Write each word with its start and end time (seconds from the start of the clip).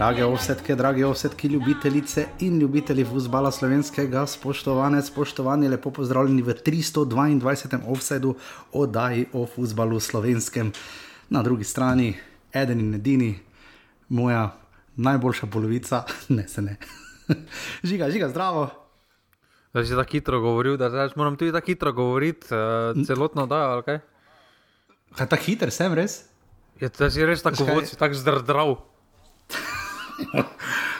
Drage 0.00 0.24
ovsetke, 0.24 0.74
drage 0.74 1.02
ovsetke, 1.04 1.48
ljubitelice 1.48 2.22
in 2.40 2.58
ljubitelji 2.58 3.04
futbola 3.04 3.50
slovenskega, 3.52 4.22
spoštovane, 4.26 5.02
spoštovani, 5.02 5.68
lepo 5.68 5.90
pozdravljeni 5.90 6.42
v 6.42 6.54
322. 6.64 7.80
offsetu 7.84 8.32
oddaji 8.72 9.26
o 9.32 9.44
futbalu 9.46 10.00
slovenskem. 10.00 10.72
Na 11.28 11.42
drugi 11.42 11.64
strani, 11.64 12.14
eden 12.52 12.80
in 12.80 12.94
edini, 12.94 13.38
moja 14.08 14.56
najboljša 14.96 15.46
polovica, 15.46 16.02
ne 16.38 16.48
se 16.48 16.62
ne. 16.62 16.76
žiga, 17.92 18.10
žiga, 18.10 18.28
zdravo. 18.28 18.70
Da 19.74 19.84
si 19.84 19.92
tako 19.92 20.12
hitro 20.12 20.40
govoril, 20.40 20.76
da 20.80 20.88
zdaj 20.90 21.10
moram 21.16 21.36
tudi 21.36 21.52
tako 21.52 21.66
hitro 21.66 21.92
govoriti, 21.92 22.46
uh, 22.54 23.06
celotno 23.06 23.46
da, 23.46 23.56
ali 23.74 23.82
kaj? 23.82 24.00
Kaj 25.18 25.28
tako 25.28 25.44
hiter 25.44 25.70
sem, 25.70 25.92
res? 25.92 26.22
Je, 26.80 26.88
da 26.88 27.10
si 27.10 27.26
res 27.26 27.42
tako 27.42 27.68
vod, 27.68 27.84
si 27.84 28.00
tako 28.00 28.14
zdrav. 28.16 28.78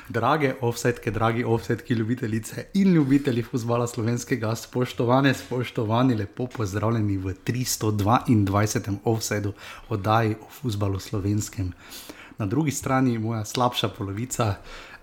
Drage 0.09 0.55
offsetke, 0.61 1.11
dragi 1.11 1.45
offsetki, 1.45 1.95
ljubitelice 1.95 2.67
in 2.75 2.93
ljubitelji 2.95 3.43
futbola 3.43 3.87
slovenskega, 3.87 4.55
spoštovane, 4.57 5.35
spoštovani, 5.35 6.15
lepo 6.15 6.47
pozdravljeni 6.47 7.17
v 7.17 7.35
322. 7.47 8.97
offsetu 9.05 9.53
oddaji 9.89 10.35
o 10.35 10.51
futbalu 10.51 10.99
slovenskem. 10.99 11.73
Na 12.39 12.47
drugi 12.47 12.71
strani 12.71 13.19
moja 13.19 13.45
slabša 13.45 13.89
polovica, 13.89 14.55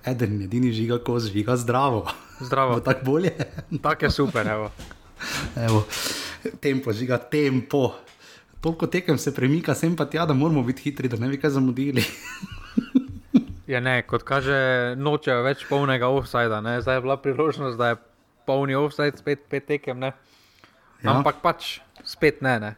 eden 0.05 0.34
in 0.34 0.41
edini 0.41 0.71
žiga, 0.73 0.98
ko 1.04 1.20
žiga 1.20 1.57
zdravo. 1.57 2.07
Zdravo. 2.41 2.79
Tako 2.79 3.05
bolje. 3.05 3.32
Tako 3.82 4.05
je 4.05 4.12
super, 4.12 4.48
evo. 4.48 4.71
Evo, 5.55 5.85
tempo, 6.60 6.93
žiga, 6.93 7.18
tempo. 7.18 7.93
Toliko 8.62 8.88
tekem 8.88 9.18
se 9.18 9.34
premika, 9.35 9.76
sem 9.76 9.95
pa 9.95 10.05
tja, 10.05 10.26
da 10.26 10.34
moramo 10.34 10.63
biti 10.63 10.82
hitri, 10.82 11.07
da 11.10 11.18
ne 11.18 11.29
bi 11.29 11.40
kaj 11.40 11.49
zamudili. 11.49 12.04
Ja, 13.68 13.79
ne, 13.84 13.99
kot 14.07 14.23
kaže, 14.23 14.96
nočejo 14.96 15.43
več 15.43 15.65
polnega 15.68 16.07
offsajda. 16.07 16.62
Zdaj 16.79 16.96
je 16.98 17.04
bila 17.04 17.18
priložnost, 17.20 17.76
da 17.77 17.90
je 17.93 17.98
polni 18.48 18.76
offsajd, 18.79 19.20
spet 19.20 19.43
pet 19.51 19.68
tekem. 19.68 19.99
Ne? 19.99 20.13
Ja. 21.04 21.12
Ampak 21.12 21.41
pač 21.43 21.79
spet 22.07 22.40
ne. 22.41 22.60
ne. 22.60 22.71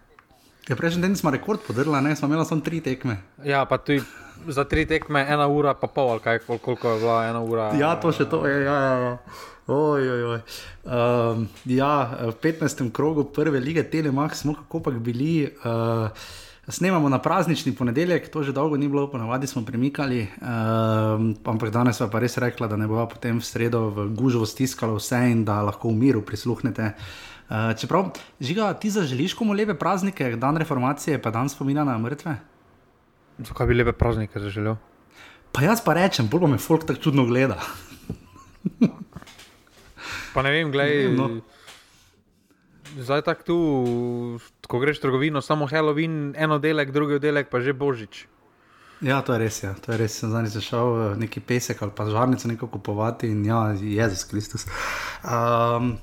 Ja, 0.69 0.75
prejšnji 0.77 1.01
teden 1.01 1.17
smo 1.17 1.31
rekord 1.33 1.61
podrli, 1.65 1.93
ne, 2.01 2.15
smo 2.17 2.27
imeli 2.29 2.45
samo 2.45 2.61
tri 2.61 2.81
tekme. 2.81 3.17
Ja, 3.45 3.63
pa 3.65 3.77
tudi 3.77 4.01
za 4.49 4.65
tri 4.69 4.85
tekme, 4.85 5.21
ena 5.29 5.47
ura, 5.49 5.73
pa 5.73 5.87
pol, 5.89 6.11
ali 6.13 6.21
kaj, 6.25 6.41
kol- 6.45 6.61
koliko 6.61 6.91
je 6.93 6.99
bila 6.99 7.15
ena 7.25 7.41
ura. 7.41 7.69
Ja, 7.77 7.95
to 8.01 8.11
še 8.13 8.25
to 8.29 8.43
je. 8.49 8.65
Ja, 8.65 8.75
ja, 8.77 8.93
ja. 8.99 9.13
Oj, 9.69 10.01
oj, 10.09 10.23
oj. 10.25 10.39
Um, 10.89 11.47
ja, 11.69 11.93
v 12.29 12.33
15. 12.41 12.89
krogu 12.89 13.27
prve 13.29 13.61
lige 13.61 13.85
Telemax 13.85 14.41
smo 14.41 14.57
kako 14.57 14.81
pa 14.81 14.91
bili. 14.91 15.53
Uh, 15.61 16.09
Snemamo 16.69 17.09
na 17.09 17.17
praznični 17.17 17.73
ponedeljek, 17.75 18.27
to 18.29 18.43
že 18.45 18.53
dolgo 18.53 18.77
ni 18.77 18.87
bilo, 18.87 19.07
ponavadi 19.09 19.47
smo 19.47 19.63
premikali, 19.65 20.27
um, 20.37 21.33
ampak 21.45 21.71
danes 21.73 21.97
pa 21.97 22.19
res 22.21 22.37
rekla, 22.37 22.67
da 22.69 22.77
ne 22.77 22.85
bo 22.87 23.01
potem 23.09 23.39
v 23.41 23.45
sredo 23.45 23.89
v 23.89 24.05
gužvo 24.13 24.45
stiskalo 24.45 24.99
vse 25.01 25.17
in 25.31 25.41
da 25.45 25.63
lahko 25.65 25.89
v 25.89 25.97
miru 25.97 26.21
prisluhnete. 26.21 26.93
Uh, 27.49 27.73
čeprav, 27.73 28.13
žiga, 28.37 28.69
ti 28.77 28.93
zaželiš 28.93 29.33
komu 29.33 29.57
lepe 29.57 29.73
praznike, 29.73 30.35
dan 30.37 30.61
reformacije, 30.61 31.17
pa 31.17 31.33
dan 31.33 31.49
spomina 31.49 31.81
na 31.83 31.97
mrtve? 31.97 32.37
Zakaj 33.49 33.65
bi 33.65 33.73
lepe 33.81 33.97
praznike 33.97 34.37
zaželel? 34.39 34.77
Pa 35.49 35.65
jaz 35.65 35.81
pa 35.81 35.97
rečem, 35.97 36.29
bolj 36.29 36.45
pa 36.45 36.51
me 36.53 36.61
folk 36.61 36.85
tako 36.85 37.09
čudno 37.09 37.25
gleda. 37.25 37.57
Pa 40.33 40.45
ne 40.45 40.51
vem, 40.53 40.69
gledaj. 40.69 41.09
No. 41.17 41.41
Zdaj 42.99 43.25
tako 43.25 43.43
tu, 43.45 43.57
ko 44.69 44.79
greš 44.79 45.01
v 45.01 45.07
trgovino, 45.07 45.41
samo 45.41 45.65
Halloween, 45.65 46.35
en 46.37 46.51
oddelek, 46.53 46.93
drugi 46.93 47.17
oddelek, 47.17 47.49
pa 47.49 47.57
že 47.65 47.73
božič. 47.73 48.27
Ja, 49.01 49.21
to 49.23 49.33
je 49.33 49.39
res. 49.39 49.63
Ja. 49.63 49.73
To 49.73 49.95
je 49.95 49.97
res. 49.97 50.17
Sem 50.19 50.29
zadnjič 50.29 50.57
zašel 50.59 51.15
neki 51.17 51.39
pesek 51.39 51.81
ali 51.81 51.95
pa 51.95 52.05
žarnico 52.05 52.51
nekaj 52.51 52.69
kupovati 52.69 53.31
in 53.31 53.45
ja, 53.47 53.71
Jezus 53.73 54.27
Kristus. 54.27 54.67
Um, 55.23 55.95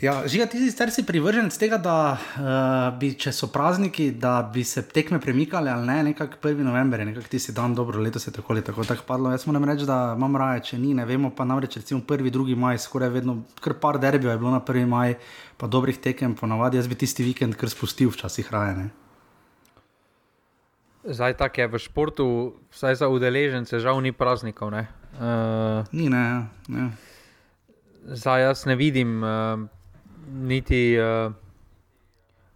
ja, 0.00 0.14
žiga, 0.28 0.46
ti 0.46 0.58
si 0.58 0.70
sicer 0.70 0.90
si 0.92 1.02
privržen 1.06 1.48
tega, 1.50 1.78
da 1.80 1.96
uh, 2.16 2.98
bi, 2.98 3.14
če 3.16 3.32
so 3.32 3.48
prazniki, 3.52 4.10
da 4.20 4.42
bi 4.52 4.64
se 4.64 4.82
tekme 4.88 5.20
premikale 5.20 5.70
ali 5.72 5.86
ne, 5.86 5.96
nekako 6.10 6.36
1. 6.48 6.60
november 6.66 7.06
nekako 7.06 7.28
tisti 7.32 7.52
dan, 7.56 7.74
dobro, 7.74 8.02
leto 8.02 8.18
se 8.18 8.32
tako 8.32 8.52
ali 8.52 8.64
tako 8.64 8.84
tako 8.84 9.06
padlo. 9.06 9.30
Jaz 9.30 9.46
moram 9.46 9.64
reči, 9.64 9.86
da 9.88 10.14
imam 10.16 10.36
raje, 10.36 10.60
če 10.70 10.78
ni, 10.78 10.92
ne 10.94 11.06
vemo 11.08 11.30
pa 11.30 11.44
namreč 11.44 11.76
recimo 11.80 12.00
1. 12.00 12.30
2. 12.30 12.56
maj, 12.56 12.78
skoraj 12.84 13.08
vedno, 13.08 13.42
kar 13.60 13.78
par 13.80 13.98
derbijo 13.98 14.30
je 14.30 14.38
bilo 14.38 14.50
na 14.50 14.60
1. 14.60 14.86
maj, 14.86 15.16
pa 15.56 15.66
dobrih 15.66 15.98
tekem, 15.98 16.34
ponavadi 16.36 16.76
jaz 16.76 16.88
bi 16.88 16.94
tisti 16.94 17.24
vikend 17.24 17.56
kar 17.56 17.72
spustil 17.72 18.12
včasih 18.12 18.52
raje. 18.52 18.76
Ne? 18.76 18.88
Zdaj 21.06 21.36
tako 21.38 21.60
je 21.60 21.66
v 21.70 21.78
športu, 21.78 22.26
vsaj 22.74 22.98
za 22.98 23.08
udeležence, 23.08 23.78
žal 23.78 24.02
ni 24.02 24.10
praznikov. 24.12 24.74
ne. 24.74 24.88
Uh, 25.16 25.86
Ni, 25.92 26.10
ne, 26.10 26.18
ja, 26.18 26.40
ne. 26.68 26.90
zdaj 28.10 28.42
jaz 28.42 28.66
ne 28.66 28.74
vidim, 28.76 29.22
uh, 29.22 29.64
niti 30.32 30.96
uh, 30.98 31.32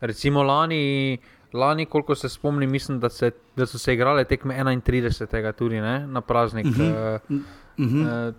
recimo 0.00 0.42
lani, 0.42 1.18
lani, 1.52 1.86
koliko 1.86 2.14
se 2.14 2.28
spomnim, 2.28 2.70
mislim, 2.70 3.00
da, 3.00 3.08
se, 3.08 3.30
da 3.56 3.66
so 3.66 3.78
se 3.78 3.94
igrale 3.94 4.24
tekme 4.24 4.54
31. 4.54 5.52
tudi 5.52 5.80
ne, 5.80 6.06
na 6.06 6.20
praznik. 6.20 6.66
Uh 6.66 6.72
-huh. 6.72 7.18
uh, 7.30 7.40
Mhm. 7.78 8.06
uh, 8.06 8.34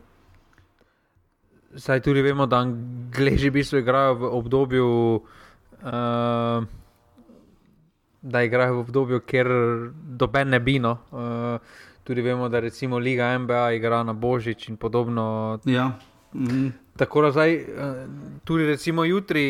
Zdaj 1.74 2.00
tudi 2.00 2.22
vemo, 2.22 2.46
da 2.46 2.58
Angleži 2.58 3.50
v 3.50 3.54
bistvu 3.54 3.80
igrajo 3.80 4.14
v 4.14 4.24
obdobju, 4.24 4.88
uh, 5.82 6.64
da 8.22 8.44
igrajo 8.44 8.76
v 8.76 8.80
obdobju, 8.80 9.20
kjer 9.20 9.48
doben 10.20 10.50
ne 10.50 10.60
bino. 10.60 10.98
Uh, 11.12 11.64
tudi 12.04 12.22
vemo, 12.22 12.50
da 12.50 12.60
recimo 12.60 13.00
Liga 13.00 13.38
NBA 13.38 13.72
igra 13.72 14.04
na 14.04 14.14
Božič 14.14 14.70
in 14.70 14.78
podobno. 14.78 15.60
Ja. 15.66 15.92
Mhm. 16.36 16.68
Tako 16.98 17.22
da 17.22 17.32
zdaj, 17.32 17.54
eh, 17.54 17.66
tudi 18.44 18.66
recimo 18.66 19.04
jutri 19.04 19.44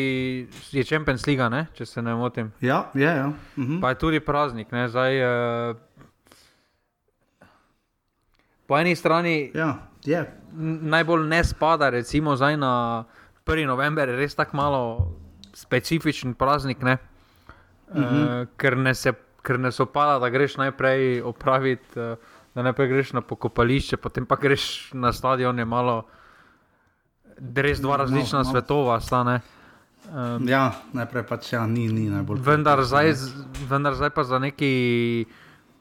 je 0.72 0.84
Champions 0.84 1.26
League, 1.26 1.48
ne? 1.50 1.66
če 1.74 1.86
se 1.86 2.02
ne 2.02 2.14
motim. 2.14 2.52
Ja, 2.60 2.90
je. 2.94 3.06
Ja. 3.06 3.32
Mhm. 3.56 3.80
Pa 3.80 3.88
je 3.88 3.98
tudi 3.98 4.20
praznik. 4.20 4.72
Ne? 4.72 4.88
Zdaj, 4.88 5.18
eh, 5.20 5.74
po 8.66 8.78
eni 8.78 8.96
strani 8.96 9.50
Ja, 9.54 9.78
je. 10.04 10.24
najbolj 10.82 11.26
ne 11.28 11.44
spada, 11.44 11.90
recimo 11.90 12.36
zdaj 12.36 12.56
na 12.56 13.04
1. 13.44 13.66
november, 13.66 14.08
je 14.08 14.16
res 14.16 14.34
tako 14.34 14.56
malo 14.56 15.12
specifičen 15.52 16.34
praznik, 16.34 16.82
ne? 16.82 16.98
uh 17.88 17.96
-huh. 17.96 18.42
uh, 18.42 18.48
ker, 18.56 18.76
ne 18.76 18.94
se, 18.94 19.12
ker 19.42 19.58
ne 19.58 19.72
sopada, 19.72 20.18
da 20.18 20.28
greš 20.28 20.56
najprej 20.56 21.22
opraviti, 21.22 22.00
uh, 22.00 22.16
da 22.54 22.62
najprej 22.62 22.88
greš 22.88 23.12
na 23.12 23.20
pokopališče, 23.20 23.96
potem 23.96 24.26
pa 24.26 24.36
greš 24.36 24.92
na 24.94 25.12
stadion, 25.12 25.58
je 25.58 25.64
malo. 25.64 26.06
Res 27.56 27.80
dva 27.80 27.88
Malo- 27.90 28.02
različna 28.04 28.38
malo- 28.38 28.50
svetova 28.50 29.00
sta. 29.00 29.40
Um, 30.04 30.48
Ja, 30.48 30.72
najprej 30.92 31.22
pač 31.22 31.52
ja, 31.52 31.66
ni, 31.66 31.88
ni 31.88 32.10
najbolj. 32.10 32.38
vendar, 32.40 32.82
zdaj, 32.82 33.14
vendar 33.68 33.94
zdaj 33.94 34.10
pa 34.10 34.24
za 34.24 34.38
neki 34.38 35.26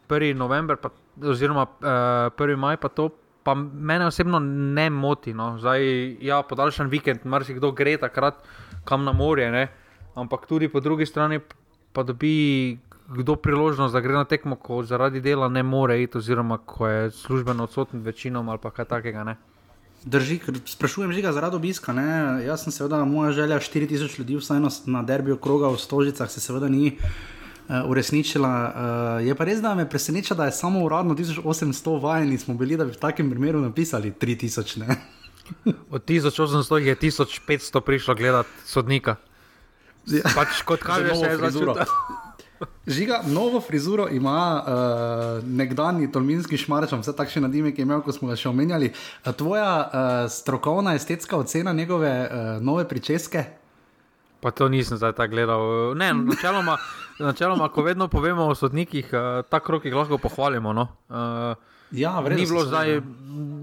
1. 0.10 0.36
november, 0.36 0.78
pa, 0.78 0.90
oziroma 1.24 1.62
uh, 1.64 2.30
1. 2.32 2.56
maj, 2.56 2.78
pa 2.78 2.88
to 2.88 3.10
pa 3.44 3.56
mene 3.56 4.06
osebno 4.06 4.40
ne 4.40 4.90
moti. 4.90 5.34
No. 5.34 5.58
Zdaj, 5.58 5.82
ja, 6.22 6.42
podaljšan 6.44 6.88
vikend, 6.88 7.26
marsikdo 7.26 7.72
gre 7.72 7.98
takrat 7.98 8.36
kam 8.84 9.04
na 9.04 9.12
morje, 9.12 9.52
ne. 9.52 9.68
ampak 10.16 10.46
tudi 10.46 10.68
po 10.68 10.80
drugi 10.80 11.06
strani 11.06 11.40
pa 11.94 12.04
dobi 12.04 12.78
kdo 13.08 13.36
priložnost, 13.36 13.94
da 13.94 14.00
gre 14.00 14.14
na 14.14 14.26
tekmo, 14.26 14.56
ko 14.56 14.84
zaradi 14.84 15.22
dela 15.22 15.50
ne 15.50 15.64
more 15.64 16.04
iti, 16.04 16.18
oziroma 16.18 16.58
ko 16.58 16.88
je 16.88 17.12
službeno 17.12 17.64
odsoten 17.64 18.00
večinom 18.02 18.50
ali 18.50 18.60
kaj 18.60 18.86
takega. 18.86 19.24
Ne. 19.24 19.36
Drži, 20.06 20.40
ker 20.42 20.58
sprašujem 20.66 21.14
že 21.14 21.32
zaradi 21.32 21.56
obiska. 21.56 21.94
Ne? 21.94 22.42
Jaz 22.46 22.64
sem 22.66 22.74
seveda, 22.74 23.06
moja 23.06 23.32
želja 23.32 23.60
4000 23.60 24.20
ljudi, 24.20 24.36
vsaj 24.42 24.60
na, 24.60 24.70
na 24.86 25.04
derbiju 25.04 25.38
kroga 25.38 25.70
v 25.70 25.78
Stožicah, 25.78 26.30
se 26.30 26.42
seveda 26.42 26.70
ni 26.70 26.98
uh, 26.98 27.86
uresničila. 27.86 28.50
Uh, 28.50 29.28
je 29.28 29.36
pa 29.36 29.46
res, 29.46 29.62
da 29.62 29.76
me 29.76 29.90
preseneča, 29.90 30.34
da 30.34 30.50
je 30.50 30.58
samo 30.58 30.82
uradno 30.82 31.14
1800 31.14 32.02
vajeni 32.02 32.38
smo 32.38 32.58
bili, 32.58 32.78
da 32.78 32.86
bi 32.86 32.98
v 32.98 32.98
takem 32.98 33.30
primeru 33.30 33.62
napisali 33.62 34.12
3000. 34.12 34.80
Ne? 34.82 34.98
Od 35.96 36.02
1800 36.06 36.82
jih 36.82 36.88
je 36.88 36.96
1500 36.96 37.82
prišlo 37.86 38.16
gledati 38.16 38.50
sodnika. 38.66 39.16
Ja. 40.10 40.26
Pač 40.36 40.66
kot 40.66 40.82
kaže, 40.82 41.14
se 41.16 41.26
je 41.26 41.38
frizuro. 41.38 41.74
začutil. 41.78 42.21
Žiga, 42.88 43.22
novo 43.28 43.62
frizuro 43.62 44.08
ima 44.12 44.64
uh, 44.66 45.48
nekdani 45.48 46.12
Tolminski 46.12 46.58
šmarč, 46.58 46.94
vse 46.94 47.14
takšne 47.18 47.42
nadime, 47.46 47.72
ki 47.74 47.82
je 47.82 47.88
imel, 47.88 48.02
ko 48.06 48.14
smo 48.14 48.30
ga 48.30 48.38
še 48.38 48.50
omenjali. 48.50 48.92
Uh, 48.92 49.34
tvoja 49.38 49.72
uh, 49.82 50.10
strokovna 50.32 50.96
estetska 50.98 51.38
ocena 51.38 51.74
njegove 51.74 52.12
uh, 52.12 52.52
nove 52.62 52.88
pričeske? 52.90 53.46
Pa 54.42 54.52
to 54.52 54.70
nisem 54.70 54.98
zdaj 54.98 55.14
tako 55.18 55.32
gledal. 55.36 55.66
Ne, 55.98 56.14
načeloma, 56.14 56.78
načeloma, 57.30 57.70
ko 57.70 57.86
vedno 57.86 58.08
povemo 58.08 58.50
o 58.50 58.56
sodnikih, 58.56 59.14
uh, 59.14 59.46
ta 59.50 59.60
krok 59.60 59.86
jih 59.86 59.96
lahko 59.96 60.18
pohvalimo. 60.18 60.74
No. 60.74 60.88
Uh, 61.10 61.70
Ja, 61.92 62.20
vredno 62.20 62.40
ni, 62.40 62.48
bilo 62.48 62.64
zdaj, 62.66 63.02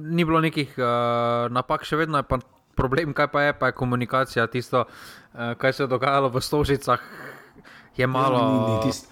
ni 0.05 0.25
bilo 0.25 0.41
nekih 0.45 0.75
uh, 0.77 1.49
napak, 1.49 1.87
še 1.89 1.97
vedno 1.97 2.21
je 2.21 2.27
pa 2.29 2.37
problem, 2.77 3.15
kaj 3.17 3.31
pa 3.33 3.43
je, 3.47 3.55
pa 3.57 3.71
je 3.71 3.77
komunikacija. 3.79 4.47
Tisto, 4.53 4.85
uh, 4.85 5.55
kaj 5.57 5.73
se 5.73 5.83
je 5.83 5.89
dogajalo 5.89 6.29
v 6.29 6.43
Stožicah, 6.45 7.01
je 7.99 8.07
malo. 8.07 8.39
Ja, 8.39 8.49
ni, 8.49 8.75
ni 8.75 8.83
tist. 8.91 9.09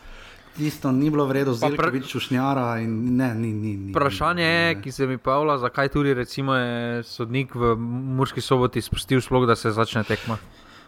Tisto 0.56 0.88
ni 0.93 1.11
bilo 1.11 1.27
vredno, 1.29 1.53
zdaj 1.53 1.75
pa 1.77 1.91
več 1.93 2.06
čušnjara. 2.09 2.79
Ne, 2.81 3.35
ni, 3.37 3.50
ni, 3.53 3.75
ni, 3.77 3.91
Vprašanje 3.93 4.44
je, 4.44 4.71
ki 4.81 4.93
se 4.93 5.06
mi 5.06 5.19
pojavlja, 5.21 5.59
zakaj 5.67 5.91
tudi 5.93 6.15
recimo, 6.17 6.55
je 6.56 7.03
sodnik 7.05 7.53
v 7.55 7.75
Murski 8.17 8.41
soboti 8.41 8.81
spustil 8.81 9.21
sploh, 9.21 9.44
da 9.44 9.56
se 9.56 9.75
začne 9.77 10.05
tekma. 10.09 10.38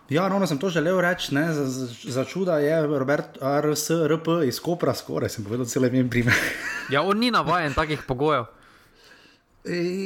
Ja, 0.08 0.24
ravno 0.28 0.46
sem 0.48 0.58
to 0.58 0.70
želel 0.72 1.00
reči. 1.04 1.34
Za, 1.34 1.66
za, 1.68 1.86
za 2.16 2.24
čuda 2.24 2.58
je 2.64 2.80
Robert 2.86 3.36
RSRP 3.36 4.40
iz 4.48 4.60
Kopra, 4.60 4.94
skoraj 4.94 5.28
sem 5.28 5.44
povedal, 5.44 5.68
celo 5.68 5.86
ime 5.86 6.32
ja, 6.90 7.02
on 7.02 7.18
ni 7.18 7.30
navaden 7.30 7.74
takih 7.76 8.02
pogojev. 8.08 8.48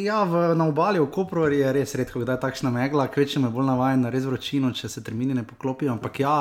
Ja, 0.03 0.25
v, 0.25 0.55
na 0.59 0.67
obali 0.67 0.99
v 0.99 1.07
Kopru 1.07 1.47
je 1.47 1.69
res 1.71 1.95
redko, 1.95 2.25
da 2.27 2.35
je 2.35 2.43
takšna 2.43 2.71
megla, 2.75 3.07
kvečem 3.07 3.45
je 3.47 3.51
bolj 3.55 3.69
navaden 3.71 4.01
na 4.03 4.11
res 4.11 4.25
vročino, 4.27 4.73
če 4.75 4.89
se 4.91 5.03
termini 5.07 5.37
ne 5.39 5.45
poklopijo. 5.47 5.93
Ampak 5.95 6.19
ja, 6.19 6.35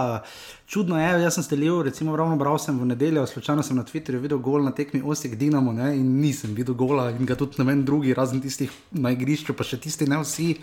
čudno 0.65 0.97
je, 0.97 1.11
jaz 1.21 1.37
sem 1.37 1.45
stelil, 1.45 1.83
recimo, 1.85 2.15
ravno 2.17 2.39
bral 2.41 2.57
sem 2.57 2.79
v 2.79 2.87
nedeljo, 2.89 3.27
slučajno 3.29 3.61
sem 3.61 3.77
na 3.77 3.85
Twitterju 3.85 4.23
videl 4.23 4.41
gol 4.41 4.65
na 4.65 4.73
tekmi 4.73 5.03
Osek 5.05 5.35
Dinamo 5.37 5.73
ne, 5.75 5.91
in 5.99 6.07
nisem 6.17 6.55
videl 6.57 6.73
gola 6.73 7.11
in 7.11 7.29
ga 7.29 7.37
tudi 7.37 7.61
ne 7.61 7.67
vem 7.69 7.83
drugi, 7.85 8.15
razen 8.17 8.41
tistih 8.41 8.73
na 8.97 9.13
igrišču, 9.13 9.53
pa 9.53 9.67
še 9.69 9.77
tisti 9.83 10.09
ne 10.09 10.17
vsi. 10.23 10.55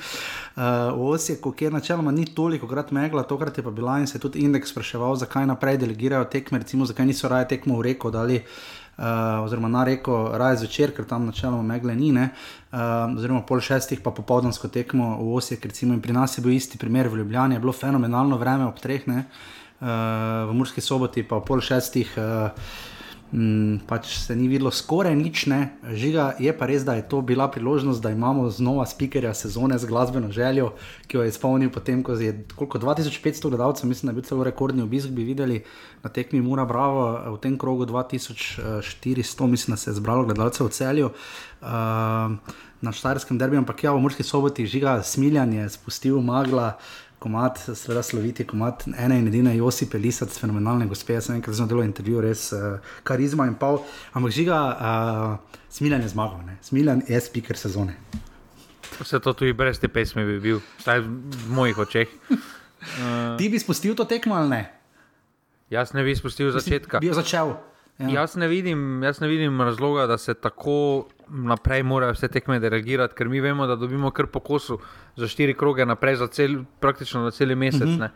Uh, 0.58 0.90
v 0.98 1.12
Oseku, 1.12 1.54
kjer 1.54 1.76
načeloma 1.76 2.10
ni 2.16 2.26
toliko 2.26 2.66
krat 2.66 2.90
megla, 2.96 3.22
tokrat 3.28 3.62
je 3.62 3.66
pa 3.66 3.70
bila 3.70 4.00
in 4.02 4.10
se 4.10 4.18
je 4.18 4.24
tudi 4.26 4.42
indeks 4.42 4.74
spraševal, 4.74 5.14
zakaj 5.22 5.46
naprej 5.46 5.78
delegirajo 5.84 6.26
tekme, 6.32 6.58
recimo, 6.64 6.90
zakaj 6.90 7.06
niso 7.06 7.30
raje 7.30 7.52
tekmo 7.54 7.78
v 7.78 7.92
reko 7.92 8.10
dali 8.10 8.42
uh, 8.98 9.44
oziroma 9.44 9.68
na 9.68 9.84
reko 9.84 10.32
raje 10.34 10.56
zvečer, 10.64 10.92
ker 10.96 11.06
tam 11.06 11.26
načeloma 11.26 11.62
megle 11.62 11.94
ni, 11.96 12.10
uh, 12.12 12.28
oziroma 13.16 13.42
pol 13.46 13.60
šestih 13.60 14.02
pa 14.02 14.10
popoldansko 14.10 14.68
tekmo 14.68 15.16
v 15.22 15.38
Osijek, 15.38 15.64
recimo 15.70 15.94
in 15.94 16.02
pri 16.02 16.12
nas 16.12 16.38
je 16.38 16.42
bil 16.42 16.52
isti 16.52 16.78
primer 16.78 17.08
v 17.08 17.22
Ljubljani, 17.22 17.54
je 17.54 17.60
bilo 17.60 17.72
fenomenalno 17.72 18.36
vreme 18.36 18.66
ob 18.66 18.78
treh, 18.82 19.06
ne, 19.06 19.24
uh, 19.80 19.88
v 20.50 20.54
Murski 20.54 20.80
soboti 20.80 21.22
pa 21.22 21.40
pol 21.40 21.60
šestih. 21.60 22.14
Uh, 22.16 22.96
Mm, 23.28 23.84
pač 23.84 24.08
se 24.24 24.32
ni 24.32 24.46
videlo 24.48 24.70
skoraj 24.72 25.12
nič, 25.12 25.44
ne. 25.52 25.76
žiga 25.92 26.32
je 26.40 26.48
pa 26.56 26.64
res, 26.64 26.80
da 26.80 26.94
je 26.96 27.04
to 27.04 27.20
bila 27.20 27.44
priložnost, 27.52 28.00
da 28.00 28.08
imamo 28.10 28.48
znova 28.48 28.86
spikerja 28.88 29.34
sezone 29.36 29.76
z 29.78 29.84
glasbeno 29.84 30.30
željo, 30.32 30.70
ki 31.06 31.16
jo 31.16 31.22
je 31.22 31.28
izpolnil 31.28 31.68
potem, 31.70 32.00
ko 32.02 32.16
je 32.16 32.32
koliko 32.56 32.78
2500 32.78 33.52
gledalcev, 33.52 33.88
mislim, 33.88 34.08
da 34.08 34.10
je 34.12 34.20
bil 34.20 34.24
celo 34.24 34.44
rekordni 34.44 34.82
obisk, 34.82 35.12
bi 35.12 35.28
videli 35.28 35.60
na 36.02 36.08
tekmi 36.08 36.40
Mura 36.40 36.64
Bravo 36.64 37.34
v 37.34 37.40
tem 37.44 37.58
krogu 37.58 37.84
2400, 37.86 39.46
mislim, 39.46 39.72
da 39.72 39.76
se 39.76 39.90
je 39.90 40.00
zbralo 40.00 40.24
gledalcev 40.24 40.66
v 40.66 40.72
celju. 40.72 41.12
Uh, 41.60 42.56
Na 42.78 42.92
Štajerskem 42.94 43.38
derbiju, 43.38 43.58
ampak 43.58 43.82
ja, 43.82 43.90
v 43.90 43.98
Murski 43.98 44.22
soboti 44.22 44.62
žiga 44.66 45.00
smiljanje, 45.02 45.64
spustil 45.68 46.20
magla, 46.22 46.76
komat, 47.18 47.58
seveda 47.74 48.02
sloviti 48.02 48.46
komat, 48.46 48.86
ena 48.98 49.16
in 49.18 49.26
edina 49.30 49.52
Josip 49.56 49.94
Elisac, 49.98 50.36
fenomenalne 50.38 50.86
gospe, 50.90 51.16
jaz 51.16 51.28
sem 51.28 51.38
enkrat 51.38 51.56
zelo 51.58 51.68
delo 51.72 51.84
intervju, 51.86 52.22
res 52.22 52.48
uh, 52.54 52.78
karizma 53.06 53.48
in 53.50 53.56
pol, 53.58 53.80
ampak 54.14 54.34
žiga, 54.34 54.60
uh, 54.78 55.60
smiljan 55.74 56.06
je 56.06 56.12
zmagal, 56.14 56.42
ne? 56.46 56.58
smiljan 56.62 57.02
je 57.08 57.20
speaker 57.20 57.58
sezone. 57.58 57.98
Vse 58.98 59.20
to 59.22 59.34
tudi 59.36 59.52
brez 59.54 59.78
te 59.78 59.90
pesmi 59.90 60.24
bi 60.26 60.38
bil, 60.42 60.62
vsaj 60.80 61.02
v 61.04 61.54
mojih 61.54 61.82
očeh. 61.86 62.14
Uh, 62.30 63.34
Ti 63.38 63.50
bi 63.50 63.58
spustil 63.58 63.98
to 63.98 64.06
tekmo 64.08 64.38
ali 64.38 64.54
ne? 64.54 64.62
Jaz 65.70 65.92
ne 65.92 66.02
bi 66.06 66.14
spustil 66.16 66.50
začetka. 66.54 67.02
Bi 67.02 67.10
jo 67.10 67.18
začel. 67.18 67.52
Ja. 67.98 68.22
Jaz, 68.22 68.36
ne 68.38 68.46
vidim, 68.48 69.02
jaz 69.02 69.18
ne 69.20 69.28
vidim 69.28 69.60
razloga, 69.60 70.06
da 70.06 70.18
se 70.18 70.34
tako 70.34 71.08
naprej 71.30 71.82
morajo 71.82 72.12
vse 72.16 72.28
tekme 72.28 72.58
delegirati, 72.60 73.14
ker 73.14 73.28
mi 73.28 73.40
vemo, 73.40 73.66
da 73.66 73.76
dobimo 73.76 74.10
kar 74.10 74.26
po 74.26 74.40
kosu 74.40 74.78
za 75.16 75.28
štiri 75.28 75.54
kroge 75.54 75.86
naprej, 75.86 76.16
za 76.16 76.26
cel, 76.26 76.62
praktično 76.80 77.24
za 77.24 77.30
cel 77.30 77.56
mesec. 77.56 77.88
Uh 77.88 77.98
-huh. 77.98 78.10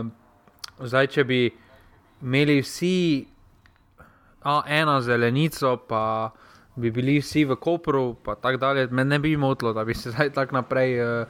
uh, 0.00 0.86
zdaj, 0.86 1.06
če 1.06 1.24
bi 1.24 1.50
imeli 2.22 2.60
vsi 2.62 3.26
a, 4.42 4.62
eno 4.66 5.00
zelenico, 5.00 5.76
pa 5.76 6.30
bi 6.76 6.90
bili 6.90 7.18
vsi 7.20 7.44
v 7.44 7.56
Kopru, 7.56 8.14
pa 8.24 8.34
tako 8.34 8.56
dalje, 8.56 8.88
me 8.90 9.04
ne 9.04 9.18
bi 9.18 9.36
motilo, 9.36 9.72
da 9.72 9.84
bi 9.84 9.94
se 9.94 10.10
zdaj 10.10 10.30
tako 10.30 10.54
naprej 10.54 11.00
uh, 11.00 11.26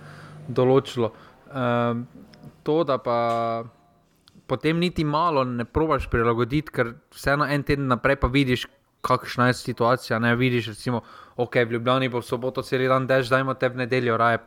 določilo. 0.48 1.12
Uh, 1.50 2.02
to, 2.62 2.84
da 2.84 2.98
pa 2.98 3.64
potem 4.46 4.78
niti 4.78 5.04
malo 5.04 5.44
ne 5.44 5.64
probaš 5.64 6.08
prilagoditi, 6.10 6.72
ker 6.72 6.94
vseeno 7.14 7.46
en 7.46 7.62
teden 7.62 7.86
naprej 7.86 8.16
pa 8.16 8.26
vidiš, 8.26 8.66
kakšna 9.00 9.46
je 9.46 9.54
situacija. 9.54 10.18
Ne 10.18 10.36
vidiš, 10.36 10.66
recimo, 10.66 11.02
ok, 11.36 11.54
v 11.54 11.72
Ljubljani 11.72 12.08
bo 12.08 12.20
v 12.20 12.26
soboto 12.26 12.62
cel 12.62 12.88
dan 12.88 13.06
dež, 13.06 13.28
dajmo 13.28 13.54
te 13.54 13.68
v 13.68 13.84
nedeljo 13.84 14.16
raje. 14.16 14.38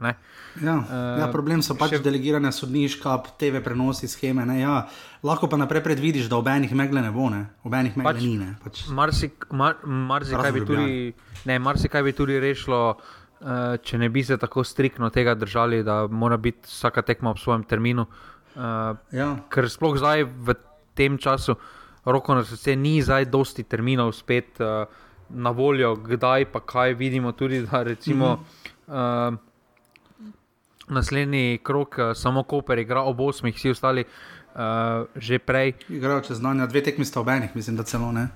Ne? 0.00 0.16
Ja, 0.62 0.74
uh, 0.74 1.18
ja, 1.22 1.26
problem 1.30 1.62
so 1.62 1.76
pač 1.78 1.94
še... 1.94 2.00
delegirane 2.02 2.50
sodniška, 2.52 3.14
TV 3.38 3.62
prenosi, 3.62 4.10
scheme. 4.10 4.42
Ja, 4.58 4.88
lahko 5.22 5.46
pa 5.48 5.56
naprej 5.56 5.84
predvidiš, 5.86 6.26
da 6.30 6.40
ob 6.42 6.50
enih 6.50 6.74
megle 6.74 7.02
ne 7.02 7.12
bo, 7.14 7.28
ob 7.30 7.76
enih 7.78 7.94
megle 7.96 8.10
pač, 8.10 8.22
ni. 8.22 8.48
Pač... 8.64 8.82
Marsikaj 8.90 9.54
mar, 9.54 9.78
mar 9.86 10.26
bi, 10.26 10.64
tudi, 10.66 11.14
marsi 11.62 11.88
bi 11.88 12.12
tudi 12.12 12.40
rešilo, 12.42 12.82
uh, 12.98 13.78
če 13.78 14.02
ne 14.02 14.10
bi 14.10 14.26
se 14.26 14.36
tako 14.36 14.66
striktno 14.66 15.10
tega 15.14 15.38
držali, 15.38 15.84
da 15.86 16.04
mora 16.10 16.36
biti 16.36 16.66
vsaka 16.66 17.06
tekma 17.06 17.32
v 17.38 17.42
svojem 17.46 17.62
terminu. 17.62 18.08
Uh, 18.54 18.98
ja. 19.14 19.30
Ker 19.50 19.70
sploh 19.70 19.94
zdaj 19.98 20.26
v 20.26 20.58
tem 20.98 21.18
času, 21.22 21.54
uh, 21.54 21.83
roko 22.04 22.34
na 22.34 22.44
srce, 22.44 22.76
ni 22.76 23.02
zdaj 23.02 23.24
dosti 23.24 23.64
terminov 23.64 24.12
spet 24.12 24.60
uh, 24.60 24.84
na 25.28 25.50
voljo, 25.50 25.94
kdaj 25.96 26.44
pa 26.52 26.60
kaj 26.60 26.94
vidimo. 26.94 27.32
Tudi 27.32 27.62
da 27.66 27.82
recimo 27.82 28.34
mm 28.34 28.38
-hmm. 28.88 29.30
uh, 29.32 29.38
naslednji 30.88 31.58
krok, 31.62 31.98
uh, 31.98 32.16
samo 32.16 32.42
Koper 32.42 32.78
igra 32.78 33.02
ob 33.02 33.20
osmih, 33.20 33.56
vsi 33.56 33.70
ostali 33.70 34.04
uh, 34.54 34.60
že 35.16 35.38
prej. 35.38 35.72
Igrajo 35.88 36.20
čez 36.20 36.36
znanje, 36.36 36.66
dve 36.66 36.82
tekmi 36.82 37.04
sta 37.04 37.20
ob 37.20 37.28
enih, 37.28 37.56
mislim, 37.56 37.76
da 37.76 37.82
celo 37.82 38.12
ne. 38.12 38.28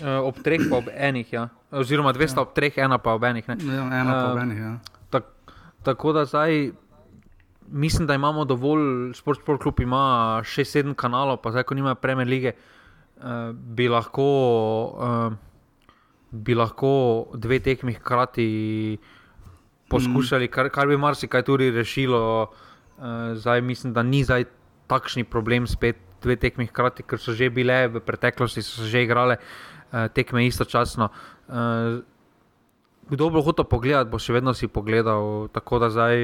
Uh, 0.00 0.26
ob 0.28 0.34
treh 0.42 0.60
pa 0.70 0.76
ob 0.76 0.84
enih, 0.94 1.32
ja. 1.32 1.48
oziroma 1.70 2.12
dve 2.12 2.28
sta 2.28 2.40
ja. 2.40 2.42
ob 2.42 2.54
treh, 2.54 2.78
ena 2.78 2.98
pa 2.98 3.14
ob 3.14 3.24
enih. 3.24 3.44
Ja, 3.48 3.54
ena 4.00 4.12
pa 4.12 4.32
ob 4.32 4.38
enih. 4.38 4.58
Ja. 4.58 4.78
Tak, 5.10 5.24
tako 5.82 6.12
da 6.12 6.24
zdaj. 6.24 6.70
Mislim, 7.68 8.06
da 8.06 8.14
imamo 8.14 8.44
dovolj, 8.44 9.14
Sport 9.14 9.40
Sport 9.40 9.62
Club 9.62 9.80
ima 9.80 10.42
6-7 10.44 10.94
kanalov, 10.94 11.36
pa 11.36 11.50
zdaj, 11.50 11.62
ko 11.62 11.74
nimajo 11.74 11.94
preme 11.94 12.24
lige, 12.24 12.48
uh, 12.48 12.54
uh, 12.54 12.83
bi, 13.52 13.88
lahko, 13.88 14.28
uh, 14.98 15.32
bi 16.30 16.54
lahko 16.54 17.26
dve 17.34 17.60
tekmi 17.60 17.94
hkrati 17.94 18.98
poskušali, 19.88 20.48
kar, 20.48 20.68
kar 20.70 20.88
bi 20.88 20.96
marsikaj 20.96 21.42
tudi 21.42 21.70
rešilo. 21.70 22.50
Uh, 22.98 23.34
zdaj 23.34 23.60
mislim, 23.60 23.92
da 23.92 24.02
ni 24.02 24.24
zdaj 24.24 24.44
takšni 24.86 25.24
problem 25.24 25.66
spet 25.66 25.96
dve 26.22 26.36
tekmi 26.36 26.66
hkrati, 26.66 27.02
ker 27.02 27.18
so 27.18 27.32
že 27.32 27.50
bile 27.50 27.88
v 27.88 28.00
preteklosti, 28.00 28.62
so 28.62 28.84
že 28.84 29.04
igrale 29.04 29.36
uh, 29.38 30.08
tekme 30.08 30.46
istočasno. 30.46 31.10
Uh, 31.48 32.02
kdo 33.10 33.30
bo 33.30 33.42
hotel 33.44 33.68
pogledati, 33.68 34.10
bo 34.10 34.18
še 34.18 34.32
vedno 34.32 34.54
si 34.56 34.68
pogledal. 34.68 35.48
Tako 35.52 35.78
da, 35.78 35.90
zdaj, 35.92 36.16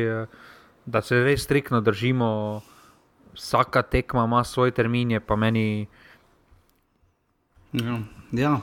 da 0.89 1.03
se 1.05 1.21
res 1.21 1.45
striktno 1.45 1.81
držimo, 1.85 2.63
vsaka 3.37 3.83
tekma 3.83 4.25
ima 4.25 4.45
svoj 4.45 4.73
termin, 4.73 5.21
pa 5.21 5.37
meni. 5.37 5.89
Ja. 7.73 7.99
ja. 8.33 8.55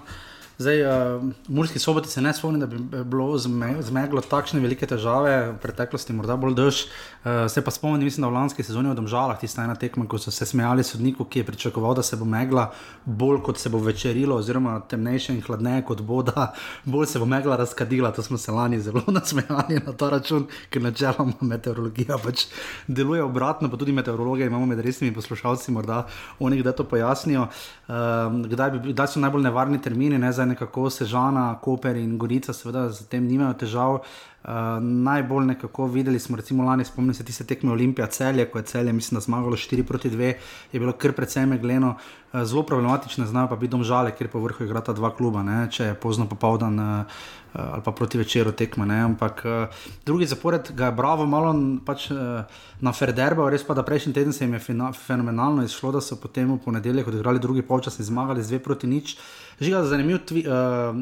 Zdaj, 0.57 0.81
uh, 0.81 1.23
Murski 1.47 1.79
soboti 1.79 2.09
se 2.09 2.21
ne 2.21 2.33
spomnim, 2.33 2.59
da 2.59 2.67
bi 2.67 3.03
bilo 3.05 3.37
zmeglo 3.37 4.21
takšne 4.25 4.59
velike 4.59 4.87
težave, 4.89 5.51
v 5.51 5.57
preteklosti 5.61 6.15
morda 6.17 6.33
bolj 6.35 6.55
dež. 6.57 6.79
Uh, 7.27 7.51
se 7.51 7.61
pa 7.61 7.71
spomnim, 7.71 8.03
mislim, 8.03 8.21
da 8.21 8.27
v 8.29 8.33
lanski 8.33 8.63
sezoni 8.63 8.89
v 8.89 8.95
Domžalah, 8.95 9.39
tista 9.39 9.63
ena 9.63 9.75
tekma, 9.75 10.05
ko 10.07 10.19
so 10.21 10.31
se 10.31 10.45
smejali 10.45 10.83
sodniku, 10.83 11.25
ki 11.25 11.39
je 11.39 11.45
pričakoval, 11.45 11.95
da 11.97 12.03
se 12.03 12.15
bo 12.15 12.25
megla 12.25 12.69
bolj 13.05 13.41
kot 13.43 13.57
se 13.59 13.69
bo 13.69 13.79
večerilo, 13.83 14.35
oziroma 14.35 14.79
temnejše 14.89 15.33
in 15.33 15.41
hladneje 15.41 15.81
kot 15.89 16.01
bo, 16.01 16.21
da 16.23 16.53
bolj 16.85 17.05
se 17.05 17.19
bo 17.19 17.25
megla 17.25 17.57
razkadila. 17.57 18.11
To 18.11 18.23
smo 18.23 18.37
se 18.37 18.51
lani 18.51 18.79
zelo 18.79 19.01
nasmejali 19.17 19.81
na 19.85 19.93
ta 19.97 20.09
račun, 20.09 20.45
ker 20.69 20.81
načeloma 20.81 21.33
meteorologija 21.41 22.19
pač 22.23 22.45
deluje 22.87 23.23
obratno, 23.23 23.69
pa 23.69 23.77
tudi 23.77 23.91
meteorologe 23.91 24.45
imamo 24.45 24.65
med 24.65 24.79
resnimi 24.79 25.13
poslušalci, 25.15 25.71
morda 25.71 26.05
oni 26.39 26.61
kdaj 26.61 26.77
to 26.79 26.83
pojasnijo. 26.83 27.47
Uh, 27.87 27.95
kdaj, 28.45 28.71
bi, 28.71 28.93
kdaj 28.93 29.07
so 29.07 29.25
najbolj 29.25 29.49
nevarni 29.49 29.81
termini? 29.81 30.21
Ne, 30.21 30.31
nekako 30.45 30.89
Sežana, 30.89 31.57
Koper 31.61 31.97
in 31.97 32.17
Gorica, 32.17 32.53
seveda, 32.53 32.87
z 32.93 33.09
tem 33.09 33.27
nimajo 33.27 33.57
težav. 33.65 33.99
Uh, 33.99 34.36
najbolj 34.81 35.45
nekako 35.45 35.85
videli 35.85 36.19
smo, 36.19 36.37
recimo 36.37 36.63
lani, 36.63 36.85
spomnim 36.85 37.13
se 37.13 37.25
tiste 37.25 37.43
tekme 37.43 37.71
Olimpija, 37.71 38.07
celje, 38.07 38.45
ko 38.45 38.57
je 38.57 38.63
celje, 38.63 38.93
mislim, 38.93 39.17
da 39.17 39.21
zmagalo 39.21 39.55
4 39.55 39.83
proti 39.83 40.09
2, 40.09 40.33
je 40.71 40.79
bilo 40.79 40.93
kar 40.93 41.11
precej 41.11 41.45
megleno, 41.45 41.95
uh, 42.33 42.43
zelo 42.43 42.63
problematične, 42.63 43.25
znajo 43.25 43.47
pa 43.47 43.55
biti 43.55 43.71
domžale, 43.71 44.11
ker 44.15 44.27
po 44.27 44.39
vrhu 44.39 44.63
igrata 44.63 44.93
dva 44.93 45.11
kluba, 45.15 45.43
ne? 45.43 45.67
če 45.71 45.83
je 45.83 45.95
pozno 45.99 46.29
popoldan 46.29 46.79
uh, 46.79 47.19
ali 47.57 47.81
pa 47.83 47.91
proti 47.91 48.17
večeru 48.17 48.51
tekme. 48.51 48.85
Ne? 48.85 48.99
Ampak 49.01 49.41
uh, 49.45 49.83
drugi 50.05 50.25
zapored 50.25 50.71
ga 50.75 50.85
je 50.85 50.91
bravo, 50.91 51.25
malo 51.25 51.55
pač, 51.85 52.11
uh, 52.11 52.43
na 52.81 52.93
Ferderbo, 52.93 53.49
res 53.49 53.65
pa 53.67 53.73
da 53.73 53.83
prejšnji 53.83 54.13
teden 54.13 54.33
se 54.33 54.45
jim 54.45 54.53
je 54.53 54.63
fenomenalno 54.93 55.63
izšlo, 55.63 55.91
da 55.91 56.01
so 56.01 56.15
potem 56.15 56.53
v 56.53 56.59
ponedeljek 56.63 57.07
odigrali 57.07 57.39
drugi 57.39 57.61
polčas 57.61 57.99
in 57.99 58.05
zmagali 58.05 58.43
z 58.43 58.59
2 58.59 58.63
proti 58.63 58.87
nič. 58.87 59.17
Žiga, 59.59 59.83
zanimiv 59.83 60.19
tvi, 60.25 60.43
uh, 60.45 60.53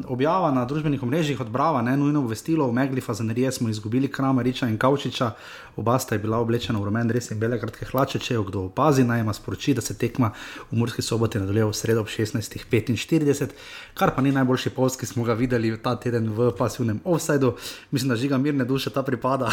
objava 0.08 0.48
na 0.50 0.62
družbenih 0.64 1.02
omrežjih 1.02 1.40
od 1.40 1.48
Brava, 1.52 1.82
ne 1.84 1.92
nujno 1.96 2.22
obvestilo, 2.24 2.64
v 2.66 2.72
Megli 2.72 3.00
Fazanerije 3.04 3.52
smo 3.52 3.68
izgubili 3.68 4.08
Kramariča 4.08 4.68
in 4.72 4.78
Kavčiča, 4.80 5.30
oba 5.76 5.98
sta 5.98 6.16
bila 6.18 6.38
oblečena 6.40 6.80
v 6.80 6.88
rumen, 6.88 7.10
res 7.12 7.28
in 7.30 7.38
bele 7.40 7.58
kratke 7.60 7.84
hlače, 7.84 8.18
če 8.18 8.34
jo 8.38 8.46
kdo 8.48 8.62
opazi, 8.70 9.04
naj 9.04 9.20
ima 9.20 9.34
sporoči, 9.36 9.74
da 9.76 9.84
se 9.84 9.98
tekma 10.00 10.30
v 10.70 10.78
Murski 10.80 11.04
soboti 11.04 11.36
nadaljuje 11.38 11.66
v 11.68 11.74
sredo 11.76 12.00
ob 12.00 12.08
16.45, 12.08 13.52
kar 13.92 14.14
pa 14.16 14.24
ni 14.24 14.32
najboljši 14.32 14.72
polski, 14.72 15.04
smo 15.06 15.28
ga 15.28 15.36
videli 15.36 15.76
ta 15.76 15.92
teden 16.00 16.32
v 16.32 16.48
pasivnem 16.56 17.04
offsajdu, 17.04 17.52
mislim, 17.90 18.08
da 18.08 18.16
žiga 18.16 18.40
mirne 18.40 18.64
duše 18.64 18.88
ta 18.90 19.02
pripada. 19.04 19.52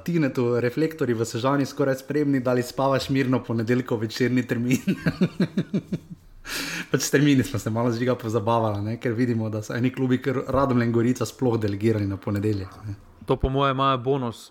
Tinetu, 0.04 0.58
reflektori 0.58 1.14
v 1.14 1.22
sežani 1.22 1.70
skoraj 1.70 2.02
spremni, 2.02 2.42
da 2.42 2.52
li 2.52 2.66
spavaš 2.66 3.14
mirno 3.14 3.44
ponedeljko 3.46 4.02
večerni 4.02 4.42
termin. 4.42 4.82
Pač 6.90 7.08
termini 7.10 7.42
smo 7.42 7.58
se 7.58 7.70
malo 7.70 7.90
zviga 7.92 8.14
pozabavali, 8.14 8.82
ne? 8.84 8.96
ker 9.00 9.12
vidimo, 9.12 9.48
da 9.50 9.62
so 9.62 9.74
eni 9.74 9.90
klubi, 9.92 10.20
ki 10.22 10.34
radom 10.48 10.82
in 10.82 10.92
gorica 10.92 11.26
sploh 11.26 11.56
delegirali 11.60 12.06
na 12.06 12.16
ponedeljek. 12.16 12.76
Ne? 12.86 12.96
To 13.26 13.36
po 13.40 13.48
mojem 13.48 13.76
imajo 13.76 13.98
bonus, 14.04 14.42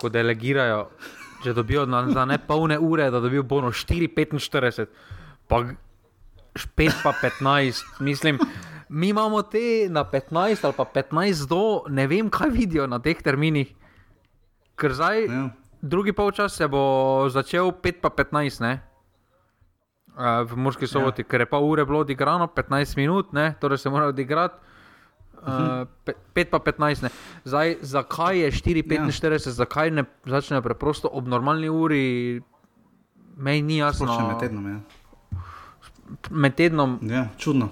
ko 0.00 0.08
delegirajo, 0.08 0.86
če 1.44 1.52
dobijo 1.56 1.84
na, 1.86 2.06
za 2.12 2.24
ne 2.24 2.38
polne 2.38 2.78
ure, 2.78 3.10
da 3.12 3.20
dobijo 3.20 3.44
bonus 3.44 3.84
4,45, 3.84 4.86
pa 5.48 5.62
5 6.56 7.02
pa 7.04 7.12
15, 7.12 7.84
mislim. 8.00 8.40
Mi 8.88 9.08
imamo 9.10 9.42
te 9.42 9.88
na 9.90 10.04
15 10.04 10.64
ali 10.64 10.74
pa 10.76 10.84
15 10.94 11.48
do, 11.50 11.82
ne 11.88 12.06
vem, 12.06 12.30
kaj 12.30 12.50
vidijo 12.54 12.86
na 12.86 13.00
teh 13.02 13.18
terminih. 13.22 13.74
Ker 14.78 14.94
zdaj, 14.94 15.24
ja. 15.26 15.48
drugi 15.82 16.12
polčas 16.12 16.56
se 16.56 16.68
bo 16.68 17.26
začel 17.28 17.72
5 17.82 18.00
pa 18.00 18.10
15, 18.14 18.62
ne? 18.62 18.78
V 20.16 20.56
Murski 20.56 20.86
soboti, 20.86 21.22
ja. 21.22 21.28
ker 21.28 21.44
je 21.44 21.46
pa 21.46 21.58
ure 21.60 21.84
bilo 21.84 22.00
odigrano, 22.00 22.46
15 22.48 22.96
minut, 22.96 23.32
ne? 23.32 23.54
torej 23.60 23.78
se 23.78 23.90
mora 23.90 24.06
odigrati. 24.06 24.56
Uh, 25.36 25.84
5 26.34 26.50
pa 26.50 26.58
15, 26.58 27.12
Zdaj, 27.44 27.76
zakaj 27.82 28.38
je 28.38 28.50
4,45, 28.50 29.46
ja. 29.46 29.52
zakaj 29.52 29.90
ne 29.90 30.04
začne 30.24 30.62
preprosto 30.62 31.08
ob 31.12 31.28
normalni 31.28 31.68
uri, 31.68 32.40
meni 33.36 33.62
ni 33.62 33.76
jasno. 33.76 34.08
Sploh 34.08 34.28
med 34.32 34.40
tednom. 34.40 34.64
Ja. 34.72 34.80
Med 36.30 36.56
tednom. 36.56 36.98
Ja, 37.02 37.28
čudno. 37.38 37.68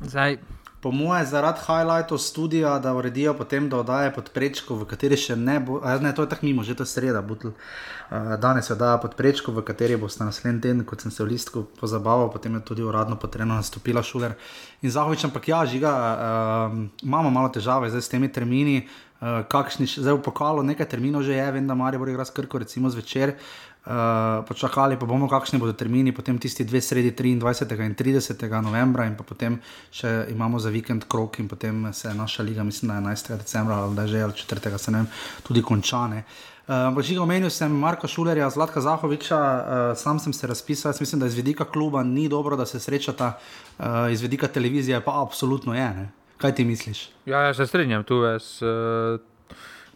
Zdaj, 0.00 0.38
Po 0.84 0.90
mojem, 0.92 1.24
zaradi 1.24 1.62
highlightov 1.64 2.18
studia, 2.20 2.78
da 2.78 2.92
uredijo 2.92 3.32
potem, 3.34 3.68
da 3.72 3.78
oddaje 3.80 4.10
pod 4.12 4.26
prečko, 4.34 4.76
v 4.76 4.84
kateri 4.84 5.16
še 5.16 5.32
ne 5.32 5.54
bo, 5.56 5.78
a 5.80 5.94
ne, 5.96 6.10
to 6.12 6.26
je 6.26 6.28
tako 6.28 6.44
mimo, 6.44 6.60
že 6.60 6.76
to 6.76 6.84
je 6.84 6.90
sreda, 6.92 7.22
butl, 7.24 7.54
uh, 7.54 8.34
danes 8.36 8.68
je 8.68 8.74
oddaja 8.74 8.98
pod 9.00 9.14
prečko, 9.16 9.54
v 9.56 9.64
kateri 9.64 9.96
bo 9.96 10.12
sta 10.12 10.28
naslednji 10.28 10.60
teden, 10.60 10.82
kot 10.84 11.00
sem 11.00 11.08
se 11.08 11.24
v 11.24 11.30
listku 11.30 11.64
pozabaval, 11.80 12.28
potem 12.28 12.60
je 12.60 12.60
tudi 12.68 12.84
uradno 12.84 13.16
potrebno 13.16 13.56
nastopila 13.56 14.04
šuler. 14.04 14.36
In 14.84 14.92
zahovič, 14.92 15.24
ampak 15.24 15.48
ja, 15.48 15.64
žiga, 15.64 15.94
uh, 15.96 16.76
imamo 17.00 17.32
malo 17.32 17.48
težave 17.48 17.88
zdaj 17.88 18.04
s 18.04 18.12
temi 18.12 18.28
termini, 18.28 18.84
uh, 18.84 19.40
kakšni, 19.48 19.88
zdaj 19.88 20.20
v 20.20 20.24
pokalu 20.28 20.68
nekaj 20.68 20.84
terminov 20.84 21.24
že 21.24 21.32
je, 21.32 21.48
vem, 21.48 21.64
da 21.64 21.72
Marijo 21.72 22.04
bo 22.04 22.12
igral 22.12 22.28
skrko, 22.28 22.60
recimo 22.60 22.92
zvečer. 22.92 23.38
Uh, 23.84 24.40
počakali 24.48 24.96
pa 24.96 25.04
bomo, 25.04 25.28
kakšni 25.28 25.58
bodo 25.60 25.76
termini, 25.76 26.08
potem 26.08 26.38
tisti 26.40 26.64
dve 26.64 26.80
sredi 26.80 27.10
23. 27.12 27.84
in 27.84 27.92
30. 27.92 28.40
novembra, 28.64 29.04
in 29.04 29.12
potem 29.12 29.58
še 29.92 30.24
imamo 30.32 30.56
za 30.56 30.70
vikend 30.72 31.04
krok, 31.04 31.36
in 31.38 31.48
potem 31.48 31.92
se 31.92 32.08
naša 32.14 32.42
liga, 32.42 32.64
mislim, 32.64 32.88
da 32.88 32.96
je 32.96 33.16
11. 33.20 33.36
decembra 33.36 33.76
ali 33.84 33.94
da 33.94 34.06
že 34.06 34.22
ali 34.24 34.32
4. 34.32 34.78
se 34.78 34.90
ne 34.90 35.04
vem, 35.04 35.08
tudi 35.44 35.60
končane. 35.60 36.24
Uh, 36.64 36.96
že 37.04 37.20
omenil 37.20 37.52
sem 37.52 37.68
Marka 37.68 38.08
Šulerja, 38.08 38.48
Zlatka 38.48 38.80
Zahoviča, 38.80 39.36
uh, 39.36 39.92
sam 40.00 40.16
sem 40.16 40.32
se 40.32 40.46
razpisal, 40.46 40.88
jaz 40.88 41.00
mislim, 41.00 41.20
da 41.20 41.26
iz 41.26 41.36
vidika 41.36 41.68
kluba 41.68 42.00
ni 42.02 42.24
dobro, 42.28 42.56
da 42.56 42.64
se 42.64 42.80
srečata, 42.80 43.36
uh, 43.78 44.08
iz 44.08 44.24
vidika 44.24 44.48
televizije 44.48 45.00
pa 45.04 45.12
absolutno 45.20 45.76
je. 45.76 45.90
Ne? 45.92 46.08
Kaj 46.40 46.54
ti 46.54 46.64
misliš? 46.64 47.10
Ja, 47.26 47.40
ja 47.40 47.54
se 47.54 47.66
strinjam 47.66 48.04
tu. 48.04 48.24
Jaz, 48.24 48.64
uh, 48.64 49.20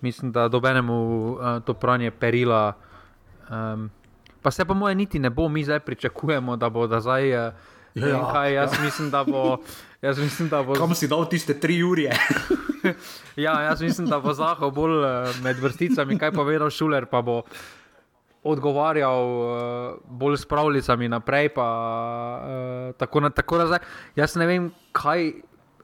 mislim, 0.04 0.32
da 0.32 0.48
dobenemu 0.48 1.32
uh, 1.32 1.64
to 1.64 1.72
pranje 1.72 2.10
perila. 2.10 2.76
Um, 3.50 3.90
pa 4.42 4.50
se 4.50 4.64
pa 4.64 4.74
moje 4.74 4.94
niti 4.94 5.18
ne 5.18 5.30
bo, 5.30 5.48
mi 5.48 5.64
zdaj 5.64 5.80
pričakujemo, 5.80 6.56
da 6.56 6.68
bo 6.68 6.86
da 6.86 7.00
zdaj. 7.00 7.48
Uh, 7.48 7.54
ja, 7.94 8.32
kaj, 8.32 8.52
jaz, 8.54 8.72
ja. 8.72 8.84
mislim, 8.84 9.10
bo, 9.26 9.56
jaz 10.02 10.18
mislim, 10.18 10.48
da 10.48 10.62
bo. 10.62 10.74
Kam 10.74 10.94
si 10.94 11.08
dal 11.08 11.28
tiste 11.28 11.54
tri 11.60 11.82
ure? 11.82 12.10
ja, 13.46 13.60
jaz 13.60 13.82
mislim, 13.82 14.06
da 14.06 14.20
bo 14.20 14.34
Zaho 14.34 14.70
bolj 14.70 14.98
uh, 15.00 15.40
med 15.42 15.58
vrsticami, 15.58 16.18
kaj 16.18 16.32
povedal 16.32 16.70
Šuler, 16.70 17.06
pa 17.06 17.22
bo 17.22 17.42
odgovarjal 18.42 19.24
uh, 19.26 19.98
bolj 20.06 20.36
s 20.36 20.46
pravljicami 20.46 21.08
naprej. 21.08 21.48
Pa, 21.54 21.68
uh, 21.68 22.94
tako, 22.96 23.20
na, 23.20 23.30
tako 23.30 23.58
nazaj. 23.58 23.78
Jaz 24.16 24.36
ne 24.36 24.46
vem, 24.46 24.70
kaj 24.92 25.32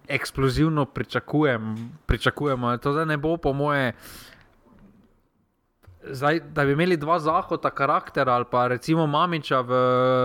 eksplozivno 0.08 0.84
pričakujem, 0.84 1.74
pričakujemo. 2.06 2.76
To 2.76 2.92
zdaj 2.92 3.06
ne 3.06 3.16
bo, 3.16 3.36
po 3.36 3.52
moje. 3.52 3.92
Zdaj, 6.10 6.40
da 6.52 6.64
bi 6.64 6.72
imeli 6.72 6.96
dva 6.96 7.18
zahoda, 7.18 7.70
karakter 7.70 8.28
ali 8.28 8.44
pa 8.50 8.66
recimo 8.68 9.06
Mamiča 9.06 9.60
v 9.60 9.72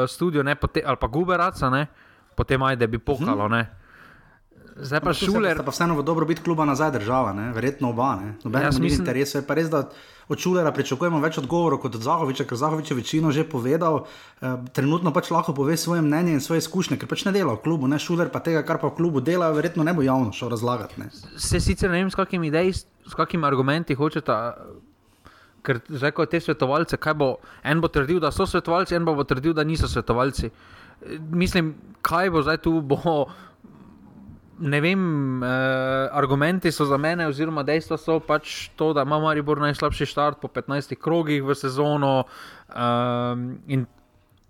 studiu, 0.07 0.43
ne, 0.43 0.55
pote, 0.55 0.83
ali 0.86 0.98
pa 1.00 1.07
Guberaca, 1.07 1.69
ne, 1.69 1.88
potem 2.36 2.63
ajde 2.63 2.88
bi 2.88 3.00
pokalo. 3.00 3.48
Hmm. 3.48 3.79
Zdaj 4.79 5.00
pa 5.03 5.13
šuler. 5.13 5.59
Pa 5.59 5.71
vseeno 5.71 5.98
v 6.00 6.03
dobrobit 6.07 6.39
kluba 6.43 6.65
nazaj 6.65 6.91
država, 6.95 7.33
ne? 7.36 7.50
verjetno 7.51 7.89
oba. 7.91 8.15
Noben 8.43 8.63
ja, 8.63 8.71
mislim... 8.71 9.01
interes 9.01 9.36
je 9.36 9.41
pa 9.43 9.57
res, 9.59 9.67
da 9.69 9.89
od 10.29 10.39
šulera 10.39 10.71
pričakujemo 10.71 11.19
več 11.19 11.39
odgovorov 11.41 11.81
kot 11.83 11.98
od 12.00 12.05
Zahoviča, 12.05 12.45
ker 12.48 12.57
Zahovič 12.57 12.91
je 12.91 12.95
večino 12.95 13.31
že 13.36 13.43
povedal, 13.50 14.05
eh, 14.41 14.55
trenutno 14.74 15.12
pač 15.13 15.31
lahko 15.36 15.53
pove 15.57 15.77
svoje 15.77 16.01
mnenje 16.05 16.38
in 16.38 16.41
svoje 16.41 16.63
izkušnje, 16.63 17.00
ker 17.01 17.09
pač 17.09 17.25
ne 17.27 17.33
dela 17.36 17.57
v 17.57 17.63
klubu, 17.65 17.89
ne 17.91 18.00
šuler 18.00 18.29
pa 18.31 18.39
tega, 18.39 18.63
kar 18.63 18.79
pa 18.79 18.88
v 18.88 18.95
klubu 18.95 19.21
dela, 19.21 19.51
verjetno 19.51 19.83
ne 19.83 19.93
bo 19.93 20.05
javno 20.05 20.31
šel 20.31 20.53
razlagati. 20.53 21.01
Ne? 21.01 21.09
Se 21.36 21.59
sicer 21.59 21.91
ne 21.91 22.03
vem, 22.03 22.12
s 22.12 22.15
kakimi 22.15 22.48
ideji, 22.48 22.77
s 22.79 23.17
kakimi 23.17 23.50
argumenti 23.50 23.98
hočete 24.00 24.38
ker 25.63 25.81
zdaj, 25.89 26.13
ko 26.17 26.25
te 26.25 26.39
svetovalce, 26.39 26.97
kaj 26.97 27.15
bo, 27.19 27.29
en 27.63 27.81
bo 27.81 27.89
trdil, 27.91 28.19
da 28.23 28.31
so 28.31 28.47
svetovalci, 28.47 28.95
en 28.95 29.05
bo 29.05 29.15
trdil, 29.23 29.53
da 29.53 29.63
niso 29.63 29.87
svetovalci. 29.87 30.49
Mislim, 31.31 31.75
kaj 32.05 32.31
bo 32.33 32.43
zdaj 32.43 32.57
tu, 32.65 32.79
bo, 32.81 33.27
ne 34.59 34.81
vem, 34.81 35.43
eh, 35.43 36.09
argumenti 36.11 36.71
so 36.71 36.85
za 36.85 36.97
mene, 36.97 37.27
oziroma 37.27 37.63
dejstva 37.63 37.97
so 37.97 38.19
pač 38.19 38.69
to, 38.75 38.91
da 38.93 39.07
ima 39.07 39.19
Maribor 39.19 39.61
najslabši 39.63 40.05
štart 40.05 40.41
po 40.41 40.47
15 40.47 40.95
krogih 40.99 41.43
v 41.43 41.55
sezono. 41.55 42.23
Eh, 42.69 43.85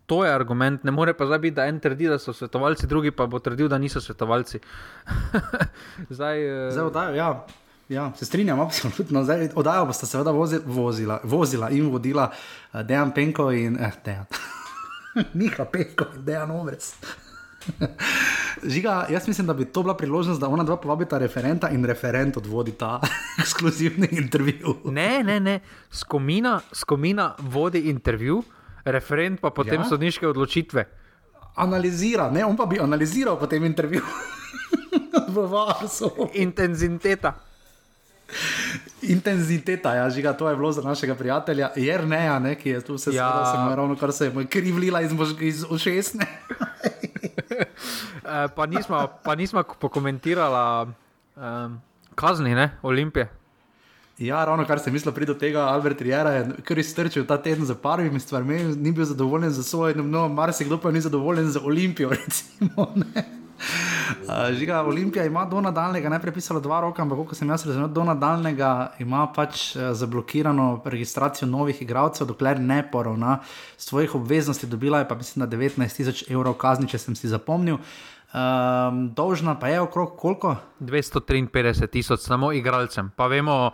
To 0.09 0.23
je 0.25 0.33
argument, 0.33 0.83
ne 0.83 0.91
more 0.91 1.13
pa 1.13 1.25
zdaj 1.25 1.39
biti, 1.39 1.55
da 1.55 1.67
en 1.69 1.79
trdi, 1.79 2.07
da 2.09 2.17
so 2.17 2.33
svetovalci, 2.33 2.87
drugi 2.89 3.11
pa 3.11 3.27
bo 3.29 3.37
trdil, 3.39 3.67
da 3.69 3.77
niso 3.77 4.01
svetovalci. 4.01 4.59
zdaj, 6.17 6.67
eh... 6.67 6.71
zdaj 6.71 6.85
odajo, 6.85 7.13
ja. 7.15 7.45
Ja, 7.89 8.11
se 8.15 8.25
strinjam, 8.25 8.59
absolutno. 8.59 9.25
Oddajo 9.55 9.85
boste 9.85 10.05
seveda 10.05 10.31
vozi, 10.31 10.59
vozila, 10.65 11.19
vozila 11.23 11.69
in 11.69 11.87
vodila 11.89 12.27
uh, 12.29 12.81
Dejan 12.81 13.11
Penko 13.11 13.51
in 13.51 13.79
eh, 13.81 13.91
Dejan. 14.05 14.25
Miha 15.33 15.65
Penko 15.65 16.05
in 16.15 16.25
Dejan 16.25 16.51
Obrec. 16.51 16.93
Žiga, 18.73 19.07
jaz 19.09 19.27
mislim, 19.27 19.47
da 19.47 19.53
bi 19.53 19.65
to 19.65 19.83
bila 19.83 19.97
priložnost, 19.97 20.41
da 20.41 20.47
ona 20.47 20.63
dva 20.63 20.77
povabita 20.77 21.17
referenta 21.17 21.69
in 21.69 21.85
referent 21.85 22.37
odvodi 22.37 22.71
ta 22.71 22.99
ekskluzivni 23.41 24.07
intervju. 24.11 24.75
Ne, 24.85 25.23
ne, 25.23 25.39
ne. 25.39 25.59
Skomina, 25.91 26.59
skomina 26.73 27.35
vodi 27.39 27.79
intervju, 27.79 28.43
referent 28.85 29.41
pa 29.41 29.49
potem 29.49 29.81
ja? 29.81 29.89
sodniške 29.89 30.27
odločitve. 30.27 30.85
Analizira, 31.55 32.29
ne, 32.31 32.45
on 32.45 32.57
pa 32.57 32.65
bi 32.65 32.79
analiziral 32.79 33.39
potem 33.39 33.65
intervju. 33.65 34.01
v 35.27 35.49
varsu. 35.49 36.11
Intenziteta. 36.33 37.48
Intenziteta, 39.01 39.95
ja, 39.95 40.09
žiga, 40.09 40.33
to 40.33 40.49
je 40.49 40.55
bilo 40.55 40.71
za 40.71 40.81
našega 40.81 41.15
prijatelja, 41.15 41.69
jer 41.75 42.07
ne, 42.07 42.25
ja, 42.25 42.39
ne, 42.39 42.55
ki 42.55 42.69
je 42.69 42.81
tu 42.81 42.97
se 42.97 43.13
ja. 43.13 43.29
zgodilo, 43.29 43.75
ravno 43.75 43.95
kar 43.95 44.11
se 44.11 44.25
je 44.25 44.45
krivlila 44.45 45.01
iz, 45.01 45.11
iz 45.39 45.65
ušesne. 45.69 46.25
Eh, 48.29 48.47
pa, 48.55 48.65
nismo, 48.65 49.07
pa 49.23 49.35
nismo 49.35 49.63
pokomentirali 49.79 50.91
um, 51.35 51.81
kazni, 52.15 52.55
ne, 52.55 52.77
Olimpije. 52.81 53.29
Ja, 54.19 54.45
ravno 54.45 54.65
kar 54.67 54.79
sem 54.79 54.93
mislil, 54.93 55.13
pride 55.15 55.33
do 55.33 55.39
tega, 55.39 55.63
Albert 55.71 56.01
Rijera 56.01 56.31
je 56.31 56.45
kar 56.63 56.77
iztrčil 56.77 57.25
ta 57.25 57.37
teden 57.41 57.65
za 57.65 57.75
prvimi 57.75 58.19
stvarmi, 58.19 58.63
ni 58.75 58.91
bil 58.91 59.05
zadovoljen 59.05 59.49
za 59.49 59.63
svoje, 59.63 59.95
no, 59.95 60.27
marsikdo 60.27 60.77
pa 60.77 60.91
ni 60.91 61.01
zadovoljen 61.01 61.47
za 61.47 61.61
Olimpijo, 61.63 62.09
recimo. 62.25 62.93
Ne. 62.95 63.38
Žiga, 64.59 64.81
Olimpija 64.83 65.25
ima 65.25 65.45
do 65.45 65.61
nadaljnega, 65.61 66.09
najprej 66.09 66.33
pisalo 66.33 66.59
dva 66.59 66.81
roka, 66.81 67.01
ampak 67.01 67.27
kot 67.27 67.37
sem 67.37 67.49
jaz 67.49 67.65
razumel, 67.67 67.89
do 67.93 68.03
nadaljnega 68.03 68.69
ima 68.99 69.25
pač 69.35 69.75
uh, 69.75 69.89
zablokirano 69.93 70.81
registracijo 70.85 71.47
novih 71.47 71.81
igralcev, 71.81 72.27
dokler 72.27 72.59
ne 72.59 72.83
poravna 72.91 73.39
svojih 73.77 74.15
obveznosti. 74.15 74.67
Dobila 74.67 74.99
je 74.99 75.07
pa 75.07 75.15
mislim, 75.15 75.45
da 75.45 75.57
19 75.57 75.95
tisoč 75.95 76.23
evrov 76.29 76.53
kazni, 76.53 76.87
če 76.87 76.97
sem 76.97 77.15
si 77.15 77.27
zapomnil. 77.27 77.77
Um, 78.29 79.09
dolžna 79.17 79.55
pa 79.59 79.67
je 79.67 79.81
okrog 79.81 80.17
koliko? 80.17 80.55
253 80.79 81.87
tisoč 81.87 82.19
samo 82.19 82.51
igralcem. 82.53 83.11
Pa 83.15 83.27
vemo, 83.27 83.71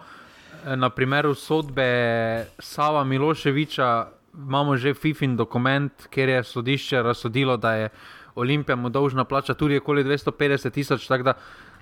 eh, 0.66 0.76
na 0.76 0.90
primeru 0.90 1.36
sodbe 1.36 2.48
Sava 2.60 3.04
Miloševiča 3.04 4.08
imamo 4.38 4.78
že 4.78 4.94
FIFIN 4.94 5.36
dokument, 5.38 6.08
kjer 6.10 6.30
je 6.30 6.44
sodišče 6.44 7.02
razsodilo, 7.02 7.58
da 7.58 7.74
je 7.74 7.90
Olimpija 8.36 8.76
mu 8.76 8.90
dolžna 8.90 9.24
plača 9.24 9.54
tudi 9.54 9.78
okoli 9.78 10.04
250 10.04 10.72
tisoč, 10.72 11.08
tako 11.08 11.24
da 11.24 11.34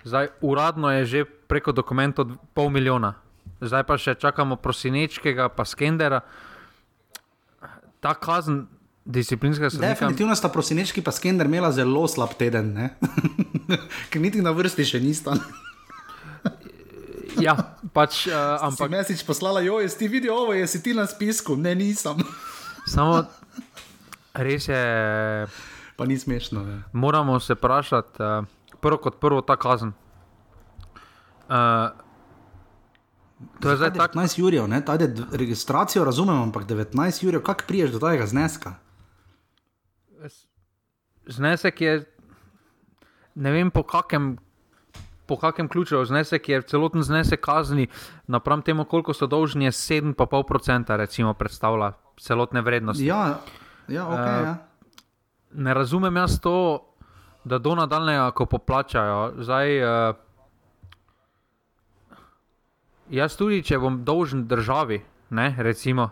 zdaj 0.03 0.27
uradno 0.41 0.91
je 0.91 1.05
že 1.05 1.25
preko 1.25 1.71
dokumentov 1.71 2.31
pol 2.53 2.69
milijona. 2.69 3.13
Zdaj 3.61 3.83
pa 3.83 3.97
še 3.97 4.15
čakamo 4.15 4.55
prosinečkega, 4.55 5.49
pa 5.49 5.65
skendera. 5.65 6.21
Ta 8.03 8.13
kazen 8.13 8.67
disciplinskega 9.05 9.69
sodnika. 9.69 9.95
Definitivno 9.95 10.35
sta 10.35 10.49
prosinečki 10.49 11.01
pa 11.01 11.11
skender 11.11 11.47
imela 11.47 11.71
zelo 11.71 12.07
slab 12.07 12.35
teden, 12.39 12.75
ker 14.11 14.21
niti 14.21 14.43
na 14.43 14.51
vrsti 14.55 14.85
še 14.85 14.99
nista. 15.03 15.35
Ja, 17.41 17.55
pač, 17.93 18.27
uh, 18.29 18.61
ampak. 18.61 18.91
Mesič 18.93 19.23
poslala, 19.25 19.63
jo, 19.65 19.79
jesi 19.81 20.03
ti 20.03 20.07
videl 20.11 20.35
ovo, 20.35 20.53
jesi 20.53 20.83
ti 20.83 20.93
na 20.93 21.07
spisku, 21.09 21.57
ne 21.57 21.73
nisem. 21.75 22.21
Samo 22.85 23.23
res 24.37 24.67
je. 24.69 24.83
Pa 25.95 26.05
ni 26.05 26.17
smešno. 26.19 26.63
Ne? 26.63 26.81
Moramo 26.93 27.39
se 27.39 27.53
vprašati, 27.53 28.23
uh, 28.23 28.45
prvo 28.81 28.97
kot 28.97 29.19
prvo, 29.19 29.41
ta 29.41 29.55
kazen. 29.55 29.93
Uh, 31.49 31.55
to 33.59 33.69
je 33.69 33.77
zdaj 33.77 33.93
tako. 33.93 34.19
19 34.19 34.39
jurjev, 34.39 34.67
ne, 34.67 34.85
ta 34.85 34.97
registracijo 35.31 36.05
razumem, 36.05 36.41
ampak 36.41 36.63
19 36.63 37.23
jurjev, 37.23 37.43
kako 37.43 37.67
priješ 37.67 37.91
do 37.91 37.99
tega 37.99 38.25
zneska? 38.25 38.75
Znesek 41.27 41.81
je, 41.81 42.05
ne 43.35 43.51
vem 43.51 43.71
po 43.71 43.83
kakem 43.83 44.37
po 45.25 45.37
kakem 45.37 45.67
ključu 45.67 46.05
znesek 46.05 46.49
je 46.49 46.61
celoten 46.61 47.03
znesek 47.03 47.39
kazni, 47.39 47.87
napram 48.27 48.61
temu, 48.61 48.85
koliko 48.85 49.13
so 49.13 49.27
dolžni, 49.27 49.65
je 49.65 49.71
7,5% 49.71 50.95
recimo 50.95 51.33
predstavlja 51.33 51.91
celotne 52.19 52.61
vrednosti. 52.61 53.05
Ja, 53.05 53.39
ja, 53.87 54.03
okay, 54.05 54.41
uh, 54.41 54.45
ja. 54.45 54.57
Ne 55.53 55.73
razumem 55.73 56.15
jaz 56.15 56.39
to, 56.41 56.83
da 57.43 57.57
do 57.57 57.75
nadaljnega, 57.75 58.31
ko 58.31 58.45
poplačajo. 58.45 59.33
Zdaj, 59.43 59.83
uh, 59.83 60.15
jaz 63.09 63.37
tudi, 63.37 63.63
če 63.63 63.79
bom 63.79 64.03
dolžen 64.05 64.47
državi, 64.47 65.01
ne, 65.29 65.55
recimo, 65.57 66.09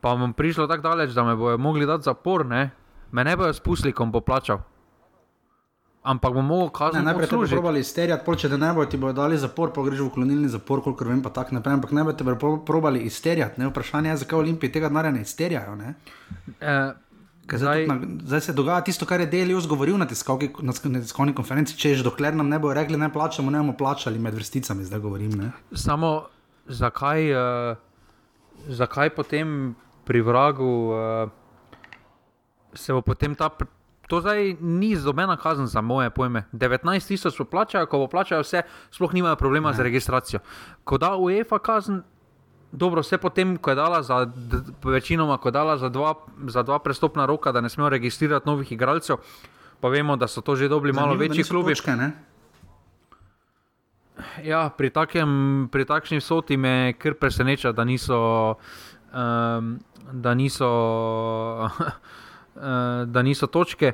pa 0.00 0.14
bom 0.16 0.32
prišel 0.32 0.68
tako 0.70 0.88
daleč, 0.88 1.12
da 1.12 1.24
me 1.24 1.36
bodo 1.36 1.58
mogli 1.58 1.86
dati 1.86 2.06
zapor, 2.06 2.46
ne, 2.46 2.70
me 3.12 3.24
ne 3.24 3.36
bojo 3.36 3.52
spustili, 3.52 3.92
ko 3.92 4.06
bom 4.06 4.16
poplačal 4.20 4.64
ampak 6.06 6.32
bomo 6.32 6.48
mogli 6.48 6.70
kazni. 6.72 7.02
Najprej 7.02 7.28
bomo 7.30 7.46
probali 7.50 7.80
izterjati, 7.80 8.24
pol, 8.24 8.38
če 8.38 8.50
te 8.52 8.58
ne 8.58 8.70
bojo, 8.74 8.86
ti 8.90 9.00
bodo 9.00 9.16
dali 9.18 9.38
zapor, 9.38 9.72
pa 9.74 9.82
greš 9.86 10.04
v 10.06 10.10
klonilni 10.14 10.50
zapor, 10.52 10.82
koliko 10.84 11.08
vem, 11.08 11.22
pa 11.22 11.32
tako 11.34 11.58
naprej. 11.58 11.78
Ampak 11.80 11.94
najprej 11.98 12.16
te 12.16 12.26
bodo 12.26 12.52
probali 12.66 13.02
izterjati. 13.08 13.60
Ne? 13.60 13.70
Vprašanje 13.72 14.12
je, 14.12 14.20
zakaj 14.22 14.38
Olimpiji 14.38 14.72
tega 14.78 14.90
denarja 14.92 15.12
ne 15.16 15.24
izterjajo. 15.26 15.74
Ne? 15.80 15.94
Eh, 16.60 16.92
zdaj, 17.52 17.86
na, 17.86 18.00
zdaj 18.26 18.40
se 18.40 18.52
dogaja 18.52 18.80
tisto, 18.80 19.06
kar 19.06 19.20
je 19.20 19.26
Delius 19.26 19.66
govoril 19.66 19.98
na 19.98 20.06
tiskovni 20.06 21.34
konferenci, 21.34 21.76
če 21.78 21.94
že 21.94 22.06
dokler 22.06 22.34
nam 22.34 22.48
ne 22.50 22.58
bojo 22.58 22.74
rekli, 22.74 22.98
ne 22.98 23.10
plačamo, 23.12 23.50
ne 23.50 23.62
bomo 23.62 23.76
plačali 23.78 24.18
med 24.18 24.34
vrsticami, 24.34 24.84
zdaj 24.84 25.00
govorim. 25.00 25.36
Ne? 25.38 25.52
Samo 25.72 26.26
zakaj, 26.66 27.30
uh, 27.30 27.76
zakaj 28.68 29.14
potem 29.14 29.76
pri 30.04 30.22
vragu 30.26 30.72
uh, 30.90 31.30
se 32.74 32.92
bo 32.92 33.02
potem 33.02 33.34
ta. 33.34 33.50
To 34.06 34.20
zdaj 34.22 34.56
ni 34.60 34.94
zobena 34.96 35.36
kazen 35.36 35.66
za 35.66 35.80
moje 35.80 36.10
pojme. 36.10 36.44
19 36.52 37.08
tisoč 37.08 37.38
poplačajo, 37.38 37.86
ko 37.90 38.04
poplačajo 38.06 38.42
vse, 38.42 38.62
sploh 38.90 39.14
nimajo 39.14 39.36
problema 39.36 39.70
ne. 39.70 39.76
z 39.76 39.82
registracijo. 39.82 40.40
Ko 40.84 40.98
da 40.98 41.16
UEFA 41.18 41.58
kazen, 41.58 42.02
dobro, 42.76 43.00
vse 43.00 43.18
potem, 43.18 43.56
ko 43.56 43.72
je 43.72 43.76
dala 43.76 44.02
za 44.02 44.26
večinoma, 44.84 45.38
ko 45.40 45.48
je 45.48 45.52
dala 45.52 45.76
za 45.78 45.88
dva, 45.88 46.14
za 46.48 46.62
dva 46.62 46.78
prestopna 46.78 47.26
roka, 47.26 47.52
da 47.52 47.60
ne 47.60 47.68
smejo 47.68 47.88
registrirati 47.88 48.48
novih 48.48 48.72
igralcev, 48.72 49.16
pa 49.80 49.88
vemo, 49.88 50.16
da 50.16 50.28
so 50.28 50.40
to 50.40 50.56
že 50.56 50.68
dobili 50.68 50.92
malo 50.92 51.14
večji 51.14 51.44
klubi. 51.44 51.74
Točke, 51.74 51.96
ja, 54.44 54.68
pri, 54.70 54.90
takem, 54.90 55.68
pri 55.72 55.84
takšni 55.84 56.20
soti 56.20 56.56
me 56.56 56.94
kar 56.98 57.14
preseneča, 57.14 57.72
da 57.72 57.84
niso. 57.84 58.54
Um, 59.12 59.78
da 60.12 60.34
niso 60.34 60.68
uh, 61.64 61.70
da 63.14 63.22
niso 63.22 63.46
točke. 63.46 63.92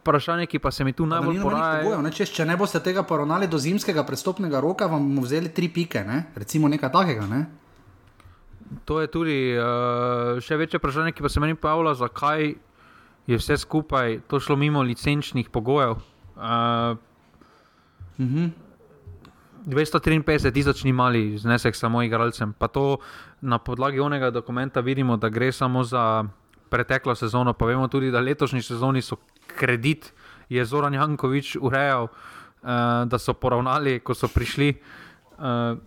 Vprašanje, 0.00 0.46
ki 0.46 0.58
pa 0.58 0.70
se 0.70 0.84
mi 0.84 0.92
tu 0.92 1.06
najbolj 1.06 1.40
poraja. 1.40 2.10
Če, 2.12 2.26
če 2.26 2.44
ne 2.44 2.58
boste 2.60 2.80
tega 2.84 3.06
poravnali 3.08 3.48
do 3.48 3.56
zimskega 3.58 4.04
prestopnega 4.04 4.60
roka, 4.60 4.86
vam 4.86 5.06
bomo 5.08 5.24
vzeli 5.24 5.48
tri 5.48 5.70
pike, 5.72 6.02
ne? 6.04 6.26
recimo 6.36 6.68
nekaj 6.68 6.92
takega. 6.92 7.28
Ne? 7.30 7.46
To 8.84 9.00
je 9.00 9.06
tudi 9.06 9.38
uh, 9.58 10.40
še 10.42 10.56
večje 10.56 10.78
vprašanje, 10.78 11.12
ki 11.12 11.22
pa 11.22 11.28
se 11.28 11.40
meni 11.40 11.54
pojavlja, 11.54 11.94
zakaj 11.94 12.54
je 13.26 13.38
vse 13.38 13.56
skupaj 13.56 14.20
to 14.28 14.40
šlo 14.40 14.56
mimo 14.56 14.82
licenčnih 14.82 15.48
pogojev. 15.48 15.90
Uh, 16.36 16.96
uh 18.18 18.26
-huh. 18.26 18.50
253 19.66 20.52
tisoč 20.52 20.84
ni 20.84 20.92
mali 20.92 21.38
znesek 21.38 21.76
samo 21.76 22.02
igralcem. 22.02 22.52
Pa 22.52 22.68
to 22.68 22.98
na 23.40 23.58
podlagi 23.58 24.00
onega 24.00 24.30
dokumenta 24.30 24.80
vidimo, 24.80 25.16
da 25.16 25.28
gre 25.28 25.52
samo 25.52 25.84
za 25.84 26.24
preteklo 26.68 27.14
sezono, 27.14 27.52
pa 27.52 27.66
vemo 27.66 27.88
tudi, 27.88 28.10
da 28.10 28.20
letošnji 28.20 28.62
sezoni 28.62 29.02
so 29.02 29.16
kredit, 29.46 30.12
je 30.48 30.64
Zoran 30.64 30.94
Jankovič 30.94 31.56
urejal, 31.60 32.04
uh, 32.04 32.68
da 33.08 33.18
so 33.18 33.32
poravnali, 33.32 34.00
ko 34.00 34.14
so 34.14 34.28
prišli. 34.28 34.74
Uh, 35.38 35.78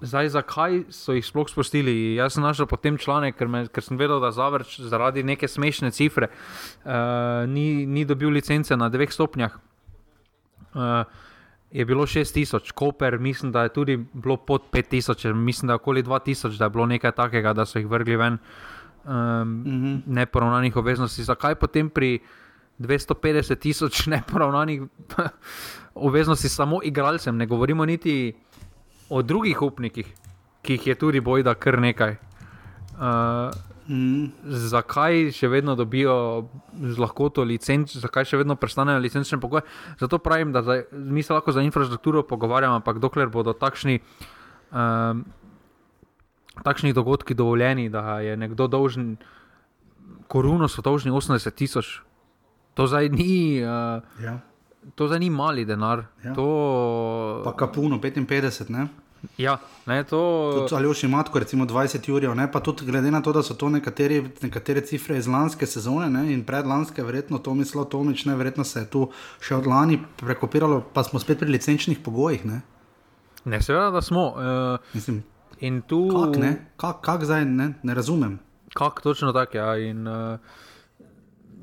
zdaj, 0.00 0.28
zakaj 0.28 0.82
so 0.90 1.12
jih 1.12 1.26
sploh 1.26 1.48
spustili? 1.50 2.14
Jaz 2.14 2.34
sem 2.34 2.42
našel 2.42 2.66
potem 2.66 2.98
članek, 2.98 3.36
ker, 3.38 3.48
me, 3.48 3.66
ker 3.68 3.84
sem 3.84 3.98
vedel, 4.00 4.20
da 4.20 4.32
Zavrč 4.34 4.78
zaradi 4.80 5.22
neke 5.22 5.48
smešne 5.48 5.90
cifre 5.90 6.30
uh, 6.30 7.44
ni, 7.48 7.86
ni 7.86 8.04
dobil 8.04 8.34
licence 8.34 8.76
na 8.76 8.88
dveh 8.88 9.12
stopnjah. 9.12 9.58
Uh, 10.74 11.04
Je 11.74 11.82
bilo 11.82 12.04
6000, 12.06 12.70
Koper, 12.70 13.18
mislim, 13.18 13.50
da 13.52 13.64
je 13.64 13.72
tudi 13.74 13.96
bilo 13.98 14.36
pod 14.36 14.62
5000, 14.72 15.32
mislim, 15.34 15.66
da 15.66 15.74
okoli 15.74 16.04
2000, 16.06 16.58
da 16.58 16.64
je 16.64 16.70
bilo 16.70 16.86
nekaj 16.86 17.12
takega, 17.12 17.52
da 17.52 17.64
so 17.66 17.78
jih 17.78 17.88
vrgli 17.90 18.16
ven. 18.16 18.34
Uh, 18.34 18.84
um, 19.04 19.12
mm 19.12 19.64
-hmm. 19.64 20.00
neporavnanih 20.06 20.76
obveznosti. 20.76 21.24
Zakaj 21.24 21.54
potem 21.54 21.90
pri 21.90 22.18
250 22.78 23.58
tisoč 23.58 24.06
neporavnanih 24.06 24.82
obveznosti 25.94 26.48
samo 26.48 26.80
igralcem, 26.82 27.36
ne 27.36 27.46
govorimo 27.46 27.84
niti 27.84 28.34
o 29.10 29.22
drugih 29.22 29.62
upnikih, 29.62 30.08
ki 30.62 30.78
jih 30.78 30.86
je 30.86 30.94
tudi 30.94 31.20
bojda 31.20 31.54
kar 31.54 31.80
nekaj. 31.80 32.16
Uh, 32.94 33.52
Mm. 33.84 34.30
Zakaj 34.48 35.28
še 35.36 35.48
vedno 35.52 35.74
dobijo 35.76 36.14
z 36.72 36.96
lahkoto 36.96 37.42
licenco, 37.44 37.98
zakaj 38.00 38.24
še 38.30 38.38
vedno 38.40 38.56
prestanejo 38.56 39.02
licenčne 39.04 39.36
pogoje? 39.42 39.66
Zato 40.00 40.16
pravim, 40.24 40.54
da 40.56 40.62
zdaj, 40.64 40.86
mi 40.92 41.20
se 41.20 41.34
lahko 41.36 41.52
za 41.52 41.60
infrastrukturo 41.60 42.22
pogovarjamo, 42.24 42.80
ampak 42.80 42.96
dokler 43.02 43.28
bodo 43.28 43.52
takšni 43.52 43.98
um, 44.72 45.20
takšnih 46.64 46.94
dogodkih 46.96 47.36
dovoljeni, 47.36 47.90
da 47.92 48.22
je 48.24 48.38
nekdo 48.40 48.70
dolžen, 48.72 49.18
koruno 50.32 50.68
so 50.68 50.80
dolžni 50.80 51.12
80 51.12 51.52
tisoč. 51.52 52.00
To 52.80 52.88
zdaj 52.88 53.12
ni. 53.12 53.60
Uh, 53.60 54.00
ja. 54.24 54.38
To 54.94 55.08
zdaj 55.08 55.20
ni 55.20 55.30
mali 55.30 55.64
denar. 55.64 56.04
Ja. 56.24 56.34
To... 56.34 57.42
Pa 57.44 57.52
kapuno 57.56 57.98
55, 58.02 58.70
ne? 58.70 58.86
Ja, 59.40 59.56
ne, 59.86 60.02
to... 60.04 60.20
Ali 60.76 60.90
še 60.92 61.08
imaš, 61.08 61.30
recimo 61.40 61.64
20 61.64 62.10
ur, 62.12 62.26
ne 62.36 62.44
pa 62.52 62.60
tudi 62.60 62.84
glede 62.84 63.08
na 63.10 63.22
to, 63.24 63.32
da 63.32 63.40
so 63.42 63.56
to 63.56 63.70
nekateri, 63.72 64.20
nekatere 64.44 64.84
cifre 64.84 65.16
iz 65.16 65.28
lanske 65.30 65.66
sezone 65.66 66.10
ne, 66.12 66.26
in 66.34 66.44
predlanske, 66.44 67.02
verjetno 67.02 67.40
to 67.40 67.54
mislo 67.56 67.86
Tomič, 67.88 68.26
ne, 68.28 68.36
verjetno 68.36 68.68
se 68.68 68.84
je 68.84 68.90
tu 68.92 69.06
še 69.40 69.56
od 69.56 69.68
lani 69.70 69.96
prekopiralo, 70.20 70.82
pa 70.92 71.06
smo 71.08 71.22
spet 71.22 71.40
pri 71.40 71.56
licenčnih 71.56 72.04
pogojih. 72.04 72.44
Ne, 72.44 72.60
ne 73.48 73.62
seveda, 73.64 73.88
da 73.96 74.04
smo. 74.04 74.28
Uh, 74.36 74.92
Mislim, 74.92 75.22
In 75.60 75.82
tu. 75.82 76.08
Kako 76.08 76.38
ne? 76.38 76.66
Kako 76.76 77.00
kak 77.00 77.24
zdaj 77.24 77.44
ne, 77.44 77.74
ne 77.82 77.94
razumem? 77.94 78.38
Kako 78.74 79.02
točno 79.02 79.32
tako. 79.32 79.56
Ja. 79.56 79.76
In 79.76 80.08
uh, 80.08 80.38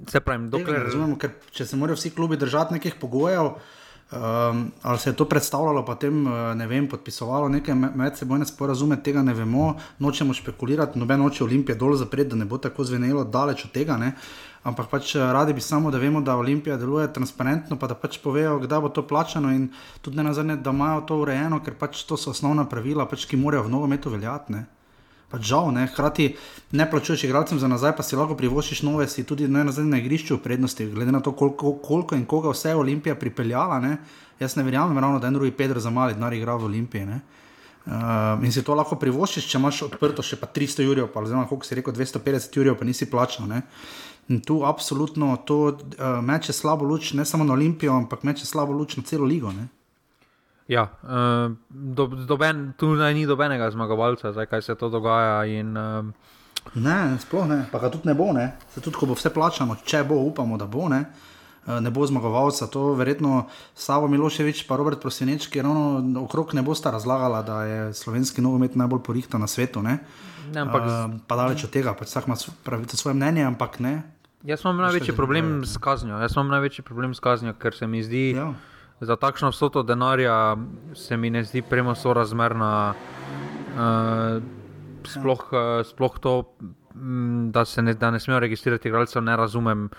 se 0.07 0.19
pravi, 0.19 0.49
dokler. 0.49 0.79
Ne 0.79 0.87
razumemo, 0.89 1.17
ker 1.19 1.35
če 1.51 1.65
se 1.65 1.77
morajo 1.77 1.99
vsi 1.99 2.13
klubi 2.15 2.37
držati 2.37 2.79
nekih 2.79 2.95
pogojev. 3.01 3.53
Um, 4.11 4.71
ali 4.81 4.99
se 4.99 5.09
je 5.09 5.15
to 5.15 5.25
predstavljalo, 5.25 5.85
potem 5.85 6.27
eh, 6.27 6.55
ne 6.55 6.65
vem, 6.67 6.87
podpisovalo 6.87 7.47
neke 7.49 7.71
medsebojne 7.73 8.45
sporazume, 8.45 8.97
tega 9.03 9.21
ne 9.23 9.31
vemo, 9.33 9.77
nočemo 10.03 10.33
špekulirati, 10.35 10.99
noben 10.99 11.21
noče 11.23 11.45
Olimpije 11.45 11.77
dol 11.79 11.95
zapreti, 11.95 12.29
da 12.29 12.35
ne 12.35 12.45
bo 12.45 12.57
tako 12.59 12.83
zvenelo 12.83 13.23
daleč 13.23 13.63
od 13.65 13.71
tega. 13.71 13.95
Ne? 13.97 14.11
Ampak 14.67 14.89
pač 14.91 15.15
eh, 15.15 15.23
radi 15.31 15.55
bi 15.55 15.63
samo, 15.63 15.91
da 15.91 15.97
vemo, 15.97 16.19
da 16.21 16.35
Olimpija 16.35 16.75
deluje 16.77 17.07
transparentno, 17.13 17.79
pa 17.79 17.87
da 17.87 17.95
pač 17.95 18.19
povejo, 18.19 18.59
kdaj 18.65 18.83
bo 18.83 18.91
to 18.91 19.05
plačano 19.07 19.53
in 19.55 19.69
tudi 20.01 20.19
ne 20.19 20.27
nazadnje, 20.27 20.59
da 20.59 20.75
imajo 20.75 21.07
to 21.07 21.21
urejeno, 21.23 21.61
ker 21.63 21.79
pač 21.79 22.03
to 22.03 22.19
so 22.19 22.35
osnovna 22.35 22.67
pravila, 22.67 23.07
pač, 23.07 23.23
ki 23.31 23.39
morajo 23.39 23.69
v 23.69 23.75
nogometu 23.77 24.11
veljati. 24.11 24.59
Pač 25.31 25.47
žal, 25.47 25.69
ne, 25.71 25.85
hkrati 25.87 26.33
ne 26.75 26.85
plačuješ 26.91 27.23
igralcem 27.23 27.59
za 27.59 27.67
nazaj, 27.71 27.93
pa 27.95 28.03
si 28.03 28.17
lahko 28.19 28.35
privoščiš 28.35 28.81
nove, 28.83 29.07
si 29.07 29.23
tudi 29.27 29.47
ne 29.47 29.63
na 29.63 29.71
zadnjem 29.71 30.01
igrišču 30.01 30.35
v 30.35 30.43
prednosti, 30.43 30.89
glede 30.91 31.13
na 31.15 31.21
to, 31.23 31.31
koliko, 31.31 31.77
koliko 31.79 32.19
in 32.19 32.25
koga 32.27 32.51
vse 32.51 32.73
je 32.73 32.81
Olimpija 32.81 33.15
pripeljala. 33.15 33.79
Ne. 33.79 33.97
Jaz 34.39 34.57
ne 34.59 34.65
verjamem, 34.67 34.99
ravno, 34.99 35.19
da 35.19 35.31
je 35.31 35.39
drugi 35.39 35.55
Pedro 35.55 35.79
za 35.79 35.89
mali 35.89 36.17
denar 36.17 36.33
igral 36.33 36.59
v 36.59 36.67
Olimpiji. 36.67 37.07
Uh, 37.81 38.43
in 38.45 38.51
si 38.53 38.61
to 38.61 38.75
lahko 38.77 38.93
privoščiš, 38.99 39.47
če 39.49 39.57
imaš 39.57 39.79
odprto 39.87 40.21
še 40.21 40.37
pa 40.37 40.45
300 40.45 40.83
jurjev, 40.85 41.07
pa 41.09 41.23
oziroma 41.23 41.47
koliko 41.49 41.65
si 41.65 41.77
rekel, 41.79 41.95
250 41.97 42.57
jurjev, 42.59 42.75
pa 42.77 42.85
nisi 42.85 43.07
plačal. 43.09 43.47
Ne. 43.49 43.63
In 44.29 44.43
tu 44.45 44.59
absolutno 44.67 45.33
to 45.47 45.57
uh, 45.71 46.19
meče 46.21 46.53
slabo 46.53 46.85
luč, 46.85 47.15
ne 47.17 47.25
samo 47.25 47.47
na 47.47 47.55
Olimpijo, 47.55 47.95
ampak 47.97 48.27
meče 48.27 48.45
slabo 48.45 48.75
luč 48.75 48.99
na 48.99 49.03
celo 49.07 49.25
ligo. 49.25 49.49
Ne? 49.55 49.71
Ja, 50.71 50.85
uh, 51.03 51.51
do, 51.69 52.07
doben, 52.07 52.71
tu 52.79 52.93
ni 52.95 53.25
nobenega 53.27 53.67
zmagovalca, 53.73 54.31
zdaj 54.31 54.47
kaj 54.47 54.61
se 54.61 54.75
to 54.79 54.87
dogaja. 54.89 55.43
In, 55.51 55.75
uh, 55.75 56.05
ne, 56.79 57.17
sploh 57.19 57.49
ne, 57.49 57.65
pa 57.71 57.81
ga 57.83 57.89
tudi 57.91 58.07
ne 58.07 58.15
bo, 58.15 58.29
ne. 58.31 58.53
Se 58.71 58.79
tudi 58.79 58.95
ko 58.95 59.09
bo 59.09 59.17
vse 59.19 59.33
plačano, 59.35 59.75
če 59.83 60.05
bo, 60.07 60.21
upamo, 60.29 60.55
da 60.61 60.69
bo. 60.71 60.87
Ne. 60.91 61.03
Ne 61.61 61.91
bo 61.93 62.07
zmagovalca, 62.07 62.65
to 62.73 62.95
verjetno 62.97 63.43
Savo 63.77 64.07
Miloševič 64.09 64.63
in 64.63 64.77
Robert 64.79 65.01
Proseneč, 65.03 65.45
ki 65.51 65.61
ravno 65.61 66.23
okrog 66.23 66.55
ne 66.57 66.63
bosta 66.65 66.89
razlagala, 66.89 67.43
da 67.45 67.57
je 67.69 67.81
slovenski 67.93 68.41
nogomet 68.41 68.73
najbolj 68.79 69.03
porihta 69.05 69.37
na 69.37 69.51
svetu. 69.51 69.83
Ne? 69.85 69.99
Ne, 70.55 70.63
ampak, 70.63 70.87
uh, 70.87 71.19
pa 71.27 71.37
daleč 71.37 71.67
od 71.67 71.69
tega, 71.75 71.93
pač 71.93 72.09
vsak 72.09 72.31
ima 72.31 72.39
svoje 72.39 73.13
mnenje, 73.13 73.45
ampak 73.45 73.77
ne, 73.83 73.99
Jaz 74.41 74.63
imam 74.65 74.79
največji 74.81 75.13
problem 75.13 75.65
s 75.65 75.77
kaznjo. 75.77 76.17
Jaz 76.17 76.33
imam 76.33 76.47
največji 76.49 76.81
problem 76.81 77.13
s 77.13 77.19
kaznjo, 77.21 77.53
ker 77.61 77.75
se 77.77 77.87
mi 77.87 78.01
zdi, 78.03 78.31
ja. 78.33 78.47
Za 79.01 79.15
takšno 79.15 79.49
vsoto 79.49 79.83
denarja 79.83 80.57
se 80.93 81.17
mi 81.17 81.29
ne 81.29 81.43
zdi 81.43 81.61
premo 81.61 81.95
sorazmerna. 81.95 82.93
Uh, 83.71 84.43
sploh, 85.07 85.47
ja. 85.51 85.79
uh, 85.79 85.85
sploh 85.85 86.19
to, 86.19 86.33
m, 86.95 87.49
da 87.51 87.65
se 87.65 87.81
ne, 87.81 87.93
da 87.93 88.11
ne 88.11 88.19
smejo 88.19 88.39
registrirati 88.39 88.89
igralcev, 88.89 89.23
ne 89.23 89.37
razumem 89.37 89.89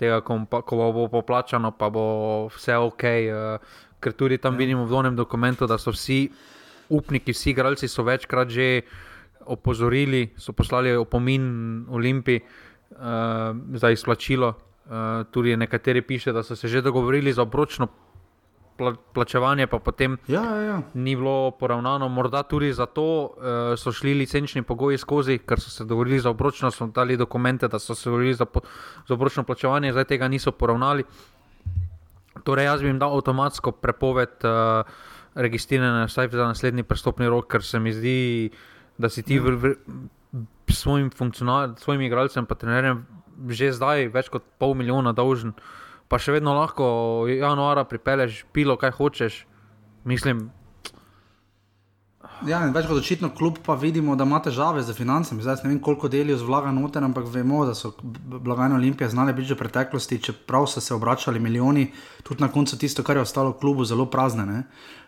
tega, 0.00 0.20
ko, 0.24 0.38
pa, 0.50 0.62
ko 0.62 0.92
bo 0.92 1.08
poplačano, 1.12 1.74
pa 1.76 1.90
bo 1.90 2.06
vse 2.54 2.78
ok. 2.80 3.04
Uh, 3.04 3.82
ker 4.00 4.16
tudi 4.16 4.38
tam 4.38 4.56
ja. 4.56 4.64
vidimo 4.64 4.86
v 4.86 4.90
donem 4.90 5.16
dokumentu, 5.16 5.66
da 5.66 5.78
so 5.78 5.92
vsi 5.92 6.30
upniki, 6.88 7.34
vsi 7.36 7.50
igralci 7.52 7.88
so 7.88 8.06
večkrat 8.06 8.48
že 8.48 8.86
opozorili, 9.46 10.32
so 10.36 10.52
poslali 10.52 10.96
opomin 10.96 11.84
Olimpiji 11.90 12.40
uh, 12.40 13.52
za 13.74 13.90
izplačilo. 13.90 14.54
Uh, 14.86 15.26
tudi 15.34 15.56
nekateri 15.56 16.02
piše, 16.02 16.32
da 16.32 16.42
so 16.42 16.56
se 16.56 16.68
že 16.68 16.82
dogovorili 16.82 17.32
za 17.32 17.42
obročno 17.42 17.88
pla 18.76 18.92
plačevanje, 19.14 19.66
pa 19.66 19.78
potem 19.78 20.18
ja, 20.28 20.42
ja, 20.44 20.62
ja. 20.62 20.76
ni 20.94 21.16
bilo 21.16 21.50
poravnano. 21.58 22.08
Morda 22.08 22.42
tudi 22.42 22.72
zato 22.72 23.02
uh, 23.02 23.74
so 23.76 23.92
šli 23.92 24.14
licenčni 24.14 24.62
pogoji 24.62 24.98
skozi, 24.98 25.38
ker 25.38 25.60
so 25.60 25.70
se 25.70 25.84
dogovorili 25.84 26.20
za 26.20 26.30
obročno, 26.30 26.70
so 26.70 26.86
dali 26.86 27.16
dokumente, 27.16 27.68
da 27.68 27.78
so 27.78 27.94
se 27.94 28.08
dogovorili 28.08 28.34
za, 28.34 28.46
za 29.08 29.14
obročno 29.14 29.42
plačevanje, 29.42 29.92
zdaj 29.92 30.04
tega 30.04 30.28
niso 30.28 30.52
poravnali. 30.52 31.04
Torej, 32.44 32.64
jaz 32.64 32.82
bi 32.82 32.88
jim 32.88 32.98
dal 32.98 33.16
avtomatsko 33.16 33.72
prepoved 33.72 34.44
uh, 34.44 34.84
registriranja, 35.34 36.06
vsaj 36.06 36.28
za 36.32 36.46
naslednji 36.46 36.82
prestopni 36.82 37.28
rok, 37.28 37.48
ker 37.52 37.64
se 37.64 37.80
mi 37.80 37.92
zdi, 37.92 38.50
da 38.98 39.08
si 39.08 39.22
ti 39.22 39.36
ja. 39.36 39.42
v, 39.42 39.74
v, 40.32 40.72
svojim, 40.72 41.10
svojim 41.76 42.02
igralcem, 42.02 42.46
pa 42.46 42.54
trenerjem, 42.54 43.04
že 43.52 43.72
zdaj 43.76 44.08
več 44.14 44.30
kot 44.32 44.44
pol 44.58 44.74
milijona 44.74 45.12
dolžen, 45.12 45.52
pa 46.08 46.18
še 46.22 46.36
vedno 46.36 46.54
lahko 46.56 46.86
januara 47.30 47.84
pripelješ, 47.84 48.44
pilo, 48.52 48.76
kaj 48.78 48.94
hočeš. 48.98 49.44
Mislim. 50.06 50.48
Ja, 52.44 52.58
več 52.68 52.84
kot 52.84 52.98
očitno, 53.00 53.30
kljub 53.32 53.62
pa 53.64 53.74
vidimo, 53.80 54.12
da 54.16 54.26
ima 54.28 54.42
težave 54.44 54.82
z 54.84 54.92
financami. 54.94 55.42
Zdaj 55.42 55.62
ne 55.64 55.70
vem, 55.70 55.78
koliko 55.80 56.10
delijo 56.12 56.36
z 56.36 56.44
vlaga 56.44 56.70
noter, 56.74 57.04
ampak 57.04 57.30
vemo, 57.32 57.62
da 57.64 57.72
so 57.74 57.94
blagajne 58.02 58.76
Olimpije 58.76 59.08
znale 59.08 59.32
biti 59.32 59.48
že 59.48 59.56
v 59.56 59.62
preteklosti, 59.64 60.20
čeprav 60.28 60.68
so 60.68 60.82
se 60.84 60.94
obračali 60.94 61.40
milijoni, 61.40 61.88
tudi 62.22 62.44
na 62.44 62.50
koncu 62.52 62.76
tisto, 62.78 63.02
kar 63.02 63.16
je 63.16 63.24
ostalo 63.24 63.56
klubu, 63.56 63.84
zelo 63.88 64.06
prazne. 64.06 64.46
Ne? 64.46 64.62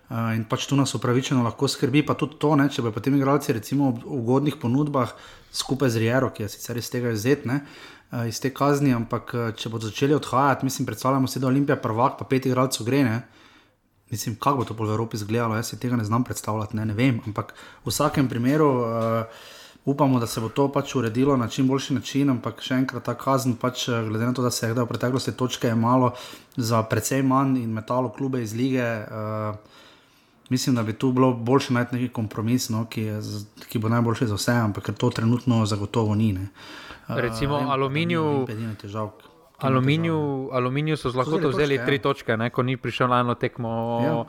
Uh, 0.08 0.32
in 0.32 0.46
pač 0.48 0.64
tu 0.64 0.76
nas 0.76 0.94
upravičeno 0.96 1.42
lahko 1.44 1.68
skrbi, 1.68 2.00
pa 2.00 2.14
tudi 2.16 2.38
to, 2.40 2.54
ne, 2.56 2.70
če 2.72 2.80
bi 2.80 2.94
potem 2.96 3.18
igralci, 3.18 3.52
recimo 3.52 3.90
v 3.92 4.08
ugodnih 4.22 4.56
ponudbah, 4.56 5.12
skupaj 5.52 5.92
z 5.92 6.00
Riero, 6.00 6.30
ki 6.32 6.46
je 6.46 6.48
sicer 6.48 6.80
iz 6.80 6.88
tega 6.88 7.12
izzetne, 7.12 7.60
uh, 7.60 7.97
iz 8.28 8.40
te 8.40 8.52
kazni, 8.54 8.94
ampak 8.94 9.34
uh, 9.34 9.50
če 9.56 9.68
bodo 9.68 9.90
začeli 9.90 10.16
odhajati, 10.16 10.64
mislim, 10.64 10.86
predstavljamo 10.86 11.28
si, 11.28 11.40
da 11.40 11.50
Olimpija 11.50 11.76
prvak, 11.76 12.16
pa 12.18 12.24
pet 12.24 12.46
igralcev 12.46 12.86
gre. 12.86 13.02
Ne, 13.04 13.20
mislim, 14.10 14.38
kako 14.40 14.62
bo 14.62 14.64
to 14.64 14.76
po 14.76 14.88
Evropi 14.88 15.16
izgledalo, 15.16 15.56
jaz 15.56 15.68
si 15.68 15.80
tega 15.80 15.96
ne 15.96 16.04
znam 16.04 16.24
predstavljati, 16.24 16.76
ne, 16.76 16.86
ne 16.88 16.96
vem. 16.96 17.20
Ampak 17.26 17.54
v 17.84 17.92
vsakem 17.92 18.28
primeru. 18.28 18.72
Uh, 18.82 19.46
Upamo, 19.88 20.18
da 20.20 20.26
se 20.26 20.40
bo 20.40 20.50
to 20.52 20.66
pač 20.68 20.90
uredilo 20.98 21.36
na 21.36 21.46
čim 21.48 21.68
boljši 21.68 21.94
način, 21.94 22.28
ampak 22.28 22.58
še 22.60 22.76
enkrat 22.76 23.06
ta 23.06 23.14
kazen, 23.16 23.54
pač, 23.56 23.86
glede 23.88 24.26
na 24.26 24.34
to, 24.36 24.42
da 24.44 24.50
se 24.52 24.66
je 24.66 24.74
v 24.76 24.84
preteklosti 24.84 25.32
točke 25.32 25.70
malo 25.74 26.10
za 26.56 26.82
precej 26.84 27.22
manj 27.24 27.56
in 27.62 27.72
metalo 27.72 28.10
klube 28.12 28.42
iz 28.42 28.52
lige, 28.52 28.84
uh, 28.84 29.78
mislim, 30.50 30.76
da 30.76 30.82
bi 30.82 30.92
tu 30.92 31.12
bilo 31.12 31.32
boljše 31.32 31.72
najti 31.72 31.96
neki 31.96 32.10
kompromis, 32.12 32.68
no, 32.68 32.84
ki, 32.90 33.06
je, 33.06 33.22
ki 33.70 33.80
bo 33.80 33.88
najboljši 33.88 34.28
za 34.28 34.36
vse, 34.36 34.58
ampak 34.66 34.92
to 34.98 35.10
trenutno 35.10 35.64
zagotovo 35.66 36.14
ni. 36.14 36.34
Ne. 36.36 36.50
Recimo 37.08 37.58
uh, 37.58 37.70
aluminiju. 37.72 38.46
Aluminiju, 39.58 40.50
aluminiju 40.52 40.96
so 40.96 41.10
zelo 41.10 41.24
lahko 41.24 41.48
vzeli 41.48 41.76
točke, 41.76 41.86
tri 41.86 41.96
ja. 41.96 42.02
točke, 42.02 42.36
ne, 42.36 42.50
ko 42.50 42.62
ni 42.62 42.76
prišel 42.76 43.08
na 43.08 43.20
eno 43.20 43.34
tekmo. 43.34 43.70
Ja. 44.04 44.24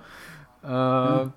Uh. 0.64 1.30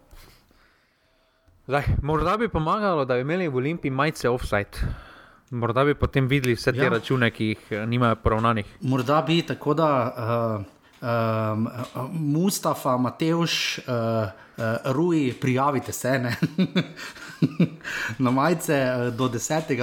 Zdaj, 1.67 1.83
morda 2.03 2.37
bi 2.37 2.49
pomagalo, 2.49 3.05
da 3.05 3.15
bi 3.15 3.21
imeli 3.21 3.49
v 3.49 3.57
Olimpiji 3.57 3.91
majice 3.91 4.29
offside. 4.29 4.79
Morda 5.51 5.85
bi 5.85 5.95
potem 5.95 6.27
videli 6.27 6.55
vse 6.55 6.73
te 6.73 6.85
ja. 6.85 6.89
račune, 6.89 7.31
ki 7.31 7.47
jih 7.47 7.67
eh, 7.71 7.87
nimajo 7.87 8.17
poravnanih. 8.17 8.77
Morda 8.81 9.23
bi 9.23 9.43
tako 9.43 9.75
da. 9.75 9.91
Uh, 10.17 10.83
um, 11.03 11.69
Mustafa, 12.13 12.97
Mateoš, 12.97 13.79
uh, 13.79 13.85
uh, 13.85 14.93
Rui, 14.93 15.33
prijavite 15.41 15.93
se 15.93 16.21
na 18.25 18.31
majice 18.31 18.79
do 19.19 19.29
10. 19.29 19.75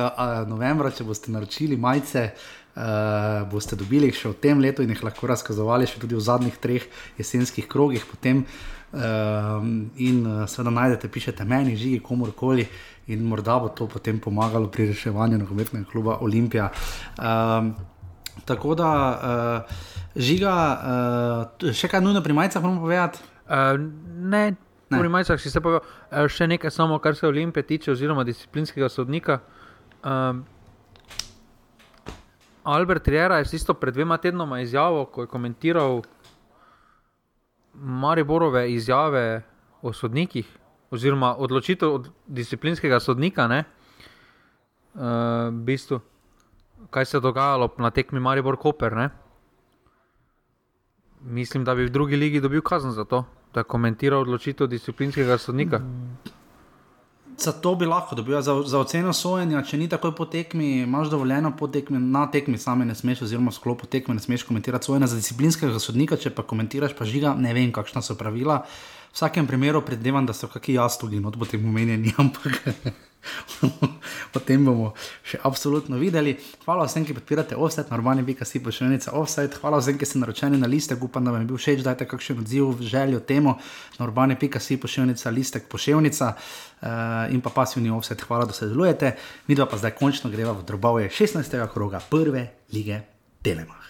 novembra, 0.48 0.92
če 0.92 1.04
boste 1.04 1.32
naročili 1.32 1.78
majice. 1.78 2.32
Uh, 2.80 3.44
boste 3.50 3.76
dobili 3.76 4.08
jih 4.08 4.16
še 4.16 4.30
v 4.30 4.36
tem 4.40 4.60
letu 4.62 4.86
in 4.86 4.92
jih 4.94 5.02
lahko 5.04 5.28
razkazovali 5.28 5.88
še 5.90 6.00
tudi 6.00 6.16
v 6.16 6.22
zadnjih 6.24 6.60
treh 6.64 6.86
jesenskih 7.18 7.66
krogih. 7.68 8.06
Potem, 8.08 8.46
uh, 8.46 9.60
in 10.00 10.22
uh, 10.24 10.46
seveda 10.48 10.72
najdete, 10.78 11.10
pišete 11.12 11.48
meni, 11.50 11.76
žigi, 11.76 12.00
komorkoli, 12.00 12.70
in 13.12 13.26
morda 13.28 13.58
bo 13.60 13.74
to 13.76 13.90
potem 13.90 14.22
pomagalo 14.24 14.70
pri 14.72 14.94
reševanju 14.94 15.42
nogometnega 15.42 15.90
kluba 15.92 16.20
Olimpija. 16.24 16.70
Uh, 17.18 17.74
tako 18.46 18.78
da. 18.80 18.92
Uh, 19.68 19.98
Žiga, 20.20 20.54
uh, 21.62 21.70
še 21.76 21.88
kaj 21.88 22.02
nujno 22.02 22.24
pri 22.26 22.34
majicah 22.34 22.64
moramo 22.64 22.82
povedati? 22.82 23.22
Uh, 23.46 23.78
ne, 24.30 24.56
pri 24.90 25.10
majicah 25.10 25.42
si 25.42 25.52
se 25.52 25.62
povedal. 25.62 25.86
Uh, 26.12 26.28
še 26.28 26.48
nekaj 26.48 26.72
samo, 26.72 27.00
kar 27.00 27.16
se 27.16 27.28
Olimpije 27.28 27.64
tiče, 27.64 27.92
oziroma 27.92 28.24
disciplinskega 28.24 28.90
sodnika. 28.90 29.40
Um, 30.04 30.44
Albert 32.64 33.08
Riera 33.08 33.40
je 33.40 33.50
isto 33.54 33.74
pred 33.74 33.94
dvema 33.94 34.18
tednoma 34.18 34.62
izjavil, 34.62 35.06
ko 35.06 35.24
je 35.26 35.32
komentiral 35.32 36.02
Mariborove 37.74 38.66
izjave 38.74 39.42
o 39.82 39.94
sodnikih, 39.94 40.48
oziroma 40.92 41.36
odločitev 41.38 41.94
od 41.94 42.10
disciplinskega 42.28 43.00
sodnika, 43.00 43.48
ne, 43.48 43.64
uh, 43.64 45.48
v 45.50 45.64
bistvu, 45.66 46.02
kaj 46.90 47.06
se 47.06 47.18
je 47.18 47.22
dogajalo 47.22 47.72
na 47.78 47.90
tekmi 47.96 48.20
Maribor 48.20 48.58
Koper. 48.58 48.96
Ne 48.98 49.10
mislim, 51.22 51.64
da 51.64 51.76
bi 51.76 51.86
v 51.86 51.90
drugi 51.90 52.16
ligi 52.16 52.42
dobil 52.42 52.62
kazen 52.62 52.92
za 52.92 53.04
to, 53.06 53.26
da 53.54 53.64
komentira 53.64 54.18
odločitev 54.20 54.68
disciplinskega 54.68 55.38
sodnika. 55.38 55.82
Za 57.40 57.52
to 57.52 57.76
bi 57.76 57.86
lahko 57.86 58.16
dobil, 58.16 58.42
za, 58.42 58.54
za 58.68 58.80
oceno 58.80 59.14
sojenja, 59.14 59.62
če 59.64 59.78
ni 59.80 59.88
takoj 59.88 60.12
po 60.16 60.26
tekmi, 60.28 60.82
imaš 60.84 61.08
dovoljeno 61.14 61.54
po 61.58 61.70
tekmi, 61.72 62.00
na 62.00 62.26
tekmi 62.32 62.58
sami 62.60 62.86
ne 62.86 62.96
smeš, 62.96 63.22
oziroma 63.30 63.52
sklopu 63.56 63.88
tekme 63.88 64.18
ne 64.18 64.20
smeš 64.20 64.44
komentirati 64.44 64.86
sojenja 64.86 65.08
za 65.08 65.16
disciplinskega 65.16 65.80
sodnika, 65.80 66.20
če 66.20 66.34
pa 66.36 66.44
komentiraš, 66.44 66.98
pa 67.00 67.08
žiga, 67.08 67.32
ne 67.40 67.54
vem, 67.56 67.72
kakšna 67.72 68.04
so 68.04 68.18
pravila. 68.20 68.66
V 69.10 69.16
vsakem 69.16 69.48
primeru 69.48 69.82
predvidevam, 69.88 70.28
da 70.28 70.36
so 70.36 70.52
kakšni 70.52 70.76
jaz 70.76 71.00
tudi, 71.00 71.24
no, 71.24 71.32
potem 71.32 71.64
omenjeni, 71.64 72.12
ampak. 72.22 72.60
O 74.36 74.42
tem 74.44 74.66
bomo 74.66 74.92
še 75.26 75.40
absolutno 75.48 75.98
videli. 76.02 76.36
Hvala 76.66 76.86
vsem, 76.88 77.06
ki 77.08 77.16
podpirate 77.18 77.58
offset, 77.58 77.90
normalni 77.94 78.24
bi 78.28 78.36
kasi 78.38 78.62
pošiljnica 78.64 79.14
offset. 79.18 79.58
Hvala 79.62 79.82
vsem, 79.82 79.98
ki 80.00 80.08
ste 80.08 80.22
naročeni 80.22 80.60
na 80.62 80.70
liste, 80.70 80.98
upam, 81.02 81.26
da 81.26 81.34
vam 81.36 81.44
je 81.44 81.50
bil 81.52 81.60
všeč, 81.62 81.84
dajte 81.86 82.08
kakšen 82.10 82.44
odziv, 82.44 82.80
željo 82.86 83.20
temu, 83.20 83.56
normalni 84.00 84.38
bi 84.40 84.52
kasi 84.52 84.78
pošiljnica, 84.78 85.34
listek 85.34 85.70
pošiljnica 85.72 86.34
uh, 86.36 86.90
in 87.34 87.42
pa 87.42 87.54
pasivni 87.56 87.94
offset. 87.94 88.22
Hvala, 88.28 88.46
da 88.50 88.54
se 88.54 88.70
delujete. 88.70 89.16
Mi 89.48 89.58
dva 89.58 89.70
pa 89.70 89.82
zdaj 89.82 89.98
končno 90.00 90.32
greva 90.32 90.54
v 90.58 90.66
drobove 90.68 91.10
16. 91.10 91.60
kroga 91.74 92.02
prve 92.10 92.48
lige 92.74 93.02
Telema. 93.42 93.89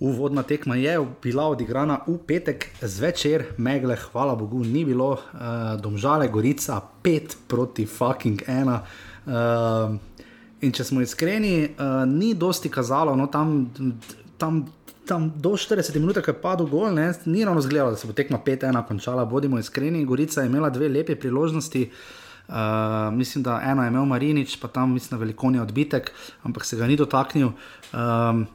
Uvodna 0.00 0.42
tekma 0.42 0.76
je 0.76 1.06
bila 1.22 1.48
odigrana 1.50 1.98
v 2.06 2.18
petek 2.26 2.68
zvečer, 2.82 3.44
megle, 3.58 3.96
hvala 3.98 4.36
Bogu, 4.38 4.62
ni 4.62 4.84
bilo, 4.86 5.10
uh, 5.12 5.74
domžale, 5.82 6.28
gorica, 6.28 6.78
pet 7.02 7.34
proti 7.48 7.86
fucking 7.86 8.44
ena. 8.46 8.82
Uh, 9.26 9.96
in 10.62 10.70
če 10.70 10.86
smo 10.86 11.02
iskreni, 11.02 11.72
uh, 11.74 12.04
ni 12.06 12.30
dosti 12.38 12.70
kazalo, 12.70 13.16
no, 13.18 13.26
tam, 13.26 13.72
tam, 14.38 14.60
tam 15.06 15.32
do 15.34 15.56
40 15.58 15.98
minut, 15.98 16.20
ki 16.22 16.30
je 16.30 16.36
padel 16.44 16.70
gol, 16.70 16.92
ne, 16.94 17.08
ni 17.26 17.42
ravno 17.42 17.64
zgledalo, 17.66 17.96
da 17.96 17.98
se 17.98 18.06
bo 18.06 18.14
tekma 18.14 18.38
5-1 18.46 18.78
končala. 18.86 19.24
Bodimo 19.26 19.58
iskreni, 19.58 20.04
Gorica 20.06 20.44
je 20.44 20.52
imela 20.52 20.70
dve 20.70 20.92
lepe 20.94 21.16
priložnosti. 21.18 21.88
Uh, 22.48 22.54
mislim, 23.12 23.42
da 23.44 23.58
eno 23.66 23.82
je 23.82 23.90
imel 23.90 24.06
Marinič, 24.08 24.54
pa 24.62 24.70
tam 24.70 24.94
mislim, 24.94 25.18
da 25.18 25.24
velikon 25.24 25.58
je 25.58 25.62
odbitek, 25.62 26.12
ampak 26.46 26.64
se 26.64 26.78
ga 26.78 26.86
ni 26.86 26.96
dotaknil. 26.96 27.50
Um, 27.92 28.46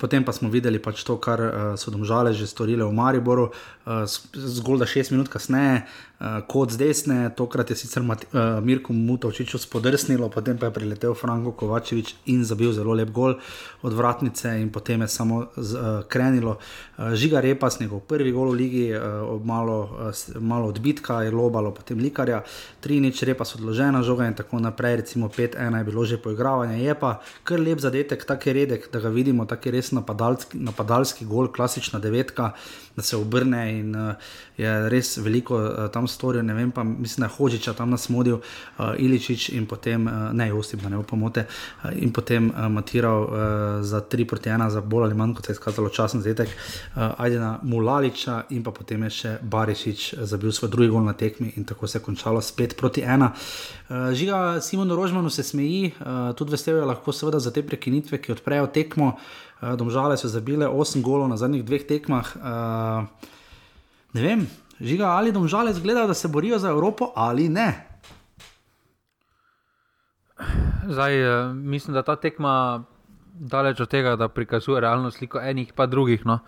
Potem 0.00 0.24
pa 0.24 0.32
smo 0.32 0.48
videli 0.48 0.80
pač 0.82 1.04
to, 1.04 1.18
kar 1.20 1.40
uh, 1.40 1.52
so 1.76 1.92
domžale 1.92 2.32
že 2.32 2.48
storile 2.48 2.84
v 2.84 2.96
Mariboru, 2.96 3.50
uh, 3.52 4.04
zgolj 4.32 4.80
da 4.82 4.88
šest 4.88 5.12
minut 5.12 5.28
kasneje, 5.28 5.82
uh, 5.84 6.11
kot 6.46 6.70
z 6.70 6.76
desne, 6.78 7.30
tokrat 7.34 7.70
je 7.70 7.76
sicer 7.76 8.02
Mati, 8.02 8.26
uh, 8.30 8.62
Mirko 8.62 8.92
Mutovčič 8.94 9.56
spodrsnilo, 9.58 10.28
potem 10.30 10.58
pa 10.58 10.68
je 10.70 10.76
priletel 10.76 11.14
Franko 11.18 11.50
Kovačevič 11.50 12.14
in 12.30 12.44
zabil 12.46 12.70
zelo 12.72 12.94
lep 12.94 13.10
gol 13.10 13.34
od 13.82 13.92
vratnice 13.92 14.54
in 14.60 14.70
potem 14.70 15.02
je 15.02 15.08
samo 15.08 15.50
z, 15.56 15.74
uh, 15.74 16.06
krenilo. 16.06 16.58
Uh, 16.94 17.18
Žiga 17.18 17.42
Repas, 17.42 17.80
njegov 17.80 18.06
prvi 18.06 18.30
gol 18.30 18.54
v 18.54 18.54
ligi, 18.54 18.86
uh, 18.94 19.34
malo, 19.42 19.90
uh, 19.98 20.14
malo 20.38 20.70
odbitka 20.70 21.22
je 21.26 21.34
lobalo, 21.34 21.74
potem 21.74 21.98
likarja, 21.98 22.44
tri 22.78 23.00
nič 23.02 23.22
Repas 23.26 23.56
odložena 23.58 24.02
žoga 24.06 24.30
in 24.30 24.38
tako 24.38 24.62
naprej, 24.62 25.02
recimo 25.02 25.26
5-1 25.26 25.78
je 25.78 25.84
bilo 25.84 26.04
že 26.06 26.22
poigravanje, 26.22 26.78
je 26.78 26.94
pa 26.94 27.18
kar 27.42 27.58
lep 27.58 27.82
zadetek, 27.82 28.22
tak 28.22 28.46
je 28.46 28.52
redek, 28.52 28.86
da 28.94 29.02
ga 29.02 29.10
vidimo, 29.10 29.42
tak 29.42 29.66
je 29.66 29.74
res 29.74 29.90
napadalski, 29.90 30.54
napadalski 30.54 31.26
gol, 31.26 31.50
klasična 31.50 31.98
devetka, 31.98 32.54
da 32.94 33.02
se 33.02 33.16
obrne 33.16 33.80
in 33.80 33.96
uh, 33.96 34.14
je 34.56 34.88
res 34.92 35.16
veliko 35.18 35.56
uh, 35.56 35.88
tam 35.92 36.08
storil. 36.08 36.42
Ne 36.44 36.54
vem, 36.54 36.70
pa 36.70 36.84
mislim, 36.84 37.24
da 37.24 37.30
je 37.30 37.36
Hočiča 37.36 37.72
tam 37.72 37.90
nasmodil, 37.90 38.38
uh, 38.38 38.92
Iličič 38.98 39.48
in 39.56 39.66
potem, 39.66 40.06
uh, 40.06 40.30
ne, 40.32 40.48
Josip, 40.48 40.82
da 40.82 40.88
ne 40.92 41.00
bo 41.00 41.02
pomote, 41.02 41.46
uh, 41.46 41.90
in 41.96 42.12
potem 42.12 42.50
uh, 42.50 42.68
matiral 42.68 43.22
uh, 43.22 43.32
za 43.82 44.00
3 44.00 44.28
proti 44.28 44.50
1, 44.50 44.68
za 44.70 44.80
bolj 44.80 45.08
ali 45.08 45.18
manj, 45.18 45.34
kot 45.34 45.46
se 45.46 45.52
je 45.52 45.58
izkazalo 45.58 45.88
časen 45.88 46.22
zetek, 46.22 46.48
uh, 46.48 47.14
Ajdena 47.18 47.58
Mulaliča 47.62 48.42
in 48.50 48.62
pa 48.62 48.70
potem 48.70 49.02
je 49.08 49.10
še 49.10 49.36
Barišič 49.42 50.14
zabil 50.28 50.52
svoj 50.52 50.70
drugi 50.70 50.90
gol 50.92 51.04
na 51.04 51.12
tekmi 51.12 51.52
in 51.56 51.64
tako 51.64 51.86
se 51.86 51.98
je 51.98 52.04
končalo 52.04 52.40
s 52.40 52.54
5 52.56 52.76
proti 52.76 53.02
1. 53.02 53.28
Uh, 53.28 54.12
žiga 54.12 54.60
Simonu 54.60 54.96
Rožmanu 54.96 55.30
se 55.30 55.42
smeji, 55.42 55.92
uh, 56.00 56.34
tudi 56.36 56.52
vesel 56.52 56.82
je 56.82 56.88
lahko 56.88 57.12
seveda 57.12 57.40
za 57.40 57.50
te 57.50 57.62
prekinitve, 57.62 58.18
ki 58.18 58.32
odprejo 58.32 58.66
tekmo. 58.66 59.16
Domžale 59.62 60.16
so 60.18 60.26
zabile 60.26 60.66
8 60.66 61.04
golov 61.06 61.28
na 61.30 61.36
zadnjih 61.38 61.62
dveh 61.62 61.84
tekmah. 61.86 62.32
Uh, 62.34 63.30
ne 64.12 64.22
vem, 64.22 64.46
žiga 64.80 65.14
ali 65.16 65.32
domžale 65.32 65.72
zgleda, 65.72 66.06
da 66.06 66.14
se 66.14 66.28
borijo 66.28 66.58
za 66.58 66.68
Evropo 66.68 67.12
ali 67.16 67.48
ne. 67.48 67.88
Zdaj, 70.88 71.22
uh, 71.22 71.54
mislim, 71.56 71.94
da 71.94 72.02
ta 72.02 72.16
tekma 72.16 72.84
daleč 73.32 73.80
od 73.80 73.88
tega, 73.88 74.16
da 74.16 74.28
prikazuje 74.28 74.80
realno 74.80 75.10
sliko 75.10 75.40
enih 75.40 75.72
pa 75.72 75.86
drugih. 75.86 76.26
No. 76.26 76.38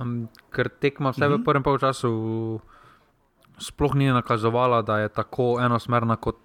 Um, 0.00 0.28
ker 0.50 0.68
tekma 0.68 1.10
vse 1.10 1.26
uh 1.26 1.30
-huh. 1.30 1.34
v 1.34 1.38
mhm. 1.38 1.44
prvem 1.44 1.62
polčasu 1.62 2.60
sploh 3.58 3.94
ni 3.94 4.12
nakazovala, 4.12 4.82
da 4.82 4.98
je 4.98 5.08
tako 5.08 5.60
enosmerna 5.60 6.16
kot 6.16 6.36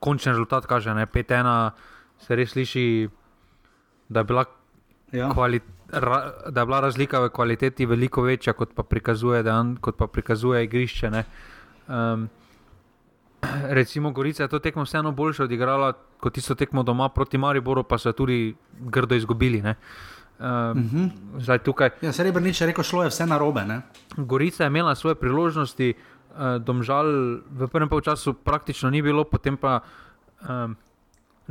končni 0.00 0.32
rezultat 0.32 0.66
kaže. 0.66 0.90
5-1 0.90 1.70
se 2.18 2.36
res 2.36 2.50
sliši, 2.50 3.08
da 4.08 4.20
je 4.20 4.24
bila 4.24 4.44
ja. 5.12 5.30
kvali, 5.30 5.60
ra, 5.92 6.32
da 6.50 6.60
je 6.60 6.66
bila 6.66 6.80
razlika 6.80 7.20
v 7.20 7.28
kvaliteti 7.28 7.86
veliko 7.86 8.22
večja, 8.22 8.52
kot 8.52 8.74
pa 8.74 8.82
prikazuje, 8.82 9.42
dan, 9.42 9.76
kot 9.76 9.96
pa 9.96 10.06
prikazuje 10.06 10.64
igrišče. 10.64 11.10
Um, 11.88 12.28
recimo, 13.68 14.10
Gorica 14.10 14.42
je 14.42 14.48
to 14.48 14.58
tekmo 14.58 14.84
vseeno 14.84 15.12
boljše 15.12 15.42
odigrala 15.42 15.92
kot 16.20 16.34
tisto 16.34 16.54
tekmo 16.54 16.82
doma 16.82 17.08
proti 17.08 17.38
Mariboru, 17.38 17.82
pa 17.82 17.98
so 17.98 18.12
tudi 18.12 18.54
grdo 18.80 19.14
izgubili. 19.14 19.62
Ne? 19.62 19.74
Um, 20.38 20.46
uh 20.46 20.76
-huh. 20.76 21.10
Zdaj 21.38 21.58
tukaj. 21.58 21.90
Ja, 22.00 22.12
Srebrenic 22.12 22.60
je 22.60 22.66
rekel, 22.66 22.84
šlo 22.84 23.02
je 23.02 23.08
vse 23.08 23.26
na 23.26 23.38
robe. 23.38 23.64
Ne? 23.64 23.80
Gorica 24.16 24.64
je 24.64 24.66
imela 24.66 24.94
svoje 24.94 25.14
priložnosti, 25.14 25.94
uh, 25.94 26.62
domžal 26.62 27.06
v 27.50 27.68
prvem 27.72 27.88
času 28.02 28.34
praktično 28.34 28.90
ni 28.90 29.02
bilo, 29.02 29.24
potem 29.24 29.56
pa. 29.56 29.80
Um, 30.48 30.76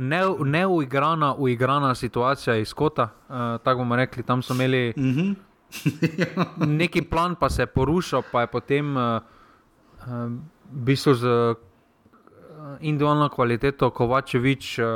neuigrana, 0.00 1.26
ne 1.26 1.34
uigrana 1.38 1.94
situacija 1.94 2.56
iz 2.56 2.74
kota. 2.74 3.02
Uh, 3.28 3.36
tako 3.64 3.78
bomo 3.78 3.96
rekli, 3.96 4.22
tam 4.22 4.42
so 4.42 4.54
imeli 4.54 4.92
mm 4.96 5.02
-hmm. 5.02 5.34
neki 6.80 7.02
plan, 7.02 7.34
pa 7.34 7.50
se 7.50 7.62
je 7.62 7.66
porušil, 7.66 8.22
pa 8.32 8.40
je 8.40 8.46
potem 8.46 8.96
uh, 8.96 9.02
uh, 9.02 10.32
bistvu 10.70 11.14
z 11.14 11.26
uh, 11.26 11.56
individualno 12.80 13.28
kvaliteto 13.28 13.90
Kovačevič. 13.90 14.78
Uh, 14.78 14.86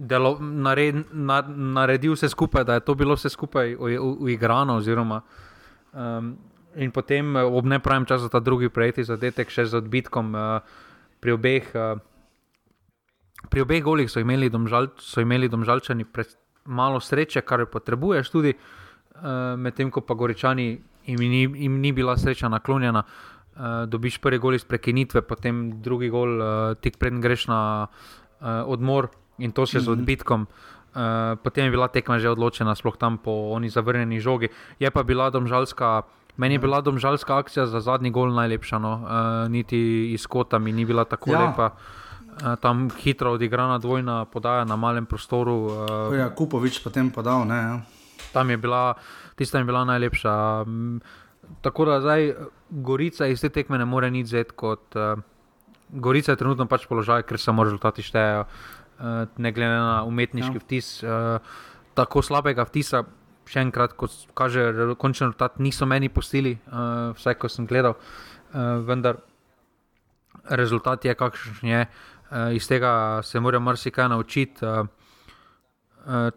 Delo, 0.00 0.38
nared, 0.40 0.94
na, 1.12 1.42
naredil 1.56 2.12
vse 2.12 2.28
skupaj, 2.28 2.64
da 2.64 2.74
je 2.74 2.80
to 2.80 2.94
bilo 2.94 3.14
vse 3.14 3.28
skupaj 3.28 3.76
uigrano. 4.20 4.76
Oziroma, 4.76 5.20
um, 5.92 6.36
in 6.76 6.90
potem 6.90 7.36
ob 7.36 7.64
nepravem 7.64 8.04
času 8.04 8.28
ta 8.28 8.40
drugi 8.40 8.68
projekt, 8.68 9.00
zadetek 9.00 9.50
še 9.50 9.64
z 9.64 9.74
odbitkom 9.74 10.34
uh, 10.34 10.60
pri 11.20 11.32
obeh. 11.32 11.74
Uh, 11.74 11.98
pri 13.46 13.62
obeh 13.62 13.82
golih 13.82 14.10
so 14.10 14.20
imeli, 14.20 14.50
domžal, 14.50 14.90
so 14.98 15.22
imeli 15.22 15.48
domžalčani 15.48 16.04
malo 16.68 17.00
sreče, 17.00 17.40
kar 17.46 17.64
potrebuješ 17.70 18.30
tudi, 18.30 18.54
uh, 18.54 19.54
medtem 19.56 19.90
ko 19.90 20.00
pa 20.00 20.14
goričani 20.14 20.78
jim 21.06 21.20
ni, 21.20 21.42
jim 21.42 21.80
ni 21.80 21.92
bila 21.92 22.16
sreča 22.16 22.48
naklonjena. 22.48 23.02
Uh, 23.58 23.86
dobiš 23.90 24.20
prvi 24.22 24.38
gol 24.38 24.54
iz 24.54 24.64
prekinitve, 24.64 25.22
potem 25.26 25.80
drugi 25.82 26.10
gol, 26.10 26.38
uh, 26.38 26.74
tik 26.78 26.98
pred 26.98 27.16
greš 27.18 27.48
na 27.50 27.60
uh, 27.86 28.62
odmor 28.70 29.08
in 29.38 29.52
to 29.52 29.66
še 29.66 29.80
z 29.80 29.88
mhm. 29.88 29.94
odbitkom. 29.98 30.46
Uh, 30.98 31.34
potem 31.42 31.66
je 31.66 31.74
bila 31.74 31.88
tekma 31.88 32.18
že 32.18 32.30
odločena, 32.30 32.74
sploh 32.74 32.96
tam 32.98 33.18
po 33.18 33.54
oni 33.54 33.70
zavrnjeni 33.70 34.20
žogi. 34.20 34.50
Je 34.78 34.90
pa 34.90 35.02
bila 35.02 35.30
domžalska. 35.30 36.06
Meni 36.38 36.54
je 36.54 36.62
bila 36.62 36.78
domžalska 36.78 37.34
akcija 37.34 37.66
za 37.66 37.82
zadnji 37.82 38.14
gol 38.14 38.30
najlepša, 38.30 38.78
no. 38.78 38.92
uh, 39.02 39.50
niti 39.50 40.12
iz 40.14 40.26
kota 40.30 40.62
mi 40.62 40.70
ni 40.70 40.86
bila 40.86 41.02
tako 41.02 41.34
ja. 41.34 41.50
lepa. 41.50 41.74
Uh, 41.74 42.07
tam 42.60 42.88
hitro 42.90 43.32
odigrana 43.34 43.78
dvojna 43.78 44.24
podaja 44.24 44.64
na 44.64 44.76
malem 44.76 45.06
prostoru. 45.06 45.70
Ja, 46.14 46.30
Kupovič 46.30 46.82
potem 46.84 47.10
podal. 47.10 47.46
Ne, 47.48 47.56
ja. 47.56 47.76
Tam 48.32 48.50
je 48.50 48.56
bila, 48.56 48.94
tista 49.36 49.58
je 49.58 49.64
bila 49.64 49.84
najlepša. 49.84 50.64
Tako 51.60 51.84
da 51.84 52.00
zdaj 52.00 52.34
Gorica 52.70 53.26
iz 53.26 53.40
te 53.40 53.48
tekme 53.48 53.78
ne 53.78 53.84
more 53.84 54.10
nič 54.10 54.26
zeti 54.26 54.52
kot. 54.56 54.96
Uh, 54.96 55.20
Gorica 55.88 56.32
je 56.32 56.40
trenutno 56.40 56.66
pač 56.68 56.84
položaj, 56.86 57.24
ker 57.24 57.40
samo 57.40 57.64
rezultati 57.64 58.04
štejejo, 58.04 58.44
uh, 58.44 59.24
ne 59.36 59.52
glede 59.52 59.78
na 59.80 60.02
umetniški 60.04 60.60
ja. 60.60 60.64
vtis. 60.64 60.90
Uh, 61.02 61.40
tako 61.96 62.22
slabega 62.22 62.66
vtisa, 62.68 63.06
še 63.48 63.64
enkrat, 63.64 63.96
kot 63.96 64.12
kaže, 64.36 64.68
končni 65.00 65.26
rezultat 65.26 65.56
niso 65.58 65.88
meni 65.88 66.12
postili, 66.12 66.58
uh, 66.68 67.16
vsaj 67.16 67.38
ko 67.40 67.48
sem 67.48 67.66
gledal, 67.66 67.96
uh, 67.96 68.84
vendar 68.84 69.22
rezultat 70.52 71.08
je 71.08 71.16
kakšen 71.16 71.64
je. 71.64 71.82
Uh, 71.88 72.17
uh, 72.30 72.54
iz 72.54 72.68
tega 72.68 73.20
se 73.22 73.40
moramo 73.40 73.64
marsikaj 73.64 74.08
naučiti. 74.08 74.64
Uh, 74.64 74.86
uh, 76.06 76.30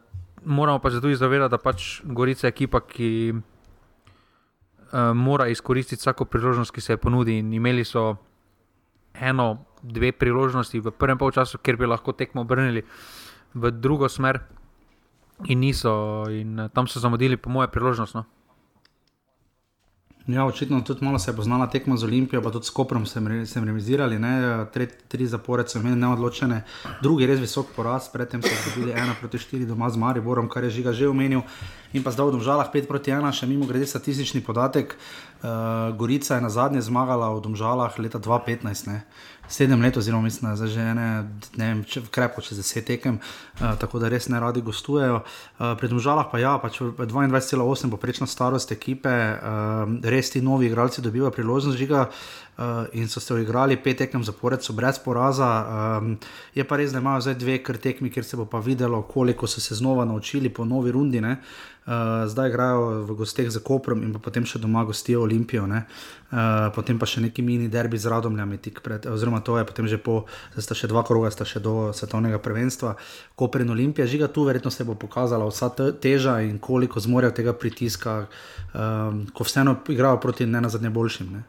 moramo 0.45 0.80
pa 0.80 0.91
se 0.91 1.01
tudi 1.01 1.15
zavedati, 1.15 1.51
da 1.51 1.58
pač 1.58 2.01
Gorica 2.04 2.47
je 2.47 2.49
ekipa, 2.49 2.82
ki 2.82 3.34
uh, 3.34 4.99
mora 5.15 5.47
izkoristiti 5.47 5.99
vsako 5.99 6.25
priložnost, 6.25 6.71
ki 6.71 6.82
se 6.82 6.97
ponudi. 6.97 7.38
In 7.39 7.54
imeli 7.54 7.86
so 7.86 8.15
eno, 9.13 9.65
dve 9.82 10.12
priložnosti 10.12 10.80
v 10.80 10.91
prvem 10.91 11.17
polčasu, 11.17 11.58
kjer 11.58 11.77
bi 11.77 11.89
lahko 11.89 12.13
tekmo 12.13 12.41
obrnili 12.41 12.84
v 13.54 13.71
drugo 13.71 14.10
smer, 14.10 14.39
in 15.45 15.60
niso, 15.60 16.25
in 16.30 16.69
tam 16.73 16.88
so 16.88 16.99
zamudili, 16.99 17.38
po 17.38 17.49
moje, 17.49 17.67
priložnost. 17.67 18.15
No? 18.15 18.25
Ja, 20.27 20.45
očitno 20.45 20.81
tudi 20.81 21.05
malo 21.05 21.19
se 21.19 21.31
je 21.31 21.36
poznala 21.36 21.67
tekma 21.67 21.97
z 21.97 22.03
Olimpijo, 22.03 22.41
pa 22.41 22.51
tudi 22.51 22.65
s 22.65 22.69
Koprom 22.69 23.05
sem, 23.05 23.45
sem 23.45 23.63
remizirali, 23.63 24.19
tri, 24.73 24.88
tri 25.07 25.27
zapored 25.27 25.69
so 25.69 25.79
imeli 25.79 25.97
neodločene, 25.97 26.62
drugi 27.01 27.25
res 27.25 27.39
visok 27.41 27.73
poraz, 27.75 28.10
predtem 28.13 28.43
so 28.43 28.53
dobili 28.69 28.93
1 28.93 29.17
proti 29.19 29.38
4 29.38 29.65
doma 29.65 29.89
z 29.89 29.97
Mariborom, 29.97 30.49
kar 30.49 30.63
je 30.63 30.69
žiga 30.69 30.93
že 30.93 31.10
omenil, 31.10 31.41
in 31.93 32.03
pa 32.05 32.13
zdaj 32.13 32.29
v 32.29 32.38
Domžalah 32.38 32.69
5 32.69 32.88
proti 32.88 33.12
1, 33.12 33.34
še 33.34 33.49
mimo 33.49 33.65
grede 33.65 33.89
statistični 33.89 34.45
podatek, 34.45 34.93
uh, 34.93 35.89
Gorica 35.97 36.38
je 36.38 36.45
na 36.45 36.53
zadnje 36.53 36.86
zmagala 36.86 37.34
v 37.34 37.41
Domžalah 37.41 37.97
leta 37.97 38.21
2015 38.21 39.01
sedem 39.52 39.82
let, 39.82 39.98
oziroma 39.98 40.24
mislim, 40.24 40.56
da 40.56 40.68
že 40.68 40.82
ene, 40.82 41.08
ne 41.60 41.68
vem, 41.68 41.84
če, 41.84 42.02
krepko 42.12 42.42
čez 42.42 42.62
deset 42.62 42.86
tekem, 42.88 43.20
uh, 43.20 43.74
tako 43.80 44.00
da 44.00 44.10
res 44.10 44.30
ne 44.32 44.40
radi 44.40 44.62
gostujejo. 44.62 45.22
Uh, 45.22 45.74
pred 45.80 45.92
državami 45.92 46.30
pa 46.32 46.40
ja, 46.40 46.58
pač 46.62 46.82
22,8 46.82 47.92
poprečna 47.92 48.28
starost 48.28 48.72
ekipe, 48.72 49.12
uh, 49.12 49.98
res 50.04 50.32
ti 50.32 50.42
novi 50.42 50.72
igralci 50.72 51.04
dobivajo 51.04 51.36
priložnost 51.36 51.78
žiga. 51.78 52.08
Uh, 52.58 52.86
in 52.94 53.08
so 53.08 53.20
se 53.20 53.42
igrali 53.42 53.78
pet 53.78 53.98
tekem 53.98 54.24
zapored, 54.24 54.62
so 54.62 54.74
brez 54.74 55.00
poraza. 55.00 55.48
Um, 56.02 56.18
je 56.54 56.64
pa 56.68 56.78
res, 56.78 56.92
da 56.92 57.00
imajo 57.00 57.22
zdaj 57.22 57.36
dve 57.40 57.56
krtekmi, 57.64 58.12
kjer 58.12 58.26
se 58.26 58.38
bo 58.38 58.46
pa 58.46 58.60
videlo, 58.60 59.02
koliko 59.02 59.48
so 59.48 59.62
se 59.62 59.76
znova 59.76 60.06
naučili 60.06 60.50
po 60.50 60.66
novi 60.66 60.92
rundi. 60.92 61.22
Uh, 61.22 62.28
zdaj 62.28 62.50
igrajo 62.50 63.04
v 63.08 63.16
gosteh 63.16 63.50
za 63.50 63.60
Koprom 63.60 64.04
in 64.04 64.14
potem 64.14 64.46
še 64.46 64.60
doma 64.60 64.84
gostijo 64.84 65.24
Olimpijo. 65.24 65.64
Uh, 65.66 66.68
potem 66.76 67.00
pa 67.00 67.08
še 67.10 67.24
neki 67.24 67.42
mini 67.42 67.70
derbi 67.72 67.98
z 67.98 68.12
Radomljami, 68.12 68.60
pred, 68.84 69.08
oziroma 69.10 69.40
to 69.42 69.58
je 69.58 69.66
potem 69.66 69.88
že 69.88 69.98
po, 69.98 70.26
zdaj 70.54 70.64
sta 70.64 70.76
še 70.76 70.92
dva 70.92 71.02
kroga, 71.08 71.32
sta 71.32 71.48
še 71.48 71.64
do 71.64 71.90
svetovnega 71.96 72.38
prvenstva. 72.38 72.94
Koper 73.36 73.66
in 73.66 73.72
Olimpija, 73.74 74.06
žiga 74.06 74.28
tu, 74.28 74.44
verjetno 74.44 74.70
se 74.70 74.84
bo 74.84 74.94
pokazala 74.94 75.48
vsa 75.50 75.72
teža 75.98 76.42
in 76.46 76.60
koliko 76.60 77.00
zmorejo 77.00 77.32
tega 77.32 77.56
pritiska, 77.58 78.28
um, 78.76 79.26
ko 79.34 79.48
vseeno 79.48 79.80
igrajo 79.90 80.22
proti 80.22 80.46
ne 80.46 80.62
na 80.62 80.70
zadnje 80.70 80.94
boljšim. 80.94 81.34
Ne? 81.34 81.44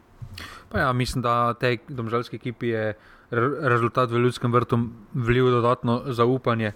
Ja, 0.73 0.93
mislim, 0.93 1.21
da 1.21 1.53
tej 1.53 1.79
domžalski 1.87 2.35
ekipi 2.35 2.67
je 2.67 2.93
re 3.31 3.49
rezultat 3.69 4.11
v 4.11 4.21
ljudskem 4.25 4.53
vrtu 4.53 4.79
vlil 5.13 5.51
dodatno 5.51 6.01
zaupanje, 6.13 6.73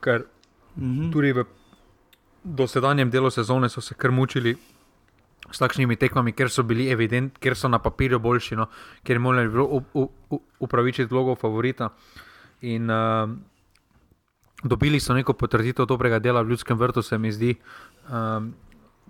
ker 0.00 0.26
-hmm. 0.78 1.12
tudi 1.12 1.32
v 1.32 1.44
dosedanjem 2.44 3.10
delu 3.10 3.30
sezone 3.30 3.68
so 3.68 3.80
se 3.80 3.94
kar 3.94 4.10
mučili. 4.10 4.56
S 5.50 5.58
takšnimi 5.58 5.96
tekmami, 5.96 6.32
ker 6.32 6.50
so 6.50 6.62
bili 6.62 6.88
evidentni, 6.90 7.38
ker 7.40 7.54
so 7.54 7.68
na 7.68 7.78
papirju 7.78 8.18
boljši, 8.18 8.56
no, 8.56 8.66
ker 9.06 9.18
morajo 9.18 9.82
upravičiti 10.58 11.14
vlogo 11.14 11.36
favorita. 11.38 11.92
In 12.60 12.90
uh, 12.90 13.30
dobili 14.64 15.00
so 15.00 15.14
neko 15.14 15.32
potrditev 15.32 15.86
dobrega 15.86 16.18
dela 16.18 16.42
v 16.42 16.50
ljudskem 16.50 16.78
vrtu, 16.78 17.02
se 17.02 17.18
mi 17.18 17.32
zdi. 17.32 17.54
Um, 18.10 18.54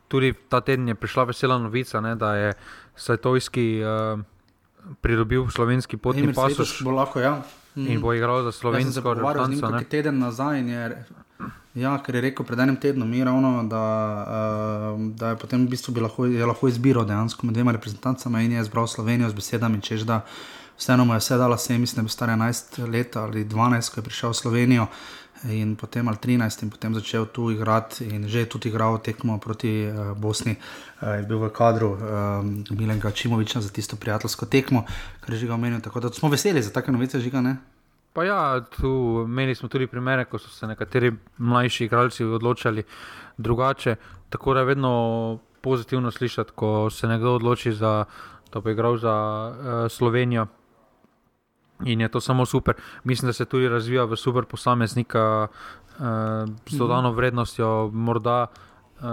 tudi 0.09 0.33
ta 0.49 0.61
teden 0.61 0.89
je 0.89 0.95
prišla 0.95 1.25
vesela 1.25 1.59
novica, 1.59 2.01
ne, 2.01 2.15
da 2.15 2.35
je 2.35 2.53
Sajtojski 2.97 3.83
uh, 3.83 4.21
pridobil 5.01 5.49
slovenski 5.51 5.97
potni. 5.97 6.33
Bo 6.85 6.91
lahko, 6.91 7.21
ja. 7.21 7.43
mm. 7.75 7.87
In 7.87 8.01
bo 8.01 8.15
igral 8.15 8.43
za 8.43 8.53
slovensko 8.53 9.15
reprezentanco. 9.15 9.75
Nekaj 9.75 9.89
teden 9.91 10.19
nazaj 10.19 10.61
je, 10.61 11.05
ja, 11.75 11.97
ker 12.03 12.15
je 12.15 12.21
rekel 12.21 12.47
pred 12.47 12.59
enim 12.59 12.77
tednom, 12.81 13.13
ravno, 13.25 13.63
da, 13.69 13.85
uh, 14.95 15.01
da 15.17 15.35
je 15.35 15.37
potem 15.37 15.67
v 15.67 15.71
bistvu 15.71 15.95
bi 15.95 16.01
lahko, 16.01 16.27
je 16.27 16.47
lahko 16.47 16.69
izbiral 16.69 17.05
dejansko 17.05 17.47
med 17.47 17.55
dvema 17.55 17.77
reprezentancama 17.77 18.43
in 18.43 18.57
je 18.57 18.61
izbral 18.61 18.87
Slovenijo 18.87 19.31
z 19.31 19.35
besedami, 19.35 19.83
čež 19.83 20.07
da 20.09 20.23
vseeno 20.79 21.05
mu 21.05 21.15
je 21.15 21.19
vse 21.19 21.37
dala, 21.37 21.59
se 21.59 21.79
mislim, 21.79 22.05
da 22.05 22.09
je 22.09 22.13
star 22.13 22.29
11 22.29 22.89
let 22.93 23.17
ali 23.17 23.45
12, 23.45 23.95
ko 23.95 24.01
je 24.01 24.05
prišel 24.05 24.31
v 24.31 24.35
Slovenijo 24.35 24.87
in 25.45 25.77
potem 25.77 26.09
ali 26.09 26.17
13, 26.17 26.63
in 26.63 26.71
potem 26.71 26.95
začel 26.95 27.27
tu 27.27 27.51
igrati, 27.51 28.05
in 28.05 28.29
že 28.29 28.39
je 28.39 28.49
tudi 28.49 28.69
igral 28.69 28.99
tekmo 28.99 29.39
proti 29.39 29.87
uh, 29.87 30.17
Bosni, 30.19 30.57
uh, 30.57 31.17
je 31.17 31.23
bil 31.23 31.39
v 31.39 31.51
kadru 31.51 31.97
um, 31.97 32.65
Milenka 32.71 33.11
Čimoviča 33.11 33.61
za 33.61 33.69
tisto 33.69 33.97
prijateljsko 33.97 34.47
tekmo, 34.47 34.85
kar 35.21 35.35
je 35.35 35.41
že 35.41 35.47
ga 35.47 35.55
omenil. 35.55 35.81
Tako 35.81 36.01
da 36.01 36.09
smo 36.09 36.29
veseli 36.29 36.63
za 36.63 36.71
take 36.71 36.93
novice, 36.93 37.21
žiga 37.21 37.41
ne. 37.41 37.57
Pa 38.13 38.25
ja, 38.25 38.65
tu 38.65 39.25
imeli 39.29 39.55
smo 39.55 39.69
tudi 39.69 39.87
primere, 39.87 40.25
ko 40.25 40.39
so 40.39 40.49
se 40.49 40.67
nekateri 40.67 41.13
mlajši 41.39 41.85
igralci 41.85 42.25
odločali 42.25 42.83
drugače. 43.37 43.97
Tako 44.29 44.55
da 44.55 44.61
je 44.61 44.67
vedno 44.67 45.39
pozitivno 45.61 46.11
slišati, 46.11 46.53
ko 46.55 46.91
se 46.91 47.07
nekdo 47.07 47.35
odloči 47.35 47.73
za 47.73 48.05
to, 48.05 48.37
da 48.53 48.61
bo 48.61 48.71
igral 48.71 48.97
za 48.97 49.13
uh, 49.13 49.93
Slovenijo. 49.93 50.47
In 51.85 52.01
je 52.01 52.09
to 52.09 52.21
samo 52.21 52.47
super. 52.47 52.75
Mislim, 53.05 53.29
da 53.29 53.33
se 53.33 53.45
tudi 53.45 53.69
razvija 53.69 54.05
v 54.05 54.17
super 54.17 54.45
posameznika 54.45 55.47
uh, 55.49 56.05
z 56.67 56.79
dodano 56.79 57.13
vrednostjo. 57.13 57.91
Morda, 57.93 58.47
uh, 59.01 59.05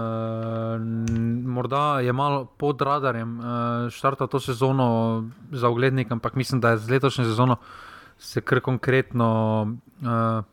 morda 1.44 2.00
je 2.00 2.12
malo 2.12 2.44
pod 2.44 2.80
radarjem, 2.80 3.38
uh, 3.38 3.44
štarta 3.90 4.26
to 4.26 4.40
sezono 4.40 5.24
za 5.52 5.68
oglednik, 5.68 6.12
ampak 6.12 6.34
mislim, 6.34 6.60
da 6.60 6.70
je 6.70 6.78
z 6.78 6.90
letošnjo 6.90 7.24
sezono 7.24 7.56
se 8.18 8.40
kar 8.40 8.60
konkretno 8.60 9.66
uh, 10.02 10.44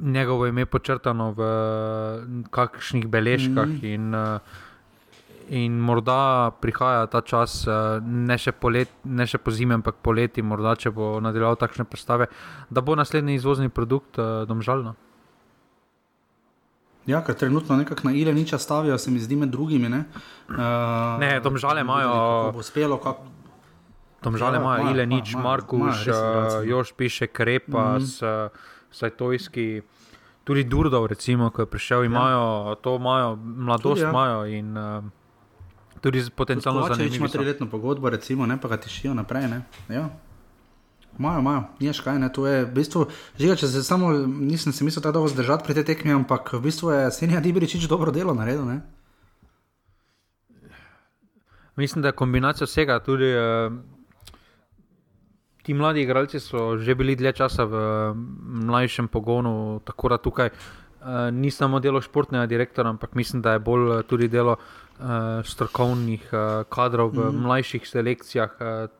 njegovo 0.00 0.46
ime 0.46 0.66
počrtano 0.66 1.32
v 1.32 1.42
kakšnih 2.50 3.06
beležkah. 3.06 3.66
Mm 3.66 3.80
-hmm. 3.80 3.94
in, 3.94 4.14
uh, 4.14 4.40
in 5.48 5.78
morda 5.80 6.50
prihaja 6.60 7.06
ta 7.06 7.20
čas, 7.20 7.66
eh, 7.66 8.00
ne 8.02 8.38
še, 8.38 8.52
polet, 8.52 8.90
ne 9.04 9.26
še 9.26 9.38
po 9.38 9.50
zimi, 9.50 9.74
ampak 9.74 10.02
poleti, 10.02 10.42
morda 10.42 10.74
če 10.76 10.90
bo 10.90 11.16
nadaljeval 11.22 11.56
takšne 11.56 11.86
predstave, 11.86 12.28
da 12.70 12.80
bo 12.80 12.96
naslednji 12.98 13.38
izvozni 13.38 13.68
produkt 13.68 14.18
eh, 14.18 14.44
domžalno. 14.46 14.96
Ja, 17.06 17.20
ker 17.22 17.36
trenutno 17.38 17.76
nekako 17.78 18.08
na 18.08 18.12
ile 18.18 18.34
nič 18.34 18.54
stavijo, 18.58 18.98
se 18.98 19.10
mi 19.14 19.22
zdi 19.22 19.36
med 19.38 19.52
drugimi. 19.54 19.88
Ne, 19.88 20.04
uh, 20.50 20.56
ne 21.22 21.38
domžale 21.40 21.86
imajo. 21.86 22.50
Uspelo, 22.58 22.98
kak... 22.98 23.22
Domžale 24.26 24.58
ja, 24.58 24.60
imajo 24.60 24.90
ile 24.90 25.06
nič, 25.06 25.36
Markuš, 25.38 26.08
Jož 26.66 26.90
piše 26.98 27.26
Krepas, 27.30 28.18
mm 28.22 28.26
-hmm. 28.26 28.48
Sajtojski. 28.90 29.82
Tudi 30.44 30.64
Durdov, 30.64 31.06
recimo, 31.06 31.50
ko 31.50 31.62
je 31.62 31.66
prišel, 31.66 32.02
ja. 32.02 32.06
imajo 32.06 32.68
ja. 32.68 32.74
to, 32.74 32.96
imajo 32.96 33.36
mladosti, 33.36 34.04
ja. 34.04 34.10
imajo 34.10 34.46
in 34.46 34.76
uh, 34.78 35.04
tudi 36.00 36.22
potencialno 36.36 36.86
za 36.88 36.94
ljudi. 36.94 37.16
Če 37.16 37.22
imaš 37.22 37.32
triletno 37.32 37.70
pogodbo, 37.70 38.10
recimo, 38.10 38.46
ne 38.46 38.60
pa 38.60 38.68
ga 38.68 38.76
tišijo 38.76 39.14
naprej. 39.14 39.48
Ja. 39.88 40.08
Majo, 41.18 41.40
majo, 41.42 41.62
niš 41.80 42.02
kaj, 42.04 42.18
ne, 42.20 42.28
to 42.32 42.44
je 42.46 42.64
v 42.66 42.72
bistvu, 42.76 43.06
žiga, 43.40 43.56
če 43.56 43.70
se 43.72 43.80
samo, 43.84 44.10
nisem 44.26 44.72
se 44.72 44.84
mislil 44.84 45.00
tako 45.00 45.16
dolgo 45.16 45.30
zdržati 45.32 45.64
pri 45.64 45.78
tej 45.78 45.86
tekmi, 45.88 46.12
ampak 46.12 46.52
v 46.58 46.60
bistvu 46.68 46.92
je 46.92 47.10
Senja 47.16 47.40
Dibiričič 47.40 47.88
dobro 47.88 48.12
delo 48.12 48.34
naredil, 48.36 48.66
ne. 48.68 48.82
Mislim, 51.76 52.02
da 52.04 52.12
je 52.12 52.18
kombinacija 52.20 52.68
vsega, 52.68 52.98
tudi 53.04 53.32
uh, 53.32 53.72
ti 55.64 55.74
mladi 55.74 56.04
igralci 56.04 56.40
so 56.40 56.76
že 56.76 56.94
bili 56.94 57.16
dlje 57.16 57.32
časa 57.32 57.64
v 57.64 57.72
uh, 57.72 58.16
mlajšem 58.68 59.08
pogonu, 59.08 59.80
tako 59.88 60.12
da 60.12 60.20
tukaj 60.20 60.52
uh, 60.52 61.32
ni 61.32 61.50
samo 61.50 61.80
delo 61.80 62.00
športnega 62.00 62.46
direktora, 62.46 62.92
ampak 62.92 63.14
mislim, 63.14 63.42
da 63.42 63.56
je 63.56 63.64
bolj 63.64 63.88
uh, 63.88 64.02
tudi 64.04 64.28
delo 64.28 64.60
uh, 64.60 64.85
uh, 64.98 65.42
strokovnih 65.46 66.28
uh, 66.32 66.64
kadrov 66.68 67.12
v 67.14 67.30
mm. 67.30 67.42
mlajših 67.42 67.88
selekcijah, 67.88 68.56
uh, 68.60 68.90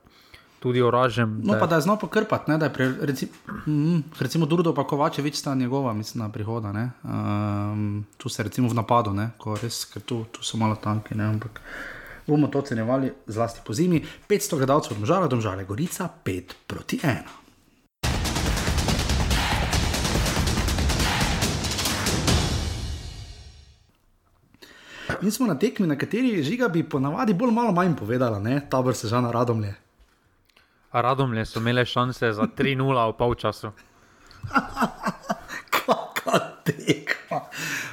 tudi 0.60 0.82
oražem. 0.82 1.40
No, 1.44 1.54
da 1.54 1.60
pa 1.60 1.66
da 1.66 1.76
je 1.76 1.86
znal 1.86 1.98
pokrpati, 1.98 2.52
da 2.58 2.66
je 2.66 2.72
pre, 2.72 2.88
reci, 3.00 3.28
mm, 3.66 3.98
recimo 4.20 4.46
Durdo 4.46 4.74
pa 4.74 4.86
Kovačevič 4.86 5.36
sta 5.36 5.54
njegova, 5.54 5.92
mislim, 5.92 6.24
na 6.24 6.32
prihoda. 6.32 6.72
Um, 7.04 8.04
tu 8.16 8.28
se 8.28 8.42
recimo 8.42 8.68
v 8.68 8.74
napadu, 8.74 9.12
ne, 9.12 9.30
ko 9.38 9.56
res, 9.62 9.84
ker 9.84 10.02
tu, 10.02 10.24
tu 10.32 10.42
so 10.42 10.56
malo 10.56 10.76
tanki, 10.76 11.14
ne, 11.14 11.24
ampak. 11.24 11.60
Bomo 12.26 12.48
to 12.50 12.58
ocenjevali 12.58 13.12
zlasti 13.26 13.60
po 13.64 13.74
zimi. 13.74 14.02
500 14.28 14.56
gledalcev, 14.56 14.96
domžale, 14.98 15.28
domžale, 15.28 15.64
gorica, 15.64 16.08
5 16.24 16.56
proti 16.66 16.98
1. 16.98 17.45
In 25.22 25.30
smo 25.30 25.46
na 25.46 25.58
tekmi, 25.58 25.86
na 25.86 25.96
kateri 25.98 26.42
žiga 26.42 26.68
bi 26.68 26.82
ponavadi 26.88 27.34
bolj 27.34 27.52
malo 27.52 27.72
manj 27.72 27.96
povedala, 27.96 28.38
ne? 28.38 28.60
tabor 28.70 28.94
se 28.94 29.08
že 29.08 29.20
na 29.20 29.30
radomlje. 29.30 29.74
Radomlje 30.92 31.44
so 31.46 31.60
imele 31.60 31.84
šanse 31.84 32.32
za 32.32 32.42
3-0 32.42 33.12
v 33.12 33.16
polčasu. 33.18 33.70
Kakšna 35.70 36.40
tekma. 36.64 37.40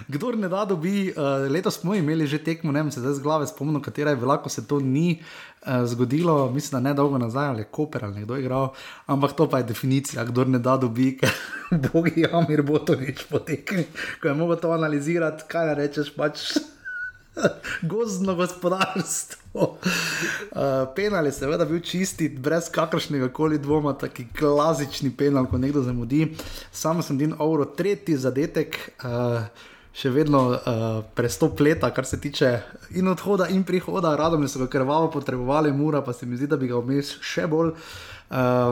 Kdor 0.08 0.38
ne 0.38 0.50
da, 0.50 0.66
dobi, 0.66 1.10
uh, 1.12 1.46
letos 1.52 1.80
smo 1.80 1.96
imeli 1.96 2.28
že 2.28 2.38
tekmo, 2.44 2.72
ne 2.72 2.84
vem 2.84 2.92
se 2.92 3.00
zdaj 3.00 3.14
z 3.14 3.24
glave 3.24 3.48
spomnil, 3.48 3.82
katera 3.82 4.12
je 4.12 4.20
bila, 4.20 4.38
ko 4.38 4.50
se 4.50 4.68
to 4.68 4.80
ni 4.80 5.22
uh, 5.22 5.86
zgodilo, 5.86 6.52
mislim, 6.52 6.78
da 6.78 6.90
ne 6.90 6.94
dolgo 6.94 7.18
nazaj 7.18 7.48
ali 7.48 7.64
Koper 7.72 8.06
ali 8.06 8.22
kdo 8.22 8.36
je 8.36 8.42
igral, 8.42 8.70
ampak 9.06 9.34
to 9.34 9.50
pa 9.50 9.58
je 9.58 9.64
definicija, 9.64 10.26
kdor 10.26 10.48
ne 10.48 10.60
da, 10.60 10.78
dobi, 10.78 11.18
ker 11.18 11.32
bogi, 11.88 12.26
Amir 12.32 12.62
bo 12.62 12.80
to 12.80 12.96
nič 12.96 13.26
potekli, 13.30 13.88
ko 14.22 14.28
je 14.28 14.34
mogo 14.34 14.56
to 14.56 14.72
analizirati, 14.72 15.48
kaj 15.48 15.76
rečeš 15.80 16.14
pač. 16.16 16.73
gozdno 17.92 18.36
gospodarstvo. 18.36 19.38
Uh, 19.54 19.78
penal 20.96 21.26
je 21.26 21.32
seveda 21.32 21.66
bil 21.66 21.80
čisti, 21.80 22.30
brez 22.30 22.70
kakršnega 22.72 23.30
koli 23.34 23.60
dvoma, 23.60 23.94
tako 23.94 24.24
klasični 24.40 25.12
penal, 25.18 25.46
ko 25.46 25.58
nekdo 25.58 25.82
zamudi. 25.82 26.36
Sam 26.72 27.02
sem 27.02 27.18
din 27.18 27.36
Ouro, 27.40 27.66
tretji 27.66 28.18
zadetek. 28.18 28.80
Uh, 29.04 29.70
Še 29.94 30.10
vedno 30.10 30.40
uh, 30.50 31.04
prestop 31.14 31.60
leta, 31.62 31.92
kar 31.94 32.08
se 32.10 32.18
tiče 32.18 32.48
in 32.98 33.06
odhoda, 33.12 33.46
in 33.54 33.62
prihoda, 33.62 34.16
radom 34.18 34.48
so 34.50 34.64
ga 34.64 34.66
krvavo 34.66 35.12
potrebovali, 35.14 35.70
mura 35.72 36.02
pa 36.02 36.16
se 36.18 36.26
mi 36.26 36.34
zdi, 36.34 36.48
da 36.50 36.58
bi 36.58 36.66
ga 36.72 36.80
vmes 36.82 37.12
še 37.22 37.46
bolj. 37.46 37.70
Uh, 37.70 38.13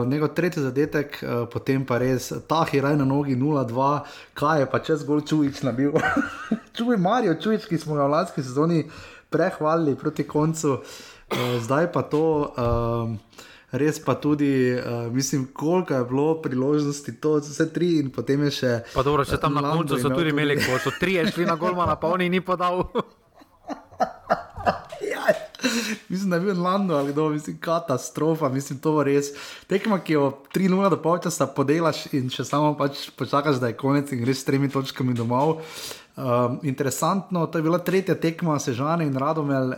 njegov 0.06 0.28
tretji 0.34 0.62
zadetek, 0.62 1.18
uh, 1.22 1.48
potem 1.52 1.84
pa 1.86 1.98
res 2.02 2.32
ta 2.48 2.64
hiraj 2.66 2.96
na 2.96 3.04
nogi 3.04 3.36
0-2, 3.36 4.00
kaj 4.34 4.60
je 4.60 4.70
pa 4.70 4.78
čez 4.78 5.04
gol 5.06 5.20
čujič 5.20 5.62
nabil. 5.62 5.94
Čuj, 6.76 6.96
Marijo 6.96 7.34
Čujič, 7.34 7.68
ki 7.70 7.78
smo 7.78 7.94
ga 7.94 8.08
v 8.08 8.14
lanski 8.16 8.42
sezoni 8.42 8.84
prehvalili 9.30 9.94
proti 9.96 10.26
koncu, 10.26 10.80
uh, 10.80 11.38
zdaj 11.62 11.92
pa 11.92 12.02
to. 12.02 12.26
Uh, 12.56 13.40
res 13.72 13.96
pa 14.04 14.14
tudi, 14.20 14.74
uh, 14.76 15.08
mislim, 15.12 15.46
koliko 15.54 15.94
je 15.94 16.04
bilo 16.04 16.42
priložnosti, 16.42 17.14
to 17.20 17.38
vse 17.40 17.72
tri 17.72 17.94
in 18.02 18.10
potem 18.12 18.42
je 18.44 18.50
še. 18.50 18.72
Pa 18.92 19.06
dobro, 19.06 19.24
če 19.24 19.40
tam 19.40 19.56
na 19.56 19.64
koncu 19.72 19.96
so 19.96 20.12
tudi 20.12 20.34
imeli, 20.34 20.58
ko 20.60 20.76
so 20.82 20.92
tri 21.00 21.16
šli 21.24 21.48
na 21.48 21.56
golma, 21.56 21.86
na 21.88 21.96
polni 21.96 22.28
ni 22.28 22.42
podal. 22.44 22.84
mislim, 26.10 26.30
da 26.30 26.36
je 26.36 26.42
bil 26.42 26.62
Lando 26.62 26.96
ali 26.96 27.12
kdo, 27.12 27.28
mislim, 27.28 27.58
katastrofa, 27.60 28.48
mislim, 28.48 28.78
to 28.78 29.00
je 29.00 29.04
res. 29.04 29.32
Tekma, 29.66 29.98
ki 30.00 30.12
jo 30.12 30.26
3-0 30.54 30.90
do 30.90 30.98
polčasa 31.02 31.46
podelaš 31.46 32.06
in 32.12 32.30
še 32.32 32.44
samo 32.48 32.74
pač 32.78 33.08
počakaš, 33.16 33.60
da 33.62 33.72
je 33.72 33.78
konec 33.80 34.12
in 34.12 34.22
greš 34.24 34.42
s 34.42 34.48
tremi 34.50 34.70
točkami 34.72 35.14
domov. 35.14 35.60
Um, 36.16 36.58
interesantno, 36.62 37.46
to 37.46 37.58
je 37.58 37.62
bila 37.62 37.78
tretja 37.78 38.14
tekma 38.14 38.58
Sežane 38.60 39.06
in 39.06 39.14
Radomel, 39.16 39.70
uh, 39.72 39.76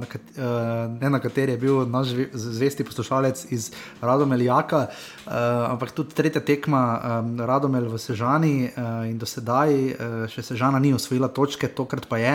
na, 0.00 0.06
kat, 0.10 0.20
uh, 0.34 0.90
ne 0.90 1.10
na 1.10 1.20
kateri 1.22 1.52
je 1.54 1.58
bil 1.58 1.84
naš 1.86 2.08
zvesti 2.34 2.82
poslušalec 2.84 3.44
iz 3.54 3.70
Radomeljaka, 4.00 4.78
uh, 4.88 5.32
ampak 5.70 5.92
tudi 5.94 6.18
tretja 6.18 6.42
tekma 6.42 6.82
um, 6.98 7.38
Radomel 7.46 7.86
v 7.86 7.98
Sežani 7.98 8.72
uh, 8.74 9.06
in 9.06 9.20
do 9.22 9.26
sedaj 9.26 9.70
uh, 9.70 10.16
še 10.26 10.42
Sežana 10.42 10.82
ni 10.82 10.90
osvojila 10.98 11.28
točke, 11.30 11.70
tokrat 11.70 12.10
pa 12.10 12.18
je. 12.18 12.34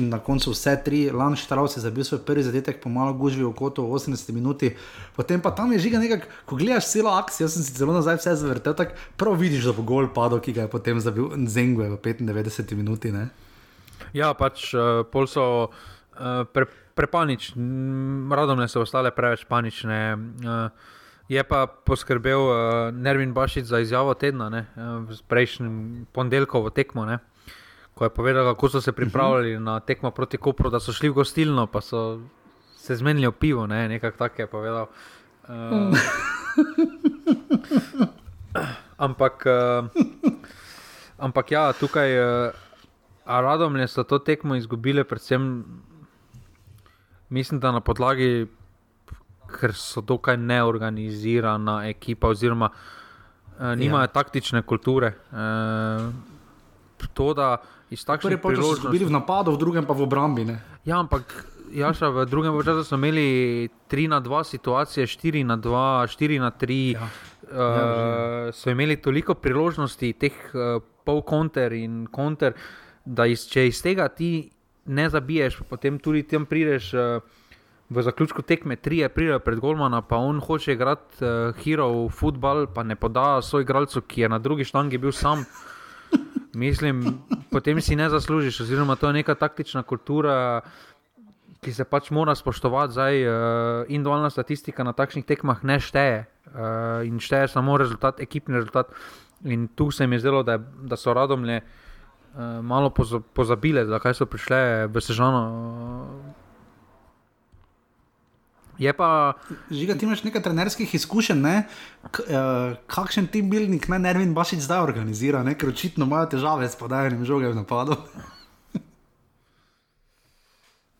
In 0.00 0.08
na 0.08 0.22
koncu 0.24 0.54
vse 0.54 0.78
tri, 0.80 1.10
Lan 1.12 1.36
Štravs 1.36 1.76
je 1.76 1.84
zabil 1.84 2.08
svoj 2.08 2.22
prvi 2.24 2.46
zadetek, 2.46 2.80
pomalo 2.80 3.12
gužvi 3.12 3.44
v 3.44 3.52
kotu 3.52 3.84
v 3.84 4.00
80 4.00 4.32
minuti, 4.32 4.72
potem 5.12 5.44
pa 5.44 5.52
tam 5.52 5.76
je 5.76 5.82
žiga 5.84 6.00
nekaj, 6.00 6.24
ko 6.48 6.56
gledaš 6.56 6.88
celo 6.88 7.12
akcijo, 7.12 7.50
jaz 7.50 7.58
sem 7.58 7.68
si 7.68 7.76
zelo 7.76 7.92
nazaj 7.92 8.16
vse 8.16 8.36
zavrtel, 8.40 8.72
tako 8.78 8.96
prav 9.20 9.36
vidiš, 9.36 9.68
da 9.68 9.76
bo 9.76 9.84
gol 9.84 10.08
padel, 10.08 10.40
ki 10.40 10.56
ga 10.56 10.64
je 10.64 10.72
potem 10.72 11.04
zabil 11.04 11.28
Zengwe 11.44 11.92
v 11.92 12.00
95. 12.00 12.45
90 12.46 12.74
minuti. 12.74 13.12
Ne? 13.12 13.28
Ja, 14.14 14.32
pač 14.34 14.70
uh, 14.74 15.02
pol 15.10 15.26
so 15.26 15.68
uh, 15.68 16.44
pre, 16.52 16.66
prepanični, 16.94 17.62
radom 18.32 18.60
ne 18.62 18.68
so 18.70 18.84
ostale 18.86 19.10
preveč 19.10 19.44
panične. 19.48 20.16
Uh, 20.40 20.70
je 21.28 21.42
pa 21.42 21.66
poskrbel 21.66 22.40
uh, 22.40 22.56
Nervin 22.94 23.34
Bašič 23.34 23.66
za 23.66 23.82
izjavo 23.82 24.14
tedna, 24.14 24.48
ne, 24.48 24.66
uh, 24.76 25.18
prejšnji 25.28 26.06
ponedeljkovo 26.14 26.70
tekmo. 26.70 27.06
Ne. 27.06 27.18
Ko 27.96 28.04
je 28.04 28.12
povedal, 28.12 28.44
kako 28.54 28.68
so 28.68 28.80
se 28.80 28.92
pripravljali 28.92 29.56
uh 29.56 29.60
-huh. 29.60 29.64
na 29.64 29.80
tekmo 29.80 30.10
proti 30.10 30.36
Kopru, 30.36 30.70
da 30.70 30.80
so 30.80 30.92
šli 30.92 31.08
v 31.08 31.12
gostilno, 31.12 31.66
pa 31.66 31.80
so 31.80 32.20
se 32.76 32.96
zmenili 32.96 33.26
o 33.26 33.32
pivo, 33.32 33.66
ne, 33.66 33.88
nekaj 33.88 34.10
takega 34.10 34.42
je 34.42 34.46
povedal. 34.46 34.86
Uh, 35.48 35.96
ampak 39.06 39.46
uh, 39.46 39.86
Ampak 41.18 41.50
ja, 41.50 41.72
tukaj 41.72 42.18
uh, 42.18 42.52
Radomlje 43.26 43.88
so 43.88 44.04
to 44.04 44.18
tekmo 44.18 44.54
izgubile, 44.54 45.04
predvsem 45.04 45.64
mislim, 47.28 47.60
da 47.60 47.72
na 47.72 47.80
podlagi, 47.80 48.46
ker 49.50 49.74
so 49.74 50.00
dokaj 50.00 50.36
neorganizirana 50.36 51.86
ekipa, 51.88 52.28
oziroma 52.28 52.70
uh, 52.70 53.74
nimajo 53.76 54.04
ja. 54.04 54.12
taktične 54.12 54.62
kulture. 54.62 55.14
Uh, 55.32 56.12
to, 57.14 57.32
da 57.34 57.56
iz 57.90 58.04
takšnih 58.04 58.38
priložnosti. 58.42 58.86
So 58.86 58.92
bili 58.92 59.08
v 59.08 59.14
napadu, 59.14 59.54
v 59.56 59.60
drugem 59.60 59.86
pa 59.86 59.94
v 59.94 60.06
obrambi. 60.06 60.44
Ne? 60.44 60.60
Ja, 60.84 61.00
ampak. 61.00 61.52
Jaša, 61.66 62.12
v 62.14 62.24
drugem 62.30 62.54
času 62.62 62.86
smo 62.86 62.94
imeli 63.02 63.66
3 63.90 64.06
na 64.06 64.20
2 64.22 64.44
situacije, 64.54 65.02
4 65.02 65.42
na 65.42 65.56
2, 65.58 66.06
4 66.14 66.38
na 66.38 66.50
3. 66.54 66.94
Ja. 66.94 67.02
Uh, 67.02 67.50
ja, 67.50 68.52
so 68.54 68.70
imeli 68.70 68.94
toliko 69.02 69.34
priložnosti, 69.34 70.12
teh 70.14 70.30
uh, 70.54 70.78
pol 71.06 71.22
konter 71.22 71.72
in 71.78 72.04
konter, 72.10 72.58
da 73.04 73.28
iz, 73.30 73.46
če 73.46 73.68
iz 73.70 73.80
tega 73.82 74.08
ti 74.10 74.50
ne 74.86 75.08
zabiješ, 75.10 75.62
potem 75.70 76.00
tudi 76.02 76.26
tam 76.26 76.46
prideš. 76.50 76.92
Uh, 76.94 77.42
V 77.86 78.02
zaključku 78.02 78.42
tekme 78.42 78.76
tri 78.76 78.98
je 78.98 79.08
pridel 79.08 79.38
pred 79.38 79.60
Golmana, 79.62 80.00
pa 80.02 80.16
on 80.18 80.40
hoče 80.42 80.72
igrati 80.72 81.22
uh, 81.22 81.54
hero 81.62 81.86
v 81.92 82.08
futbal, 82.10 82.66
pa 82.74 82.82
ne 82.82 82.96
poda 82.96 83.38
svoj 83.42 83.62
igralcu, 83.62 84.00
ki 84.02 84.20
je 84.20 84.28
na 84.28 84.38
drugi 84.38 84.64
štangi 84.66 84.98
bil 84.98 85.12
sam. 85.14 85.44
Mislim, 86.54 87.04
potem 87.50 87.80
si 87.80 87.96
ne 87.96 88.08
zaslužiš, 88.10 88.60
oziroma 88.60 88.96
to 88.96 89.06
je 89.06 89.12
neka 89.12 89.34
taktična 89.34 89.82
kultura, 89.82 90.60
ki 91.62 91.72
se 91.72 91.84
pač 91.84 92.10
mora 92.10 92.34
spoštovati. 92.34 92.92
Zdaj, 92.92 93.22
uh, 93.22 93.34
individualna 93.86 94.30
statistika 94.30 94.82
na 94.84 94.92
takšnih 94.92 95.24
tekmah 95.24 95.62
ne 95.62 95.78
šteje 95.78 96.24
uh, 96.26 97.06
in 97.06 97.22
šteje 97.22 97.54
samo 97.54 97.78
rezultat, 97.78 98.18
ekipni 98.20 98.58
rezultat. 98.58 98.90
In 99.44 99.68
tu 99.68 99.90
se 99.90 100.06
mi 100.06 100.16
je 100.16 100.20
zdelo, 100.20 100.42
da, 100.42 100.58
da 100.58 100.96
so 100.96 101.14
radomlje 101.14 101.60
uh, 101.60 102.40
malo 102.62 102.90
pozabile, 103.34 103.86
zakaj 103.86 104.14
so 104.14 104.26
prišle 104.26 104.86
v 104.86 105.00
Sežano. 105.00 105.42
Je 108.78 108.92
pa. 108.92 109.32
Žiga, 109.70 109.94
ti 109.96 110.04
imaš 110.04 110.24
nekaj 110.24 110.42
trenerskih 110.42 110.94
izkušenj, 110.94 111.40
ne? 111.40 111.56
K, 112.10 112.24
uh, 112.28 112.76
kakšen 112.86 113.28
tim 113.32 113.50
bilnik 113.50 113.88
naj 113.88 113.98
Nervin 114.04 114.34
Bašič 114.36 114.64
zdaj 114.64 114.84
organizira, 114.84 115.42
ne? 115.42 115.56
ker 115.56 115.72
očitno 115.72 116.04
imajo 116.04 116.36
težave 116.36 116.68
s 116.68 116.76
podajanjem 116.76 117.24
žoge 117.24 117.48
v 117.48 117.56
napadu. 117.56 117.96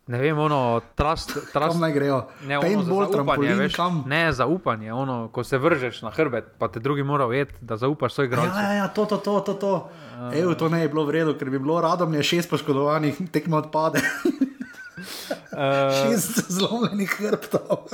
Ne 0.07 0.21
vem, 0.21 0.39
ono, 0.39 0.81
trust, 0.95 1.33
trust, 1.51 1.51
kam 1.53 1.81
naj 1.83 1.91
grejo. 1.91 2.21
Ne, 2.47 2.61
Paintball, 2.63 3.09
trampolin, 3.11 3.57
veš, 3.59 3.73
kam? 3.75 4.03
Ne, 4.07 4.31
zaupanje, 4.31 4.93
ono, 4.93 5.27
ko 5.35 5.43
se 5.43 5.57
vržeš 5.59 6.01
na 6.01 6.11
hrbet, 6.15 6.53
pa 6.57 6.69
te 6.71 6.79
drugi 6.79 7.03
morajo 7.03 7.33
vedeti, 7.33 7.59
da 7.61 7.75
zaupaš 7.77 8.13
svoj 8.13 8.27
grad. 8.31 8.45
Ja, 8.45 8.61
ja, 8.61 8.73
ja, 8.73 8.87
to, 8.87 9.05
to, 9.05 9.17
to, 9.17 9.39
to. 9.39 9.53
to. 9.53 9.73
Uh, 10.17 10.31
Evo, 10.39 10.55
to 10.55 10.69
ne 10.69 10.81
je 10.81 10.89
bilo 10.89 11.03
v 11.05 11.11
redu, 11.11 11.33
ker 11.35 11.49
bi 11.51 11.59
bilo 11.59 11.81
rado, 11.83 12.07
mi 12.07 12.17
je 12.17 12.23
šest 12.23 12.49
poškodovanih, 12.49 13.19
tekmo 13.31 13.59
odpade. 13.59 13.99
uh, 13.99 15.91
šest 16.07 16.51
zlomljenih 16.55 17.11
hrbtov. 17.19 17.91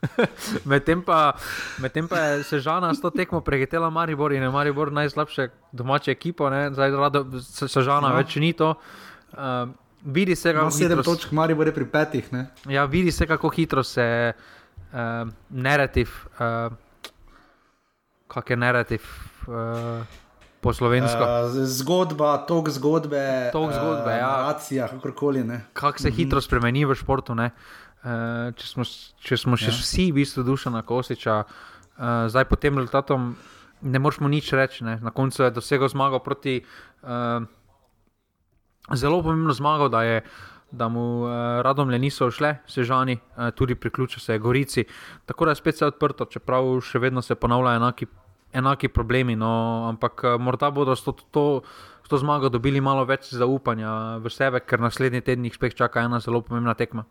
Medtem 0.72 1.04
pa, 1.04 1.36
med 1.78 1.92
pa 2.08 2.18
je 2.18 2.44
Sežana 2.48 2.94
s 2.94 3.04
to 3.04 3.10
tekmo 3.12 3.40
prehitela 3.44 3.90
Maribor 3.90 4.32
in 4.32 4.42
je 4.42 4.50
Maribor 4.50 4.92
najslabše 4.92 5.48
domače 5.72 6.10
ekipo, 6.16 6.48
zdaj 6.48 6.90
rado, 6.90 7.26
Sežana 7.44 8.08
no. 8.08 8.16
več 8.16 8.40
ni 8.40 8.52
to. 8.56 8.74
Uh, 9.36 9.68
vidi 10.04 10.36
se, 10.36 10.52
kako 10.52 10.70
hitro. 10.70 10.78
Sedem 10.78 11.02
točk, 11.02 11.32
Mari 11.32 11.54
bo 11.54 11.64
pri 11.64 11.86
petih. 11.86 12.32
Ne? 12.32 12.46
Ja, 12.68 12.84
vidi 12.84 13.12
se, 13.12 13.26
kako 13.26 13.48
hitro 13.48 13.82
se 13.82 14.32
uh, 14.32 15.28
narativ, 15.50 16.10
uh, 16.38 16.72
kak 18.28 18.50
je 18.50 18.56
narativ. 18.56 19.00
Uh, 19.46 20.04
Po 20.60 20.72
slovensko. 20.76 21.24
Uh, 21.24 21.64
zgodba, 21.64 22.34
tok 22.44 22.68
zgodbe, 22.68 23.48
tok 23.52 23.70
zgodbe, 23.72 24.12
uh, 24.12 24.18
ja. 24.18 24.32
Nacija, 24.44 24.88
kakorkoli. 24.88 25.44
Kako 25.72 25.98
se 25.98 26.08
mm 26.08 26.12
-hmm. 26.12 26.16
hitro 26.16 26.40
spremeni 26.40 26.84
v 26.84 26.94
športu. 26.94 27.32
Uh, 27.32 27.38
če 28.56 28.66
smo, 28.66 28.84
če 29.20 29.36
smo 29.36 29.56
še 29.56 29.70
ja. 29.70 29.72
vsi, 29.72 30.12
v 30.12 30.14
bistvu, 30.14 30.42
duša 30.42 30.70
na 30.70 30.82
Kosiča, 30.82 31.44
uh, 31.44 32.28
zdaj 32.28 32.44
po 32.44 32.56
tem 32.56 32.76
rezultatom 32.78 33.36
ne 33.80 33.98
moremo 33.98 34.28
nič 34.28 34.52
reči. 34.52 34.84
Ne. 34.84 34.98
Na 35.02 35.10
koncu 35.10 35.42
je 35.42 35.50
dosegel 35.50 35.88
zmago 35.88 36.18
proti. 36.18 36.64
Uh, 37.02 37.44
zelo 38.96 39.22
pomembno 39.22 39.52
zmago, 39.52 39.88
da, 39.88 40.02
je, 40.02 40.22
da 40.70 40.88
mu 40.88 41.22
uh, 41.22 41.30
radomlje 41.62 41.98
niso 41.98 42.30
šle, 42.30 42.56
sežani, 42.66 43.18
uh, 43.36 43.50
tudi 43.54 43.74
priključijo 43.74 44.20
se 44.20 44.38
Gorici. 44.38 44.84
Tako 45.26 45.44
da 45.44 45.50
je 45.50 45.60
spet 45.60 45.74
vse 45.74 45.86
odprto, 45.86 46.24
čeprav 46.24 46.80
še 46.80 46.98
vedno 46.98 47.22
se 47.22 47.34
ponavljajo 47.34 47.76
enaki, 47.76 48.06
enaki 48.52 48.88
problemi. 48.88 49.36
No, 49.36 49.86
ampak 49.88 50.24
uh, 50.24 50.40
morda 50.40 50.70
bodo 50.70 50.96
s 50.96 51.04
to, 51.04 51.12
to, 51.30 51.46
to 52.08 52.18
zmago 52.18 52.48
dobili 52.48 52.80
malo 52.80 53.04
več 53.06 53.30
zaupanja 53.30 54.18
v 54.18 54.30
sebe, 54.34 54.60
ker 54.60 54.82
naslednji 54.82 55.22
teden 55.22 55.46
jih 55.46 55.54
spet 55.54 55.78
čaka 55.78 56.02
ena 56.02 56.20
zelo 56.20 56.42
pomembna 56.42 56.74
tekma. 56.74 57.06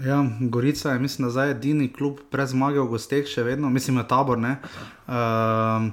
Ja, 0.00 0.24
Gorica 0.40 0.92
je, 0.92 0.98
mislim, 0.98 1.28
zdaj 1.30 1.50
edini 1.50 1.90
klub 1.92 2.22
brez 2.32 2.54
zmage 2.54 2.80
v 2.80 2.88
gosteh, 2.88 3.26
še 3.28 3.42
vedno, 3.44 3.68
mislim, 3.68 3.98
je 4.00 4.06
tabor. 4.08 4.40
Uh, 4.40 5.90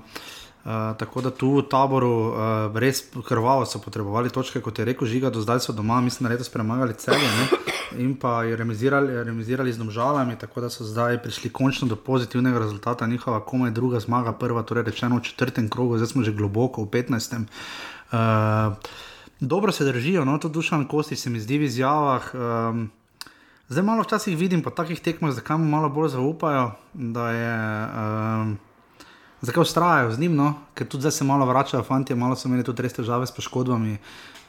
Eh, 0.68 0.93
tako 0.97 1.22
da 1.22 1.30
tu 1.32 1.47
v 1.55 1.61
taboru 1.63 2.11
uh, 2.11 2.76
res 2.76 2.99
krvavo 3.28 3.63
so 3.65 3.80
potrebovali 3.80 4.28
točke, 4.28 4.59
kot 4.59 4.80
je 4.80 4.86
rekel 4.86 5.07
Žiga, 5.07 5.30
do 5.32 5.39
zdaj 5.39 5.61
so 5.63 5.72
doma, 5.72 6.01
mislim, 6.03 6.28
da 6.28 6.34
letos 6.34 6.49
premagali 6.51 6.93
celje 6.99 7.24
ne? 7.24 7.45
in 8.03 8.18
pa 8.20 8.43
je 8.43 8.57
remizirali, 8.59 9.15
remizirali 9.24 9.72
z 9.72 9.80
domžalami, 9.80 10.36
tako 10.36 10.65
da 10.65 10.70
so 10.70 10.84
zdaj 10.84 11.22
prišli 11.24 11.53
končno 11.55 11.88
do 11.88 11.95
pozitivnega 11.95 12.59
rezultata. 12.59 13.07
Njihova 13.07 13.39
komaj 13.45 13.72
druga 13.72 14.03
zmaga, 14.03 14.36
prva, 14.36 14.65
torej 14.68 14.84
rečeno 14.91 15.22
v 15.22 15.24
četrtem 15.30 15.70
krogu, 15.70 15.95
zdaj 16.03 16.11
smo 16.11 16.28
že 16.28 16.36
globoko 16.36 16.84
v 16.84 16.91
petnajstem. 16.91 17.47
Uh, 18.11 18.76
dobro 19.39 19.72
se 19.72 19.88
držijo, 19.88 20.26
no 20.26 20.36
to 20.38 20.51
dušan 20.51 20.84
kosti 20.88 21.15
se 21.15 21.30
mi 21.30 21.39
zdi 21.39 21.63
v 21.63 21.72
izjavah. 21.72 22.32
Um, 22.36 22.89
Zdaj 23.70 23.84
malo 23.84 24.03
včasih 24.03 24.38
vidim 24.38 24.61
po 24.63 24.72
takih 24.72 24.99
tekmah, 24.99 25.32
zakaj 25.36 25.57
mu 25.57 25.65
malo 25.68 25.89
bolj 25.89 26.15
zaupajo, 26.15 26.72
da 26.93 27.32
je. 27.32 27.55
Um, 27.88 28.57
Zakaj 29.41 29.61
ustrajajo 29.61 30.11
z 30.11 30.19
njim, 30.19 30.35
no? 30.35 30.53
ker 30.73 30.88
tudi 30.88 31.01
zdaj 31.01 31.11
se 31.11 31.23
malo 31.23 31.45
vračajo, 31.45 31.83
fanti, 31.83 32.15
malo 32.15 32.35
so 32.35 32.47
imeli 32.49 32.63
tudi 32.65 32.81
res 32.81 32.93
težave 32.93 33.27
s 33.27 33.31
poškodbami. 33.31 33.97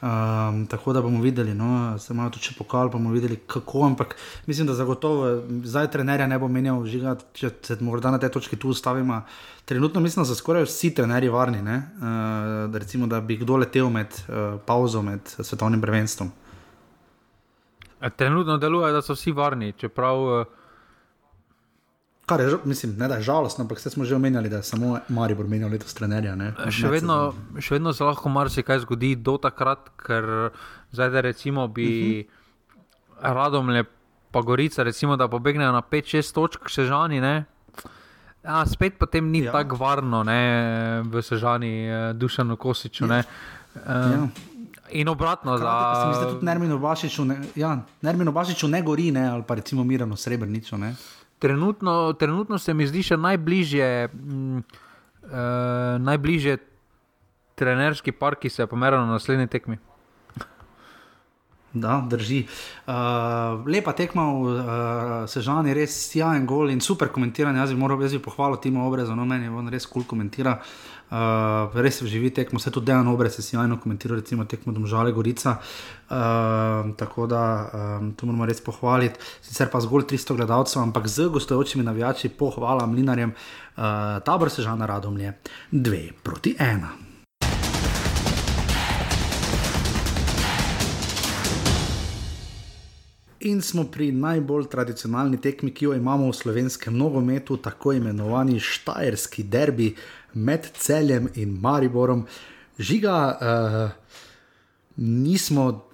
Um, 0.01 0.63
tako 0.71 0.93
da 0.93 1.01
bomo 1.01 1.21
videli, 1.21 1.53
no? 1.53 1.99
se 1.99 2.13
malo 2.13 2.29
tudi 2.29 2.55
pokali, 2.57 2.89
bomo 2.89 3.11
videli 3.11 3.35
kako. 3.35 3.85
Ampak 3.85 4.15
mislim, 4.45 4.67
da 4.67 4.73
zagotovo 4.73 5.43
zdaj 5.63 5.91
trenerja 5.91 6.27
ne 6.27 6.39
bo 6.39 6.47
menjal, 6.47 6.85
žiga, 6.85 7.17
če 7.33 7.51
se 7.61 7.77
morda 7.81 8.11
na 8.11 8.17
tej 8.17 8.31
točki 8.33 8.57
tu 8.57 8.69
ustavimo. 8.69 9.21
Trenutno 9.65 10.01
mislim, 10.01 10.23
da 10.23 10.27
so 10.27 10.35
skoraj 10.35 10.65
vsi 10.65 10.93
trenerji 10.95 11.29
varni, 11.29 11.61
uh, 11.61 11.73
da, 12.71 12.77
recimo, 12.79 13.07
da 13.07 13.21
bi 13.21 13.37
kdo 13.37 13.61
letel 13.61 13.89
med 13.93 14.07
uh, 14.25 14.57
pauzo, 14.65 15.01
med 15.05 15.21
svetovnim 15.37 15.81
prvenstvom. 15.81 16.31
Trenutno 18.15 18.57
deluje, 18.57 18.93
da 18.93 19.01
so 19.05 19.13
vsi 19.13 19.31
varni, 19.31 19.73
čeprav. 19.77 20.23
Uh... 20.23 20.58
Kar 22.29 22.41
je, 22.41 22.57
mislim, 22.69 22.95
ne 22.97 23.07
da 23.09 23.17
je 23.17 23.25
žalostno, 23.27 23.63
ampak 23.65 23.79
smo 23.81 24.05
že 24.05 24.15
omenjali, 24.15 24.49
da 24.49 24.61
je 24.61 24.67
samo 24.69 24.99
Maribor 25.09 25.47
menjal 25.47 25.71
letos 25.73 25.93
trenerja. 25.97 26.35
Še 26.69 26.91
vedno, 26.93 27.33
še 27.59 27.77
vedno 27.77 27.93
se 27.93 28.05
lahko 28.05 28.29
marsikaj 28.29 28.83
zgodi 28.85 29.15
do 29.15 29.37
takrat, 29.41 29.89
ker 29.97 30.51
zdaj, 30.91 31.09
da 31.15 31.23
recimo 31.25 31.67
bi 31.67 31.87
uh 31.89 31.95
mhm. 31.95 32.27
-huh. 33.25 33.33
radom 33.35 33.69
le 33.69 33.83
pa 34.31 34.41
Gorica, 34.41 34.83
recimo, 34.83 35.17
da 35.17 35.27
pobegnejo 35.27 35.71
na 35.71 35.81
5-6 35.81 36.33
točk, 36.33 36.69
še 36.69 36.85
žani. 36.85 37.21
Ne? 37.21 37.45
A, 38.43 38.65
spet 38.65 38.99
potem 38.99 39.31
ni 39.31 39.43
Ja. 39.43 39.51
tako 39.51 39.75
varno 39.75 40.23
ne, 40.23 41.01
v 41.03 41.21
Sežani, 41.21 41.89
eh, 41.89 42.13
Dušanu 42.13 42.55
Kosiču. 42.57 43.05
Ja. 43.05 43.23
Ja. 43.85 44.27
In 44.91 45.07
obratno, 45.09 45.57
Hkrati 45.57 45.83
pa 45.83 46.01
se 46.01 46.07
mi 46.07 46.13
zdi, 46.13 46.23
da 46.23 46.29
za, 46.29 46.33
tudi 46.33 46.45
Nermino 46.45 46.77
Bašiču 46.77 47.25
ne, 47.25 47.41
ja, 47.55 47.77
Nermino 48.01 48.31
Bašiču 48.31 48.67
ne 48.67 48.81
gori, 48.81 49.11
ne, 49.11 49.27
ali 49.29 49.43
pa 49.43 49.55
recimo 49.55 49.83
Mirano 49.83 50.15
Srebrniču. 50.15 50.77
Ne. 50.77 50.95
Trenutno, 51.39 52.13
trenutno 52.13 52.57
se 52.57 52.73
mi 52.73 52.87
zdi 52.87 53.03
še 53.03 53.17
najbližje, 53.17 54.09
mm, 54.13 54.57
uh, 54.57 55.33
najbližje 55.99 56.57
trenerski 57.59 58.11
par, 58.11 58.35
ki 58.35 58.49
se 58.49 58.63
je 58.63 58.67
pomeral 58.67 59.05
na 59.05 59.17
naslednji 59.17 59.47
tekmi. 59.47 59.79
Da, 61.73 61.99
drži. 62.09 62.47
Uh, 62.87 62.93
lepa 63.69 63.93
tekma 63.93 64.23
uh, 64.33 64.53
Sežani, 65.29 65.73
res 65.77 65.93
sjajen 66.09 66.47
gol 66.49 66.71
in 66.73 66.81
super 66.81 67.11
komentiran. 67.13 67.57
Jaz 67.61 67.69
bi 67.69 67.77
moral 67.77 68.01
jaz 68.01 68.15
bi 68.17 68.21
pohvalil 68.25 68.57
Timo 68.57 68.87
Obrezo, 68.87 69.15
no 69.15 69.25
meni 69.25 69.45
je 69.45 69.51
on 69.53 69.69
res 69.69 69.85
kul 69.85 70.01
cool 70.01 70.15
komentira. 70.15 70.57
Uh, 71.09 71.73
res 71.81 72.03
živi 72.05 72.29
tekmo, 72.29 72.59
vse 72.61 72.69
tudi 72.69 72.91
Dejan 72.91 73.07
Obrez 73.09 73.37
je 73.39 73.43
sjajno 73.45 73.79
komentiral, 73.81 74.19
recimo 74.19 74.45
tekmo 74.45 74.73
Domžale 74.73 75.11
Gorica. 75.11 75.57
Uh, 76.09 76.89
tako 76.97 77.27
da 77.29 77.41
um, 77.73 78.13
to 78.13 78.29
moramo 78.29 78.45
res 78.45 78.61
pohvaliti. 78.61 79.21
Sicer 79.41 79.69
pa 79.73 79.81
zgolj 79.81 80.05
300 80.09 80.37
gledalcev, 80.37 80.81
ampak 80.81 81.09
z 81.09 81.29
gostujočimi 81.33 81.83
navijači 81.83 82.29
pohvala 82.29 82.85
mlinarjem. 82.85 83.33
Uh, 83.77 83.83
tabor 84.25 84.49
Sežana 84.53 84.85
Radomlje 84.85 85.33
2 85.71 86.09
proti 86.23 86.55
1. 86.59 87.08
In 93.39 93.61
smo 93.61 93.85
pri 93.87 94.11
najbolj 94.11 94.65
tradicionalni 94.67 95.37
tekmi, 95.39 95.71
ki 95.71 95.85
jo 95.85 95.93
imamo 95.95 96.27
v 96.27 96.35
slovenskem 96.35 96.97
nogometu, 96.97 97.55
tako 97.57 97.93
imenovani 97.95 98.59
Štajerski 98.59 99.43
derbi 99.43 99.93
med 100.33 100.67
Celjem 100.75 101.29
in 101.35 101.53
Mariborom. 101.61 102.25
Žiga, 102.79 103.15
uh, 103.39 104.25
nismo, 104.97 105.85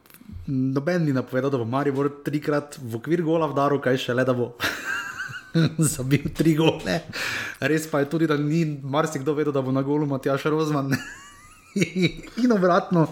noben 0.47 1.05
ni 1.05 1.13
napovedal, 1.13 1.53
da 1.53 1.61
bo 1.61 1.69
Maribor 1.69 2.09
trikrat 2.25 2.79
v 2.81 2.97
okvir 2.97 3.21
gola 3.21 3.51
vdaril, 3.53 3.77
kaj 3.77 4.01
še 4.07 4.17
le 4.17 4.25
da 4.25 4.33
bo. 4.33 4.55
Zabil 5.93 6.25
tri 6.33 6.55
gole. 6.57 6.97
Res 7.61 7.85
pa 7.91 8.01
je 8.01 8.09
tudi, 8.09 8.25
da 8.25 8.39
ni 8.41 8.65
marsikdo 8.65 9.37
vedel, 9.37 9.53
da 9.53 9.61
bo 9.61 9.71
na 9.71 9.85
golu 9.85 10.09
Matjaš 10.09 10.49
Rozman. 10.49 10.97
In 12.41 12.57
obratno, 12.57 13.05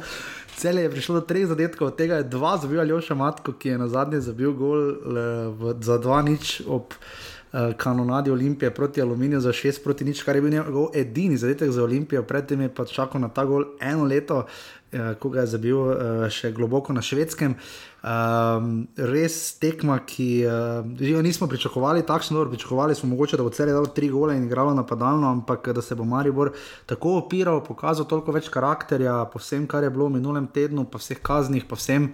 cel 0.57 0.79
je 0.79 0.89
prišlo 0.89 1.19
do 1.19 1.25
treh 1.25 1.47
zadetkov, 1.47 1.87
od 1.87 1.97
tega 1.97 2.21
je 2.21 2.29
dva 2.29 2.57
zabil 2.57 2.79
Aljoša 2.79 3.15
Matko, 3.15 3.53
ki 3.53 3.73
je 3.73 3.77
na 3.77 3.87
zadnje 3.87 4.21
zabil 4.21 4.53
gol 4.53 4.81
le, 5.05 5.25
v, 5.53 5.75
za 5.81 5.97
dva 5.97 6.21
nič 6.21 6.61
ob 6.67 6.93
uh, 6.93 7.73
kanonadi 7.77 8.31
Olimpije 8.31 8.71
proti 8.71 9.01
Aluminiju 9.01 9.41
za 9.41 9.53
šest 9.53 9.83
proti 9.83 10.05
nič, 10.05 10.23
kar 10.23 10.35
je 10.35 10.41
bil 10.41 10.51
njegov 10.51 10.89
edini 10.93 11.37
zadetek 11.37 11.71
za 11.71 11.83
Olimpijo, 11.83 12.23
predtem 12.23 12.61
je 12.61 12.69
pa 12.69 12.85
čakal 12.85 13.21
na 13.21 13.29
ta 13.29 13.45
gol 13.45 13.65
eno 13.81 14.05
leto, 14.05 14.45
uh, 14.45 15.13
ko 15.19 15.29
ga 15.29 15.45
je 15.45 15.53
zabil 15.57 15.77
uh, 15.77 15.95
še 16.29 16.51
globoko 16.51 16.93
na 16.93 17.01
švedskem. 17.01 17.55
Um, 18.03 18.81
res 18.99 19.35
tekma, 19.63 20.01
ki 20.03 20.43
uh, 20.43 20.83
jo 20.99 21.21
nismo 21.23 21.47
pričakovali, 21.47 22.03
takšno 22.03 22.35
dobro 22.35 22.51
pričakovali 22.51 22.95
smo, 22.95 23.09
mogoče 23.09 23.37
da 23.39 23.43
bo 23.43 23.49
cel 23.55 23.71
dal 23.71 23.87
tri 23.95 24.09
gole 24.11 24.35
in 24.35 24.43
igralo 24.43 24.73
napadalno, 24.75 25.29
ampak 25.31 25.69
da 25.69 25.81
se 25.81 25.95
bo 25.95 26.03
Maribor 26.03 26.51
tako 26.85 27.17
opiral, 27.21 27.61
pokazal 27.63 28.05
toliko 28.05 28.35
več 28.35 28.49
karakterja, 28.51 29.21
po 29.31 29.39
vsem, 29.39 29.63
kar 29.71 29.87
je 29.87 29.93
bilo 29.93 30.09
v 30.09 30.17
minulem 30.17 30.51
tednu, 30.51 30.83
pa 30.83 30.99
vseh 30.99 31.23
kaznih, 31.23 31.63
pa 31.63 31.79
vsem. 31.79 32.11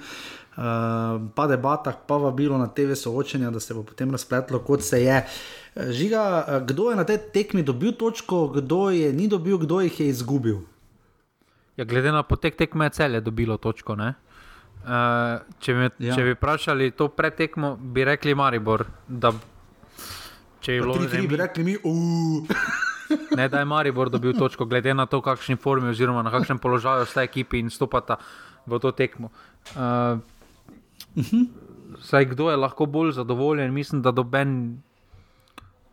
Uh, 0.60 1.26
pa 1.34 1.48
debatah, 1.48 1.98
pa 2.06 2.18
vabilo 2.22 2.58
na 2.58 2.68
TV 2.68 2.94
soočenja, 2.94 3.50
da 3.50 3.60
se 3.60 3.74
bo 3.74 3.82
potem 3.84 4.12
razpletlo, 4.12 4.60
kot 4.60 4.86
se 4.86 5.02
je. 5.04 5.26
Eh, 5.76 5.92
Žiga, 5.92 6.46
eh, 6.48 6.62
kdo 6.68 6.90
je 6.90 6.96
na 6.96 7.04
tej 7.04 7.18
tekmi 7.34 7.64
dobil 7.64 7.92
točko, 7.92 8.48
kdo 8.48 8.90
je 8.90 9.14
ni 9.14 9.28
dobil, 9.28 9.58
kdo 9.58 9.80
jih 9.82 10.00
je 10.00 10.08
izgubil? 10.08 10.58
Ja, 11.78 11.86
glede 11.86 12.12
na 12.12 12.24
potek 12.24 12.58
tekme, 12.58 12.86
je 12.86 12.90
celje 12.90 13.22
dobilo 13.22 13.58
točko. 13.58 13.96
Ne? 13.96 14.14
Uh, 14.90 14.96
če, 15.60 15.74
me, 15.76 15.90
Ja. 16.00 16.16
če 16.16 16.24
bi 16.24 16.34
vprašali 16.34 16.92
to 16.92 17.10
pretekmo, 17.10 17.76
bi 17.78 18.02
rekli 18.04 18.34
Maribor. 18.34 18.88
Da, 19.08 19.30
če 20.60 20.72
bi 20.72 20.80
bilo 20.80 20.96
tri 20.96 21.06
bi 21.08 21.18
remi- 21.28 21.38
rekli 21.38 21.64
mi, 21.64 21.76
uf. 21.78 22.50
ne, 23.38 23.46
da 23.46 23.60
je 23.60 23.66
Maribor 23.66 24.10
dobil 24.10 24.34
točko, 24.34 24.66
glede 24.66 24.94
na 24.94 25.06
to, 25.06 25.22
kakšni 25.22 25.58
formi 25.58 25.90
oziroma 25.90 26.22
na 26.22 26.32
kakšnem 26.32 26.58
položaju 26.58 27.06
sta 27.06 27.22
ekipi 27.22 27.60
in 27.60 27.70
stopata 27.70 28.18
v 28.66 28.80
to 28.80 28.92
tekmo. 28.92 29.30
Uh, 29.76 30.18
Saj 32.00 32.26
kdo 32.28 32.50
je 32.50 32.58
lahko 32.58 32.86
bolj 32.86 33.12
zadovoljen, 33.12 33.74
mislim, 33.74 34.02
da 34.02 34.12
doben 34.12 34.82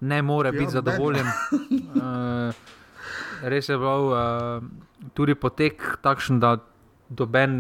ne 0.01 0.23
more 0.23 0.49
Ja, 0.49 0.53
biti 0.53 0.71
zadovoljen. 0.71 1.27
Uh, 1.27 2.53
res 3.45 3.69
je 3.69 3.77
bil 3.77 4.07
uh, 4.07 4.63
tudi 5.13 5.35
potek 5.35 5.99
takšen, 6.01 6.39
da 6.39 6.57
doben, 7.11 7.57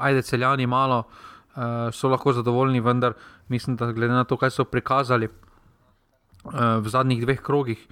ajde 0.00 0.22
celjani 0.22 0.66
malo, 0.66 1.02
uh, 1.04 1.62
so 1.92 2.08
lahko 2.08 2.32
zadovoljni, 2.32 2.80
vendar 2.80 3.14
mislim, 3.48 3.76
da 3.76 3.92
glede 3.92 4.12
na 4.14 4.24
to, 4.24 4.36
kaj 4.36 4.50
so 4.50 4.64
prikazali 4.64 5.28
uh, 5.28 6.52
v 6.80 6.88
zadnjih 6.88 7.22
dveh 7.24 7.40
krogih, 7.42 7.86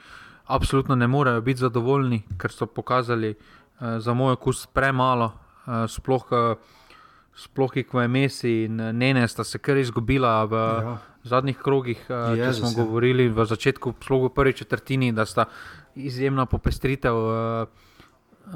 absolutno 0.47 0.97
ne 0.97 1.07
morejo 1.07 1.41
biti 1.41 1.61
zadovoljni, 1.61 2.23
ker 2.39 2.53
so 2.53 2.67
pokazali 2.67 3.35
uh, 3.35 3.99
za 3.99 4.15
moj 4.15 4.39
okus 4.39 4.67
premalo, 4.67 5.33
uh, 5.67 5.87
sploh. 5.89 6.27
Uh, 6.33 6.77
Sploh, 7.39 7.71
je 7.77 8.09
Messi 8.09 8.65
in 8.65 8.77
Nene 8.77 9.29
sta 9.29 9.45
se 9.45 9.59
kar 9.59 9.77
izgubila 9.77 10.45
v 10.45 10.55
Ja. 10.55 10.97
zadnjih 11.23 11.59
krogih, 11.59 12.01
uh, 12.11 12.35
če 12.35 12.41
Jezus, 12.41 12.59
smo 12.59 12.69
ja. 12.69 12.85
govorili 12.85 13.29
v 13.29 13.45
začetku, 13.45 13.95
sploh 14.03 14.25
v 14.27 14.35
prvi 14.35 14.53
četrtini, 14.53 15.13
da 15.13 15.27
sta 15.27 15.45
izjemna 15.95 16.47
popestritev 16.47 17.15
uh, 17.15 17.69
uh, 18.47 18.55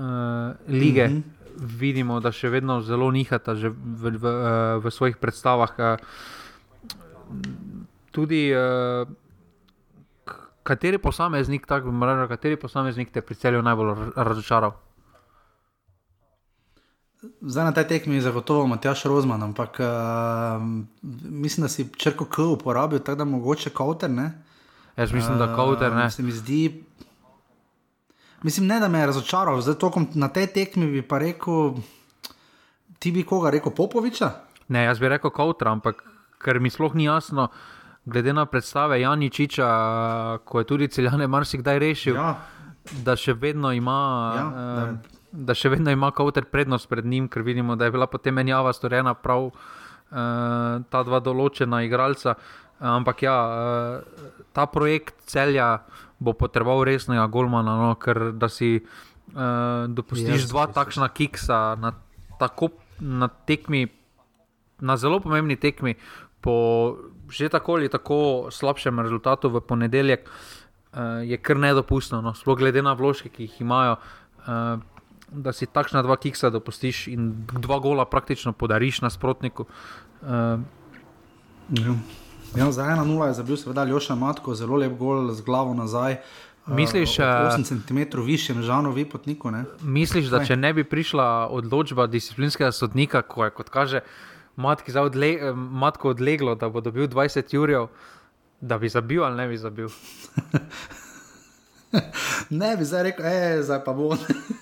lige. 0.67 1.09
Mm. 1.09 1.13
-hmm. 1.13 1.42
Vidimo, 1.57 2.21
da 2.21 2.33
še 2.33 2.49
vedno 2.49 2.81
zelo 2.81 3.11
nihata 3.11 3.53
v, 3.53 3.73
v, 3.73 4.25
uh, 4.25 4.31
v 4.79 4.91
svojih 4.91 5.17
predstavah. 5.17 5.73
Uh, 5.77 5.97
tudi 8.11 8.53
k- 10.25 10.41
kateri 10.63 10.99
posameznik, 10.99 11.67
tako 11.67 11.91
bi 11.91 12.07
rekel, 12.07 12.29
kateri 12.29 12.57
posameznik 12.57 13.13
te 13.13 13.21
pri 13.21 13.35
celju 13.35 13.63
najbolj 13.63 13.95
ra- 13.95 14.13
razočaral? 14.25 14.73
Zdaj 17.23 17.65
na 17.65 17.73
tej 17.73 17.87
tekmi 17.87 18.19
je 18.19 18.27
zagotovo 18.27 18.67
Matjaš 18.67 19.05
Rozman, 19.07 19.43
ampak 19.43 19.79
uh, 19.79 19.87
mislim, 21.23 21.63
da 21.63 21.69
si 21.69 21.87
črko 21.97 22.25
K 22.25 22.43
uporabil, 22.43 22.99
tako 22.99 23.19
da 23.19 23.25
mogoče 23.25 23.71
kauter. 23.71 24.11
Ne? 24.11 24.33
Jaz 24.97 25.13
mislim, 25.13 25.39
da 25.39 25.55
Kauter 25.55 25.93
ne. 25.93 26.07
Uh, 26.07 26.13
se 26.13 26.23
mi 26.23 26.33
zdi. 26.33 26.85
Mislim, 28.43 28.67
ne, 28.67 28.81
da 28.81 28.89
me 28.89 28.99
je 28.99 29.07
razočaral, 29.07 29.61
zdaj 29.61 29.79
tokom 29.79 30.09
na 30.15 30.29
tej 30.29 30.47
tekmi 30.47 30.87
bi 30.87 31.03
pa 31.03 31.19
rekel, 31.19 31.77
ti 32.99 33.13
bi 33.13 33.23
koga 33.23 33.51
rekel 33.51 33.73
Popoviča? 33.73 34.31
Ne, 34.69 34.85
jaz 34.85 34.99
bi 34.99 35.09
rekel 35.09 35.31
Kauter, 35.31 35.69
ampak 35.69 36.03
ker 36.43 36.59
mi 36.61 36.71
sploh 36.71 36.95
ni 36.99 37.05
jasno, 37.05 37.49
glede 38.05 38.33
na 38.33 38.47
predstave 38.47 39.01
Janičiča, 39.01 39.69
ko 40.45 40.59
je 40.59 40.67
tudi 40.67 40.89
celjane 40.89 41.27
marsikdaj 41.27 41.79
rešil, 41.79 42.19
ja. 42.19 42.35
Da 43.07 43.15
še 43.15 43.37
vedno 43.39 43.71
ima. 43.71 43.99
Ja, 44.35 44.47
uh, 44.51 45.21
da 45.33 45.55
še 45.55 45.71
vedno 45.73 45.93
ima 45.95 46.11
Kauter 46.11 46.45
prednost 46.51 46.89
pred 46.91 47.07
njim, 47.07 47.29
ker 47.31 47.45
vidimo, 47.47 47.77
da 47.77 47.87
je 47.87 47.95
bila 47.95 48.09
potem 48.11 48.35
menjava 48.35 48.73
storjena 48.75 49.15
prav 49.15 49.47
uh, 49.49 49.55
ta 50.91 51.03
dva 51.07 51.21
določena 51.25 51.85
igralca. 51.87 52.35
Ampak 52.83 53.23
ja, 53.23 53.37
uh, 53.47 54.43
ta 54.53 54.67
projekt 54.67 55.15
celja 55.31 55.85
bo 56.23 56.35
potreboval 56.39 56.85
resnega 56.87 57.27
golmana, 57.27 57.75
no, 57.79 57.95
ker 57.99 58.31
da 58.33 58.47
si 58.49 58.79
uh, 58.79 59.91
dopustiš 59.91 60.39
Jezus 60.39 60.53
dva 60.53 60.69
Kristus. 60.69 60.79
takšna 60.79 61.09
kiksa 61.11 61.61
na, 61.83 61.93
tako, 62.39 62.71
na 63.03 63.27
tekmi, 63.29 63.89
na 64.79 64.97
zelo 64.97 65.19
pomembni 65.19 65.59
tekmi, 65.59 65.97
po 66.43 66.55
že 67.33 67.49
tako 67.49 67.81
ali 67.81 67.89
tako 67.89 68.53
slabšem 68.53 69.01
rezultatu 69.01 69.49
v 69.49 69.63
ponedeljek, 69.65 70.29
uh, 70.29 71.25
je 71.25 71.39
kar 71.41 71.59
nedopustno, 71.59 72.21
no, 72.21 72.35
sploh 72.37 72.59
glede 72.59 72.83
na 72.85 72.95
vložke, 72.95 73.33
ki 73.33 73.49
jih 73.49 73.61
imajo. 73.67 73.99
Uh, 74.47 74.79
Da 75.33 75.49
si 75.57 75.65
takšna 75.65 76.03
dva 76.05 76.19
kiksa 76.21 76.51
dopustiš 76.53 77.07
in 77.09 77.47
dva 77.49 77.79
gola 77.81 78.05
praktično 78.05 78.53
podariš 78.53 79.01
nasprotniku. 79.01 79.65
Uh, 80.21 80.61
ja. 81.73 81.95
Ja 82.57 82.73
za 82.73 82.83
1-0 82.83 83.27
je 83.27 83.35
zabil 83.35 83.57
seveda 83.57 83.85
Ljoša 83.85 84.15
Matko, 84.15 84.55
zelo 84.55 84.77
lep 84.77 84.99
gol 84.99 85.33
z 85.33 85.41
glavo 85.41 85.75
nazaj. 85.75 86.17
Misliš, 86.67 87.19
uh, 87.19 87.25
eh, 87.25 87.59
8 87.59 87.65
cm 87.65 88.21
više, 88.23 88.55
žano 88.63 88.91
vi 88.91 89.05
potniku. 89.05 89.51
Ne? 89.51 89.65
misliš, 89.83 90.27
da 90.27 90.45
če 90.45 90.57
ne 90.57 90.73
bi 90.73 90.85
prišla 90.85 91.49
odločba 91.51 92.07
disciplinskega 92.07 92.73
sodnika, 92.73 93.23
ko 93.23 93.45
je, 93.45 93.51
kot 93.51 93.69
kaže, 93.69 94.01
matki 94.57 94.99
odle, 94.99 95.33
eh, 95.35 95.53
matko 95.55 96.11
odleglo, 96.11 96.55
da 96.55 96.69
bo 96.69 96.81
dobil 96.81 97.09
20 97.09 97.55
jurjev, 97.55 97.89
da 98.61 98.79
bi 98.79 98.89
zabil 98.89 99.25
ali 99.25 99.37
ne 99.37 99.49
bi 99.49 99.59
zabil? 99.59 99.89
Ne 102.51 102.77
bi 102.77 102.85
zdaj 102.85 103.03
rekel, 103.03 103.27
e, 103.27 103.63
zdaj 103.63 103.81
pa 103.85 103.93
bo. 103.97 104.13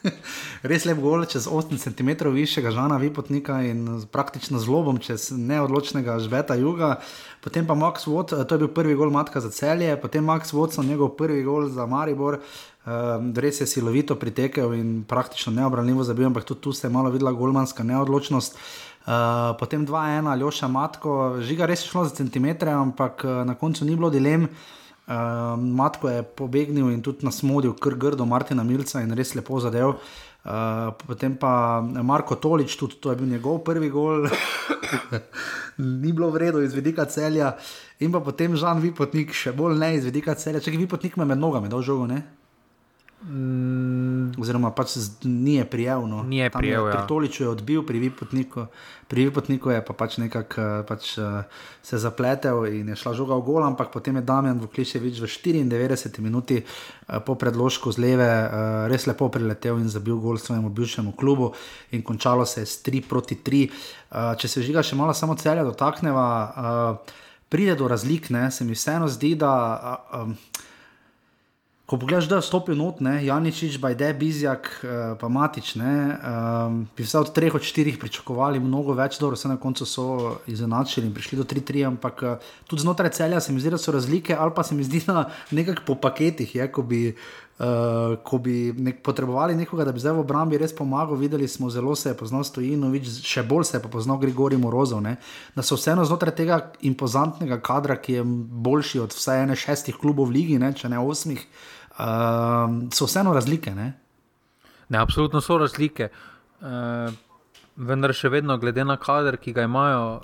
res 0.70 0.84
lep 0.88 1.00
gol, 1.02 1.24
čez 1.30 1.46
8 1.48 1.78
cm 1.78 2.30
višjega 2.34 2.72
žana 2.74 2.98
Vipotnika 3.00 3.60
in 3.66 4.02
praktično 4.12 4.60
zlobom 4.62 4.98
čez 5.02 5.30
neodločnega 5.34 6.18
žveta 6.22 6.56
juga. 6.58 6.98
Potem 7.40 7.66
pa 7.66 7.74
Max 7.74 8.06
Watt, 8.10 8.34
to 8.34 8.54
je 8.54 8.62
bil 8.64 8.72
prvi 8.74 8.96
gol 8.98 9.12
matka 9.14 9.40
za 9.40 9.50
celje, 9.50 9.94
potem 10.00 10.24
Max 10.24 10.52
Watson, 10.52 10.88
njegov 10.88 11.16
prvi 11.16 11.42
gol 11.46 11.70
za 11.70 11.86
Maribor. 11.86 12.40
Uh, 12.80 13.20
res 13.36 13.60
je 13.60 13.66
silovito 13.68 14.16
pritekel 14.16 14.72
in 14.74 15.02
praktično 15.04 15.52
neobranljivo 15.52 16.04
zabil, 16.04 16.30
ampak 16.30 16.46
tudi 16.48 16.60
tu 16.64 16.72
se 16.72 16.86
je 16.86 16.92
malo 16.92 17.10
videla 17.12 17.32
golmanska 17.32 17.84
neodločnost. 17.84 18.56
Uh, 19.00 19.56
potem 19.60 19.86
2-1, 19.86 20.28
Ljoša 20.40 20.68
Matko, 20.68 21.40
žiga 21.44 21.68
res 21.68 21.84
šlo 21.84 22.06
za 22.08 22.14
centimetre, 22.16 22.72
ampak 22.72 23.24
uh, 23.24 23.42
na 23.44 23.54
koncu 23.54 23.84
ni 23.84 23.96
bilo 23.96 24.10
dilem. 24.10 24.44
Uh, 24.44 24.79
Matko 25.10 26.08
je 26.08 26.22
pobegnil 26.22 26.90
in 26.90 27.02
tudi 27.02 27.26
nas 27.26 27.42
modil, 27.42 27.74
kar 27.74 27.96
grdo 27.98 28.26
Martina 28.26 28.62
Milca 28.62 29.02
in 29.02 29.14
res 29.18 29.34
lepo 29.34 29.58
zadev. 29.60 29.96
Uh, 30.40 30.94
potem 31.04 31.34
pa 31.36 31.82
Marko 31.82 32.38
Tolič, 32.40 32.78
tudi 32.80 32.96
to 32.96 33.10
je 33.10 33.16
bil 33.16 33.28
njegov 33.28 33.58
prvi 33.60 33.90
gol, 33.92 34.24
ni 36.02 36.12
bilo 36.12 36.30
vredno 36.30 36.62
iz 36.64 36.72
vidika 36.72 37.04
celja. 37.04 37.56
In 38.00 38.12
pa 38.12 38.22
potem 38.24 38.56
Žan 38.56 38.80
Vipotnik, 38.80 39.34
še 39.36 39.52
bolj 39.52 39.76
ne 39.76 39.96
iz 39.98 40.06
vidika 40.08 40.32
celja, 40.34 40.62
če 40.64 40.72
je 40.72 40.80
Vipotnik 40.80 41.18
me 41.20 41.28
med 41.28 41.42
nogami, 41.42 41.68
da 41.68 41.76
v 41.76 41.84
žogu 41.84 42.06
ne. 42.08 42.22
Mm. 43.20 44.32
Oziroma, 44.40 44.70
pač 44.72 44.94
ni 45.28 45.58
je 45.58 45.64
prijel. 45.68 46.06
No. 46.08 46.22
Ni 46.24 46.40
prijel. 46.50 46.88
Ja. 46.88 47.02
Toliču 47.04 47.42
je 47.42 47.48
odbil, 47.48 47.82
pri 47.84 47.98
Vipotniku, 48.00 48.64
pri 49.12 49.28
Vipotniku 49.28 49.70
je 49.70 49.82
pa 49.84 49.92
pač 49.92 50.16
nekako 50.22 50.60
eh, 50.60 50.84
pač, 50.88 51.18
uh, 51.20 51.44
se 51.84 52.00
zapletel 52.00 52.64
in 52.72 52.88
je 52.88 52.96
šla 52.96 53.12
žoga 53.12 53.36
v 53.36 53.44
gol, 53.44 53.66
ampak 53.68 53.92
potem 53.92 54.16
je 54.16 54.24
Damien 54.24 54.56
Vukliševič 54.56 55.20
v 55.20 55.28
94 55.28 56.24
minuti 56.24 56.62
uh, 56.64 57.20
po 57.20 57.36
predložku 57.36 57.92
z 57.92 58.00
leve 58.00 58.30
res 58.88 59.04
lepo 59.04 59.28
priletel 59.28 59.76
in 59.76 59.92
zabil 59.92 60.16
gol 60.16 60.40
svojemu 60.40 60.72
bivšemu 60.72 61.12
klubu 61.12 61.52
in 61.92 62.00
končalo 62.00 62.48
se 62.48 62.64
je 62.64 62.72
s 62.72 62.80
3 62.88 63.04
proti 63.04 63.36
3. 63.36 63.68
Uh, 63.68 64.32
če 64.40 64.48
se 64.48 64.64
žiga 64.64 64.80
še 64.80 64.96
malo 64.96 65.12
samo 65.12 65.36
celja 65.36 65.60
dotakneva, 65.60 66.96
pride 67.52 67.76
do 67.76 67.84
razlik, 67.84 68.32
ne? 68.32 68.48
se 68.48 68.64
mi 68.64 68.72
vseeno 68.72 69.12
zdi, 69.12 69.36
da. 69.36 69.52
Uh, 70.08 70.24
um, 70.24 70.36
ko 71.90 71.98
pogledaš, 71.98 72.28
da 72.30 72.36
je 72.38 72.46
stopil 72.46 72.76
not, 72.78 73.00
ne, 73.02 73.16
Janičič, 73.26 73.78
Bajde, 73.82 74.12
Bizjak, 74.14 74.68
uh, 74.84 75.18
pa 75.18 75.28
Matič, 75.28 75.72
ne, 75.74 75.94
um, 76.22 76.76
bi 76.96 77.02
vse 77.02 77.18
od 77.18 77.32
treh 77.34 77.54
od 77.54 77.66
štirih 77.66 77.98
pričakovali 77.98 78.62
mnogo 78.62 78.94
več, 78.94 79.18
dobro, 79.18 79.34
vse 79.34 79.50
na 79.50 79.56
koncu 79.58 79.86
so 79.86 80.06
izenačili 80.46 81.08
in 81.08 81.14
prišli 81.16 81.40
do 81.40 81.48
3-3, 81.50 81.82
ampak 81.88 82.22
uh, 82.22 82.50
tudi 82.70 82.86
znotraj 82.86 83.10
celja 83.18 83.40
se 83.42 83.50
mi 83.52 83.58
zdi, 83.58 83.74
da 83.74 83.78
so 83.82 83.90
razlike, 83.90 84.36
ali 84.38 84.54
pa 84.54 84.62
se 84.62 84.78
mi 84.78 84.86
zdi, 84.86 85.02
da 85.08 85.26
nekako 85.50 85.82
po 85.88 85.98
paketih, 85.98 86.54
je, 86.54 86.72
ko 86.72 86.86
bi. 86.86 87.08
Uh, 87.60 88.14
ko 88.24 88.38
bi 88.40 88.70
nek, 88.72 89.02
potrebovali 89.04 89.52
nekoga, 89.52 89.84
da 89.84 89.92
bi 89.92 90.00
zdaj 90.00 90.14
v 90.16 90.22
obrambi 90.22 90.56
res 90.56 90.72
pomagal, 90.72 91.18
videli 91.20 91.44
smo, 91.44 91.68
zelo 91.68 91.92
se 91.92 92.08
je 92.08 92.16
poznal 92.16 92.40
Stojinovič, 92.48 93.10
še 93.20 93.42
bolj 93.44 93.66
se 93.68 93.74
je 93.76 93.82
pa 93.84 93.90
poznal 93.92 94.16
Grigori 94.16 94.56
Morozov, 94.56 95.02
ne? 95.04 95.18
da 95.52 95.60
so 95.60 95.76
vseeno 95.76 96.06
znotraj 96.08 96.32
tega 96.38 96.56
impozantnega 96.88 97.58
kadra, 97.60 97.98
ki 98.00 98.16
je 98.16 98.24
boljši 98.64 99.02
od 99.04 99.12
vsaj 99.12 99.42
ene 99.42 99.58
šestih 99.60 100.00
klubov 100.00 100.30
v 100.30 100.38
ligi, 100.38 100.56
ne? 100.56 100.72
če 100.72 100.88
ne 100.88 101.02
osmih, 101.04 101.44
uh, 101.44 101.79
so 102.92 103.06
vseeno 103.06 103.32
razlike. 103.32 103.74
Ne? 103.74 103.92
Ne, 104.88 104.98
absolutno 104.98 105.40
so 105.40 105.58
razlike. 105.58 106.08
Uh, 106.60 107.12
vendar 107.76 108.14
še 108.14 108.28
vedno, 108.28 108.58
glede 108.58 108.84
na 108.84 108.96
kader, 109.00 109.38
ki 109.40 109.52
ga 109.52 109.64
imajo, 109.68 110.20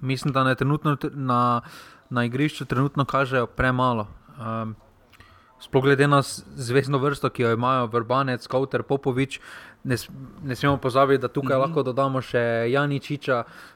mislim, 0.00 0.32
da 0.32 0.44
na, 1.14 1.60
na 2.10 2.24
igrišču 2.24 2.66
trenutno 2.66 3.04
kažejo 3.04 3.46
premalo. 3.46 4.08
Uh, 4.36 4.74
Sploh 5.56 5.86
glede 5.86 6.04
na 6.04 6.20
zvezdno 6.20 6.98
vrsto, 7.00 7.30
ki 7.32 7.42
jo 7.42 7.52
imajo 7.56 7.86
Vrbanec, 7.88 8.44
Kauter, 8.46 8.82
Popovič, 8.84 9.38
ne, 9.88 9.96
ne 10.44 10.56
smemo 10.56 10.76
pozabiti, 10.76 11.22
da 11.22 11.28
tukaj 11.28 11.56
mm 11.56 11.60
-hmm. 11.60 11.66
lahko 11.66 11.82
dodamo 11.82 12.20
še 12.20 12.68
Janičiča, 12.68 13.38
uh, 13.40 13.75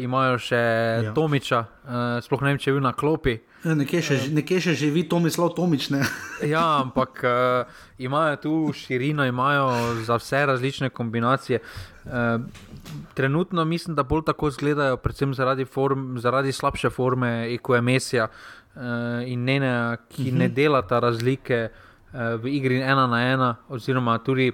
imajo 0.00 0.38
še 0.40 0.60
ja. 1.04 1.12
Tomiča, 1.14 1.60
uh, 1.84 2.18
sploh 2.24 2.42
ne 2.42 2.52
vem, 2.52 2.60
če 2.60 2.70
je 2.70 2.74
bil 2.76 2.84
na 2.84 2.92
klopi. 2.96 3.36
Ja, 3.60 3.74
nekje, 3.76 4.00
še, 4.06 4.16
uh, 4.16 4.28
nekje 4.32 4.60
še 4.64 4.74
živi 4.80 5.02
Tomislav 5.08 5.52
Tomič. 5.56 5.90
ja, 6.54 6.62
ampak 6.80 7.20
uh, 7.28 7.82
imajo 8.00 8.38
tu 8.40 8.54
širino, 8.72 9.26
imajo 9.28 9.68
za 10.06 10.16
vse 10.20 10.46
različne 10.48 10.88
kombinacije. 10.96 11.60
Uh, 12.08 12.40
trenutno 13.14 13.64
mislim, 13.68 13.98
da 13.98 14.06
bolj 14.08 14.24
tako 14.30 14.48
izgledajo, 14.48 14.96
predvsem 15.04 15.36
zaradi, 15.36 15.68
form, 15.68 16.16
zaradi 16.18 16.56
slabše 16.56 16.90
forme, 16.90 17.50
Mesija 17.82 18.30
uh, 18.30 18.82
in 19.26 19.44
Nene, 19.44 19.98
ki 20.08 20.22
uh 20.22 20.28
-huh. 20.28 20.38
ne 20.38 20.46
mhm. 20.46 20.54
delata 20.54 20.98
razlike 20.98 21.68
uh, 21.68 22.40
v 22.40 22.48
igri 22.48 22.80
ena 22.80 23.06
na 23.06 23.22
ena, 23.32 23.56
oziroma 23.68 24.18
tudi 24.18 24.52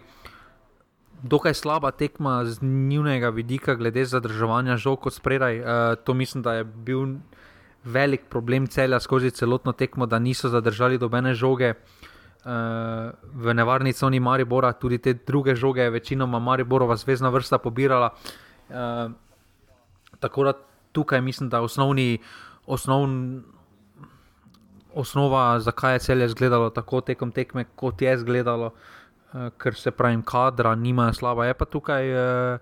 dokaj 1.26 1.54
slaba 1.54 1.90
tekma 1.90 2.44
z 2.44 2.62
njunega 2.62 3.28
vidika, 3.28 3.74
glede 3.74 4.04
zadrževanja 4.04 4.76
žog 4.76 5.00
kot 5.00 5.14
spredaj. 5.14 5.60
Uh, 5.60 5.66
to 6.04 6.14
mislim, 6.14 6.42
da 6.42 6.54
je 6.54 6.64
bil 6.64 7.18
velik 7.84 8.26
problem 8.30 8.66
celja 8.66 9.00
skozi 9.00 9.30
celotno 9.30 9.72
tekmo, 9.72 10.06
da 10.06 10.18
niso 10.18 10.48
zadržali 10.48 10.98
dobene 10.98 11.34
žoge. 11.34 11.74
Uh, 12.46 12.52
v 13.34 13.54
nevarni 13.54 13.92
coni 13.92 14.20
Maribora, 14.20 14.72
tudi 14.72 14.98
te 14.98 15.14
druge 15.14 15.54
žoge, 15.54 15.90
večinoma 15.90 16.38
Mariborova 16.38 16.96
zvezdna 16.96 17.28
vrsta 17.28 17.58
pobirala. 17.58 18.10
Uh, 18.68 19.10
tako 20.18 20.44
da 20.44 20.52
tukaj 20.92 21.20
mislim, 21.20 21.48
da 21.48 21.56
je 21.56 21.62
osnovni, 21.62 22.18
osnovn, 22.66 23.42
osnova, 24.94 25.60
zakaj 25.60 25.94
je 25.94 25.98
celje 25.98 26.26
izgledalo 26.26 26.70
tako 26.70 27.00
tekom 27.00 27.32
tekme, 27.32 27.64
kot 27.76 28.02
je 28.02 28.14
izgledalo, 28.14 28.66
uh, 28.66 28.72
ker 29.32 29.74
se 29.74 29.90
pravi, 29.90 30.22
kadra 30.26 30.74
nima 30.74 31.12
slaba. 31.12 31.46
Je 31.46 31.54
pa 31.54 31.64
tukaj 31.64 32.12
uh, 32.12 32.58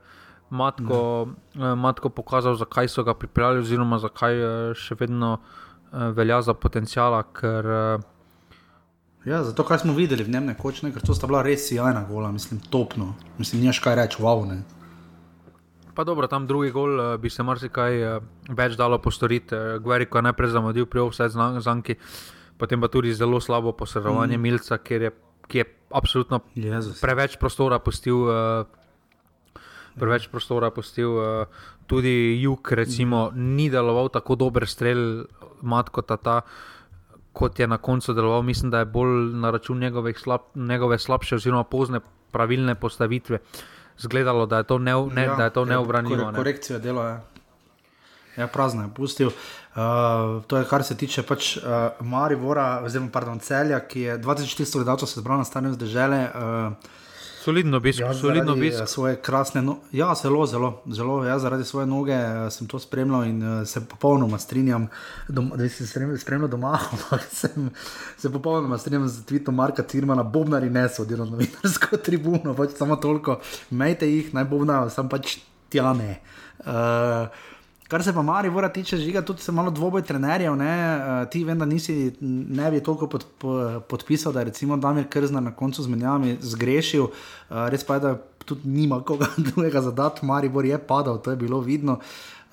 matko, 0.51 1.29
uh, 1.57 1.75
matko 1.79 2.09
pokazal, 2.09 2.57
zakaj 2.57 2.89
so 2.89 3.05
ga 3.05 3.15
pripravili, 3.15 3.63
oziroma 3.65 3.99
zakaj 3.99 4.43
uh, 4.43 4.75
še 4.79 4.97
vedno 5.01 5.39
uh, 5.39 6.11
velja 6.17 6.43
za 6.43 6.55
potencijala. 6.55 7.23
Ker, 7.33 7.71
uh, 7.71 8.11
Ja, 9.25 9.39
zato, 9.41 9.65
kar 9.65 9.81
smo 9.81 9.95
videli 9.97 10.21
v 10.21 10.29
dnevne 10.29 10.53
kočne, 10.53 10.91
ker 10.93 11.01
to 11.01 11.15
sta 11.17 11.25
bila 11.25 11.41
res 11.41 11.63
sjajna 11.65 12.03
gola, 12.05 12.29
mislim, 12.29 12.61
topno. 12.61 13.15
Mislim, 13.39 13.63
niš 13.65 13.81
kaj 13.81 13.97
reči, 13.97 14.21
wow. 14.21 14.45
Ne. 14.45 14.61
Pa 15.97 16.05
dobro, 16.05 16.29
tam 16.29 16.47
drugi 16.47 16.75
gol 16.75 17.01
bi 17.23 17.31
se 17.31 17.43
marsikaj 17.43 18.21
več 18.53 18.77
dalo 18.77 18.99
postoriti. 19.01 19.57
Gveri, 19.81 20.11
ko 20.11 20.21
je 20.21 20.27
najprej 20.29 20.53
zamudil 20.53 20.89
pri 20.91 21.07
vseh 21.09 21.33
zanki, 21.65 21.97
potem 22.61 22.83
pa 22.83 22.91
tudi 22.93 23.15
zelo 23.17 23.41
slabo 23.41 23.73
posredovanje 23.73 24.37
mm. 24.37 24.43
Milca, 24.43 24.77
je, 24.77 25.13
ki 25.49 25.59
je 25.59 25.65
absolutno 25.91 26.41
Jezus. 26.55 27.01
preveč 27.01 27.37
prostora 27.37 27.79
pustil. 27.79 28.27
Preveč 29.95 30.27
prostora 30.27 30.73
pustil, 30.75 31.13
tudi 31.87 32.43
jug, 32.43 32.73
recimo, 32.75 33.29
mm. 33.31 33.55
ni 33.55 33.69
deloval 33.71 34.09
tako 34.11 34.35
dober 34.35 34.67
strelj, 34.67 35.23
matko 35.63 36.03
ta. 36.03 36.17
ta 36.17 36.41
kot 37.35 37.59
je 37.59 37.67
na 37.67 37.79
koncu 37.79 38.15
deloval, 38.15 38.43
mislim, 38.43 38.71
da 38.71 38.79
je 38.79 38.85
bolj 38.85 39.35
na 39.35 39.51
račun 39.51 39.83
slab, 40.17 40.41
njegove 40.55 40.99
slabše, 40.99 41.35
oziroma 41.35 41.65
pozne 41.65 42.01
pravilne 42.31 42.75
postavitve, 42.75 43.39
zgledalo, 43.99 44.47
da 44.47 44.57
je 44.57 44.65
to, 44.65 44.79
ne, 44.79 44.93
ne, 45.15 45.23
ja, 45.23 45.51
to 45.51 45.61
ja, 45.61 45.67
neobranljivo. 45.67 46.31
Ne. 46.31 46.37
Korekcija 46.37 46.79
dela 46.79 47.09
je. 47.09 47.21
Ja, 48.37 48.47
prazno 48.47 48.83
je 48.83 48.89
pustil. 48.95 49.31
Uh, 49.75 50.43
to 50.47 50.57
je, 50.57 50.65
kar 50.71 50.85
se 50.87 50.97
tiče 50.97 51.25
pač, 51.27 51.57
uh, 51.57 51.63
Marivora, 52.01 52.81
oziroma 52.87 53.11
pardon, 53.13 53.41
celja, 53.43 53.81
ki 53.81 54.01
je 54.01 54.19
2400 54.23 54.79
gledalcev 54.79 55.11
se 55.11 55.21
zbral 55.21 55.43
na 55.43 55.45
starem 55.45 55.75
zdržele. 55.75 56.21
Uh, 56.35 56.93
Solidno 57.45 57.81
bi 57.81 57.93
ja, 57.99 58.15
solidno. 58.15 58.57
Eh, 58.65 58.87
svoje 58.87 59.17
krasne, 59.17 59.63
no 59.63 59.77
ja, 59.93 60.15
zelo, 60.15 60.47
zelo, 60.47 60.83
zelo. 60.87 61.25
Ja, 61.25 61.39
zaradi 61.39 61.65
svoje 61.65 61.87
noge 61.87 62.13
eh, 62.13 62.51
sem 62.51 62.67
to 62.67 62.79
spremljal 62.79 63.25
in 63.25 63.43
uh, 63.43 63.67
se 63.69 63.85
popolnoma 63.89 64.39
strinjam, 64.39 64.89
dom, 65.29 65.53
da 65.57 65.69
si 65.69 65.87
spremljal 65.87 66.49
doma. 66.49 66.79
sem 67.41 67.71
se 68.17 68.33
popolnoma 68.33 68.79
strinjam 68.79 69.09
z 69.09 69.27
tvitom 69.27 69.55
Marka 69.55 69.83
Tirmana, 69.83 70.23
Bobnari 70.23 70.71
ne 70.71 70.89
so 70.89 71.05
delali 71.05 71.31
na 71.31 71.37
novinarsko 71.37 71.97
tribuno, 72.07 72.55
pač 72.55 72.79
samo 72.79 72.97
toliko, 72.97 73.41
majte 73.71 74.09
jih, 74.09 74.33
naj 74.35 74.45
Bobnajo, 74.45 74.89
sem 74.91 75.09
pač 75.09 75.37
tjane. 75.69 76.21
Uh, 76.65 77.29
Kar 77.89 78.03
se 78.03 78.13
pa 78.15 78.23
Mari 78.23 78.49
Vora 78.49 78.69
tiče, 78.69 78.97
žiga 78.97 79.23
tudi 79.23 79.43
se 79.43 79.53
malo 79.53 79.71
dvoboj 79.71 80.03
trenerjev, 80.03 80.57
ne? 80.57 80.75
Uh, 80.97 81.29
ti 81.31 81.45
vem, 81.45 81.59
da 81.59 81.65
nisi 81.65 82.13
ne 82.21 82.71
bi 82.71 82.81
toliko 82.83 83.07
pod, 83.07 83.27
po, 83.39 83.81
podpisal, 83.89 84.33
da 84.33 84.41
je 84.41 84.45
recimo 84.45 84.77
Damir 84.77 85.09
Krzna 85.09 85.41
na 85.41 85.53
koncu 85.53 85.83
z 85.83 85.89
menjavami 85.93 86.39
zgrešil, 86.41 87.05
uh, 87.05 87.67
res 87.69 87.85
pa 87.85 87.95
je, 87.95 88.01
da 88.01 88.15
tudi 88.45 88.69
nima 88.69 89.03
koga 89.05 89.27
drugega 89.51 89.81
zadati, 89.81 90.25
Mari 90.27 90.49
Vor 90.49 90.65
je 90.65 90.79
padal, 90.79 91.21
to 91.21 91.31
je 91.31 91.37
bilo 91.37 91.61
vidno. 91.61 91.99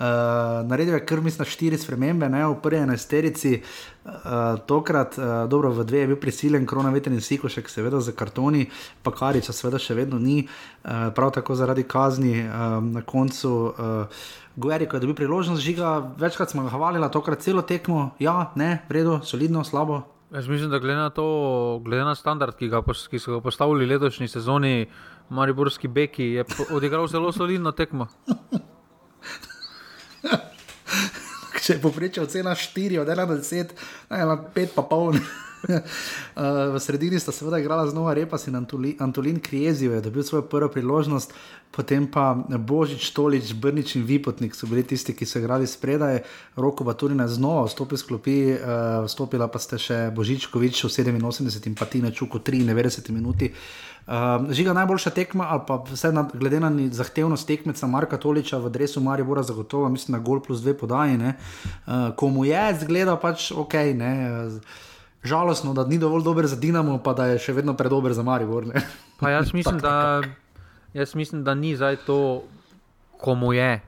Uh, 0.01 0.67
naredil 0.67 0.93
je 0.93 1.05
kar 1.05 1.21
mislim 1.21 1.45
štiri 1.45 1.77
spremembe, 1.77 2.29
ne 2.29 2.41
v 2.47 2.55
prvi 2.61 2.79
enesterici, 2.81 3.61
uh, 4.05 4.11
tokrat, 4.65 5.17
uh, 5.17 5.25
dobro, 5.47 5.69
v 5.71 5.85
dve 5.85 5.99
je 5.99 6.07
bil 6.07 6.17
prisilen, 6.17 6.65
krona 6.65 6.89
veter 6.89 7.13
in 7.13 7.21
sikošek, 7.21 7.69
seveda 7.69 8.01
za 8.01 8.11
kartoni, 8.11 8.65
pa 9.03 9.13
kariča, 9.13 9.53
seveda 9.53 9.79
še 9.79 9.95
vedno 9.95 10.19
ni, 10.19 10.41
uh, 10.41 11.11
prav 11.15 11.31
tako 11.37 11.55
zaradi 11.55 11.85
kazni 11.85 12.33
uh, 12.41 12.81
na 12.83 13.05
koncu. 13.05 13.53
Uh, 13.71 14.29
Gueri, 14.55 14.87
ko 14.87 14.95
je 14.97 14.99
dobil 15.05 15.15
priložnost 15.15 15.61
žiga, 15.63 16.11
večkrat 16.19 16.49
smo 16.51 16.63
ga 16.63 16.69
hvalili, 16.69 17.07
tokrat 17.11 17.39
celo 17.39 17.61
tekmo, 17.61 18.11
ja, 18.19 18.51
ne, 18.55 18.81
v 18.89 18.91
redu, 18.99 19.19
solidno, 19.23 19.63
slabo. 19.63 20.01
Jaz 20.31 20.47
mislim, 20.47 20.69
da 20.71 20.79
glede 20.79 20.99
na 20.99 21.09
to, 21.09 21.79
glede 21.83 22.03
na 22.03 22.15
standard, 22.15 22.55
ki, 22.55 22.67
ga, 22.71 22.81
ki 23.09 23.19
so 23.19 23.31
ga 23.35 23.41
postavili 23.41 23.85
letošnji 23.85 24.27
sezoni, 24.27 24.85
Mariborski 25.29 25.87
Beki 25.87 26.23
je 26.23 26.45
odigral 26.71 27.07
zelo 27.07 27.31
solidno 27.31 27.71
tekmo. 27.71 28.07
Če 31.61 31.73
je 31.73 31.81
poprečje 31.81 32.23
ocena 32.23 32.55
4 32.55 32.99
od 32.99 33.07
1 33.07 33.27
do 33.27 33.35
10, 33.37 33.69
ima 34.09 34.37
5 34.55 34.67
pa 34.75 34.81
poln. 34.81 35.19
v 36.73 36.79
sredini 36.79 37.19
sta 37.19 37.31
seveda 37.31 37.59
igrala 37.59 37.87
znova 37.87 38.13
Repas 38.13 38.47
in 38.47 38.55
Antolin 38.99 39.39
Krijezijo, 39.39 39.93
je 39.93 40.01
dobil 40.01 40.23
svojo 40.23 40.41
prvo 40.41 40.69
priložnost, 40.69 41.33
potem 41.71 42.07
pa 42.07 42.35
Božič, 42.57 43.11
Tolič, 43.15 43.53
Brnič 43.53 43.95
in 43.95 44.03
Vipotnik 44.03 44.55
so 44.55 44.67
bili 44.67 44.83
tisti, 44.83 45.15
ki 45.15 45.25
so 45.25 45.39
igrali 45.39 45.67
spredaj, 45.67 46.19
roko 46.55 46.83
pa 46.85 46.93
tudi 46.93 47.15
ne 47.15 47.27
znova, 47.27 47.69
vstopil 47.69 47.97
s 47.97 48.03
klopi, 48.03 48.37
uh, 48.53 49.05
vstopila 49.07 49.47
pa 49.47 49.59
ste 49.59 49.79
še 49.79 49.99
Božičkovič 50.11 50.83
v 50.83 50.91
87 50.91 51.71
in 51.71 51.75
pa 51.75 51.87
Tina 51.87 52.11
Čuko 52.11 52.43
v 52.43 52.67
93 52.67 53.15
minuti. 53.15 53.53
Uh, 54.01 54.49
žiga 54.51 54.73
najboljša 54.73 55.13
tekma, 55.13 55.47
ali 55.53 55.61
pa 55.67 55.77
vse 55.87 56.11
na, 56.11 56.25
glede 56.33 56.59
na 56.59 56.73
zahtevnost 56.91 57.47
tekmeca 57.47 57.87
Marka 57.87 58.17
Toliča 58.17 58.57
v 58.57 58.73
Dresu 58.73 58.99
Marija 58.99 59.25
Bora 59.25 59.43
zagotovo, 59.45 59.89
mislim, 59.89 60.17
na 60.17 60.23
gol 60.23 60.41
plus 60.41 60.59
dve 60.59 60.73
podaji. 60.73 61.21
Uh, 61.21 62.11
komu 62.17 62.43
je, 62.49 62.63
zgleda 62.81 63.15
pač 63.15 63.51
ok. 63.55 63.73
Ne, 63.95 64.13
uh, 64.27 64.89
žalostno, 65.23 65.73
da 65.73 65.85
ni 65.85 65.97
dovolj 65.97 66.23
dober 66.23 66.47
za 66.47 66.55
Dinamo, 66.55 66.97
pa 67.03 67.13
da 67.13 67.25
je 67.31 67.39
še 67.39 67.53
vedno 67.53 67.73
predober 67.77 68.13
za 68.13 68.23
Maribor. 68.23 68.65
jaz, 69.21 69.53
mislim, 69.57 69.79
da, 69.79 70.21
jaz 70.93 71.15
mislim, 71.15 71.43
da 71.43 71.53
ni 71.55 71.75
zdaj 71.75 72.01
to, 72.05 72.43
komu 73.21 73.53
je. 73.53 73.81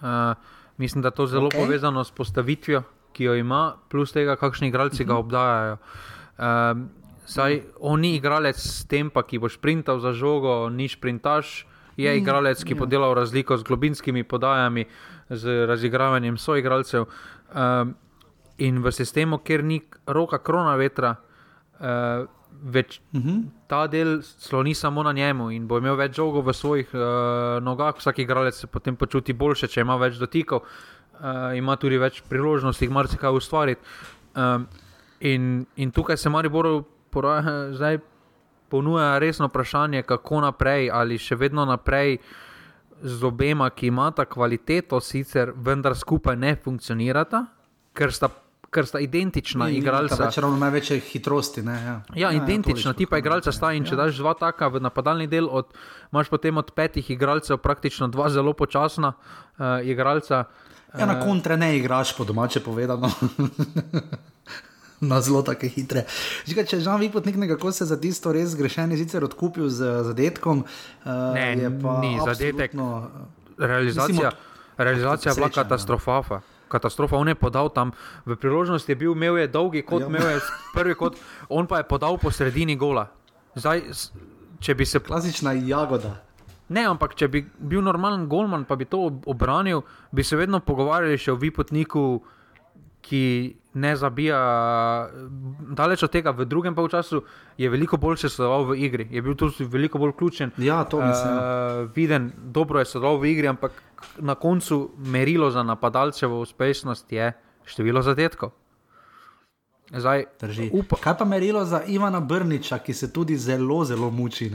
Uh, 0.00 0.34
mislim, 0.76 1.02
da 1.02 1.08
je 1.08 1.18
to 1.20 1.26
zelo 1.26 1.48
okay. 1.48 1.62
povezano 1.62 2.04
s 2.04 2.10
postavitvijo, 2.10 2.82
ki 3.12 3.24
jo 3.24 3.34
ima, 3.34 3.74
plus 3.88 4.12
tega, 4.12 4.36
kakšni 4.36 4.68
igralci 4.68 5.02
uh 5.02 5.06
-huh. 5.06 5.08
ga 5.08 5.14
mhm. 5.14 5.20
obdajajo. 5.20 5.76
Uh, 6.38 6.44
saj 7.26 7.62
on 7.80 8.00
ni 8.00 8.16
igralec 8.16 8.56
s 8.56 8.86
tem, 8.86 9.10
pa, 9.10 9.22
ki 9.22 9.38
bo 9.38 9.48
sprintal 9.48 10.00
za 10.00 10.12
žogo, 10.12 10.68
ni 10.70 10.88
sprintaš. 10.88 11.66
Je 11.96 12.10
mhm. 12.10 12.18
igralec, 12.18 12.64
ki 12.64 12.74
bo 12.74 12.84
ja. 12.84 12.88
delal 12.88 13.14
razliko 13.14 13.56
z 13.56 13.62
globinskimi 13.62 14.24
podajami, 14.24 14.84
z 15.30 15.66
razigravanjem 15.66 16.38
soigralcev. 16.38 17.04
Um, 17.54 17.94
in 18.60 18.82
v 18.84 18.92
sistemu, 18.92 19.40
kjer 19.44 19.64
ni 19.64 19.80
roka 20.06 20.38
krona 20.38 20.76
vetra, 20.76 21.14
uh, 21.80 22.26
več, 22.62 23.00
uh 23.12 23.20
mhm. 23.20 23.30
-huh. 23.30 23.44
ta 23.66 23.86
del 23.86 24.22
sloni 24.22 24.74
samo 24.74 25.02
na 25.02 25.12
njemu 25.12 25.50
in 25.50 25.66
bo 25.66 25.78
imel 25.78 25.96
več 25.96 26.16
žogov 26.16 26.44
v 26.44 26.52
svojih 26.52 26.88
uh, 26.94 27.00
nogah. 27.62 27.96
Vsak 27.96 28.18
igralec 28.18 28.54
se 28.54 28.66
potem 28.66 28.96
počuti 28.96 29.32
boljše, 29.32 29.68
če 29.68 29.80
ima 29.80 29.96
več 29.96 30.18
dotikov, 30.18 30.60
uh, 30.60 31.56
ima 31.56 31.76
tudi 31.76 31.98
več 31.98 32.22
priložnosti, 32.28 32.86
da 32.86 32.94
marsikaj 32.94 33.32
ustvariti. 33.32 33.80
Um, 34.36 34.66
in, 35.20 35.66
in 35.76 35.90
tukaj 35.90 36.16
se 36.16 36.28
Mariboru 36.28 36.84
zdaj 37.76 37.98
ponuja 38.68 39.18
resno 39.18 39.46
vprašanje, 39.46 40.02
kako 40.02 40.40
naprej, 40.40 40.90
ali 40.92 41.18
še 41.18 41.34
vedno 41.34 41.64
naprej. 41.64 42.18
Z 43.02 43.24
obema, 43.24 43.70
ki 43.70 43.86
imata 43.86 44.24
kvaliteto, 44.24 45.00
sicer 45.00 45.52
vendar 45.56 45.96
skupaj 45.96 46.36
ne 46.36 46.56
funkcionirata, 46.56 47.46
ker 47.96 48.12
sta 48.12 48.28
ker 48.70 48.86
sta 48.86 49.00
identična 49.02 49.68
in, 49.68 49.80
igralca. 49.82 50.16
Pač 50.16 50.38
ravno 50.38 50.58
največje 50.62 51.00
hitrosti. 51.10 51.62
Ne, 51.66 51.74
ja. 51.74 51.80
Ja, 51.82 51.94
ja, 52.14 52.30
ja 52.30 52.38
identična, 52.38 52.94
ti 52.94 53.06
pa 53.10 53.18
igralca 53.18 53.52
sta 53.52 53.72
in 53.74 53.84
če 53.86 53.96
ja. 53.96 54.04
daš 54.04 54.22
dva 54.22 54.36
taka 54.38 54.70
v 54.70 54.82
napadalni 54.82 55.26
del, 55.30 55.50
od, 55.50 55.74
imaš 56.12 56.30
potem 56.30 56.56
od 56.62 56.70
petih 56.74 57.10
igralcev 57.10 57.58
praktično 57.62 58.08
dva 58.14 58.30
zelo 58.30 58.54
počasna 58.54 59.12
uh, 59.12 59.82
igralca. 59.82 60.44
Ja, 60.90 61.06
na 61.06 61.18
eh, 61.18 61.22
kontre 61.22 61.58
ne 61.58 61.76
igraš, 61.78 62.14
po 62.16 62.26
domače 62.26 62.62
povedano. 62.66 63.10
Na 65.00 65.16
zelo 65.24 65.40
tako 65.40 65.64
hitre. 65.72 66.02
Žiga, 66.44 66.66
če 66.68 66.78
že 66.84 66.94
vi 67.00 67.08
potnik 67.08 67.38
nekako 67.40 67.70
se 67.72 67.86
za 67.88 67.96
tisto 67.96 68.34
res 68.36 68.50
zgrešeni 68.52 68.98
zicer 69.00 69.24
odkupil 69.24 69.70
z 69.72 70.04
zadetkom, 70.04 70.60
uh, 70.60 71.32
ne, 71.32 71.56
je 71.56 71.70
pa 71.80 71.94
ni 72.04 72.20
zadetek. 72.20 72.76
Realizacija, 73.56 74.34
realizacija 74.76 75.32
je 75.32 75.40
bila 75.40 75.48
katastrofa 75.48 76.20
katastrofa. 76.70 77.18
On 77.18 77.28
je 77.28 77.34
podal 77.34 77.68
tam 77.74 77.92
v 78.24 78.38
priložnosti, 78.38 78.88
je 78.88 78.96
bil, 78.96 79.12
imel 79.12 79.42
je 79.42 79.50
dolgi 79.50 79.82
kot, 79.82 80.06
ja. 80.06 80.08
imel 80.08 80.36
je 80.36 80.40
prvi 80.74 80.94
kot, 80.94 81.18
on 81.50 81.66
pa 81.66 81.82
je 81.82 81.88
podal 81.90 82.18
po 82.22 82.30
sredini 82.30 82.78
gola. 82.78 83.08
Zdaj, 83.58 83.82
če 84.62 84.74
bi 84.78 84.86
se. 84.86 85.02
Klasična 85.02 85.52
jagoda. 85.66 86.20
Ne, 86.70 86.84
ampak 86.86 87.16
če 87.18 87.26
bi 87.26 87.42
bil 87.42 87.82
normalen 87.82 88.28
golman, 88.30 88.62
pa 88.64 88.76
bi 88.78 88.86
to 88.86 89.08
obranil, 89.26 89.82
bi 90.14 90.22
se 90.22 90.38
vedno 90.38 90.60
pogovarjali 90.62 91.18
še 91.18 91.34
o 91.34 91.40
vipotniku, 91.40 92.04
ki 93.10 93.56
ne 93.74 93.96
zabija. 93.96 94.38
Daleč 95.74 96.02
od 96.06 96.12
tega, 96.14 96.30
v 96.30 96.46
drugem 96.46 96.74
polčasu 96.74 97.24
je 97.58 97.70
veliko 97.70 97.98
bolj 97.98 98.22
sodeloval 98.22 98.68
v 98.70 98.78
igri, 98.86 99.06
je 99.10 99.22
bil 99.22 99.34
tudi 99.38 99.66
veliko 99.66 99.98
bolj 99.98 100.14
ključen. 100.18 100.54
Ja, 100.58 100.84
to 100.84 101.02
mislim. 101.02 101.34
Uh, 101.34 101.90
viden, 101.94 102.30
dobro 102.54 102.78
je 102.78 102.86
sodeloval 102.86 103.18
v 103.18 103.32
igri, 103.32 103.50
ampak 103.50 103.82
na 104.18 104.34
koncu 104.34 104.90
merilo 104.98 105.50
za 105.50 105.62
napadalcevo 105.66 106.40
uspešnost 106.40 107.12
je 107.12 107.32
število 107.66 108.02
zadetkov. 108.02 108.54
Zdaj, 109.90 110.24
upa. 110.70 110.96
Kaj 111.02 111.16
pa 111.18 111.24
merilo 111.26 111.64
za 111.66 111.82
Ivana 111.86 112.20
Brniča, 112.20 112.78
ki 112.78 112.94
se 112.94 113.08
tudi 113.12 113.34
zelo, 113.36 113.84
zelo 113.84 114.10
muči? 114.10 114.52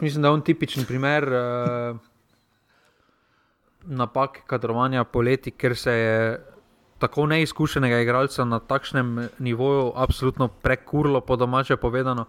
Mislim, 0.00 0.22
da 0.22 0.28
je 0.28 0.32
on 0.32 0.44
tipičen 0.46 0.84
primer 0.86 1.26
uh, 1.26 1.98
napak 3.82 4.44
kadrovanja 4.46 5.04
poleti, 5.04 5.50
ker 5.50 5.74
se 5.76 5.92
je 5.92 6.38
tako 6.98 7.26
neizkušenega 7.26 8.00
igralca 8.00 8.44
na 8.44 8.58
takšnem 8.58 9.28
nivoju 9.38 9.92
absolutno 9.96 10.48
prekurlo, 10.48 11.20
po 11.20 11.36
domače 11.36 11.76
povedano. 11.76 12.24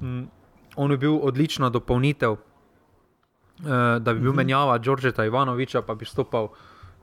Um, 0.00 0.28
on 0.76 0.90
je 0.90 0.96
bil 0.96 1.18
odlična 1.22 1.70
dopolnitev 1.70 2.36
uh, 3.62 4.02
da 4.02 4.14
bi 4.14 4.20
bil 4.20 4.30
mhm. 4.30 4.36
menjava 4.36 4.78
Đorđeta 4.78 5.24
Ivanoviča, 5.24 5.82
pa 5.82 5.94
bi 5.94 6.04
stopil 6.04 6.48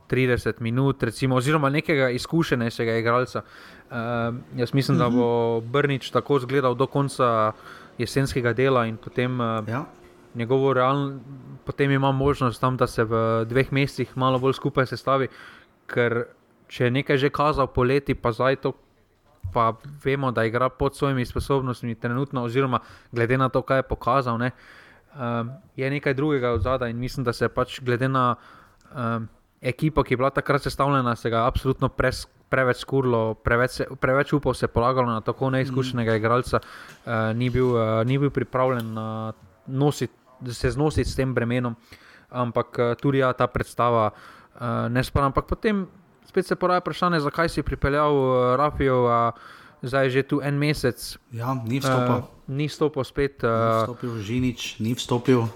30 0.10 0.54
minut, 0.60 1.04
recimo, 1.04 1.36
oziroma 1.36 1.70
nekega 1.70 2.10
izkušenejšega 2.10 2.98
igralca. 2.98 3.41
Uh, 3.41 3.96
jaz 4.56 4.74
mislim, 4.74 4.98
da 4.98 5.10
bo 5.10 5.60
mhm. 5.60 5.72
Brnič 5.72 6.10
tako 6.10 6.39
zgledal 6.39 6.76
do 6.76 6.88
konca 6.88 7.52
jesenskega 7.98 8.54
dela 8.54 8.86
in 8.86 8.98
potem. 8.98 9.39
Uh, 9.39 9.68
ja. 9.68 9.86
Njegovo 10.36 10.74
realno, 10.74 11.20
potem 11.64 11.91
ima 11.91 12.12
možnost 12.12 12.62
tam, 12.62 12.78
da 12.78 12.88
se 12.88 13.04
v 13.04 13.46
dveh 13.48 13.72
mesecih 13.72 14.18
malo 14.18 14.39
bolj 14.39 14.54
skupaj 14.54 14.86
sestavi, 14.86 15.28
ker 15.88 16.26
če 16.76 16.89
je 16.89 16.91
nekaj 16.91 17.21
že 17.23 17.32
kazal 17.32 17.71
poleti, 17.71 18.17
pa 18.19 18.34
zdaj 18.36 18.59
to, 18.65 18.73
pa 19.55 19.71
vemo, 20.03 20.34
da 20.36 20.43
igra 20.43 20.67
pod 20.69 20.97
svojimi 20.97 21.23
sposobnostmi, 21.26 21.95
trenutno, 21.95 22.43
oziroma 22.43 22.82
glede 23.15 23.38
na 23.39 23.47
to, 23.49 23.61
kaj 23.63 23.80
je 23.80 23.88
pokazal. 23.88 24.36
Ne, 24.41 24.51
um, 25.15 25.53
je 25.80 25.89
nekaj 25.89 26.17
drugega 26.17 26.51
od 26.51 26.65
zadaj 26.67 26.91
in 26.91 26.99
mislim, 26.99 27.23
da 27.23 27.34
se 27.34 27.47
pač 27.47 27.80
glede 27.80 28.09
na 28.11 28.36
um, 28.91 29.30
ekipo, 29.61 30.03
ki 30.03 30.13
je 30.13 30.17
bila 30.17 30.34
takrat 30.36 30.67
sestavljena, 30.67 31.15
se 31.15 31.32
ga 31.32 31.45
absolutno 31.47 31.89
pres, 31.89 32.26
preveč 32.51 32.84
skurlo, 32.84 33.34
preveč, 33.39 33.82
preveč 34.01 34.34
upov 34.36 34.53
se 34.53 34.67
polagalo 34.67 35.07
na 35.07 35.21
tako 35.21 35.49
neizkušenega 35.55 36.11
mm. 36.11 36.19
igralca, 36.19 36.59
uh, 36.59 37.32
ni, 37.36 37.49
bil, 37.49 37.71
uh, 37.71 38.03
ni 38.05 38.19
bil 38.19 38.34
pripravljen 38.36 38.93
na 38.93 39.34
nosit, 39.67 40.11
se 40.51 40.71
znositi 40.71 41.09
s 41.09 41.15
tem 41.15 41.34
bremenom. 41.34 41.76
Ampak 42.30 42.80
uh, 42.80 42.97
tudi 42.99 43.23
ja, 43.23 43.32
ta 43.34 43.47
predstava 43.47 44.09
uh, 44.11 44.89
ne 44.91 45.03
spada. 45.03 45.32
Ampak 45.32 45.47
potem 45.47 45.86
spet 46.36 46.52
se 46.52 46.56
poraja 46.60 46.84
vprašanje, 46.84 47.20
zakaj 47.24 47.50
si 47.50 47.64
pripeljal 47.64 48.12
uh, 48.12 48.56
Rafijo. 48.60 49.06
Uh, 49.08 49.56
zdaj 49.86 50.10
že 50.10 50.24
tu 50.28 50.42
en 50.44 50.58
mesec. 50.60 51.00
Ja, 51.32 51.56
ni 51.56 51.80
vstopil. 51.80 52.20
Uh, 52.20 52.52
ni 52.52 52.68
vstopil 52.68 53.04
spet. 53.08 53.44
Uh, 53.44 53.50
ni 53.56 53.80
vstopil 53.80 54.12
Žinič, 54.20 54.62
ni 54.84 54.92
vstopil. 54.98 55.48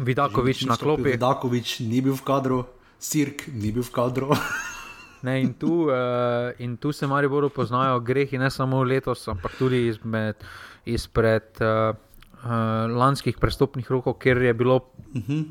Vidakovič 0.00 0.64
Žinič 0.64 0.70
na 0.72 0.76
klopi. 0.80 1.12
Vidakovič 1.12 1.84
ni 1.84 2.00
bil 2.00 2.16
v 2.16 2.24
kadru, 2.24 2.64
Sirk 2.96 3.44
ni 3.52 3.74
bil 3.76 3.84
v 3.84 3.92
kadru. 3.92 4.32
ne, 5.26 5.42
in, 5.42 5.52
tu, 5.52 5.92
uh, 5.92 6.56
in 6.62 6.80
tu 6.80 6.96
se 6.96 7.04
mari 7.04 7.28
bolj 7.28 7.52
poznajo 7.52 8.00
grehi, 8.00 8.40
ne 8.40 8.48
samo 8.48 8.80
letos, 8.80 9.26
ampak 9.28 9.52
tudi 9.60 9.90
izmed, 9.90 10.40
izpred 10.88 11.60
uh, 11.60 11.92
uh, 11.92 12.88
lanskih 12.88 13.36
prestopnih 13.36 13.84
rokov, 13.90 14.16
ker 14.16 14.40
je 14.40 14.54
bilo 14.56 14.80
uh 14.80 15.20
mhm. 15.20 15.20
-huh. 15.28 15.44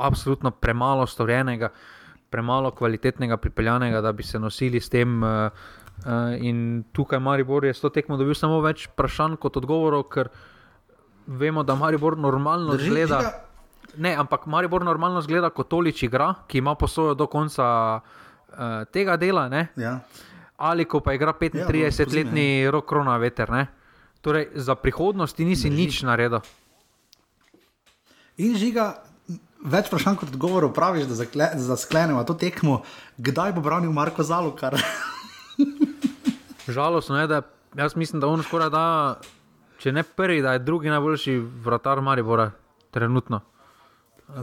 absolutno 0.00 0.50
premalo 0.50 1.04
storjenega. 1.04 1.68
Premalo 2.28 2.70
kvalitetnega, 2.76 3.36
pripeljanega, 3.40 4.00
da 4.04 4.12
bi 4.12 4.22
se 4.22 4.38
nosili 4.38 4.80
s 4.80 4.90
tem, 4.92 5.22
uh, 5.22 5.48
Uh, 5.98 6.38
in 6.38 6.84
tukaj 6.92 7.18
Maribor 7.18 7.64
je 7.64 7.74
s 7.74 7.80
to 7.80 7.90
tekmo 7.90 8.16
dobil 8.16 8.36
samo 8.38 8.60
več 8.62 8.84
vprašanj 8.86 9.34
kot 9.42 9.56
odgovorov, 9.58 10.04
ker 10.06 10.28
vemo, 11.26 11.64
da 11.66 11.74
Maribor 11.74 12.14
normalno 12.18 12.76
Drži, 12.76 12.86
zgleda. 12.86 13.18
Ne, 13.98 14.12
ampak 14.14 14.46
Maribor 14.46 14.84
normalno 14.86 15.20
zgleda 15.26 15.50
kot 15.50 15.68
tolič 15.68 16.04
igra, 16.06 16.30
ki 16.46 16.62
ima 16.62 16.76
posojo 16.78 17.16
do 17.18 17.26
konca 17.26 17.66
uh, 17.98 18.86
tega 18.94 19.16
dela. 19.18 19.48
Ja. 19.74 19.98
Ali 20.56 20.86
ko 20.86 21.00
pa 21.02 21.16
igra 21.18 21.34
35-letni 21.34 22.46
ja, 22.62 22.70
rok 22.70 22.86
krona 22.86 23.16
veter. 23.18 23.50
Ne? 23.50 23.66
Torej, 24.22 24.52
za 24.54 24.78
prihodnost 24.78 25.36
ti 25.36 25.44
nisi 25.44 25.66
Drži. 25.66 25.82
nič 25.82 26.02
naredil. 26.06 26.46
In 28.38 28.54
žiga, 28.54 28.92
več 29.64 29.88
vprašanj 29.90 30.18
kot 30.20 30.32
odgovorov, 30.32 30.72
praviš, 30.76 31.08
da, 31.10 31.50
da 31.54 31.76
sklenemo 31.76 32.22
to 32.24 32.34
tekmo, 32.38 32.82
kdaj 33.18 33.52
bo 33.56 33.64
branil 33.64 33.92
Marko 33.92 34.22
Zalukar. 34.22 34.78
Žalostno 36.74 37.20
je, 37.20 37.26
da 37.26 37.42
jaz 37.76 37.96
mislim, 37.96 38.20
da 38.20 38.28
on 38.28 38.42
skoraj 38.42 38.70
da, 38.70 38.84
če 39.78 39.92
ne 39.92 40.02
prvi, 40.02 40.42
da 40.42 40.52
je 40.56 40.64
drugi 40.66 40.92
najboljši 40.92 41.38
vratar 41.64 42.00
Maribora 42.04 42.50
trenutno. 42.90 43.40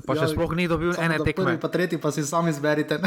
Pa 0.06 0.16
še 0.18 0.26
Ja, 0.26 0.32
sploh 0.34 0.56
ni 0.58 0.66
dobil 0.68 0.96
ene 0.98 1.20
tekme. 1.22 1.46
Prvi, 1.46 1.60
pa 1.62 1.70
tretji, 1.70 2.00
pa 2.02 2.10
si 2.12 2.26
sami 2.26 2.50
izberite. 2.50 2.98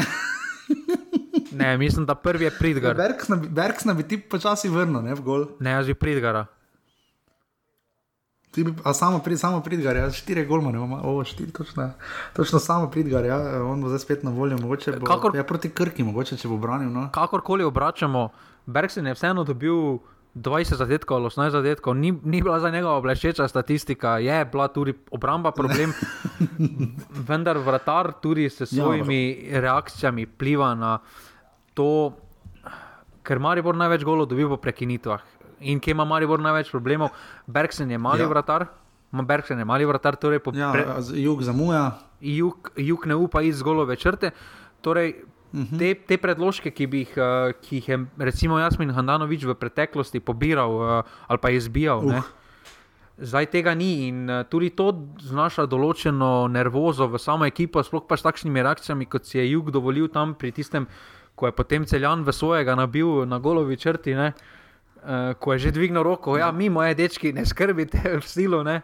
Ne, 1.51 1.73
mislim, 1.77 2.05
da 2.05 2.15
prvi 2.15 2.45
je 2.45 2.51
Pridgar. 2.55 2.95
Bergsna 3.49 3.93
bi 3.93 4.03
ti 4.07 4.19
počasi 4.21 4.69
vrnil, 4.69 5.01
ne 5.03 5.15
v 5.17 5.23
gol. 5.25 5.41
Ne, 5.59 5.73
jaz 5.75 5.89
bi 5.91 5.95
Pridgara. 5.97 6.45
Ti 8.51 8.63
Bi, 8.63 8.73
a 8.83 8.93
samo, 8.93 9.19
pri, 9.19 9.37
samo 9.37 9.61
pridgar, 9.61 9.95
ja, 9.95 10.11
štiri 10.11 10.45
golmane, 10.45 10.77
imamo, 10.77 10.99
o, 11.03 11.23
štiri, 11.23 11.51
točno, 11.51 11.91
točno 12.33 12.59
samo 12.59 12.89
pridgar, 12.89 13.25
ja, 13.25 13.37
on 13.63 13.81
bo 13.81 13.87
zdaj 13.87 13.99
spet 13.99 14.23
na 14.23 14.31
voljo, 14.31 14.57
mogoče 14.57 14.91
bo, 14.91 15.05
Kakor- 15.05 15.35
ja, 15.37 15.43
proti 15.43 15.69
Krki, 15.69 16.03
mogoče, 16.03 16.37
če 16.37 16.49
bo 16.49 16.57
branil, 16.57 16.89
no. 16.89 17.09
Kakorkoli 17.13 17.63
obračamo, 17.63 18.29
Bergsen 18.65 19.07
je 19.07 19.13
vseeno 19.13 19.43
dobil 19.43 19.99
20 20.35 20.75
zadetkov 20.77 21.17
ali 21.17 21.25
18 21.29 21.49
zadetkov, 21.51 21.95
ni, 21.95 22.11
ni 22.23 22.41
bila 22.41 22.59
za 22.59 22.69
njega 22.69 22.89
oblečeča 22.89 23.47
statistika, 23.47 24.17
je 24.17 24.45
bila 24.45 24.67
tudi 24.67 24.93
obramba 25.11 25.51
problem, 25.51 25.93
vendar 27.29 27.57
vratar 27.57 28.13
tudi 28.21 28.49
s 28.49 28.61
svojimi 28.65 29.49
ja, 29.51 29.61
reakcijami 29.61 30.25
pliva 30.25 30.75
na 30.75 30.99
to, 31.73 32.13
ker 33.23 33.39
Maribor 33.39 33.75
največ 33.77 34.03
golov 34.03 34.29
dobi 34.29 34.47
po 34.47 34.57
prekinitvah. 34.57 35.21
In 35.61 35.79
kje 35.79 35.91
ima 35.91 36.05
Maribor 36.05 36.39
največ 36.39 36.71
problemov? 36.71 37.09
Bergsen 37.47 37.91
je 37.91 37.97
mali 37.97 38.21
Ja. 38.21 38.27
vratar, 38.27 38.67
Bergsen 39.11 39.59
je 39.59 39.65
mali 39.65 39.85
vratar, 39.85 40.15
torej 40.15 40.39
po 40.39 40.51
Ja, 40.53 40.71
pre, 40.71 40.85
jug 41.17 41.41
zamuja, 41.41 41.99
jug, 42.21 42.71
jug 42.77 43.05
ne 43.05 43.15
upa 43.15 43.41
iz 43.41 43.61
golove 43.61 43.95
črte. 43.95 44.31
Torej, 44.81 45.15
uh 45.53 45.59
-huh. 45.59 45.79
te, 45.79 45.95
te 45.95 46.17
predložke, 46.17 46.71
ki, 46.71 46.87
jih, 46.91 47.17
uh, 47.17 47.51
ki 47.61 47.75
jih 47.75 47.89
je 47.89 48.05
recimo 48.17 48.59
Jasmin 48.59 48.89
Handanovič 48.89 49.43
v 49.43 49.55
preteklosti 49.55 50.19
pobiral 50.19 50.71
uh, 50.71 51.03
ali 51.27 51.39
pa 51.41 51.49
izbijal. 51.49 52.05
Uh. 52.05 52.23
Zdaj 53.17 53.45
tega 53.45 53.73
ni 53.75 54.07
in 54.07 54.29
uh, 54.29 54.43
tudi 54.49 54.69
to 54.69 54.93
znaša 55.19 55.65
določeno 55.65 56.47
nervozo 56.47 57.07
v 57.07 57.19
samo 57.19 57.45
ekipo, 57.45 57.83
sploh 57.83 58.07
pa 58.07 58.17
s 58.17 58.21
takšnimi 58.21 58.61
reakcijami, 58.61 59.05
kot 59.05 59.25
si 59.25 59.37
je 59.37 59.51
Jug 59.51 59.71
dovolil 59.71 60.07
tam 60.07 60.33
pri 60.33 60.51
tistem, 60.51 60.87
ko 61.35 61.45
je 61.45 61.51
potem 61.51 61.85
celjan 61.85 62.23
v 62.23 62.31
svojega 62.31 62.75
nabil 62.75 63.25
na 63.25 63.39
golovi 63.39 63.77
črti. 63.77 64.15
Ne? 64.15 64.33
Uh, 64.99 65.33
ko 65.35 65.53
je 65.53 65.59
že 65.59 65.71
dvignil 65.71 66.03
roko, 66.03 66.35
ja, 66.35 66.51
mi, 66.51 66.67
moje 66.67 66.91
dečki, 66.93 67.31
ne 67.31 67.45
skrbite 67.45 68.19
v 68.19 68.23
stilu. 68.23 68.63
Ne? 68.63 68.81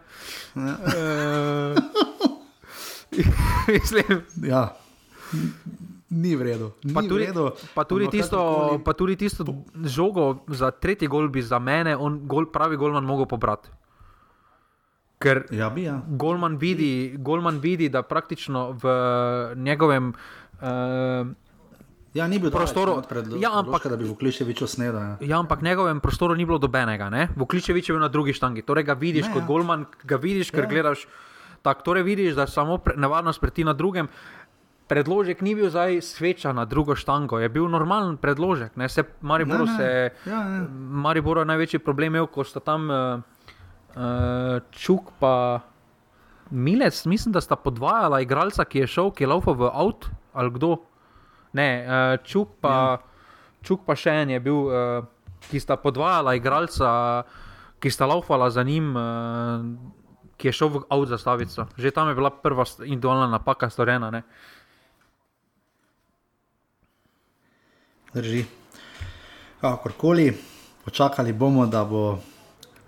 Uh, 0.55 1.75
mislim, 3.67 4.23
ja. 4.41 4.75
Ni 6.09 6.35
v 6.35 6.41
redu. 6.43 6.71
Pa 6.93 7.01
ni 7.01 7.07
v 7.07 7.09
tudi, 7.09 7.25
redu, 7.25 7.45
pa, 7.75 7.83
tudi 7.83 8.07
tisto, 8.07 8.37
kakorkoli- 8.37 8.83
pa 8.83 8.91
tudi 8.93 9.15
tisto 9.17 9.41
žogo 9.83 10.45
za 10.47 10.71
tretji 10.71 11.07
gol 11.07 11.27
bi 11.27 11.41
za 11.41 11.59
mene, 11.59 11.95
on 11.95 12.23
gol, 12.23 12.47
pravi 12.47 12.77
golman, 12.77 13.03
mogel 13.03 13.25
pobrati. 13.25 13.67
Ker 15.17 15.47
Ja, 15.51 15.67
bi, 15.69 15.83
ja. 15.83 15.99
golman 16.07 16.55
vidi, 16.55 17.15
golman 17.17 17.59
vidi, 17.59 17.89
da 17.89 18.03
praktično 18.03 18.71
v 18.73 18.83
njegovem. 19.55 20.13
Uh, 20.55 21.27
Ja, 22.15 22.23
ni 22.25 22.39
bil 22.39 22.47
Prostoru- 22.47 23.03
predlog, 23.03 23.35
Ja, 23.35 23.51
ampak- 23.53 23.83
da 23.85 23.97
bi 23.97 24.05
Vukliševiču 24.05 24.63
snedel. 24.65 24.95
Ja. 24.95 25.15
ja, 25.19 25.35
ampak 25.37 25.59
v 25.59 25.63
njegovem 25.63 25.99
prostoru 25.99 26.31
ni 26.31 26.45
bilo 26.45 26.57
dobenega. 26.57 27.09
ne. 27.09 27.27
Vukličevič 27.35 27.83
je 27.83 27.93
bil 27.93 27.99
na 27.99 28.07
drugi 28.07 28.31
štangi. 28.31 28.61
Torej 28.61 28.83
ga 28.83 28.93
vidiš 28.93 29.25
Ne, 29.25 29.33
kot 29.33 29.41
ja. 29.41 29.47
golman, 29.47 29.83
ga 30.01 30.15
vidiš, 30.15 30.47
ker 30.49 30.63
Ja. 30.63 30.69
gledaš. 30.69 31.07
Tak, 31.61 31.83
torej 31.83 32.03
vidiš, 32.03 32.33
da 32.33 32.47
samo 32.47 32.77
pre, 32.77 32.95
nevarnost 32.95 33.41
preti 33.41 33.63
na 33.63 33.73
drugem. 33.73 34.07
Predložek 34.87 35.41
ni 35.41 35.55
bil 35.55 35.67
zdaj 35.67 35.97
sveča 35.99 36.53
na 36.53 36.63
drugo 36.63 36.93
štango, 36.93 37.35
je 37.35 37.49
bil 37.49 37.65
normalen 37.65 38.15
predložek. 38.15 38.77
Ne, 38.77 38.87
se, 38.87 39.03
Mariboru 39.19 39.65
Ne, 39.65 39.71
ne. 39.71 39.77
se, 39.77 39.87
Ja, 40.25 40.39
ja. 40.39 40.67
Mariboru 40.71 41.41
je 41.41 41.45
največji 41.47 41.79
problem 41.79 42.13
imel, 42.13 42.27
ko 42.27 42.43
sta 42.43 42.59
tam 42.59 42.85
uh, 42.85 43.19
uh, 43.91 44.03
Čuk 44.71 45.11
pa 45.19 45.59
Milec, 46.47 46.93
mislim, 47.03 47.33
da 47.33 47.41
sta 47.41 47.55
podvajala 47.55 48.21
igralca, 48.21 48.63
ki 48.63 48.79
je 48.79 48.87
šel, 48.87 49.11
ki 49.11 49.23
je 49.23 49.27
laufal 49.27 49.53
v 49.55 49.65
avt 49.65 50.05
ali 50.33 50.51
kdo. 50.51 50.77
Ne, 51.55 51.69
uh, 51.81 52.17
Čuk 52.27 52.59
pa, 52.59 52.75
ja. 52.75 52.97
Čuk 53.63 53.85
pa 53.87 53.95
še 53.95 54.11
en 54.25 54.35
je 54.35 54.39
bil, 54.43 54.67
uh, 54.67 55.07
ki 55.47 55.61
sta 55.63 55.77
podvajala 55.79 56.35
igralca, 56.35 57.23
ki 57.79 57.89
sta 57.89 58.09
laufala 58.11 58.51
za 58.51 58.63
njim. 58.63 58.91
Uh, 58.95 60.01
Ki 60.35 60.49
je 60.49 60.51
šel 60.51 60.67
v 60.67 60.79
avt 60.91 61.07
za 61.07 61.15
stavico. 61.15 61.63
Že 61.79 61.95
tam 61.95 62.11
je 62.11 62.15
bila 62.19 62.27
prva 62.27 62.67
individualna 62.83 63.31
napaka 63.31 63.69
storjena. 63.71 64.11
Ne? 64.11 64.19
Drži. 68.11 68.43
Kakorkoli, 69.61 70.35
počakali 70.83 71.31
bomo, 71.33 71.63
da 71.71 71.85
bo 71.87 72.19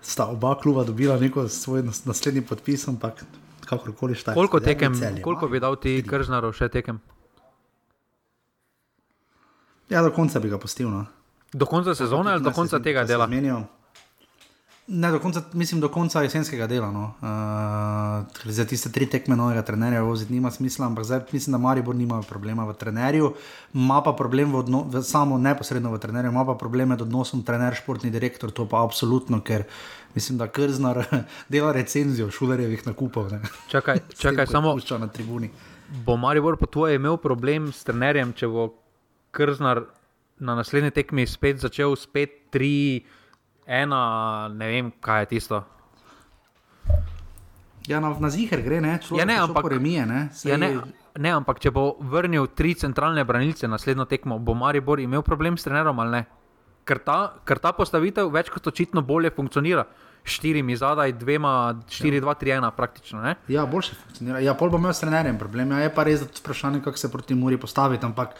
sta 0.00 0.28
oba 0.28 0.54
kluba 0.60 0.84
dobila 0.84 1.16
neko 1.16 1.48
svoj 1.48 1.82
nas- 1.88 2.04
naslednji 2.04 2.44
podpis, 2.44 2.88
ampak 2.88 3.24
kakorkoli 3.64 4.14
šta. 4.14 4.34
Koliko 4.34 4.60
tekem, 4.60 4.92
koliko 5.24 5.48
bi 5.48 5.60
dal 5.60 5.76
ti 5.76 6.04
Kržnarov 6.04 6.52
še 6.52 6.68
tekem? 6.68 7.00
Ja, 9.90 10.02
do 10.02 10.12
konca 10.12 10.40
bi 10.40 10.48
ga 10.48 10.58
pustil. 10.58 10.90
No. 10.90 11.06
Do 11.52 11.66
konca 11.66 11.94
sezone 11.94 12.32
ali 12.32 12.42
do 12.42 12.52
konca 12.52 12.80
tega 12.80 13.04
dela? 13.04 13.26
Zmenijo. 13.26 13.64
Ne, 14.90 15.10
do 15.10 15.18
konca, 15.18 15.42
mislim, 15.52 15.80
do 15.80 15.88
konca 15.88 16.22
jesenskega 16.22 16.66
dela. 16.66 16.90
No. 16.92 17.12
Uh, 17.20 18.52
za 18.52 18.64
tiste 18.64 18.88
tri 18.92 19.06
tekme 19.06 19.36
novega 19.36 19.62
trenerja 19.62 20.00
voziti 20.02 20.32
nima 20.32 20.50
smisla, 20.50 20.86
ampak 20.86 21.04
zdaj 21.04 21.20
mislim, 21.32 21.52
da 21.52 21.58
Maribor 21.58 21.94
nima 21.94 22.22
problema 22.22 22.64
v 22.64 22.72
trenerju, 22.74 23.34
ima 23.74 24.00
pa 24.02 24.12
problem 24.12 24.52
v 24.52 24.56
odno, 24.56 24.82
v, 24.88 25.02
samo 25.02 25.38
neposredno 25.38 25.92
v 25.92 25.98
trenerju, 25.98 26.30
ima 26.30 26.44
pa 26.44 26.54
probleme 26.54 26.96
z 26.96 27.04
odnosom 27.04 27.42
trener-športni 27.44 28.10
direktor, 28.10 28.50
to 28.50 28.64
pa 28.68 28.80
absolutno, 28.84 29.42
ker 29.44 29.68
mislim, 30.14 30.38
da 30.38 30.48
Krznar 30.48 31.04
dela 31.52 31.72
recenzijo 31.72 32.30
šulerjevih 32.30 32.86
nakupov. 32.86 33.28
Ne. 33.32 33.42
Čakaj, 33.68 34.00
čakaj 34.24 34.46
ko 34.46 34.52
samo 34.52 34.76
na 34.98 35.08
tribuni. 35.08 35.50
bo 36.04 36.16
Maribor 36.16 36.56
po 36.56 36.66
tvoje 36.66 36.96
imel 36.96 37.16
problem 37.16 37.72
s 37.72 37.84
trenerjem, 37.84 38.32
če 38.32 38.48
bo 38.48 38.70
Krznar 39.30 39.82
na 40.40 40.54
naslednji 40.54 40.90
tekmi 40.90 41.26
spet 41.26 41.58
začel 41.58 41.96
spet 41.96 42.50
tri, 42.50 43.04
ena, 43.66 44.02
ne 44.48 44.66
vem, 44.66 44.92
kaj 45.00 45.22
je 45.22 45.26
tisto. 45.26 45.64
Ja, 47.88 48.00
na, 48.00 48.12
na 48.20 48.28
ziger 48.28 48.60
gre, 48.62 48.80
ne, 48.80 48.98
človek 49.00 49.20
Ja, 49.20 49.24
ne, 49.24 49.34
je 49.34 49.40
ampak- 49.40 49.70
remije, 49.72 50.06
ne. 50.06 50.28
Sej, 50.32 50.50
Ja, 50.52 50.56
ne, 50.56 50.76
ne, 51.16 51.30
ampak 51.32 51.58
če 51.58 51.70
bo 51.70 51.96
vrnil 52.00 52.46
tri 52.52 52.74
centralne 52.74 53.24
branilce 53.24 53.64
na 53.66 53.76
naslednjo 53.76 54.04
tekmo, 54.04 54.38
bo 54.38 54.54
Maribor 54.54 55.00
imel 55.00 55.22
problem 55.22 55.56
s 55.56 55.64
trenerom 55.64 55.98
ali 55.98 56.10
ne? 56.10 56.26
Ker 56.84 56.98
ta, 56.98 57.34
ker 57.44 57.58
ta 57.58 57.72
postavitev 57.72 58.30
več 58.32 58.48
kot 58.50 58.66
očitno 58.66 59.02
bolje 59.02 59.30
funkcionira. 59.30 59.84
Štirimi 60.24 60.76
zadaj, 60.76 61.12
dvema, 61.16 61.80
štiri, 61.88 62.20
dva, 62.20 62.34
tri, 62.34 62.50
ena, 62.50 62.70
praktično. 62.70 63.22
Ne? 63.22 63.36
Ja, 63.48 63.64
boljše 63.66 63.94
funkcionira. 63.96 64.40
Ja, 64.40 64.52
pol 64.54 64.68
bo 64.68 64.76
imel 64.76 64.92
s 64.92 65.00
trenerjem 65.00 65.38
problem. 65.38 65.72
Ja, 65.72 65.78
je 65.84 65.92
pa 65.94 66.04
res 66.04 66.20
da 66.20 66.26
tudi 66.26 66.40
vprašanje, 66.40 66.80
kako 66.84 66.96
se 66.96 67.12
proti 67.12 67.34
Muri 67.34 67.56
postaviti. 67.56 68.04
Ampak 68.04 68.34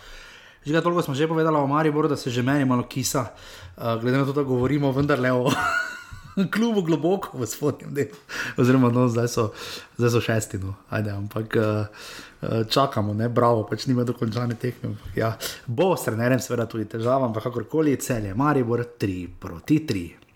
že 0.67 0.73
ga 0.73 0.81
toliko 0.81 1.03
smo 1.03 1.15
že 1.15 1.29
povedali 1.29 1.57
o 1.57 1.67
Mariboru, 1.67 2.09
da 2.09 2.17
se 2.17 2.31
že 2.31 2.43
meni 2.43 2.65
malo 2.65 2.83
kisa. 2.83 3.33
Uh, 3.77 4.01
glede 4.01 4.19
na 4.19 4.25
to, 4.25 4.33
da 4.33 4.43
govorimo 4.43 4.93
vendarle 4.93 5.33
o 5.33 5.51
klubu 6.55 6.83
globoko 6.83 7.39
v 7.39 7.47
spodnjem 7.47 7.95
delu. 7.95 8.17
Oziroma, 8.57 8.91
no, 8.91 9.09
zdaj, 9.09 9.29
so, 9.29 9.51
zdaj 9.99 10.11
so 10.11 10.21
šesti, 10.21 10.59
no, 10.59 10.75
ajde, 10.91 11.11
ampak 11.11 11.57
uh, 11.57 12.65
čakamo, 12.71 13.15
ne, 13.15 13.29
bravo, 13.29 13.65
pač 13.67 13.87
nima 13.87 14.05
dokončane 14.05 14.55
tekme. 14.55 14.95
Ja, 15.17 15.35
bo 15.67 15.97
s 15.97 16.07
trenerjem 16.07 16.41
seveda 16.41 16.69
tudi 16.71 16.87
težava, 16.87 17.27
ampak 17.27 17.49
kakorkoli 17.51 17.99
je 17.99 18.35
Maribor 18.35 18.85
3 18.99 19.29
proti 19.41 19.87
3. 19.89 20.28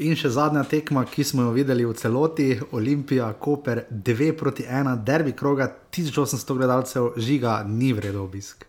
In 0.00 0.16
še 0.16 0.30
zadnja 0.32 0.62
tekma, 0.64 1.02
ki 1.04 1.24
smo 1.28 1.44
jo 1.44 1.50
videli 1.52 1.84
v 1.84 1.92
celoti, 1.92 2.54
Olimpija, 2.72 3.26
Koper 3.36 3.82
2 3.90 4.30
proti 4.32 4.64
1, 4.64 4.94
derbi 5.04 5.34
kroga 5.36 5.68
1800 5.92 6.56
gledalcev, 6.56 7.10
žiga, 7.20 7.58
ni 7.68 7.92
vredno 7.92 8.24
obisk. 8.24 8.64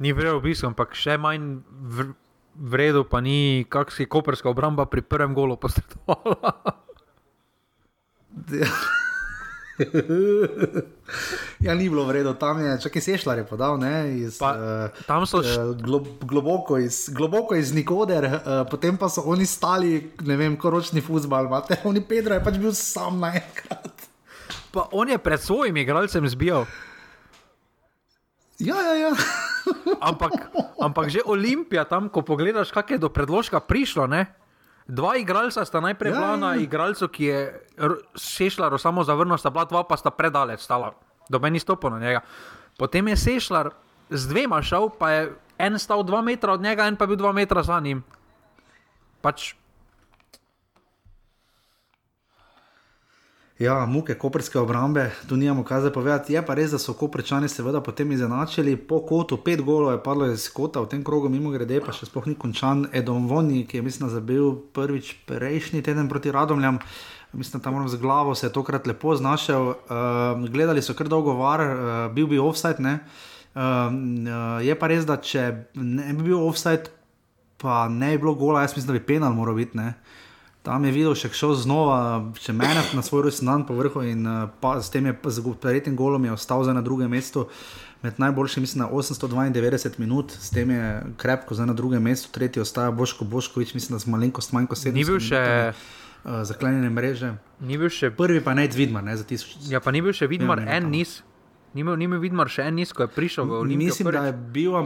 Ni 0.00 0.14
vredno 0.16 0.38
obisk, 0.40 0.64
ampak 0.64 0.96
še 0.96 1.18
manj 1.20 1.58
v, 1.68 2.08
vredno 2.56 3.04
pa 3.04 3.20
ni, 3.20 3.66
kako 3.68 3.92
si 3.92 4.08
koperska 4.08 4.48
obramba 4.48 4.88
pri 4.88 5.04
prvem 5.04 5.36
golu 5.36 5.60
posredovala. 5.60 6.54
ja, 11.66 11.74
ni 11.74 11.88
bilo 11.88 12.04
vredno, 12.04 12.34
tam 12.34 12.60
je, 12.60 12.80
čakaj, 12.82 13.02
sešljar 13.02 13.38
je 13.38 13.46
podal, 13.46 13.78
ne, 13.78 14.18
iz, 14.18 14.38
Pa, 14.38 14.50
uh, 14.54 15.06
tam 15.06 15.26
so 15.26 15.42
š- 15.42 15.58
uh, 15.58 15.76
glo, 15.78 16.02
globoko, 16.20 16.78
iz, 16.78 17.08
globoko 17.14 17.54
iz 17.54 17.72
Nikoder, 17.74 18.24
uh, 18.24 18.40
potem 18.70 18.96
pa 18.98 19.08
so 19.08 19.22
oni 19.26 19.46
stali, 19.46 20.10
ne 20.26 20.36
vem, 20.36 20.56
koročni 20.56 21.00
futbal, 21.00 21.46
imate, 21.46 21.78
oni 21.90 22.02
Pedro 22.02 22.34
je 22.34 22.44
pač 22.44 22.58
bil 22.58 22.74
sam 22.74 23.22
naenkrat. 23.22 23.94
Pa 24.74 24.88
on 24.92 25.08
je 25.08 25.18
pred 25.18 25.40
svojim 25.40 25.76
igralcem 25.76 26.28
zbijal. 26.28 26.66
Ja, 28.58 28.74
ja, 28.82 28.94
ja. 28.94 29.12
Ampak, 30.02 30.50
ampak 30.82 31.06
že 31.08 31.22
Olimpija, 31.22 31.86
tam, 31.86 32.10
ko 32.10 32.26
pogledaš, 32.26 32.74
kak 32.74 32.90
je 32.90 32.98
do 32.98 33.06
predložka 33.08 33.62
prišlo. 33.62 34.10
Ne? 34.10 34.26
Dva 34.88 35.16
igralca 35.20 35.64
sta 35.64 35.80
najprej 35.84 36.12
Ja, 36.12 36.16
bila 36.16 36.30
ja, 36.30 36.36
na 36.36 36.50
ja. 36.54 36.62
igralcu, 36.64 37.08
ki 37.12 37.24
je 37.24 37.40
šešljaro 38.16 38.78
samo 38.78 39.04
zavrnil, 39.04 39.36
sta 39.36 39.50
bila 39.50 39.64
dva, 39.68 39.84
pa 39.84 39.96
sta 39.96 40.10
predaleč 40.10 40.64
stala. 40.64 40.94
doben 41.28 41.52
ni 41.52 41.60
stopil 41.60 41.90
na 41.90 41.98
njega. 41.98 42.20
Potem 42.78 43.08
je 43.08 43.16
Sešljar 43.16 43.70
z 44.10 44.28
dvema 44.28 44.62
šel, 44.62 44.88
pa 44.88 45.10
je 45.10 45.32
en 45.58 45.78
stal 45.78 46.02
dva 46.02 46.22
metra 46.22 46.52
od 46.52 46.62
njega, 46.62 46.86
en 46.88 46.96
pa 46.96 47.04
je 47.04 47.08
bil 47.08 47.16
dva 47.16 47.32
metra 47.32 47.62
za 47.62 47.80
njim. 47.80 48.04
Pač 49.20 49.54
Ja, 53.58 53.86
muke 53.90 54.14
koperske 54.14 54.58
obrambe, 54.58 55.10
tu 55.28 55.36
nimamo 55.36 55.64
kaj 55.66 55.80
za 55.80 55.90
povedati. 55.90 56.32
Je 56.32 56.42
pa 56.46 56.54
res, 56.54 56.70
da 56.70 56.78
so 56.78 56.92
koprečani 56.94 57.48
seveda 57.50 57.80
potem 57.82 58.12
izenačili. 58.14 58.76
Po 58.76 59.00
kotu 59.02 59.36
pet 59.42 59.64
golov 59.66 59.96
je 59.96 60.02
padlo 60.02 60.28
iz 60.30 60.44
kota 60.54 60.78
v 60.80 60.86
tem 60.92 61.00
krogu, 61.04 61.26
mimo 61.28 61.50
grede, 61.50 61.80
pa 61.82 61.90
še 61.90 62.06
sploh 62.06 62.28
ni 62.30 62.36
končan. 62.38 62.84
Edom 62.94 63.26
Voni, 63.26 63.64
ki 63.66 63.80
je 63.80 63.82
mislim, 63.82 64.12
zabil 64.14 64.52
prvič 64.78 65.10
prejšnji 65.26 65.82
teden 65.82 66.06
proti 66.06 66.30
Radomljam. 66.30 66.78
Mislim, 67.32 67.58
da 67.58 67.64
tam 67.64 67.74
moram 67.74 67.88
z 67.90 67.98
glavo 67.98 68.36
se 68.38 68.46
je 68.46 68.52
tokrat 68.54 68.86
lepo 68.86 69.16
znašel. 69.18 69.74
Uh, 69.74 70.46
gledali 70.46 70.82
so 70.82 70.94
kar 70.94 71.10
dolgo 71.10 71.34
var, 71.42 71.64
uh, 71.66 72.14
bil 72.14 72.30
bi 72.30 72.38
offside. 72.38 72.78
Uh, 72.78 72.94
uh, 73.58 74.62
je 74.62 74.78
pa 74.78 74.86
res, 74.86 75.02
da 75.02 75.18
če 75.18 75.48
ne 75.74 76.14
bi 76.14 76.30
bil 76.30 76.46
offside, 76.46 76.94
pa 77.58 77.88
ne 77.90 78.14
bi 78.14 78.22
bilo 78.22 78.38
gola, 78.38 78.62
jaz 78.62 78.78
mislim, 78.78 78.94
da 78.94 79.00
bi 79.00 79.06
penal 79.10 79.34
moral 79.34 79.58
biti. 79.58 79.82
Ne? 79.82 79.96
Tam 80.68 80.84
je 80.84 80.90
videl 80.92 81.14
še 81.16 81.30
šel 81.32 81.54
znova, 81.56 81.98
če 82.44 82.52
mene 82.52 82.82
na 82.92 83.00
svoj 83.00 83.22
rojstni 83.24 83.48
dan 83.48 83.62
po 83.64 83.72
vrhu 83.78 84.02
in 84.04 84.26
eh, 84.28 84.40
pa, 84.60 84.74
s 84.84 84.92
tem 84.92 85.06
je 85.08 85.14
z 85.32 85.54
prejetim 85.56 85.94
golom 85.96 86.26
je 86.28 86.34
ostal 86.34 86.60
za 86.66 86.74
na 86.76 86.82
drugem 86.84 87.08
mestu. 87.08 87.46
Med 88.04 88.20
najboljšimi, 88.20 88.62
mislim, 88.62 88.84
na 88.84 88.88
892 88.92 89.96
minut, 89.98 90.30
s 90.30 90.52
tem 90.54 90.70
je 90.70 90.90
krepko 91.18 91.56
za 91.56 91.64
na 91.66 91.72
drugem 91.74 92.04
mestu, 92.04 92.28
tretji 92.30 92.60
ostaja 92.62 92.92
Boško 92.94 93.24
Boškovič, 93.24 93.72
mislim, 93.74 93.96
da 93.96 94.02
smo 94.04 94.12
malenkost 94.14 94.52
manj 94.52 94.68
kot 94.68 94.78
700. 94.78 94.94
ni 94.94 95.06
bil 95.08 95.18
še. 95.24 95.40
Uh, 96.28 96.44
zaklenjene 96.44 96.92
mreže. 96.92 97.32
Ni 97.64 97.80
bil 97.80 97.88
še 97.88 98.12
prvi, 98.14 98.44
pa 98.44 98.52
ne 98.54 98.68
Vidmar, 98.68 99.02
ne 99.08 99.16
za 99.16 99.24
tisoč. 99.24 99.56
Ja, 99.72 99.80
pa 99.80 99.94
ni 99.94 100.04
bil 100.04 100.12
še 100.12 100.28
Vidmar, 100.28 100.60
ja, 100.62 100.76
en 100.76 100.92
niz. 100.92 101.22
Ni 101.74 101.82
bil, 101.82 101.96
ni 101.96 102.10
bil 102.12 102.20
Vidmar 102.22 102.52
še 102.52 102.68
en 102.68 102.76
niz, 102.76 102.92
ko 102.92 103.08
je 103.08 103.10
prišel 103.16 103.48
v 103.48 103.62
Olimpijo. 103.64 103.88
Mislim, 103.88 104.12
prvič. 104.12 104.20
da 104.20 104.28
je 104.28 104.38
bil, 104.54 104.78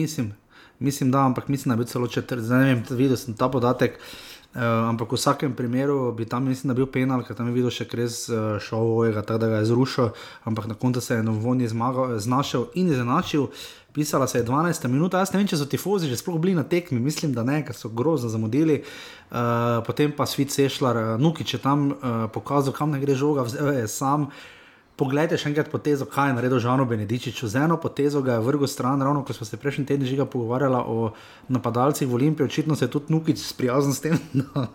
mislim, 0.00 0.32
mislim, 0.80 1.12
da, 1.12 1.28
ampak 1.28 1.52
mislim, 1.52 1.70
da 1.70 1.76
je 1.76 1.84
bil 1.84 1.92
celo 1.92 2.10
četrti. 2.10 2.48
Zdaj 2.48 2.64
ne 2.64 2.72
vem, 2.72 2.84
videl 2.96 3.20
sem 3.20 3.36
ta 3.38 3.52
podatek. 3.52 4.00
Uh, 4.00 4.31
Uh, 4.52 4.60
ampak 4.92 5.08
v 5.08 5.16
vsakem 5.16 5.54
primeru 5.56 6.12
bi 6.12 6.26
tam, 6.28 6.44
mislim, 6.44 6.74
bil 6.76 6.84
penal, 6.84 7.22
ker 7.24 7.32
tam 7.32 7.48
je 7.48 7.54
videl 7.56 7.72
še 7.72 7.86
res 7.96 8.26
uh, 8.28 8.60
šovovega, 8.60 9.22
tako 9.24 9.40
da 9.40 9.48
ga 9.48 9.60
je 9.62 9.68
zrušil, 9.70 10.10
ampak 10.44 10.66
na 10.68 10.76
koncu 10.76 11.00
se 11.00 11.16
je 11.16 11.22
Novoni 11.24 11.68
znašel 12.20 12.66
in 12.76 12.92
izenačil. 12.92 13.48
Pisala 13.96 14.26
se 14.28 14.38
je 14.38 14.44
12 14.44 14.88
minut, 14.92 15.16
jaz 15.16 15.32
ne 15.32 15.40
vem, 15.40 15.48
če 15.48 15.56
so 15.56 15.64
tifozi 15.64 16.08
že 16.08 16.20
sploh 16.20 16.36
bili 16.36 16.52
na 16.52 16.64
tekmi, 16.68 17.00
mislim, 17.00 17.32
da 17.32 17.44
ne, 17.48 17.62
ker 17.64 17.72
so 17.72 17.88
grozno 17.88 18.28
zamudili. 18.28 18.82
Uh, 19.32 19.80
potem 19.88 20.12
pa 20.12 20.28
Svit 20.28 20.52
Sešljar, 20.52 21.00
uh, 21.00 21.16
Nukič 21.16 21.56
je 21.56 21.60
tam 21.60 21.88
uh, 21.92 22.28
pokazal, 22.28 22.76
kam 22.76 22.92
ne 22.92 23.00
gre 23.00 23.16
žoga, 23.16 23.48
vzel 23.48 23.72
je 23.72 23.88
sam. 23.88 24.28
Poglejte 24.92 25.38
še 25.40 25.48
enkrat 25.48 25.70
potezo, 25.72 26.04
kaj 26.04 26.28
je 26.28 26.34
naredil 26.36 26.60
Žano 26.60 26.84
Benedičič. 26.84 27.38
Z 27.48 27.64
eno 27.64 27.78
potezo 27.80 28.20
ga 28.20 28.36
je 28.36 28.44
vrgel 28.44 28.68
stran, 28.68 29.00
ravno 29.00 29.22
ko 29.24 29.32
smo 29.32 29.48
se 29.48 29.56
prejšnji 29.56 29.86
teden 29.88 30.04
že 30.06 30.26
pogovarjali 30.28 30.82
o 30.84 31.14
napadalcih 31.48 32.04
v 32.08 32.14
Olimpiji. 32.14 32.44
Očitno 32.44 32.76
se 32.76 32.84
je 32.84 32.92
tudi 32.92 33.08
Nukič 33.08 33.40
sprijaznil 33.40 33.96
s 33.96 34.04
tem, 34.04 34.20
da 34.40 34.68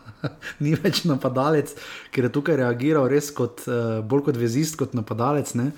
ni 0.59 0.73
več 0.73 1.05
napadalec, 1.05 1.75
ker 2.09 2.25
je 2.25 2.33
tukaj 2.33 2.57
reagiral 2.57 3.05
res 3.05 3.29
kot, 3.29 3.61
uh, 3.69 4.01
bolj 4.01 4.25
kot 4.31 4.41
vezist, 4.41 4.73
kot 4.81 4.97
napadalec. 4.97 5.53
Ne? 5.53 5.69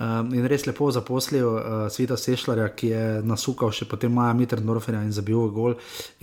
Um, 0.00 0.30
in 0.32 0.46
res 0.48 0.64
lepo 0.64 0.86
zaposlil 0.94 1.44
uh, 1.44 1.62
Sveta 1.92 2.16
Sešljarja, 2.16 2.70
ki 2.72 2.94
je 2.94 3.04
nasukal 3.26 3.74
še 3.74 3.84
potem 3.90 4.14
Maja 4.14 4.32
Mitrendorferja 4.38 5.02
in 5.04 5.12
zabil 5.12 5.50
gol. 5.52 5.74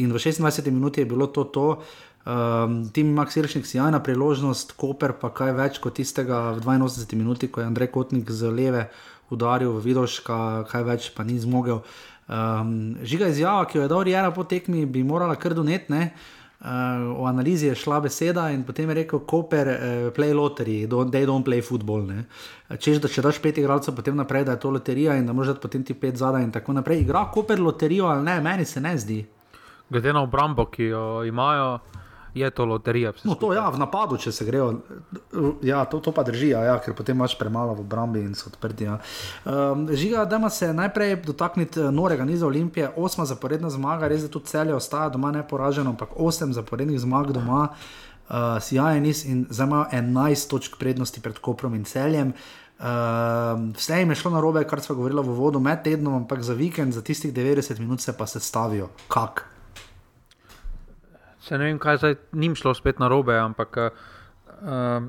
In 0.02 0.10
v 0.10 0.18
26 0.24 0.72
minuti 0.72 1.04
je 1.04 1.12
bilo 1.12 1.28
to 1.30 1.44
to. 1.52 1.68
Um, 2.28 2.90
Tim 2.92 3.14
Max 3.16 3.38
Iršnik 3.40 3.64
si 3.64 3.78
jajna 3.78 4.02
priložnost, 4.04 4.74
Koper 4.76 5.14
pa 5.16 5.30
kaj 5.32 5.54
več 5.56 5.78
kot 5.80 5.96
tistega 5.96 6.58
v 6.58 6.60
82 6.60 7.16
minuti, 7.16 7.48
ko 7.48 7.62
je 7.64 7.68
Andrej 7.70 7.88
Kotnik 7.94 8.28
z 8.28 8.52
leve 8.52 8.90
udaril 9.32 9.78
v 9.78 9.84
Vidoška, 9.86 10.68
kaj 10.68 10.84
več 10.84 11.08
pa 11.16 11.24
ni 11.24 11.40
zmogel. 11.40 11.80
Um, 12.28 12.98
žiga 13.00 13.30
izjava, 13.32 13.64
ki 13.64 13.80
jo 13.80 13.86
je 13.86 13.92
dal 13.94 14.04
Rijera 14.04 14.34
po 14.36 14.44
tekmi, 14.44 14.84
bi 14.84 15.06
morala 15.08 15.38
kar 15.40 15.56
donetne. 15.56 16.12
Uh, 16.58 17.16
o 17.16 17.28
analizi 17.30 17.70
je 17.70 17.78
šla 17.78 18.02
beseda 18.04 18.50
in 18.52 18.66
potem 18.68 18.90
je 18.92 18.98
rekel, 19.00 19.22
Koper, 19.24 19.70
uh, 19.72 20.08
play 20.12 20.36
lottery, 20.36 20.84
they 20.84 21.24
don't 21.24 21.48
play 21.48 21.64
football. 21.64 22.04
Ne? 22.04 22.26
Češ, 22.76 23.00
da 23.00 23.08
če 23.08 23.24
daš 23.24 23.40
pet 23.40 23.62
igralcev, 23.62 23.96
potem 23.96 24.20
naprej, 24.20 24.44
da 24.50 24.58
je 24.58 24.66
to 24.66 24.74
loterija 24.76 25.16
in 25.16 25.30
da 25.30 25.36
moraš 25.38 25.54
dati 25.54 25.64
potem 25.64 25.86
ti 25.88 25.96
pet 25.96 26.20
zadaj 26.20 26.44
in 26.44 26.52
tako 26.52 26.76
naprej. 26.76 27.06
Igra 27.06 27.30
Koper 27.32 27.62
loterijo 27.64 28.12
ali 28.12 28.28
ne, 28.28 28.42
meni 28.44 28.66
se 28.66 28.84
ne 28.84 28.98
zdi. 29.00 29.22
Glede 29.88 30.12
na 30.12 30.26
obrambo, 30.28 30.66
ki 30.68 30.90
jo 30.92 31.24
imajo 31.24 31.78
je 32.40 32.50
to 32.50 32.66
loterija. 32.66 33.14
No, 33.24 33.36
to 33.36 33.54
ja, 33.54 33.70
v 33.70 33.80
napadu, 33.80 34.18
če 34.18 34.32
se 34.32 34.46
grejo. 34.46 34.70
Ja, 35.66 35.84
to, 35.86 36.00
to 36.04 36.12
pa 36.16 36.24
drži, 36.28 36.52
ja, 36.54 36.78
ker 36.84 36.96
potem 36.98 37.18
imaš 37.18 37.38
premalo 37.40 37.76
v 37.78 37.86
obrambi 37.86 38.22
in 38.26 38.36
so 38.38 38.52
odprti. 38.52 38.88
Ja. 38.88 39.00
Um, 39.46 39.88
žiga, 39.92 40.26
da 40.26 40.50
se 40.50 40.74
najprej 40.74 41.16
dotakniti 41.26 41.82
eh, 41.82 41.92
norega 41.92 42.26
niza 42.26 42.48
Olimpije, 42.48 42.92
osma 42.96 43.26
zaporedna 43.26 43.70
zmaga, 43.70 44.08
res 44.08 44.24
je 44.24 44.32
tudi 44.32 44.52
celje 44.52 44.76
ostaja 44.76 45.10
doma 45.10 45.32
neporaženo, 45.32 45.96
ampak 45.96 46.16
osem 46.16 46.54
zaporednih 46.54 47.00
zmag 47.00 47.32
doma, 47.36 47.68
uh, 48.30 48.62
sjajen 48.62 49.04
niz 49.04 49.26
in 49.26 49.46
zdaj 49.50 49.68
ima 49.68 49.84
11 49.92 50.50
točk 50.50 50.80
prednosti 50.80 51.22
pred 51.22 51.40
Koprom 51.40 51.76
in 51.76 51.84
celjem. 51.84 52.34
Uh, 52.78 52.86
vse 53.74 54.00
jim 54.00 54.10
je 54.14 54.16
šlo 54.16 54.32
na 54.32 54.42
robe, 54.42 54.62
kar 54.70 54.82
smo 54.82 54.96
govorili 54.96 55.24
v 55.26 55.34
vodu 55.34 55.60
med 55.60 55.82
tednom, 55.84 56.14
ampak 56.14 56.44
za 56.46 56.54
vikend, 56.54 56.94
za 56.94 57.02
tistih 57.02 57.34
90 57.34 57.80
minut 57.80 58.02
se 58.02 58.14
pa 58.18 58.28
se 58.28 58.40
stavijo. 58.40 58.90
Kak? 59.08 59.57
Se 61.48 61.58
ne 61.58 61.70
vem, 61.70 61.78
kaj 61.80 61.98
zdaj 61.98 62.16
njim 62.36 62.56
šlo 62.56 62.74
spet 62.76 63.00
na 63.00 63.08
robe, 63.08 63.38
ampak 63.40 63.78
uh, 63.80 65.06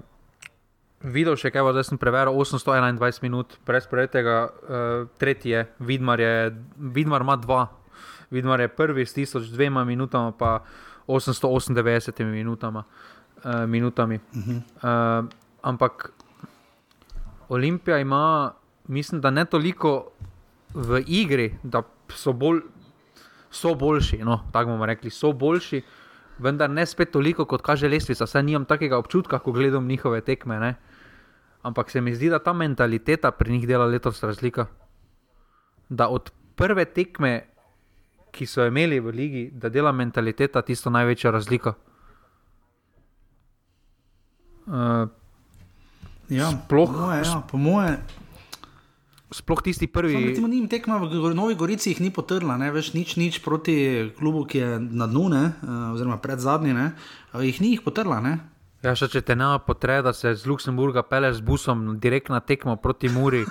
videl 1.02 1.34
še 1.38 1.50
kaj, 1.50 1.66
zdaj 1.74 1.86
sem 1.88 1.98
preveril 1.98 2.38
821 2.38 3.24
minut, 3.26 3.56
brez 3.66 3.88
prejetega, 3.90 4.36
uh, 4.46 5.08
tretji 5.18 5.56
je, 5.56 5.64
Vidmar, 5.82 6.22
je, 6.22 6.52
Vidmar 6.94 7.26
ima 7.26 7.34
dva, 7.42 7.66
Vidmar 8.30 8.62
je 8.62 8.70
prvi 8.70 9.06
s 9.06 9.16
1200 9.18 9.84
minutami, 9.88 10.30
pa 10.38 10.60
898 11.10 12.30
minutama, 12.30 12.84
uh, 13.42 13.66
minutami. 13.66 14.20
Uh 14.30 14.38
-huh. 14.38 14.58
uh, 14.62 15.28
ampak 15.62 16.12
Olimpija 17.48 17.98
ima, 17.98 18.52
mislim, 18.86 19.20
da 19.20 19.30
ne 19.30 19.44
toliko 19.44 20.10
v 20.74 21.02
igri, 21.06 21.58
da 21.62 21.82
so, 22.14 22.32
bolj, 22.32 22.60
so 23.50 23.74
boljši, 23.74 24.18
no, 24.18 24.44
tako 24.52 24.70
bomo 24.70 24.86
rekli, 24.86 25.10
so 25.10 25.32
boljši 25.32 25.82
vendar 26.38 26.70
ne 26.70 26.86
spet 26.86 27.10
toliko, 27.12 27.44
kot 27.44 27.62
kaže 27.62 27.88
lestvica. 27.88 28.26
Saj 28.26 28.42
nimam 28.42 28.64
takega 28.64 28.98
občutka, 28.98 29.38
ko 29.38 29.52
gledam 29.52 29.86
njihove 29.86 30.20
tekme. 30.20 30.60
Ne? 30.60 30.74
Ampak 31.62 31.90
se 31.90 32.00
mi 32.00 32.14
zdi, 32.14 32.30
da 32.30 32.38
ta 32.38 32.52
mentaliteta 32.52 33.30
pri 33.30 33.52
njih 33.52 33.68
dela 33.68 33.86
letos 33.86 34.22
razlika. 34.22 34.66
Da 35.88 36.08
od 36.08 36.30
prve 36.56 36.84
tekme, 36.84 37.48
ki 38.30 38.46
so 38.46 38.66
imeli 38.66 39.00
v 39.00 39.12
ligi, 39.14 39.44
da 39.52 39.68
dela 39.68 39.92
mentaliteta 39.92 40.62
tisto 40.62 40.90
največja 40.90 41.30
razlika. 41.30 41.74
Uh, 44.68 45.08
ja, 46.28 46.50
sploh, 46.50 46.90
po 46.92 46.98
moje, 46.98 47.22
ja, 47.24 47.42
po 47.50 47.56
moje, 47.56 47.96
sploh 49.30 49.62
tisti 49.62 49.86
prvi. 49.86 50.34
Samo 50.34 50.48
njim 50.48 50.68
tekma 50.68 50.96
v 50.96 51.34
Novi 51.34 51.54
Gorici 51.54 51.90
jih 51.90 52.00
ni 52.00 52.10
potrla, 52.10 52.56
ne 52.56 52.70
veš 52.72 52.92
nič, 52.94 53.16
nič 53.16 53.40
proti 53.44 54.10
klubu, 54.18 54.44
ki 54.48 54.58
je 54.58 54.78
na 54.80 55.06
dnu, 55.06 55.28
ne, 55.28 55.44
uh, 55.62 55.92
oziroma 55.94 56.16
pred 56.22 56.40
zadnji, 56.40 56.72
ne, 56.74 56.92
uh, 57.32 57.44
jih 57.44 57.60
ni 57.60 57.74
jih 57.76 57.84
potrla. 57.84 58.20
Ne. 58.24 58.38
Ja, 58.82 58.94
še 58.94 59.10
če 59.12 59.22
te 59.26 59.36
ne 59.36 59.50
potreba, 59.66 60.08
da 60.08 60.12
se 60.16 60.32
z 60.34 60.48
Luksemburga 60.48 61.02
peleš 61.02 61.40
z 61.40 61.44
busom 61.44 61.98
direkt 62.00 62.32
na 62.32 62.40
tekmo 62.40 62.76
proti 62.76 63.10
Muri, 63.12 63.44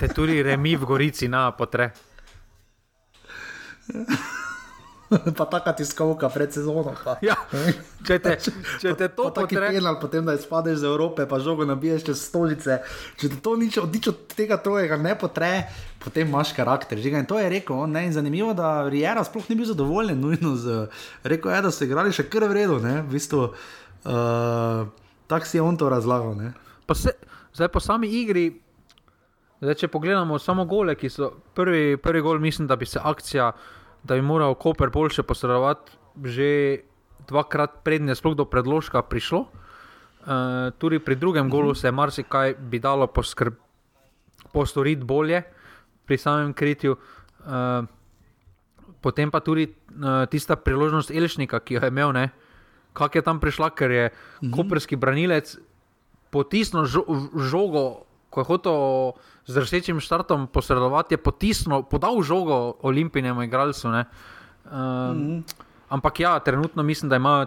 te 0.00 0.08
tudi 0.08 0.40
remi 0.42 0.76
v 0.76 0.88
Gorici 0.88 1.28
na 1.28 1.50
potreba. 1.52 1.92
pa 5.38 5.44
taka 5.50 5.72
tiskovka 5.76 6.28
pred 6.32 6.52
sezono. 6.54 6.94
Ja, 7.24 7.36
če 8.06 8.18
te, 8.24 8.34
če 8.82 8.94
te 8.98 9.08
to 9.08 9.28
potrebe. 9.28 9.68
Če 9.68 9.74
te 9.74 9.78
penal, 9.78 9.98
potem 10.00 10.26
da 10.26 10.34
izpadeš 10.38 10.80
iz 10.80 10.86
Evrope, 10.88 11.28
pa 11.30 11.38
žogo 11.44 11.66
nabiješ 11.68 12.08
čez 12.08 12.24
stolice. 12.24 12.80
Če 13.20 13.34
te 13.34 13.40
to 13.44 13.54
nič 13.60 13.78
od 13.80 14.26
tega 14.34 14.58
trojega 14.62 14.98
ne 15.00 15.14
potre, 15.18 15.52
potem 16.02 16.28
imaš 16.28 16.54
karakter. 16.56 17.00
Žiga. 17.00 17.22
In 17.22 17.30
to 17.30 17.38
je 17.42 17.52
rekel. 17.52 17.86
Ne? 17.90 18.06
In 18.08 18.16
zanimivo, 18.16 18.52
da 18.56 18.88
Rijera 18.88 19.24
sploh 19.26 19.46
ni 19.50 19.60
bil 19.60 19.70
zadovoljen. 19.70 20.20
Nujno 20.20 20.56
z, 20.60 20.84
rekel 21.24 21.54
je, 21.54 21.62
da 21.68 21.72
so 21.74 21.86
igrali 21.86 22.14
še 22.14 22.28
kar 22.30 22.48
v 22.48 22.60
redu. 22.62 22.80
V 22.84 23.06
bistvu, 23.12 23.48
uh, 23.50 24.92
Tako 25.26 25.46
si 25.46 25.56
je 25.56 25.62
on 25.62 25.76
to 25.76 25.88
razlagal. 25.88 26.36
Pa 26.86 26.94
se, 26.94 27.10
zdaj 27.54 27.68
po 27.68 27.80
sami 27.80 28.08
igri. 28.08 28.60
Zdaj, 29.60 29.74
če 29.74 29.88
pogledamo 29.88 30.38
samo 30.38 30.64
gole, 30.68 30.96
ki 30.98 31.08
so 31.08 31.30
prvi, 31.54 31.96
prvi 31.96 32.20
gol, 32.20 32.38
mislim, 32.38 32.68
da 32.68 32.76
bi 32.76 32.86
se 32.86 33.00
akcija 33.02 33.52
da 34.04 34.14
bi 34.14 34.22
moral 34.22 34.54
Koper 34.54 34.90
boljše 34.90 35.22
posredovati, 35.22 35.92
že 36.24 36.78
dvakrat 37.28 37.80
prednje, 37.84 38.14
sploh 38.14 38.36
do 38.36 38.44
predložka 38.44 39.02
prišlo. 39.02 39.48
Uh, 40.24 40.72
tudi 40.78 40.98
pri 40.98 41.16
drugem 41.16 41.50
golu 41.50 41.72
mhm. 41.72 41.74
se 41.74 41.86
je 41.88 41.92
marsikaj 41.92 42.54
bi 42.54 42.78
dalo 42.78 43.08
postoriti 44.52 45.04
bolje 45.04 45.42
pri 46.04 46.18
samem 46.18 46.52
kritju. 46.52 46.96
Uh, 47.44 47.84
potem 49.00 49.30
pa 49.30 49.40
tudi 49.40 49.68
uh, 49.68 50.24
tista 50.30 50.56
priložnost 50.56 51.10
Elšnika, 51.10 51.60
ki 51.60 51.74
jo 51.74 51.80
je 51.80 51.88
imel, 51.88 52.12
kako 52.92 53.18
je 53.18 53.22
tam 53.22 53.40
prišla, 53.40 53.70
ker 53.70 53.90
je 53.90 54.10
mhm. 54.42 54.52
koperski 54.52 54.96
branilec 54.96 55.56
potisnil 56.30 56.84
žo 56.84 57.04
žogo 57.36 58.04
ko 58.34 58.42
je 58.42 58.50
hotel 58.50 58.78
z 59.46 59.56
rsečim 59.56 60.00
štartom 60.00 60.46
posredovati, 60.46 61.14
je 61.14 61.18
potisnil, 61.18 61.82
podal 61.82 62.22
žogo 62.22 62.74
olimpijskemu 62.82 63.42
igralcu. 63.42 63.88
Um, 63.88 63.94
mm 63.94 64.04
-hmm. 64.70 65.42
Ampak 65.88 66.20
ja, 66.20 66.38
trenutno 66.38 66.82
mislim, 66.82 67.08
da 67.08 67.16
imajo 67.16 67.46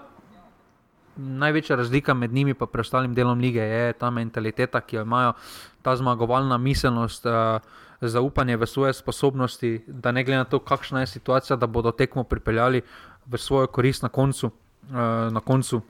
največja 1.16 1.76
razlika 1.76 2.14
med 2.14 2.34
njimi 2.34 2.52
in 2.52 2.68
preostalim 2.72 3.14
delom 3.14 3.39
lige, 3.39 3.60
je 3.60 3.93
ta 3.93 4.10
mentaliteta, 4.10 4.82
ki 4.82 4.95
jo 4.95 5.02
imajo, 5.02 5.34
ta 5.82 5.95
zmagovalna 5.95 6.58
miselnost. 6.58 7.26
Uh, 7.26 7.62
Zaupanje 8.02 8.58
v 8.58 8.66
svoje 8.66 8.93
sposobnosti, 8.93 9.84
da 9.88 10.12
ne 10.12 10.24
glede 10.24 10.38
na 10.38 10.43
to, 10.45 10.60
kakšna 10.60 11.00
je 11.00 11.08
situacija, 11.08 11.58
da 11.58 11.68
bodo 11.68 11.91
tekmo 11.91 12.24
pripeljali 12.24 12.82
v 13.26 13.38
svojo 13.38 13.68
korist 13.68 14.04
na 14.04 14.10
koncu, 14.10 14.48
uh, 14.48 15.34
na 15.34 15.39
koncu 15.39 15.82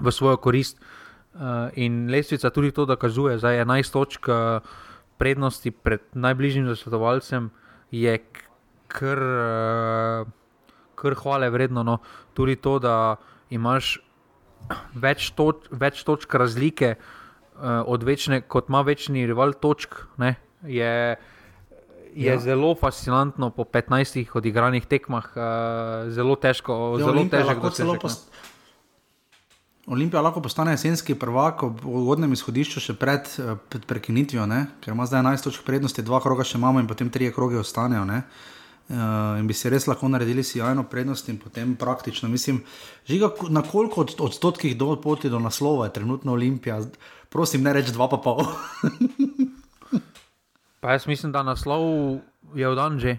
v 0.00 0.12
svojo 0.12 0.36
korist. 0.36 0.80
Uh, 1.34 1.40
in 1.74 2.10
lestvica 2.10 2.50
tudi 2.50 2.70
to 2.70 2.84
dokazuje, 2.84 3.38
da 3.38 3.50
je 3.50 3.64
11 3.64 3.92
točk 3.92 4.28
uh, 4.28 4.60
prednosti 5.18 5.70
pred 5.70 6.02
najbližjim 6.14 6.66
zasledovalcem, 6.68 7.50
je 7.94 8.16
kar, 8.90 9.20
uh, 9.20 10.32
kar 10.98 11.18
hvale 11.20 11.50
vredno. 11.50 11.84
No. 11.86 11.98
Tudi 12.34 12.56
to, 12.56 12.78
da 12.82 13.16
imaš 13.54 13.98
več, 14.94 15.30
toč, 15.36 15.68
več 15.70 16.02
točk 16.06 16.34
razlike 16.40 16.94
uh, 16.96 17.84
od 17.86 18.02
večne, 18.02 18.42
kot 18.42 18.72
ima 18.72 18.82
večni 18.86 19.26
rival 19.26 19.54
točk, 19.58 20.06
ne, 20.18 20.36
je. 20.62 21.16
Je 22.14 22.30
ja. 22.30 22.38
zelo 22.38 22.76
fascinantno 22.78 23.48
po 23.50 23.64
15 23.66 24.36
odigranih 24.38 24.84
tekmah, 24.86 25.32
uh, 25.34 26.12
zelo 26.14 26.36
težko, 26.38 26.94
ja, 26.94 27.08
zelo 27.08 27.24
težko 27.26 27.56
doseči. 27.64 28.52
Olimpija 29.86 30.20
lahko 30.20 30.40
postane 30.40 30.72
jesenski 30.72 31.14
prvak 31.14 31.62
v 31.62 31.68
ugodnem 31.84 32.32
izhodišču 32.32 32.80
še 32.80 32.94
pred, 32.96 33.28
eh, 33.38 33.56
pred 33.68 33.84
prekinitvijo, 33.84 34.46
ne? 34.46 34.66
ker 34.80 34.94
ima 34.94 35.04
zdaj 35.06 35.20
11 35.20 35.44
točk 35.44 35.64
prednosti, 35.64 36.02
dva 36.02 36.20
kroga 36.24 36.44
še 36.44 36.56
imamo 36.58 36.80
in 36.80 36.88
potem 36.88 37.10
tri 37.10 37.32
kroge 37.32 37.58
ostanejo. 37.60 38.04
Uh, 38.84 39.38
in 39.40 39.46
bi 39.48 39.54
si 39.56 39.70
res 39.72 39.86
lahko 39.88 40.10
naredili 40.12 40.42
sjajno 40.44 40.82
prednost, 40.84 41.28
in 41.32 41.38
potem 41.40 41.72
praktično, 41.76 42.28
mislim, 42.28 42.58
žiga, 43.08 43.30
na 43.48 43.62
koliko 43.64 44.02
od, 44.02 44.12
odstotkih 44.20 44.76
do 44.76 44.96
poti 45.00 45.30
do 45.32 45.38
naslova 45.40 45.86
je 45.86 45.92
trenutno 45.92 46.32
Olimpija, 46.32 46.82
prosim, 47.32 47.62
ne 47.64 47.72
reči 47.72 47.92
dva 47.96 48.10
pa 48.12 48.18
pol. 48.20 48.44
pa 50.84 50.92
jaz 50.92 51.06
mislim, 51.08 51.32
da 51.32 51.42
naslov 51.42 52.20
je 52.52 52.68
v 52.68 52.76
dan 52.76 53.00
že. 53.00 53.16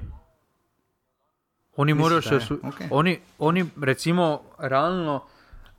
Oni 1.82 1.98
morajo 1.98 2.22
še, 2.22 2.38
okay. 2.62 2.88
oni, 2.92 3.18
oni 3.40 3.66
recimo, 3.82 4.46
realno 4.62 5.24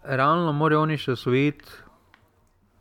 realno 0.06 0.52
morajo 0.52 0.84
oni 0.86 0.98
še 1.00 1.16
osvojiti, 1.16 1.82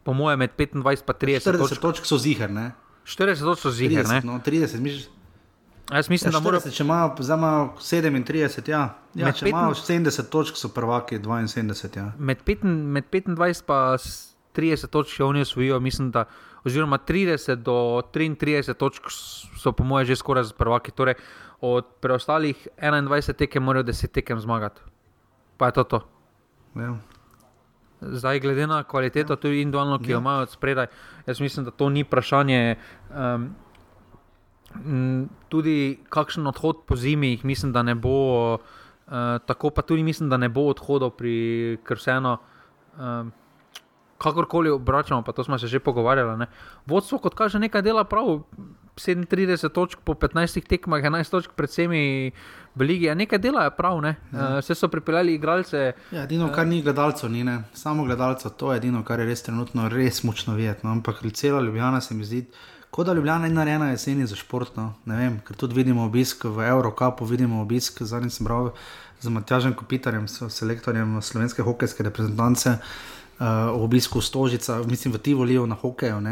po 0.06 0.14
mojem, 0.14 0.40
med 0.40 0.54
25 0.58 0.78
in 0.78 0.84
30. 0.86 1.50
40 1.50 1.58
točk, 1.58 1.82
točk 1.82 2.06
so 2.06 2.18
zihar, 2.22 2.52
ne? 2.54 2.72
40 3.06 3.42
točk 3.50 3.66
so 3.66 3.72
zihar, 3.74 4.08
ne? 4.10 4.22
No, 4.26 4.40
30, 4.46 4.80
misliš? 4.80 5.10
Jaz 5.92 6.10
mislim, 6.10 6.32
ja, 6.32 6.32
40, 6.32 6.34
da 6.34 6.44
morajo. 6.44 6.72
Če 6.72 6.84
imajo 6.84 7.10
zdaj 7.20 7.42
37, 7.82 8.70
ja. 8.70 8.84
ja 9.14 9.34
če 9.34 9.50
imajo 9.50 9.76
70 9.78 10.30
točk, 10.34 10.58
so 10.58 10.70
prvaki 10.74 11.20
72. 11.22 11.98
Ja. 11.98 12.08
Med, 12.18 12.42
5, 12.46 12.66
med 12.66 13.10
25 13.14 13.30
in 13.30 13.38
30 14.56 14.90
točk, 14.90 15.18
če 15.18 15.26
oni 15.26 15.46
osvojijo, 15.46 15.80
mislim, 15.80 16.12
da. 16.16 16.26
Oziroma 16.66 16.98
30 16.98 17.62
do 17.62 18.02
33 18.14 18.74
točk 18.74 19.12
so, 19.14 19.70
po 19.70 19.86
mojem, 19.86 20.08
že 20.10 20.18
skoraj 20.18 20.48
za 20.50 20.56
prvaki. 20.58 20.90
Torej, 20.98 21.20
od 21.62 21.92
preostalih 22.02 22.58
21 22.82 23.38
tekem 23.38 23.64
morajo 23.64 23.86
10 23.86 24.10
tekem 24.10 24.42
zmagati. 24.42 24.82
Pa 25.58 25.70
je 25.70 25.78
to 25.78 25.84
to. 25.84 26.00
Ja. 26.76 26.96
Zdaj, 28.02 28.40
glede 28.40 28.68
na 28.68 28.84
kvaliteto, 28.84 29.34
ja. 29.34 29.38
tudi 29.38 29.62
individualno, 29.62 30.00
ki 30.00 30.12
ja. 30.12 30.18
jo 30.18 30.20
imajo 30.20 30.42
od 30.42 30.52
spredaj, 30.52 30.88
jaz 31.26 31.40
mislim, 31.40 31.66
da 31.66 31.72
to 31.72 31.90
ni 31.90 32.04
vprašanje. 32.04 32.76
Um, 33.10 33.56
tudi 35.50 36.00
kakšen 36.10 36.48
odhod 36.48 36.84
po 36.86 36.96
zimi, 36.96 37.40
mislim, 37.44 37.72
da 37.72 37.84
ne 37.84 37.96
bo, 37.96 38.54
uh, 38.54 38.60
tako 39.46 39.70
pa 39.70 39.82
tudi 39.82 40.04
mislim, 40.04 40.30
da 40.30 40.38
ne 40.38 40.50
bo 40.50 40.68
odhodov, 40.68 41.16
ker 41.16 41.98
vseeno, 41.98 42.38
um, 43.00 43.32
kakorkoli 44.18 44.70
obračamo, 44.70 45.22
pa 45.22 45.32
to 45.32 45.44
smo 45.44 45.58
se 45.58 45.68
že 45.68 45.80
pogovarjali. 45.80 46.46
Vodstvo, 46.86 47.20
kot 47.20 47.36
kaže, 47.36 47.60
nekaj 47.60 47.82
dela 47.82 48.04
prav. 48.04 48.44
37 48.96 49.70
točk 49.70 50.00
po 50.04 50.14
15 50.14 50.68
tekmah, 50.68 51.04
11 51.04 51.32
točk 51.32 51.52
pred 51.56 51.70
vsemi 51.70 52.32
v 52.76 52.82
Ligi, 52.82 53.06
ja, 53.06 53.16
nekaj 53.16 53.40
delajo 53.40 53.72
prav, 53.78 54.00
ne? 54.02 54.16
Ja. 54.32 54.60
Vse 54.60 54.76
so 54.76 54.88
pripeljali 54.88 55.36
igralce. 55.36 55.92
Ja, 56.12 56.24
edino, 56.24 56.48
kar 56.52 56.68
ni 56.68 56.82
gledalcev, 56.84 57.32
ni 57.32 57.44
ne. 57.44 57.64
samo 57.74 58.04
gledalcev, 58.04 58.52
to 58.52 58.72
je 58.72 58.78
edino, 58.78 59.04
kar 59.04 59.20
je 59.20 59.26
res 59.26 59.44
trenutno 59.44 59.90
res 59.90 60.24
močno 60.24 60.56
videti. 60.56 60.88
No? 60.88 60.92
Ampak 60.92 61.24
celo 61.34 61.62
Ljubljana 61.62 62.02
se 62.02 62.16
mi 62.16 62.26
zdi, 62.26 62.46
kot 62.92 63.08
da 63.08 63.14
Ljubljana 63.14 63.48
je 63.48 63.54
narejena 63.54 63.90
jeseni 63.90 64.28
za 64.28 64.36
šport. 64.36 64.76
No? 64.76 64.94
Ne 65.06 65.18
vem, 65.18 65.40
ker 65.48 65.56
tudi 65.56 65.76
vidimo 65.76 66.06
obisk 66.06 66.46
v 66.46 66.68
Eurocapu, 66.68 67.26
vidimo 67.26 67.62
obisk, 67.62 68.02
zadnji 68.02 68.30
sem 68.30 68.48
bral 68.48 68.72
z 69.22 69.30
Matjažem 69.30 69.74
Kopitarjem, 69.74 70.28
selektorjem 70.28 71.22
slovenske 71.22 71.64
hokejske 71.64 72.04
reprezentance 72.04 72.70
uh, 72.70 73.15
obisku 73.74 74.22
Stožica, 74.22 74.84
mislim, 74.88 75.14
v 75.14 75.18
Tivolijo 75.18 75.66
na 75.66 75.76
hokeju. 75.76 76.16
Uh, 76.16 76.24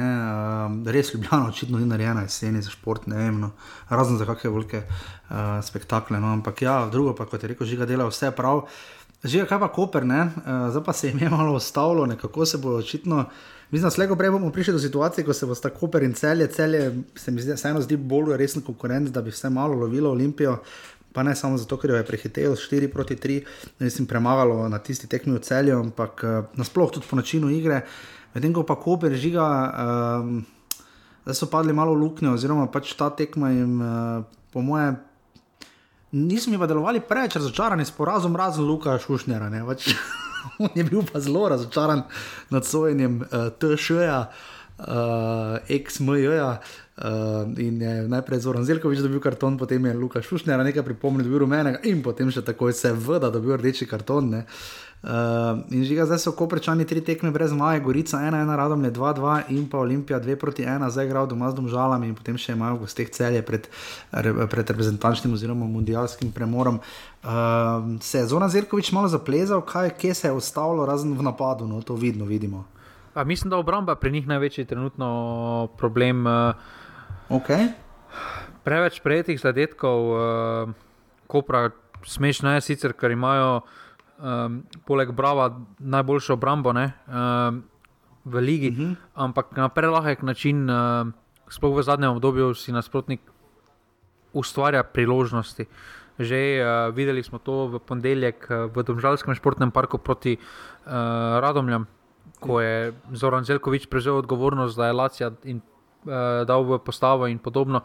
res 0.92 1.14
ljubljeno, 1.14 1.48
očitno 1.48 1.80
ni 1.80 1.86
narejeno 1.86 2.22
jeseni 2.22 2.62
za 2.62 2.70
šport, 2.70 3.08
ne 3.08 3.16
vem, 3.16 3.40
no, 3.40 3.52
razen 3.90 4.18
za 4.18 4.26
kakšne 4.26 4.50
velike 4.50 4.84
uh, 4.84 5.36
spektakle. 5.64 6.20
No, 6.20 6.34
ampak 6.34 6.62
ja, 6.62 6.88
drugo 6.92 7.16
pa, 7.16 7.26
kot 7.26 7.44
je 7.44 7.52
rekel, 7.52 7.68
žiga 7.68 7.86
dela 7.86 8.08
vse 8.08 8.32
prav. 8.32 8.66
Žiga, 9.24 9.46
kaj 9.46 9.60
pa 9.60 9.72
Koper, 9.72 10.04
uh, 10.04 10.70
zdaj 10.72 10.84
pa 10.84 10.94
se 10.94 11.08
jim 11.08 11.20
je 11.20 11.30
malo 11.30 11.56
ostalo, 11.56 12.06
nekako 12.06 12.46
se 12.46 12.58
bo 12.58 12.78
očitno. 12.78 13.26
Mislim, 13.72 13.88
da 13.88 13.92
slejko 13.92 14.16
prej 14.16 14.32
bomo 14.32 14.52
prišli 14.52 14.74
do 14.74 14.80
situacije, 14.80 15.26
ko 15.26 15.34
se 15.34 15.46
bo 15.46 15.56
sta 15.56 15.70
Koper 15.70 16.04
in 16.04 16.14
celje, 16.14 16.48
celje 16.48 17.04
se 17.16 17.32
mi 17.32 17.42
zdi, 17.42 17.56
zdi 17.80 17.98
bolj 17.98 18.38
resen 18.38 18.62
konkurent, 18.62 19.10
da 19.10 19.22
bi 19.22 19.32
vse 19.32 19.50
malo 19.50 19.74
lovilo 19.74 20.12
Olimpijo. 20.12 20.52
Uh, 20.52 20.60
pa 21.14 21.24
ne 21.24 21.36
samo 21.36 21.58
zato, 21.58 21.78
ker 21.78 21.94
jo 21.94 22.00
je 22.00 22.06
prehiteval 22.06 22.58
4 22.58 22.90
proti 22.92 23.16
3, 23.16 23.40
da 23.80 23.86
je 23.86 24.08
premagalo 24.10 24.70
na 24.70 24.80
tisti 24.80 25.08
tekmi 25.08 25.38
v 25.38 25.42
celju, 25.46 25.80
ampak 25.80 26.24
uh, 26.24 26.46
nasplošno 26.58 27.00
tudi 27.00 27.10
po 27.10 27.16
načinu 27.16 27.52
igre. 27.54 27.84
Medtem 28.34 28.54
ko 28.54 28.64
pa 28.66 28.76
Koper 28.76 29.14
žiga, 29.14 29.46
um, 29.46 30.42
da 31.26 31.34
so 31.34 31.46
padli 31.50 31.74
malo 31.74 31.94
luknje, 31.94 32.34
oziroma 32.34 32.66
pač 32.68 32.96
ta 32.98 33.12
tekma 33.14 33.52
jim, 33.54 33.82
uh, 33.82 34.24
po 34.54 34.62
moje, 34.62 34.96
nismo 36.12 36.58
pa 36.60 36.68
delovali 36.68 37.02
preveč 37.02 37.38
razočarani 37.38 37.86
s 37.86 37.94
porazom, 37.94 38.36
razen 38.36 38.66
Luka 38.66 38.98
Šušnjara. 38.98 39.52
Pač, 39.70 39.94
on 40.64 40.74
je 40.76 40.84
bil 40.84 41.06
pa 41.06 41.22
zelo 41.22 41.46
razočaran 41.50 42.04
nad 42.50 42.66
sojenjem 42.66 43.22
uh, 43.22 43.54
TŠ-ja, 43.62 44.20
uh, 44.82 45.62
ex-MJ-ja. 45.70 46.58
Uh, 46.94 47.50
in 47.58 47.82
je 47.82 48.06
najprej 48.06 48.40
Zoran 48.40 48.66
Zelkovič 48.66 49.02
dobil 49.02 49.18
karton, 49.18 49.58
potem 49.58 49.82
je 49.82 49.98
Luka 49.98 50.22
Šušnjar 50.22 50.62
nekaj 50.62 50.86
pripomnil, 50.86 51.26
dobil 51.26 51.42
rumenega 51.42 51.82
in 51.90 52.06
potem 52.06 52.30
še 52.30 52.46
takoj 52.46 52.70
se 52.70 52.92
vda, 52.94 53.34
dobil 53.34 53.58
rdeči 53.58 53.90
karton. 53.90 54.30
Uh, 55.04 55.66
in 55.74 55.82
žiga, 55.90 56.06
zdaj 56.06 56.22
so 56.22 56.32
koprečani 56.38 56.86
tri 56.86 57.02
tekme 57.02 57.34
brez 57.34 57.50
Maja, 57.50 57.82
Gorica 57.82 58.22
1-1, 58.22 58.46
Radomlje 58.46 58.92
2-2 58.94 59.50
in 59.58 59.66
pa 59.66 59.82
Olimpija 59.82 60.22
2 60.22 60.38
proti 60.38 60.68
1, 60.70 60.86
zdaj 60.94 61.10
igrajo 61.10 61.34
doma 61.34 61.50
z 61.50 61.58
domžalami 61.58 62.08
in 62.08 62.14
potem 62.14 62.38
še 62.38 62.54
imajo 62.54 62.86
gosteh 62.86 63.10
celje 63.10 63.42
pred, 63.42 63.66
pred 64.54 64.70
reprezentančnim 64.70 65.34
oziroma 65.34 65.66
mundialskim 65.66 66.30
premorom. 66.30 66.78
Uh, 66.78 67.98
se 68.06 68.22
je 68.22 68.30
Zoran 68.30 68.54
Zelkovič 68.54 68.94
malo 68.94 69.10
zaplezal, 69.10 69.66
kaj, 69.66 69.98
kje 69.98 70.14
se 70.14 70.30
je 70.30 70.38
ostalo 70.38 70.86
razen 70.86 71.18
v 71.18 71.26
napadu, 71.26 71.66
no 71.66 71.82
to 71.82 71.98
vidno 71.98 72.30
vidimo. 72.30 72.70
A 73.18 73.26
mislim, 73.26 73.50
da 73.50 73.58
je 73.58 73.66
obramba 73.66 73.98
pri 73.98 74.14
njih 74.14 74.30
največji 74.30 74.70
trenutno 74.70 75.74
problem. 75.78 76.24
Uh, 76.30 76.80
Okay. 77.30 77.72
Preveč 78.64 79.00
prejetih 79.04 79.40
zadetkov, 79.40 80.00
uh, 80.12 80.20
kopra, 81.28 81.72
smešno 82.04 82.56
je 82.56 82.64
sicer, 82.64 82.96
ker 82.96 83.12
imajo 83.12 83.64
um, 84.20 84.64
poleg 84.88 85.12
Brava 85.12 85.50
najboljšo 85.80 86.36
obrambo 86.36 86.74
ne, 86.76 86.92
um, 87.08 87.64
v 88.24 88.40
ligi, 88.40 88.72
uh 88.72 88.78
mhm. 88.78 88.92
-huh. 88.92 88.96
ampak 89.16 89.56
na 89.56 89.70
prelahek 89.70 90.22
način, 90.22 90.70
uh, 90.70 91.08
sploh 91.50 91.78
v 91.78 91.84
zadnjem 91.84 92.12
obdobju, 92.12 92.54
si 92.54 92.72
nasprotnik 92.72 93.20
ustvarja 94.34 94.84
priložnosti. 94.84 95.66
Že 96.20 96.40
uh, 96.62 96.96
videli 96.96 97.24
smo 97.24 97.40
to 97.40 97.68
v 97.68 97.80
ponedeljek 97.80 98.48
v 98.50 98.84
Domžalskem 98.84 99.36
športnem 99.36 99.72
parku 99.72 99.98
proti 99.98 100.38
uh, 100.38 100.92
Radomljam, 101.42 101.88
ko 102.40 102.62
je 102.62 102.94
Zoran 103.12 103.44
Zelkovič 103.44 103.90
prevzel 103.90 104.16
odgovornost 104.18 104.76
za 104.76 104.88
Elacija 104.88 105.32
in 105.44 105.58
uh, 105.58 105.73
dal 106.48 106.64
v 106.64 106.80
postavo 106.80 107.28
in 107.28 107.40
podobno, 107.40 107.82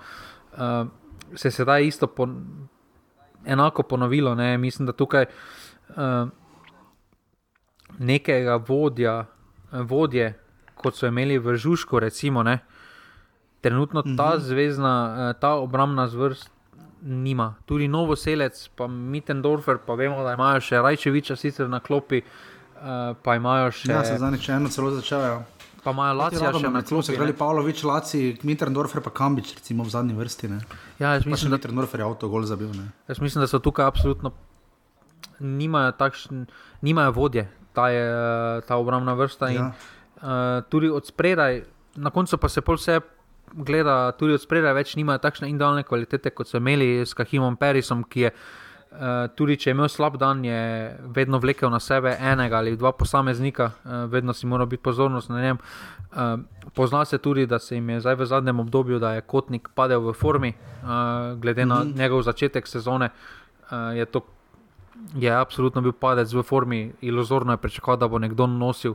uh, 0.52 0.86
se 1.34 1.48
je 1.48 1.52
sedaj 1.52 1.86
isto 1.86 2.06
po, 2.06 2.28
enako 3.46 3.82
ponovilo. 3.82 4.34
Ne? 4.34 4.58
Mislim, 4.58 4.86
da 4.86 4.92
tukaj 4.92 5.24
uh, 5.88 6.28
nekega 7.98 8.56
vodja, 8.68 9.24
vodje, 9.72 10.34
kot 10.74 10.96
so 10.96 11.06
imeli 11.06 11.38
v 11.38 11.56
Žužku, 11.56 11.98
recimo, 12.00 12.42
ne? 12.42 12.58
trenutno 13.60 14.02
ta 14.02 14.34
mhm. 14.34 14.40
zvezdna, 14.40 14.94
uh, 15.34 15.40
ta 15.40 15.54
obrambna 15.54 16.08
zvrst. 16.08 16.50
Nima. 17.02 17.54
Tudi 17.66 17.86
novoselec, 17.88 18.68
pa 18.74 18.88
Mittendorfer, 18.90 19.78
pa 19.86 19.94
vemo, 19.94 20.24
da 20.26 20.32
imajo 20.34 20.58
še 20.60 20.80
Rajčeviča, 20.82 21.36
sicer 21.38 21.68
na 21.70 21.78
klopi, 21.78 22.24
uh, 22.24 23.14
pa 23.22 23.36
imajo 23.38 23.70
še. 23.70 23.92
Ja, 23.92 24.00
se 24.02 24.16
zdaj 24.18 24.40
če 24.42 24.56
eno 24.56 24.72
celo 24.74 24.90
začnejo 24.90 25.44
Pa 25.88 25.94
imajo 25.96 26.14
Lacija 26.20 26.50
še 26.52 26.68
na 26.68 26.82
klopi, 26.82 27.12
igrali? 27.14 27.32
Pavlović, 27.32 27.82
Laci, 27.88 28.20
Mitrendorfer 28.44 29.00
pa 29.00 29.10
Kambič, 29.10 29.54
recimo 29.56 29.86
v 29.86 29.92
zadnji 29.94 30.16
vrsti. 30.18 30.50
Ne. 30.52 30.58
Ja, 31.00 31.14
jaz 31.16 31.24
mislim, 31.24 31.48
da, 31.50 31.56
Mitrendorfer 31.56 32.00
je 32.00 32.04
avto 32.04 32.28
gol 32.28 32.44
zabil. 32.44 32.68
Ne. 32.76 32.90
jaz 33.08 33.22
mislim, 33.24 33.40
da 33.40 33.48
so 33.48 33.58
tukaj 33.58 33.88
absolutno 33.88 34.34
nimajo, 35.40 35.94
takšn, 35.96 36.44
nimajo 36.84 37.16
vodje, 37.16 37.48
ta, 37.72 37.88
je, 37.88 38.04
ta 38.68 38.76
obrambna 38.76 39.16
vrsta. 39.16 39.48
In, 39.48 39.56
Ja. 39.56 39.72
uh, 40.20 40.60
tudi 40.68 40.92
od 40.92 41.06
spredaj, 41.06 41.62
na 41.96 42.10
koncu 42.10 42.36
pa 42.36 42.48
se 42.52 42.60
pol 42.60 42.76
vse 42.76 43.00
gleda, 43.54 44.12
tudi 44.12 44.36
od 44.36 44.44
spredaj 44.44 44.76
več 44.76 44.92
nimajo 44.96 45.24
takšne 45.24 45.48
idealne 45.48 45.88
kvalitete, 45.88 46.30
kot 46.36 46.52
so 46.52 46.60
imeli 46.60 47.00
s 47.06 47.16
Kahimom 47.16 47.56
Perisom, 47.56 48.04
ki 48.04 48.28
je. 48.28 48.32
Uh, 48.36 48.67
tudi 49.36 49.56
če 49.56 49.70
je 49.70 49.74
imel 49.74 49.88
slab 49.88 50.16
dan, 50.16 50.44
je 50.44 50.96
vedno 51.14 51.38
vlekel 51.38 51.70
na 51.70 51.80
sebe 51.80 52.16
enega 52.20 52.58
ali 52.58 52.76
dva 52.76 52.92
posameznika, 52.92 53.70
uh, 53.84 53.92
vedno 54.10 54.32
si 54.32 54.46
mora 54.46 54.66
biti 54.66 54.82
pozornost 54.82 55.28
na 55.28 55.42
njem. 55.42 55.58
Uh, 56.12 56.40
pozna 56.74 57.04
se 57.04 57.18
tudi, 57.18 57.46
da 57.46 57.58
se 57.58 57.74
jim 57.74 57.90
je 57.90 58.00
zdaj 58.00 58.14
v 58.14 58.26
zadnjem 58.26 58.60
obdobju, 58.60 58.98
da 58.98 59.12
je 59.14 59.20
Kotnik 59.20 59.68
padel 59.74 60.00
v 60.00 60.12
formi, 60.12 60.52
uh, 60.82 61.38
glede 61.40 61.66
na 61.66 61.84
Mhm. 61.84 61.98
njegov 61.98 62.22
začetek 62.22 62.66
sezone. 62.66 63.10
Uh, 63.70 63.96
je 63.96 64.04
to 64.04 64.20
je 65.14 65.30
absolutno 65.30 65.80
bil 65.80 65.92
padec 65.92 66.32
v 66.32 66.42
formi, 66.42 66.92
iluzorno 67.00 67.52
je 67.52 67.56
pričakovati, 67.56 68.00
da 68.00 68.08
bo 68.08 68.18
nekdo 68.18 68.46
nosil, 68.46 68.94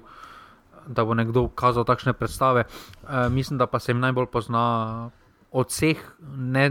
da 0.88 1.06
bo 1.06 1.14
nekdo 1.14 1.48
kazal 1.48 1.84
takšne 1.84 2.14
predstave. 2.14 2.64
Uh, 3.04 3.32
mislim, 3.32 3.58
da 3.58 3.68
pa 3.68 3.80
se 3.80 3.92
jim 3.92 4.00
najbolj 4.00 4.26
pozna 4.26 5.10
od 5.52 5.68
vseh, 5.68 5.98
ne, 6.38 6.70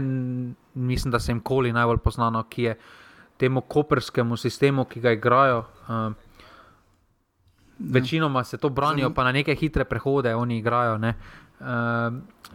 mislim, 0.73 1.11
da 1.11 1.19
se 1.19 1.31
jim 1.31 1.39
koli 1.39 1.73
najbolj 1.73 1.97
poznano, 1.97 2.43
ki 2.43 2.63
je 2.63 2.77
temu 3.37 3.61
koperskemu 3.61 4.37
sistemu, 4.37 4.85
ki 4.85 4.99
ga 4.99 5.11
igrajo. 5.11 5.63
Uh, 5.87 6.13
Večinoma 7.79 8.43
se 8.43 8.57
to 8.57 8.69
branijo, 8.69 9.09
pa 9.13 9.23
na 9.23 9.31
neke 9.31 9.55
hitre 9.55 9.83
prehode 9.83 10.35
oni 10.35 10.57
igrajo. 10.57 10.95
Uh, 10.95 11.07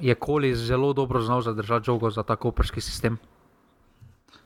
je 0.01 0.15
koli 0.15 0.55
zelo 0.57 0.93
dobro 0.93 1.21
znal 1.21 1.41
zadržati 1.41 1.85
žogo 1.85 2.11
za 2.11 2.23
ta 2.23 2.37
koperski 2.37 2.81
sistem. 2.81 3.19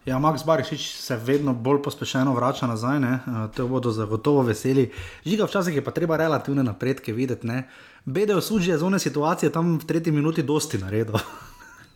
Ja, 0.07 0.19
Max 0.19 0.43
Barišič 0.47 0.97
se 0.99 1.17
vedno 1.17 1.55
bolj 1.55 1.83
pospešeno 1.83 2.35
vrača 2.35 2.67
nazaj, 2.67 3.01
ne? 3.01 3.13
Eh, 3.27 3.49
to 3.57 3.69
bodo 3.69 3.91
zagotovo 3.91 4.43
veseli. 4.43 4.91
Žiga, 5.27 5.47
včasih 5.47 5.75
je 5.75 5.85
pa 5.85 5.91
treba 5.91 6.17
relativne 6.17 6.63
napredke 6.63 7.13
videti. 7.13 7.47
Ne? 7.47 7.69
Bedejo 8.05 8.41
suži 8.41 8.71
je 8.71 8.79
zone 8.79 8.99
situacije 8.99 9.53
tam 9.53 9.79
v 9.79 9.87
tretji 9.87 10.13
minuti 10.13 10.43
dosti 10.43 10.79
naredil. 10.79 11.15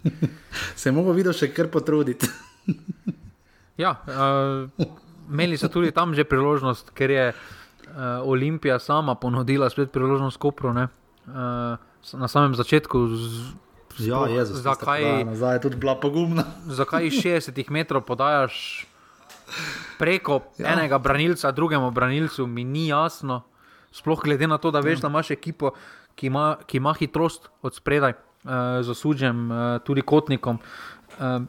se 0.77 0.89
je 0.89 0.93
mogel 0.93 1.13
videti 1.13 1.39
še 1.39 1.51
kar 1.55 1.67
potruditi. 1.67 2.31
Ja, 3.77 3.97
uh, 4.07 4.87
imeli 5.29 5.59
so 5.61 5.69
tudi 5.69 5.93
tam 5.93 6.15
že 6.15 6.25
priložnost, 6.25 6.91
ker 6.97 7.11
je 7.11 7.27
uh, 7.33 8.25
Olimpija 8.25 8.79
sama 8.79 9.15
ponudila 9.15 9.71
spet 9.71 9.93
priložnost 9.93 10.37
Kopru. 10.41 10.73
ne. 10.73 10.89
Uh, 11.27 11.77
na 12.13 12.29
samem 12.29 12.55
začetku, 12.55 13.09
z, 13.09 13.55
Ja, 13.99 14.29
Jezus, 14.29 14.61
tista 14.61 14.77
zakaj, 14.77 15.25
Nazaj 15.25 15.57
je 15.57 15.61
tudi 15.61 15.77
bila 15.77 15.97
pogumna. 15.97 16.45
zakaj 16.69 17.07
iz 17.07 17.15
60 17.17 17.71
metrov 17.71 18.05
podajaš 18.05 18.87
preko 19.99 20.41
ja. 20.59 20.73
enega 20.73 20.99
branilca, 20.99 21.53
drugemu 21.53 21.91
branilcu, 21.91 22.47
mi 22.47 22.65
ni 22.65 22.89
jasno. 22.89 23.43
Sploh 23.93 24.21
glede 24.25 24.47
na 24.47 24.59
to, 24.59 24.71
da 24.71 24.81
veš, 24.81 25.01
da 25.01 25.09
imaš 25.09 25.31
ekipo, 25.31 25.71
ki 26.15 26.27
ima, 26.27 26.57
ki 26.67 26.77
ima 26.77 26.93
hitrost 26.93 27.49
od 27.63 27.75
spredaj, 27.75 28.13
uh, 28.13 28.85
z 28.85 28.91
osuđem, 28.91 29.51
uh, 29.51 29.81
tudi 29.81 30.03
kotnikom. 30.03 30.59
Uh, 31.19 31.43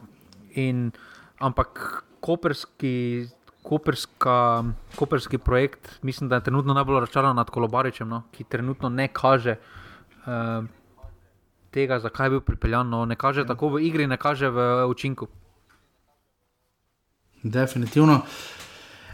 in, 0.56 0.90
ampak 1.38 2.04
koperski, 2.20 3.26
koperska, 3.62 4.64
koperski 4.96 5.38
projekt, 5.38 5.98
mislim, 6.02 6.28
da 6.28 6.34
je 6.34 6.44
trenutno 6.44 6.74
najbolj 6.74 7.00
razočaran 7.00 7.36
nad 7.36 7.50
Kolobaričem, 7.50 8.08
no, 8.08 8.22
ki 8.32 8.44
trenutno 8.44 8.88
ne 8.88 9.08
kaže. 9.12 9.56
Uh, 10.26 10.64
Tega, 11.70 11.98
zakaj 12.00 12.26
je 12.26 12.30
bil 12.30 12.40
pripeljan, 12.40 12.88
no, 12.88 13.04
ne 13.04 13.16
kaže 13.16 13.44
tako 13.46 13.68
v 13.68 13.82
igri, 13.84 14.06
ne 14.06 14.16
kaže 14.16 14.48
v 14.48 14.86
učinku. 14.88 15.26
Definitivno. 17.42 18.22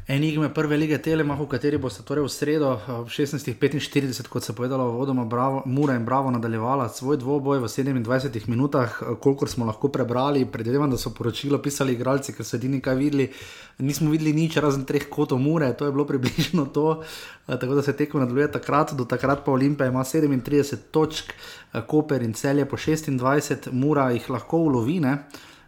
Enigme 0.07 0.53
prve 0.55 0.77
lige 0.77 0.99
Telemaha, 0.99 1.43
v 1.43 1.49
kateri 1.49 1.79
boste 1.81 2.03
torej 2.05 2.27
v 2.27 2.29
sredo 2.29 2.75
ob 2.77 3.09
16.45, 3.09 4.29
kot 4.29 4.45
se 4.45 4.53
je 4.53 4.57
povedalo, 4.57 4.91
vodoma 4.93 5.25
Bravo, 5.25 5.63
Mura 5.65 5.95
in 5.97 6.05
Bravo 6.05 6.29
nadaljevala 6.31 6.91
svoj 6.93 7.17
dvoboj 7.17 7.59
v 7.59 7.65
27 7.65 8.45
minutah, 8.53 8.93
kolikor 9.21 9.49
smo 9.49 9.65
lahko 9.65 9.89
prebrali. 9.89 10.45
Predvidevam, 10.45 10.91
da 10.93 10.99
so 11.01 11.15
poročilo 11.17 11.57
pisali 11.57 11.97
igralci, 11.97 12.35
ker 12.37 12.45
so 12.45 12.61
edini 12.61 12.83
kaj 12.85 12.99
videli. 13.01 13.31
Nismo 13.79 14.11
videli 14.13 14.37
nič 14.37 14.59
razen 14.61 14.85
treh 14.85 15.09
kotov 15.09 15.41
Mure, 15.41 15.73
to 15.73 15.89
je 15.89 15.93
bilo 15.97 16.05
približno 16.05 16.67
to. 16.67 17.01
Eh, 17.49 17.57
Tako 17.57 17.81
da 17.81 17.83
se 17.83 17.97
tekmo 17.97 18.21
nadaljuje 18.21 18.53
takrat, 18.53 18.93
do 18.93 19.09
takrat 19.09 19.41
pa 19.45 19.53
Olimpija 19.57 19.89
ima 19.89 20.05
37 20.05 20.77
točk, 20.91 21.33
eh, 21.33 21.81
Koper 21.81 22.23
in 22.23 22.37
Celje 22.37 22.69
po 22.69 22.77
26, 22.77 23.73
Mura 23.73 24.11
jih 24.11 24.31
lahko 24.31 24.59
ulovine. 24.69 25.25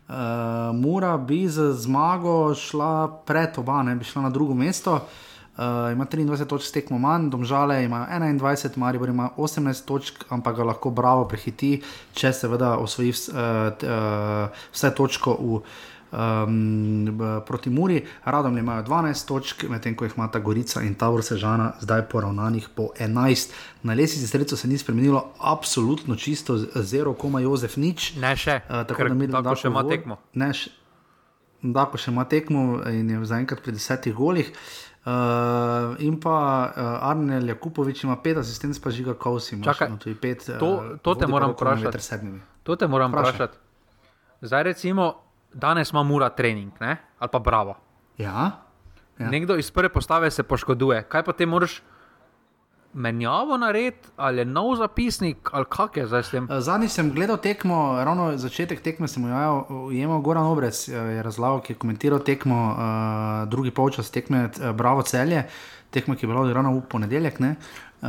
Uh, 0.08 0.14
Mura 0.74 1.16
bi 1.18 1.48
z 1.48 1.72
zmago 1.72 2.54
šla 2.54 3.22
pred 3.26 3.58
oba, 3.58 3.82
ne 3.82 3.96
bi 3.96 4.04
šla 4.04 4.22
na 4.22 4.30
drugo 4.30 4.54
mesto. 4.54 5.00
Uh, 5.56 5.92
ima 5.92 6.04
23 6.06 6.46
točk 6.46 6.72
tekmo 6.72 6.98
manj, 6.98 7.30
domžale 7.30 7.84
ima 7.84 8.06
21, 8.10 8.76
Maribor 8.76 9.08
ima 9.08 9.30
18 9.36 9.84
točk, 9.84 10.24
ampak 10.28 10.56
ga 10.56 10.64
lahko 10.64 10.90
bravo 10.90 11.24
prehiti, 11.24 11.82
če 12.12 12.32
seveda 12.32 12.76
osvoji 12.76 13.10
vs, 13.10 13.28
uh, 13.28 13.36
uh, 13.88 14.64
vse 14.72 14.90
točko 14.94 15.36
v, 15.40 15.60
um, 16.16 17.06
proti 17.42 17.70
Muri. 17.70 18.00
Radom 18.24 18.58
imajo 18.58 18.82
12 18.82 19.28
točk, 19.28 19.64
medtem 19.64 19.94
ko 19.94 20.04
jih 20.04 20.16
imata 20.16 20.38
Gorica 20.38 20.80
in 20.80 20.94
Tavor 20.94 21.22
Sežana 21.22 21.72
zdaj 21.80 22.02
poravnanih 22.02 22.68
po 22.70 22.88
11. 22.98 23.52
Na 23.82 23.94
lesici 23.94 24.26
sredstva 24.26 24.56
se 24.56 24.68
ni 24.68 24.78
spremenilo, 24.78 25.20
absolutno 25.38 26.16
čisto, 26.16 26.56
zero, 26.74 27.12
koma 27.14 27.40
Jozef 27.40 27.76
nič. 27.76 28.14
Ne 28.16 28.32
še, 28.34 28.60
Uh, 28.62 28.82
tako 28.82 28.94
ker 28.96 29.08
da 29.08 29.14
mi 29.14 29.28
tako 29.28 29.54
še 29.54 29.68
ima 29.68 29.82
tekmo. 29.84 30.16
Ne, 30.34 30.52
še, 30.52 30.70
Dako 31.62 31.98
še 31.98 32.10
ima 32.10 32.24
tekmo 32.24 32.60
in 32.86 33.10
je 33.10 33.24
zaenkrat 33.24 33.60
pri 33.60 33.72
desetih 33.72 34.14
golih. 34.14 34.52
Uh, 35.06 35.12
in 35.98 36.20
pa 36.20 36.34
uh, 36.66 36.98
Arnel 37.02 37.46
Jakupovič 37.46 38.04
ima 38.04 38.16
pet 38.16 38.36
asistentov, 38.36 38.82
pa 38.82 38.90
žiga 38.90 39.14
ima 39.52 39.72
pet, 40.20 40.50
to- 40.58 40.98
to 41.02 41.14
te 41.14 41.26
moram 41.26 41.50
vprašati. 41.52 41.98
To 42.62 42.76
te 42.76 42.86
moram 42.86 43.12
vprašati. 43.12 43.56
Zdaj, 44.42 44.62
recimo, 44.62 45.25
danes 45.56 45.90
ima 45.90 46.02
mura 46.04 46.28
trening, 46.28 46.72
ne? 46.80 46.96
ali 47.18 47.30
pa 47.32 47.38
bravo. 47.38 47.76
Ja, 48.18 48.66
Ja. 49.18 49.30
Nekdo 49.30 49.56
iz 49.56 49.70
prve 49.70 49.88
postave 49.88 50.30
se 50.30 50.42
poškoduje. 50.42 51.02
Kaj 51.02 51.22
pa 51.24 51.32
ti 51.32 51.46
moraš 51.46 51.82
menjavo 52.92 53.56
narediti, 53.56 54.08
ali 54.16 54.44
nov 54.44 54.76
zapisnik, 54.76 55.48
ali 55.52 55.64
kak 55.68 55.96
je 55.96 56.06
zdaj 56.06 56.22
s 56.22 56.30
tem? 56.30 56.48
Eh, 56.50 56.60
Zadnjič 56.60 56.92
sem 56.92 57.10
gledal 57.12 57.36
tekmo, 57.36 57.96
ravno 58.04 58.36
začetek 58.36 58.80
tekme 58.80 59.08
sem 59.08 59.24
ujemal 59.68 60.20
Goran 60.20 60.44
Obrec, 60.44 60.88
eh, 60.88 60.92
je 60.92 61.22
razlagal, 61.22 61.60
ki 61.60 61.72
je 61.72 61.78
komentiral 61.78 62.18
tekmo, 62.24 62.56
uh, 62.56 63.48
drugi 63.48 63.70
polčas 63.70 64.10
tekme 64.10 64.48
uh, 64.48 64.70
Bravo 64.72 65.02
celje, 65.02 65.44
tekme, 65.90 66.16
ki 66.16 66.24
je 66.24 66.28
bila 66.28 66.40
odigrana 66.40 66.72
v 66.72 66.80
ponedeljek. 66.88 67.40
Ne? 67.40 67.56
Uh, 68.02 68.08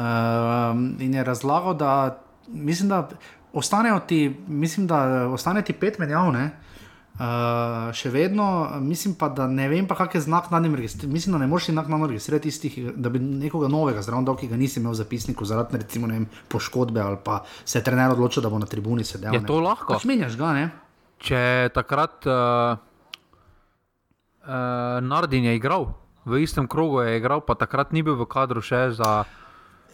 in 1.03 1.13
je 1.13 1.23
razlagal, 1.23 1.73
da 1.73 2.19
mislim, 2.47 2.89
da 2.89 3.09
ostanejo 3.53 3.99
ti, 3.99 4.35
mislim, 4.47 4.87
da 4.87 5.27
ostane 5.27 5.61
ti 5.61 5.73
pet 5.73 5.99
menjav. 5.99 6.31
Ne? 6.31 6.51
Uh, 7.17 7.87
še 7.97 8.11
vedno, 8.13 8.45
mislim 8.85 9.15
pa, 9.17 9.31
da 9.33 9.47
ne 9.49 9.65
vem, 9.71 9.87
pa 9.89 9.95
kak 9.97 10.13
je 10.13 10.21
znak 10.21 10.51
na 10.53 10.59
njem 10.61 10.75
registrirati. 10.77 11.09
Mislim, 11.09 11.33
da 11.33 11.39
ne 11.41 11.47
moreš 11.49 11.71
naknadno 11.73 12.05
registrirati 12.11 12.51
tistih, 12.51 12.91
da 12.93 13.09
bi 13.09 13.17
nekoga 13.17 13.65
novega 13.73 14.03
zraven 14.05 14.27
dal, 14.27 14.37
ki 14.37 14.51
ga 14.51 14.59
nisi 14.59 14.77
imel 14.77 14.93
v 14.93 14.99
zapisniku, 14.99 15.47
zaradi 15.49 15.81
recimo, 15.81 16.05
vem, 16.13 16.27
poškodbe 16.53 17.01
ali 17.01 17.17
pa 17.23 17.39
se 17.65 17.79
je 17.79 17.83
trener 17.87 18.13
odločil, 18.13 18.45
da 18.45 18.51
bo 18.53 18.61
na 18.61 18.69
tribuni 18.69 19.01
sedel. 19.01 19.33
Je 19.33 19.41
ne. 19.41 19.49
to 19.49 19.57
lahko? 19.65 19.97
Pač 19.97 20.05
menjaš 20.05 20.37
ga, 20.37 20.51
ne? 20.53 20.67
Če 21.17 21.41
takrat 21.73 22.29
uh, 22.29 22.77
uh, 24.45 25.01
Nardin 25.01 25.49
je 25.49 25.57
igral, 25.57 25.89
v 26.29 26.43
istem 26.45 26.69
krogu 26.69 27.01
je 27.01 27.17
igral, 27.17 27.41
pa 27.41 27.57
takrat 27.57 27.97
ni 27.97 28.05
bil 28.05 28.13
v 28.13 28.29
kadru 28.29 28.61
še 28.61 28.91
za. 28.93 29.23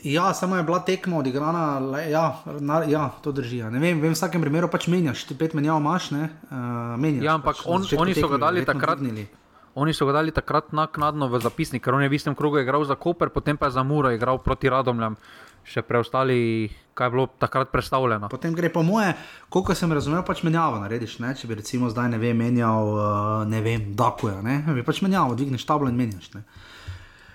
Ja, 0.03 0.33
samo 0.35 0.57
je 0.59 0.63
bila 0.67 0.79
tekma 0.83 1.17
odigrana, 1.17 1.79
le, 1.79 2.01
ja, 2.11 2.25
na, 2.59 2.81
ja, 2.83 3.05
to 3.23 3.31
drži. 3.31 3.57
Ja. 3.63 3.69
Ne 3.71 3.79
vem, 3.79 4.01
vem, 4.01 4.11
v 4.11 4.17
vsakem 4.17 4.41
primeru 4.43 4.67
pač 4.67 4.89
menjaš, 4.91 5.23
ti 5.29 5.37
pet 5.39 5.55
menjav 5.55 5.79
imaš, 5.79 6.09
ne? 6.11 6.27
Uh, 6.51 6.97
menjaš, 6.99 7.23
Ja, 7.23 7.37
ampak 7.39 7.55
pač, 7.55 7.63
on, 7.65 7.87
oni 7.97 8.11
so 8.13 8.27
ga 8.27 8.41
dali 8.41 8.65
takrat. 8.67 8.99
dvignili. 8.99 9.27
Oni 9.73 9.93
so 9.95 10.05
ga 10.05 10.19
dali 10.19 10.29
takrat 10.35 10.69
naknadno 10.75 11.31
v 11.31 11.39
zapisnik, 11.41 11.81
ker 11.81 11.95
on 11.95 12.03
je 12.03 12.09
v 12.11 12.13
istem 12.19 12.35
krogu 12.35 12.59
igral 12.61 12.83
za 12.85 12.93
Koper, 12.99 13.31
potem 13.33 13.57
pa 13.57 13.71
je 13.71 13.79
za 13.79 13.83
Muro 13.83 14.11
igral 14.13 14.37
proti 14.37 14.69
Radomljam, 14.69 15.15
še 15.63 15.81
preostali, 15.81 16.67
kaj 16.93 17.07
je 17.07 17.13
bilo 17.15 17.25
takrat 17.39 17.71
predstavljeno. 17.71 18.27
Potem 18.29 18.53
gre 18.53 18.69
po 18.69 18.83
moje, 18.83 19.15
koliko 19.49 19.73
sem 19.73 19.89
razumel, 19.89 20.21
pač 20.27 20.43
menjavo 20.43 20.83
narediš. 20.83 21.17
Ne? 21.23 21.31
Če 21.33 21.47
bi 21.47 21.55
recimo 21.57 21.89
zdaj 21.89 22.11
ne 22.11 22.19
vem, 22.21 22.37
menjal, 22.37 22.91
uh, 22.91 23.47
ne 23.49 23.63
vem, 23.65 23.87
Dakuja, 23.95 24.43
ne? 24.45 24.59
bi 24.67 24.83
pač 24.85 24.99
menjavo, 25.01 25.33
dvigneš 25.33 25.65
tablo 25.65 25.89
in 25.89 25.95
menjaš. 25.97 26.29
Ne? 26.35 26.43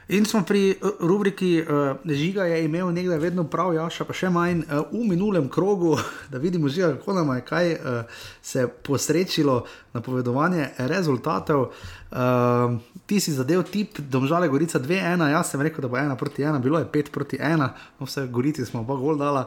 In 0.09 0.25
smo 0.25 0.41
pri 0.43 0.71
uh, 0.71 0.91
rubriki 1.01 1.61
uh, 1.61 1.97
Žiga 2.05 2.45
je 2.45 2.65
imel 2.65 2.93
nekdaj 2.93 3.19
vedno 3.19 3.43
prav, 3.45 3.75
ja, 3.77 3.83
še 3.93 4.07
pa 4.09 4.15
še 4.17 4.31
manj 4.33 4.63
uh, 4.65 4.87
v 4.89 5.03
minulem 5.05 5.51
krogu, 5.53 5.99
da 6.33 6.41
vidimo, 6.41 6.71
žiga, 6.73 6.95
kako 6.97 7.17
nam 7.19 7.35
je 7.37 7.43
kaj 7.45 7.73
uh, 7.75 8.23
se 8.41 8.65
posrečilo 8.69 9.59
napovedovanje 9.93 10.71
rezultatov. 10.89 11.67
Uh, 12.09 12.79
ti 13.05 13.21
si 13.21 13.35
zadev 13.37 13.67
tip, 13.69 14.01
domžale 14.01 14.49
Gorica 14.49 14.81
2-1, 14.81 15.27
jaz 15.29 15.53
sem 15.53 15.61
rekel, 15.61 15.85
da 15.85 15.93
bo 15.93 16.01
1 16.01 16.17
proti 16.17 16.47
1, 16.47 16.63
bilo 16.65 16.81
je 16.81 16.89
5 16.95 17.13
proti 17.13 17.37
1, 17.37 17.69
no 18.01 18.09
vse 18.09 18.25
Gorici 18.33 18.65
smo 18.65 18.87
pa 18.89 18.97
gol 18.97 19.21
dala. 19.21 19.45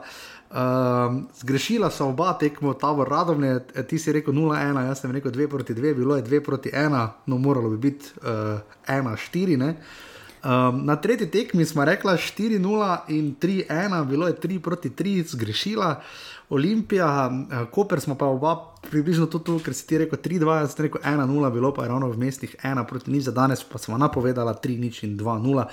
Uh, 0.52 1.26
zgrešila 1.42 1.90
so 1.90 2.12
oba 2.14 2.36
tekmo, 2.38 2.76
Tabor 2.78 3.10
Radomlje, 3.10 3.58
ti 3.90 3.98
si 3.98 4.14
rekel 4.14 4.38
0-1, 4.38 4.78
jaz 4.92 5.02
sem 5.02 5.18
rekel 5.18 5.34
2 5.34 5.50
proti 5.50 5.74
2, 5.74 5.98
bilo 5.98 6.22
je 6.22 6.28
2 6.30 6.46
proti 6.46 6.70
1, 6.70 7.10
no 7.26 7.42
moralo 7.42 7.74
bi 7.74 7.90
biti 7.90 8.14
uh, 8.22 8.62
1-4. 8.86 10.11
Um, 10.42 10.86
na 10.86 10.96
tretji 10.96 11.28
tekmi 11.30 11.66
smo 11.66 11.86
rekli 11.86 12.12
4-0 12.12 12.98
in 13.08 13.36
3-1, 13.42 14.06
bilo 14.06 14.28
je 14.28 14.34
3 14.34 14.60
proti 14.60 14.90
3, 14.90 15.24
zgrešila. 15.28 16.02
Olimpija, 16.50 17.30
uh, 17.32 17.70
Koper 17.72 18.02
smo 18.02 18.16
pa 18.18 18.26
oba 18.26 18.56
približno 18.90 19.26
to, 19.26 19.40
to 19.40 19.60
ker 19.62 19.74
si 19.74 19.86
ti 19.88 19.98
rekel 20.02 20.18
3-2, 20.18 20.56
jaz 20.60 20.74
sem 20.74 20.88
rekel 20.88 21.02
1-0, 21.06 21.52
bilo 21.54 21.70
pa 21.74 21.84
je 21.84 21.90
ravno 21.90 22.10
v 22.10 22.18
mestih 22.18 22.56
1 22.64 22.88
proti 22.90 23.12
0, 23.12 23.22
za 23.22 23.32
danes 23.32 23.62
pa 23.64 23.78
smo 23.78 23.98
napovedala 23.98 24.58
3-0 24.58 25.06
in 25.06 25.18
2-0. 25.18 25.66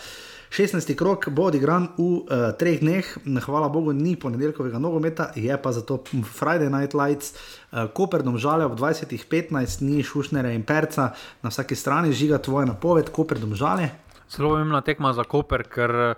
16. 0.51 0.95
krok 0.95 1.29
bo 1.29 1.49
odigran 1.49 1.89
v 1.97 2.03
uh, 2.05 2.53
treh 2.53 2.81
dneh, 2.81 3.09
hvala 3.45 3.69
Bogu, 3.73 3.93
ni 3.93 4.17
ponedeljkovega 4.17 4.79
nogometa, 4.79 5.31
je 5.37 5.57
pa 5.63 5.73
zato 5.73 6.03
Friday 6.05 6.69
Night 6.69 6.93
Lights, 6.93 7.33
uh, 7.73 7.89
Koper 7.89 8.21
domžale 8.23 8.69
ob 8.69 8.77
20.15, 8.77 9.81
ni 9.81 10.05
Šušnere 10.05 10.53
in 10.53 10.63
Perca, 10.63 11.15
na 11.41 11.49
vsaki 11.49 11.77
strani 11.77 12.13
žiga 12.13 12.37
tvoja 12.37 12.69
napoved, 12.69 13.09
Koper 13.09 13.41
domžale. 13.41 14.08
Zelo 14.29 14.53
pomembna 14.53 14.81
tekma 14.85 15.13
za 15.17 15.25
Koper, 15.25 15.65
ker 15.69 16.15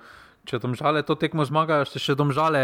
če 0.49 0.59
domžale 0.59 1.03
to 1.07 1.15
tekmo 1.15 1.45
zmagajo, 1.45 1.85
se 1.87 2.01
še 2.03 2.17
domžale 2.19 2.63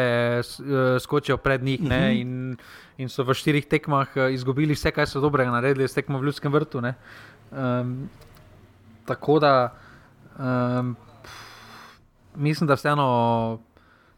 skočijo 1.03 1.37
pred 1.37 1.63
njih 1.63 1.81
uh 1.81 1.89
-huh. 1.89 2.21
in, 2.21 2.57
in 2.99 3.09
so 3.09 3.23
v 3.23 3.35
štirih 3.35 3.67
tekmah 3.67 4.09
izgubili 4.33 4.75
vse, 4.75 4.91
kar 4.91 5.07
so 5.07 5.21
dobrega 5.21 5.51
naredili, 5.51 5.89
s 5.89 5.95
tekmo 5.95 6.19
v 6.19 6.25
Ljudskem 6.25 6.53
vrtu. 6.53 6.83
Um, 7.53 8.09
tako 9.07 9.39
da 9.39 9.73
um, 10.39 10.97
mislim, 12.35 12.67
da 12.67 12.75
vseeno 12.75 13.59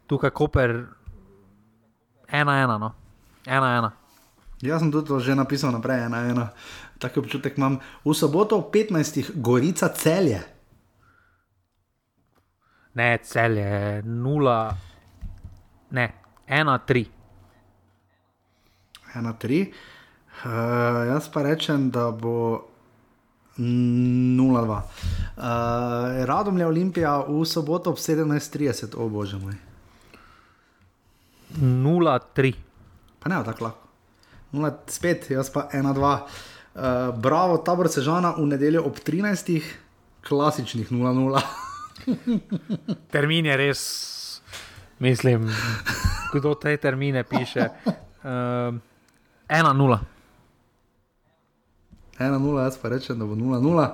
tukaj 0.07 0.31
Koper 0.31 0.85
ena 2.29 2.63
ena. 2.63 2.79
No? 2.79 2.95
ena, 3.47 3.77
ena. 3.77 3.91
Jaz 4.63 4.83
sem 4.83 4.93
tudi 4.93 5.15
že 5.23 5.35
napisal 5.39 5.73
naprej, 5.73 6.07
ena 6.07 6.27
ena. 6.27 6.47
Tako 6.99 7.21
občutek 7.21 7.59
imam. 7.59 7.79
V 8.05 8.15
soboto 8.15 8.59
15. 8.59 9.39
Gorica 9.39 9.89
celje. 9.89 10.43
Ne, 12.99 13.19
celje, 13.23 14.03
nula, 14.03 14.77
ne, 15.91 16.07
ena, 16.47 16.79
tri. 16.79 17.05
Ena, 19.15 19.33
tri. 19.39 19.61
Uh, 20.43 21.07
jaz 21.07 21.29
pa 21.31 21.45
rečem, 21.47 21.91
da 21.95 22.09
bo 22.11 22.67
0-2. 23.59 24.79
Uh, 24.79 24.83
Radom 26.27 26.59
je 26.59 26.67
Olimpija 26.67 27.13
v 27.29 27.45
soboto 27.47 27.95
ob 27.95 28.03
17:30, 28.03 28.99
o 28.99 29.09
bože 29.09 29.39
moj. 29.39 29.55
0-3. 31.55 32.53
Pa 33.23 33.31
ne, 33.31 33.39
tako 33.45 33.65
lahko. 33.65 33.87
0-5, 34.53 35.31
jaz 35.39 35.53
pa 35.55 35.69
1-2. 35.71 36.03
Uh, 36.03 37.15
bravo, 37.15 37.63
tabor 37.63 37.87
Sežana 37.87 38.35
v 38.35 38.47
nedeljo 38.47 38.83
ob 38.91 38.99
13, 38.99 39.63
klasičnih 40.27 40.91
0-0. 40.91 41.47
Termin 43.13 43.47
je 43.47 43.57
res, 43.57 43.83
mislim, 44.99 45.49
kdo 46.35 46.55
te 46.55 46.77
termine 46.77 47.25
piše. 47.25 47.69
Uh, 47.87 48.77
1-0. 49.49 49.99
1-0, 52.19 52.63
jaz 52.63 52.79
pa 52.79 52.89
rečem, 52.89 53.19
da 53.19 53.25
bo 53.25 53.35
0-0. 53.35 53.89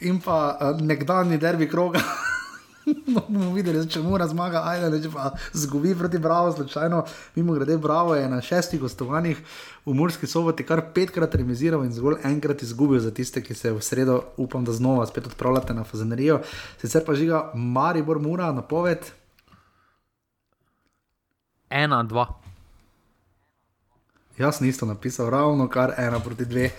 In 0.00 0.20
pa 0.20 0.58
uh, 0.60 0.80
nekdanji 0.80 1.38
derbi 1.38 1.68
kroga. 1.68 2.00
No, 3.06 3.22
bomo 3.28 3.52
videli, 3.54 3.82
če 3.90 4.02
mora 4.04 4.26
zmaga, 4.30 4.62
ajde, 4.70 5.02
če 5.04 5.10
pa 5.12 5.30
zgubi 5.52 5.94
proti 5.98 6.18
Bravo, 6.18 6.52
slučajno, 6.52 7.04
mimo 7.36 7.54
grede, 7.54 7.78
Bravo 7.78 8.14
je 8.14 8.28
na 8.28 8.40
šestih 8.40 8.80
gostovanjih 8.80 9.40
v 9.86 9.94
Murski 9.96 10.26
soboti 10.26 10.66
kar 10.66 10.82
petkrat 10.94 11.34
remiziral 11.34 11.84
in 11.84 11.94
zgolj 11.94 12.20
enkrat 12.24 12.62
izgubil 12.62 13.00
za 13.00 13.10
tiste, 13.14 13.42
ki 13.42 13.54
se 13.54 13.72
v 13.72 13.82
sredo, 13.82 14.20
upam, 14.36 14.64
da 14.64 14.72
znova 14.72 15.06
spet 15.06 15.26
odpravljate 15.26 15.74
na 15.74 15.84
fazenerijo. 15.84 16.40
Sicer 16.80 17.04
pa 17.06 17.14
žiga 17.14 17.50
Maribor 17.54 18.20
Mura 18.20 18.52
na 18.52 18.62
poved. 18.62 19.10
1-2. 21.70 22.26
Jaz 24.38 24.60
nisem 24.60 24.88
napisal 24.88 25.30
ravno 25.30 25.68
kar 25.68 25.94
1 25.98 26.24
proti 26.24 26.44
2. 26.44 26.70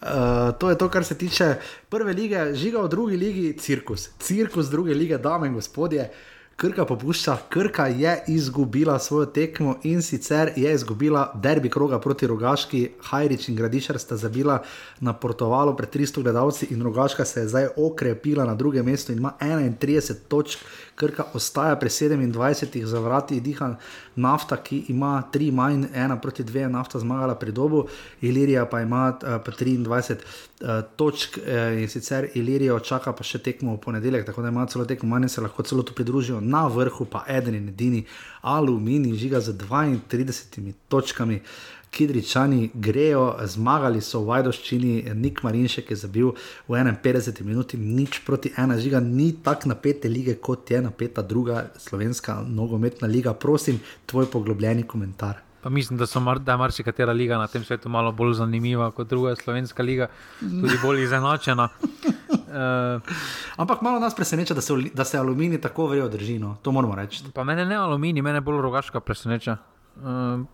Uh, 0.00 0.54
to 0.58 0.70
je 0.70 0.78
to, 0.78 0.88
kar 0.88 1.04
se 1.04 1.18
tiče 1.18 1.54
prve 1.88 2.12
lige, 2.12 2.54
žiga 2.54 2.80
v 2.80 2.88
drugi 2.88 3.16
ligi, 3.16 3.52
cirkus. 3.58 4.10
Cirkus 4.18 4.70
druge 4.70 4.94
lige, 4.94 5.18
dame 5.18 5.46
in 5.46 5.54
gospodje. 5.54 6.10
Krka 6.58 6.84
popušča, 6.84 7.36
Krka 7.48 7.86
je 7.86 8.24
izgubila 8.26 8.98
svojo 8.98 9.26
tekmo 9.26 9.76
in 9.82 10.02
sicer 10.02 10.50
je 10.56 10.72
izgubila 10.74 11.32
derbi 11.34 11.70
kroga 11.70 12.00
proti 12.00 12.26
Rogaški, 12.26 12.88
Hajrič 13.00 13.48
in 13.48 13.56
Gradišar 13.56 13.98
sta 13.98 14.16
zabila 14.16 14.62
na 15.00 15.12
portovalu 15.12 15.76
pred 15.76 15.94
300 15.94 16.22
gledalci 16.22 16.66
in 16.70 16.82
Rogaška 16.82 17.24
se 17.24 17.40
je 17.40 17.48
zdaj 17.48 17.68
okrepila 17.76 18.44
na 18.44 18.54
drugem 18.54 18.86
mestu 18.86 19.12
in 19.12 19.18
ima 19.18 19.32
31 19.40 20.14
točk, 20.28 20.58
Krka 20.98 21.24
ostaja 21.34 21.76
pri 21.78 21.88
27, 21.88 22.84
za 22.84 23.00
vrati 23.00 23.40
diha 23.40 23.76
nafta, 24.16 24.56
ki 24.56 24.84
ima 24.88 25.22
3 25.32 25.52
manj, 25.52 25.84
1 25.94 26.20
proti 26.20 26.44
2, 26.44 26.66
nafta 26.68 26.98
zmagala 26.98 27.34
pri 27.38 27.52
dobu, 27.52 27.84
Ilirija 28.20 28.66
pa 28.66 28.80
ima 28.80 29.12
uh, 29.14 29.38
pa 29.44 29.52
23 29.52 30.16
uh, 30.16 30.68
točk 30.96 31.38
uh, 31.38 31.80
in 31.80 31.88
sicer 31.88 32.28
Ilirijo 32.34 32.80
čaka 32.80 33.12
pa 33.12 33.24
še 33.24 33.38
tekmo 33.38 33.76
v 33.76 33.82
ponedeljek, 33.86 34.26
tako 34.26 34.42
da 34.42 34.50
ima 34.50 34.66
celo 34.66 34.84
tekmo 34.84 35.14
manj, 35.14 35.28
se 35.28 35.40
lahko 35.40 35.62
celo 35.62 35.82
tu 35.82 35.94
pridružijo, 35.94 36.40
na 36.40 36.66
vrhu 36.66 37.06
pa 37.06 37.24
eden 37.28 37.54
in 37.54 37.68
edini 37.68 38.04
aluminij 38.42 39.14
žiga 39.22 39.40
z 39.40 39.54
32 39.54 40.72
točkami. 40.88 41.42
Kidričani 41.90 42.70
grejo, 42.74 43.36
zmagali 43.44 44.00
so 44.00 44.20
v 44.20 44.28
Vajdoščini, 44.32 45.14
Nik 45.14 45.42
Marinšek 45.42 45.90
je 45.90 45.96
zabil 45.96 46.30
v 46.68 46.78
51 46.78 47.44
minuti, 47.44 47.76
nič 47.76 48.20
proti 48.26 48.52
ena 48.56 48.78
žiga, 48.78 49.00
ni 49.00 49.32
tako 49.42 49.72
napete 49.74 50.08
lige, 50.08 50.34
kot 50.34 50.70
je 50.70 50.82
napeta 50.82 51.22
druga 51.22 51.70
slovenska 51.76 52.42
nogometna 52.46 53.08
liga. 53.08 53.34
Prosim, 53.34 53.80
tvoj 54.06 54.30
poglobljeni 54.30 54.82
komentar. 54.82 55.48
Pa 55.62 55.68
mislim, 55.68 55.98
da, 55.98 56.20
mar, 56.20 56.38
da 56.38 56.52
je 56.52 56.58
marsikatera 56.58 57.12
liga 57.12 57.38
na 57.38 57.46
tem 57.46 57.64
svetu 57.64 57.88
malo 57.88 58.12
bolj 58.12 58.34
zanimiva 58.34 58.90
kot 58.90 59.08
druga 59.08 59.34
slovenska 59.36 59.82
liga, 59.82 60.06
tudi 60.40 60.78
bolj 60.82 61.02
izenačena. 61.02 61.68
uh, 61.68 63.02
Ampak 63.62 63.82
malo 63.82 63.98
nas 63.98 64.14
preseneča, 64.14 64.54
da 64.54 64.60
se, 64.60 64.74
da 64.94 65.04
se 65.04 65.18
aluminij 65.18 65.60
tako 65.60 65.86
vrejo 65.86 66.08
držino, 66.08 66.56
to 66.62 66.72
moramo 66.72 66.94
reči. 66.94 67.24
Pa 67.34 67.44
mene 67.44 67.66
ne 67.66 67.76
aluminij, 67.76 68.22
mene 68.22 68.40
bolj 68.40 68.62
rogaška 68.62 69.00
preseneča. 69.00 69.56
Uh, 69.96 70.46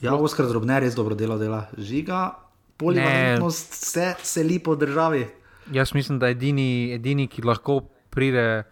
Ja, 0.00 0.14
Oskar 0.14 0.46
Drobner 0.46 0.82
res 0.82 0.94
dobro 0.94 1.14
delo 1.14 1.38
dela. 1.38 1.66
Žiga, 1.78 2.34
polivalentnost 2.76 3.74
se 3.74 4.14
seli 4.22 4.58
po 4.58 4.76
državi. 4.76 5.26
Jaz 5.72 5.94
mislim, 5.94 6.18
da 6.18 6.28
edini, 6.28 6.92
edini, 6.94 7.26
ki 7.28 7.42
lahko 7.42 7.80
pride 8.10 8.64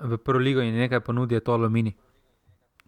v 0.00 0.18
prvo 0.18 0.40
ligo 0.42 0.62
in 0.62 0.76
nekaj 0.76 1.00
ponudi, 1.00 1.34
je 1.34 1.44
to 1.44 1.52
aluminij. 1.52 1.94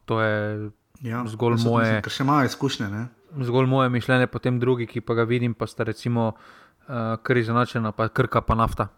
To 0.04 0.20
je 0.20 0.70
ja, 1.06 1.24
zgolj 1.26 1.60
moje. 1.64 2.00
Ker 2.04 2.12
še 2.12 2.24
imajo 2.24 2.48
izkušnje. 2.50 2.88
Ne? 2.90 3.06
Zgolj 3.46 3.68
moje 3.70 3.92
mišljenje, 3.92 4.30
potem 4.32 4.58
drugi, 4.60 4.88
ki 4.90 5.04
pa 5.04 5.14
ga 5.20 5.24
vidim, 5.28 5.54
pa 5.54 5.68
sta 5.70 5.86
recimo 5.86 6.32
uh, 6.32 7.16
kar 7.22 7.38
izenačena, 7.38 7.92
pa 7.96 8.08
krka 8.08 8.42
pa 8.46 8.56
nafta. 8.58 8.88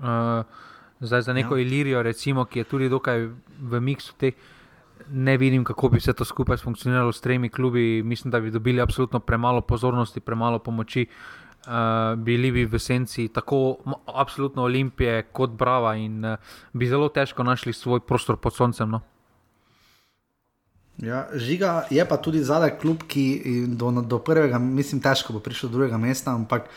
Uh, 0.00 0.42
zdaj 1.00 1.28
za 1.28 1.36
neko 1.36 1.56
ja. 1.56 1.64
Ilirijo, 1.64 2.02
recimo, 2.02 2.44
ki 2.44 2.62
je 2.62 2.64
tudi 2.64 2.88
dokaj 2.88 3.28
v 3.60 3.80
miksu 3.80 4.16
teh 4.18 4.34
ne 5.08 5.36
vidim, 5.36 5.64
kako 5.64 5.88
bi 5.88 6.00
se 6.00 6.12
to 6.12 6.24
skupaj 6.24 6.56
funkcioniralo 6.56 7.12
s 7.12 7.20
tremi 7.20 7.48
klubi. 7.48 8.02
Mislim, 8.02 8.30
da 8.30 8.40
bi 8.40 8.50
dobili 8.50 8.80
absolutno 8.80 9.20
premalo 9.20 9.60
pozornosti, 9.60 10.20
premalo 10.20 10.58
pomoči. 10.58 11.06
Uh, 11.60 12.18
bili 12.18 12.50
bi 12.52 12.64
v 12.64 12.78
senci 12.78 13.28
tako 13.28 13.76
absolutno 14.06 14.62
olimpije 14.62 15.22
kot 15.22 15.50
brava 15.50 15.94
in 15.96 16.24
uh, 16.24 16.38
bi 16.72 16.86
zelo 16.88 17.08
težko 17.08 17.42
našli 17.42 17.72
svoj 17.72 18.00
prostor 18.00 18.36
pod 18.36 18.54
soncem. 18.54 18.90
No? 18.90 19.00
Ja, 20.96 21.26
žiga 21.34 21.84
je 21.90 22.08
pa 22.08 22.16
tudi 22.16 22.40
zadaj 22.44 22.78
klub, 22.78 23.04
ki 23.08 23.66
do, 23.66 23.90
do 23.90 24.18
prvega, 24.18 24.58
mislim, 24.58 25.02
težko 25.04 25.32
bo 25.32 25.40
prišel 25.40 25.68
do 25.68 25.78
drugega 25.78 25.98
mesta, 25.98 26.32
ampak 26.32 26.68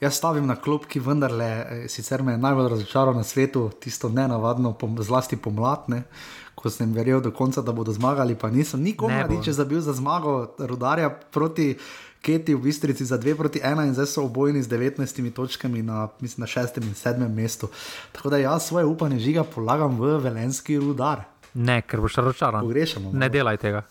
jaz 0.00 0.16
stavim 0.16 0.46
na 0.46 0.56
klub, 0.56 0.88
ki 0.88 1.00
vendarle, 1.00 1.44
eh, 1.44 1.88
sicer 1.88 2.22
me 2.22 2.32
je 2.32 2.38
najbolj 2.38 2.68
razočaral 2.68 3.14
na 3.14 3.24
svetu, 3.24 3.70
tisto 3.80 4.08
nenavadno, 4.08 4.72
pom, 4.72 4.96
zlasti 5.00 5.36
pomladne. 5.36 6.04
Uh, 6.04 6.41
ko 6.54 6.70
sem 6.70 6.92
verjel 6.92 7.20
do 7.20 7.30
konca, 7.30 7.62
da 7.62 7.72
bodo 7.72 7.92
zmagali, 7.92 8.34
pa 8.34 8.50
niso. 8.50 8.76
Nikomu 8.76 9.26
ni 9.28 9.42
če 9.44 9.52
zabil 9.52 9.80
za 9.80 9.92
zmago 9.92 10.54
rodarja 10.58 11.10
proti 11.10 11.76
Keti 12.22 12.54
v 12.54 12.62
Bistrici 12.62 13.04
za 13.04 13.18
2 13.18 13.34
proti 13.34 13.58
1 13.58 13.86
in 13.86 13.94
zdaj 13.98 14.06
so 14.06 14.22
obojni 14.22 14.62
z 14.62 14.70
19 14.70 15.02
točkami 15.34 15.82
na, 15.82 16.08
mislim, 16.20 16.46
na 16.46 16.46
6 16.46 16.78
in 16.78 16.94
7 16.94 17.28
mestu. 17.28 17.68
Tako 18.12 18.30
da 18.30 18.38
jaz 18.38 18.62
svoje 18.70 18.86
upanje 18.86 19.18
žiga 19.18 19.42
polagam 19.44 19.98
v 20.00 20.18
velenski 20.22 20.78
rudar. 20.78 21.24
Ne, 21.54 21.82
ker 21.82 22.00
boš 22.00 22.22
razočaran. 22.22 22.62
Pogrešamo. 22.62 23.10
Ne 23.12 23.28
delaj 23.28 23.56
tega. 23.56 23.82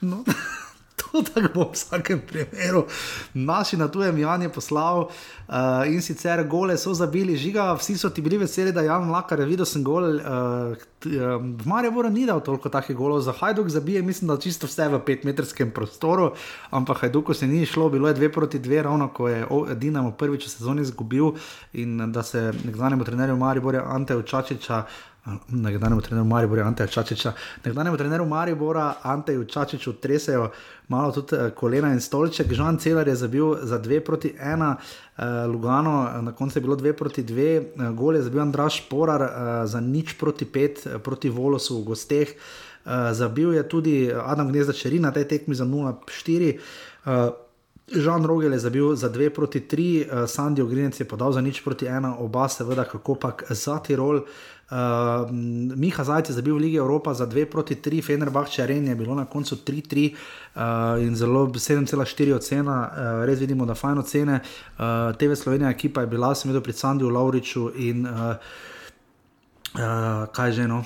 No. 0.00 0.24
Tako 1.34 1.48
bo 1.54 1.64
v 1.64 1.74
vsakem 1.74 2.20
primeru. 2.26 2.84
Naši 3.34 3.76
na 3.76 3.88
tujem 3.88 4.18
Jan 4.18 4.42
je 4.42 4.48
poslal 4.52 5.08
uh, 5.08 5.86
in 5.86 6.02
sicer 6.02 6.44
gole 6.48 6.76
so 6.78 6.94
zabili, 6.94 7.36
žiga, 7.36 7.72
vsi 7.74 7.98
so 7.98 8.10
ti 8.10 8.22
bili 8.22 8.38
veseli, 8.38 8.72
da 8.72 8.82
Jan 8.82 9.10
Lakar 9.10 9.40
je 9.40 9.46
videl 9.46 9.66
sem 9.66 9.84
gol. 9.84 10.20
Uh, 10.20 10.88
v 11.00 11.64
Mariboru 11.64 12.10
ni 12.12 12.26
dal 12.28 12.42
toliko 12.44 12.68
takih 12.68 12.96
golov, 12.96 13.22
za 13.24 13.32
Hajduk 13.32 13.68
zabije, 13.72 14.02
mislim, 14.02 14.28
da 14.28 14.36
čisto 14.36 14.68
vse 14.68 14.88
v 14.88 15.00
petmetrskem 15.00 15.70
prostoru, 15.72 16.34
ampak 16.70 17.00
Hajduku 17.00 17.34
se 17.34 17.46
ni 17.46 17.64
šlo, 17.66 17.88
bilo 17.88 18.08
je 18.08 18.14
dve 18.14 18.28
proti 18.32 18.58
dve, 18.58 18.82
ravno 18.82 19.08
ko 19.08 19.28
je 19.28 19.46
Dinamo 19.74 20.12
prvič 20.12 20.46
v 20.46 20.50
sezoni 20.50 20.82
izgubil 20.82 21.32
in 21.72 22.12
da 22.12 22.22
se 22.22 22.52
nekdanjemu 22.64 23.04
trenerju 23.04 23.36
Mariboru 23.36 23.80
Ante 23.86 24.16
Učačiča 24.16 24.84
nekdanjemu 25.48 26.00
trenerju 26.00 26.24
Maribora, 26.24 26.66
Ante 26.66 26.86
Čačiča, 26.86 27.32
nekdanjemu 27.64 27.96
trenerju 27.96 28.26
Maribora, 28.26 28.94
Ante 29.02 29.44
Čačiču, 29.48 29.92
tresajo 29.92 30.50
malo 30.88 31.12
tudi 31.12 31.36
eh, 31.36 31.50
kolena 31.50 31.92
in 31.92 32.00
stolček. 32.00 32.52
Žan 32.52 32.78
Celar 32.78 33.08
je 33.08 33.16
zabil 33.16 33.54
za 33.62 33.78
2 33.78 34.00
proti 34.00 34.34
1, 34.40 34.74
eh, 34.74 35.46
Lugano, 35.46 36.08
eh, 36.08 36.22
na 36.22 36.32
koncu 36.32 36.58
je 36.58 36.62
bilo 36.62 36.76
2 36.76 36.92
proti 36.92 37.22
2, 37.22 37.92
gol 37.94 38.16
je 38.16 38.22
zabil 38.22 38.40
Andraš 38.40 38.88
Porar 38.88 39.30
za 39.66 39.80
nič 39.80 40.18
proti 40.18 40.44
5 40.44 40.98
proti 40.98 41.28
Volosu 41.28 41.80
v 41.80 41.84
gosteh. 41.84 42.28
Zabil 43.12 43.54
je 43.54 43.68
tudi 43.68 44.12
Adam 44.24 44.48
Gnezda 44.48 44.72
Čeri 44.72 44.98
na 44.98 45.12
tej 45.12 45.24
tekmi 45.28 45.54
za 45.54 45.64
0-4. 45.64 46.56
Žan 47.92 48.24
Rogel 48.24 48.52
je 48.52 48.58
zabil 48.58 48.96
za 48.96 49.10
2 49.10 49.30
proti 49.30 49.60
3, 49.60 50.26
Sandy 50.26 50.62
Ogrinec 50.62 51.00
je 51.00 51.04
podal 51.04 51.32
za 51.32 51.40
nič 51.40 51.60
proti 51.60 51.84
1, 51.84 52.16
oba 52.18 52.48
seveda 52.48 52.84
kako 52.84 53.14
pač 53.14 53.52
za 53.52 53.78
Tirol. 53.78 54.16
Uh, 54.16 54.59
Miha 54.70 56.04
Zajec 56.04 56.28
je 56.30 56.34
zabil 56.34 56.54
v 56.54 56.58
Ligi 56.58 56.76
Evropa 56.78 57.14
za 57.14 57.26
2 57.26 57.50
proti 57.50 57.74
3, 57.74 58.02
Fenerbahče 58.06 58.66
Ren 58.66 58.86
je 58.88 58.94
bilo 58.94 59.14
na 59.14 59.24
koncu 59.26 59.56
3-3 59.56 60.14
uh, 60.14 61.02
in 61.02 61.16
zelo 61.16 61.46
7,4 61.46 62.34
ocena, 62.34 62.76
uh, 62.86 63.24
res 63.26 63.38
vidimo, 63.38 63.66
da 63.66 63.74
fajno 63.74 64.02
cene. 64.02 64.40
Uh, 64.78 65.10
TV 65.18 65.34
Slovenija 65.34 65.70
ekipa 65.70 66.00
je 66.00 66.06
bila, 66.06 66.34
sem 66.34 66.50
videl 66.50 66.62
pri 66.62 66.72
Sandiju 66.72 67.10
Lauriču 67.10 67.70
in 67.76 68.06
uh, 68.06 68.38
uh, 69.74 70.30
kaj 70.30 70.52
že 70.52 70.68
no, 70.68 70.84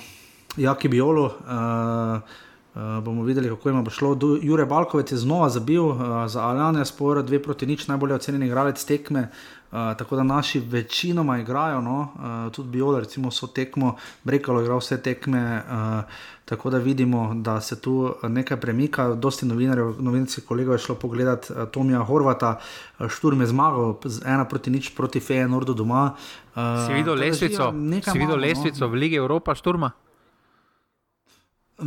Jaki 0.57 0.89
Biolo. 0.89 1.25
Uh, 1.45 2.41
Uh, 2.75 2.99
bomo 3.03 3.23
videli, 3.23 3.47
kako 3.47 3.69
jim 3.69 3.83
bo 3.83 3.89
šlo. 3.89 4.17
Jure 4.43 4.65
Balkovec 4.65 5.11
je 5.11 5.17
znova 5.17 5.47
zabil 5.49 5.79
uh, 5.79 6.27
za 6.27 6.43
Aljane, 6.43 6.83
sporo 6.85 7.23
2 7.23 7.39
proti 7.43 7.65
nič, 7.65 7.87
najbolje 7.87 8.15
ocenjen 8.15 8.43
igralec 8.43 8.83
tekme. 8.83 9.21
Uh, 9.21 9.54
Eh, 9.75 9.97
tako 9.97 10.15
da 10.15 10.23
naši 10.23 10.59
večinoma 10.59 11.37
igrajo, 11.37 11.81
no, 11.81 11.99
uh, 12.15 12.53
tudi 12.53 12.69
Biolo, 12.69 12.99
recimo, 12.99 13.31
so 13.31 13.47
tekmo, 13.47 13.95
Brekalo 14.23 14.61
igra 14.61 14.75
vse 14.75 15.01
tekme. 15.01 15.61
Uh, 15.69 16.03
tako 16.45 16.69
da 16.69 16.77
vidimo, 16.77 17.33
da 17.35 17.61
se 17.61 17.81
tu 17.81 18.15
nekaj 18.23 18.59
premika. 18.59 19.07
Dosti 19.07 19.45
novinarjev, 19.45 19.95
novinarskih 19.99 20.43
kolegov 20.43 20.75
je 20.75 20.79
šlo 20.79 20.95
pogledat 20.95 21.49
uh, 21.49 21.67
Tomija 21.71 22.03
Horvata, 22.03 22.59
uh, 22.99 23.09
Šturm 23.09 23.41
je 23.41 23.47
zmagal, 23.47 23.95
ena 24.25 24.45
proti 24.45 24.71
nič 24.71 24.93
proti 24.95 25.19
Feje 25.19 25.47
Nordu 25.47 25.73
doma. 25.73 26.15
Uh, 26.55 26.61
si 26.87 26.93
videl 26.93 27.15
lesvico, 27.15 27.71
si 28.11 28.19
videl 28.19 28.37
no. 28.37 28.41
lesvico 28.47 28.85
no. 28.85 28.87
v 28.87 28.95
Ligi 28.95 29.15
Evropa, 29.15 29.55
Šturma? 29.55 29.91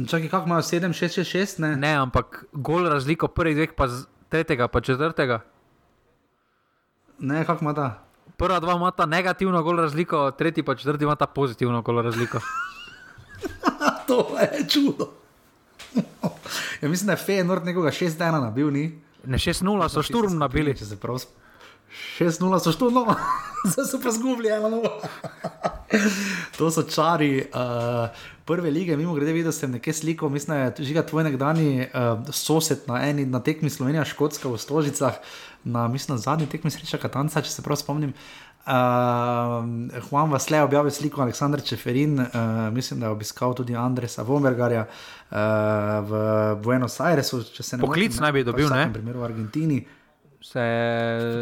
Čakaj, 0.09 0.29
kako 0.29 0.47
imajo 0.47 0.63
7, 0.63 0.93
6, 0.93 1.23
6, 1.25 1.39
6? 1.39 1.61
Ne? 1.63 1.77
ne, 1.77 1.95
ampak 1.97 2.45
gol 2.53 2.89
razliko 2.89 3.29
prvih 3.29 3.57
dveh, 3.57 3.71
pa 3.77 3.89
tretjega, 4.29 4.69
pa 4.69 4.81
četrtega. 4.81 5.41
Ne, 7.19 7.45
kako 7.45 7.65
ima 7.65 7.75
ta? 7.75 8.05
Prva 8.37 8.61
dva 8.61 8.75
ima 8.75 8.91
ta 8.91 9.07
negativno 9.07 9.63
gol 9.63 9.77
razliko, 9.77 10.31
tretji 10.31 10.63
pa 10.63 10.75
četrti 10.75 11.05
ima 11.05 11.17
ta 11.17 11.27
pozitivno 11.27 11.83
gol 11.83 12.03
razliko. 12.03 12.39
to 14.09 14.39
je 14.41 14.69
čudo. 14.69 15.11
ja, 16.83 16.89
mislim, 16.89 17.07
da 17.07 17.13
je 17.13 17.17
Fej 17.17 17.45
Nord 17.45 17.65
nekoga 17.65 17.91
6-1 17.91 18.41
nabil, 18.41 18.71
ni? 18.71 19.01
Ne, 19.25 19.39
6-0 19.39 19.89
so 19.89 20.03
šturm 20.03 20.39
nabili. 20.39 20.75
6-0 20.75 22.59
so 22.61 22.73
šturm, 22.73 22.95
no, 22.95 23.15
zdaj 23.71 23.87
so 23.87 24.01
pa 24.03 24.11
zgubili, 24.11 24.49
eno. 24.49 24.83
to 26.59 26.71
so 26.71 26.83
čari. 26.83 27.49
Uh, 27.55 28.09
Prve 28.49 28.71
lige, 28.73 28.97
mimo 28.97 29.13
grede, 29.13 29.33
videl 29.37 29.53
sem 29.53 29.75
nekaj 29.77 29.93
sliko, 29.93 30.29
mislim, 30.33 30.57
da 30.57 30.63
je 30.65 30.89
žiga 30.89 31.03
tvoj 31.07 31.27
nekdani 31.27 31.85
uh, 31.85 32.31
sosed 32.33 32.87
na 32.89 33.03
eni 33.05 33.27
na 33.29 33.43
tekmi 33.45 33.69
Slovenija, 33.71 34.07
Škotska 34.09 34.49
v 34.49 34.57
Stožicah. 34.59 35.19
Na, 35.65 35.85
mislim, 35.89 36.17
na 36.17 36.23
zadnji 36.23 36.47
tekmi 36.49 36.73
sreča 36.73 36.97
Katanca, 37.03 37.43
če 37.45 37.53
se 37.53 37.63
prav 37.63 37.77
spomnim. 37.77 38.15
Uh, 38.65 38.73
Juan 40.09 40.33
Vasle 40.33 40.63
je 40.63 40.65
objavil 40.65 40.91
sliko 40.91 41.23
Aleksandra 41.27 41.61
Čeferin, 41.61 42.17
uh, 42.21 42.33
mislim, 42.73 43.05
da 43.05 43.07
je 43.07 43.19
obiskal 43.19 43.53
tudi 43.55 43.77
Andresa 43.77 44.25
Vombergarja 44.25 44.87
uh, 44.89 45.37
v 46.09 46.25
Buenos 46.65 47.01
Airesu. 47.05 47.45
Poklic 47.81 48.17
motim, 48.17 48.25
naj 48.25 48.33
bi 48.33 48.49
dobil, 48.49 48.73
ne? 48.73 48.87
Na 48.89 48.93
primer 48.93 49.17
v 49.17 49.29
Argentini. 49.29 49.83
Se, 50.41 50.65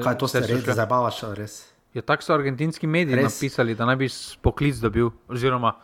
Kaj 0.02 0.18
to 0.18 0.26
se 0.26 0.42
res 0.42 0.66
zabavaš, 0.74 1.22
res? 1.38 1.60
Ja, 1.94 2.02
tako 2.02 2.26
so 2.26 2.34
argentinski 2.34 2.90
mediji 2.90 3.22
res? 3.22 3.30
napisali, 3.30 3.78
da 3.78 3.86
naj 3.86 3.96
bi 4.02 4.08
poklic 4.42 4.82
dobil. 4.82 5.14
Oziroma, 5.30 5.76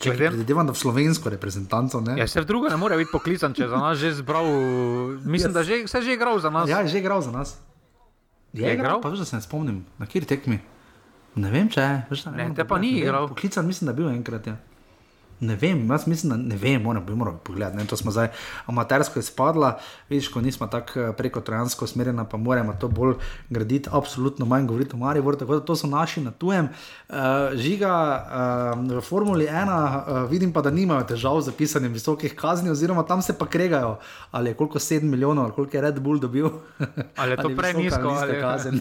Predvidevam, 0.00 0.64
da 0.66 0.72
v 0.72 0.80
slovensko 0.80 1.28
reprezentanco. 1.28 2.00
Ja, 2.16 2.24
se 2.24 2.40
v 2.40 2.48
drugo 2.48 2.68
ne 2.72 2.76
more 2.80 2.96
biti 2.96 3.12
poklican, 3.12 3.52
če 3.52 3.68
za 3.68 3.76
nas 3.76 3.98
že 4.00 4.14
zbral. 4.16 4.48
Mislim, 5.24 5.52
yes. 5.52 5.54
da 5.54 5.62
že, 5.62 5.84
se 5.84 5.98
je 6.00 6.02
že 6.08 6.12
igral 6.16 6.40
za 6.40 6.50
nas. 6.50 6.68
Ja, 6.68 6.80
je 6.80 6.88
že 6.88 7.04
igral 7.04 7.20
za 7.20 7.30
nas. 7.30 7.60
Je, 8.52 8.64
je 8.64 8.74
igral? 8.74 9.00
Pa 9.04 9.12
že 9.12 9.28
se 9.28 9.36
ne 9.36 9.42
spomnim, 9.44 9.84
na 10.00 10.08
kjer 10.08 10.24
tekmi. 10.24 10.56
Ne 11.36 11.50
vem, 11.52 11.68
če 11.68 11.80
je. 11.80 11.96
Ne, 12.32 12.48
ne, 12.48 12.54
te 12.56 12.64
pa 12.64 12.80
ni 12.80 13.04
igral. 13.04 13.28
Poklican 13.28 13.66
mislim, 13.66 13.86
da 13.86 13.92
je 13.92 13.96
bil 14.00 14.08
enkrat. 14.08 14.46
Ja. 14.46 14.56
Ne 15.40 15.56
vem, 15.56 15.90
jaz 15.90 16.06
mislim, 16.06 16.30
da 16.30 16.36
ne 16.36 16.56
vem, 16.56 16.82
moram 16.82 17.06
bi 17.06 17.14
moral 17.14 17.38
pogledati. 17.44 17.76
Ne, 17.76 17.86
to 17.86 17.96
smo 17.96 18.10
zdaj 18.10 18.28
amatersko 18.66 19.18
izpadla, 19.18 19.78
vidiš, 20.08 20.28
ko 20.28 20.40
nismo 20.40 20.66
tako 20.66 21.00
eh, 21.00 21.12
preko 21.16 21.40
trojansko 21.40 21.84
usmerjena, 21.84 22.24
pa 22.24 22.36
moramo 22.36 22.76
to 22.80 22.88
bolj 22.88 23.14
graditi, 23.48 23.88
absolutno 23.92 24.46
manj 24.46 24.66
govoriti 24.66 24.94
o 24.94 24.98
Mariju, 24.98 25.36
tako 25.38 25.54
da 25.54 25.64
to 25.64 25.76
so 25.76 25.86
naši 25.86 26.20
na 26.20 26.30
tujem. 26.30 26.68
Uh, 27.08 27.16
žiga 27.54 28.26
uh, 28.76 28.96
v 28.96 29.00
Formuli 29.00 29.46
1, 29.46 30.24
uh, 30.24 30.30
vidim 30.30 30.52
pa, 30.52 30.60
da 30.60 30.70
nimajo 30.70 31.04
težav 31.04 31.40
z 31.40 31.44
zapisanjem 31.44 31.92
visokih 31.92 32.34
kazni, 32.34 32.70
oziroma 32.70 33.02
tam 33.02 33.22
se 33.22 33.38
pa 33.38 33.46
kregajo, 33.46 33.98
ali 34.30 34.50
je 34.50 34.54
koliko 34.54 34.78
7 34.78 35.02
milijonov, 35.02 35.44
ali 35.44 35.52
koliko 35.52 35.76
je 35.76 35.80
Red 35.80 36.00
Bull 36.00 36.18
dobil. 36.18 36.48
Ali 37.16 37.30
je 37.30 37.36
to 37.44 37.50
prenisko, 37.56 38.08
ali 38.08 38.34
je 38.34 38.40
kazen. 38.40 38.80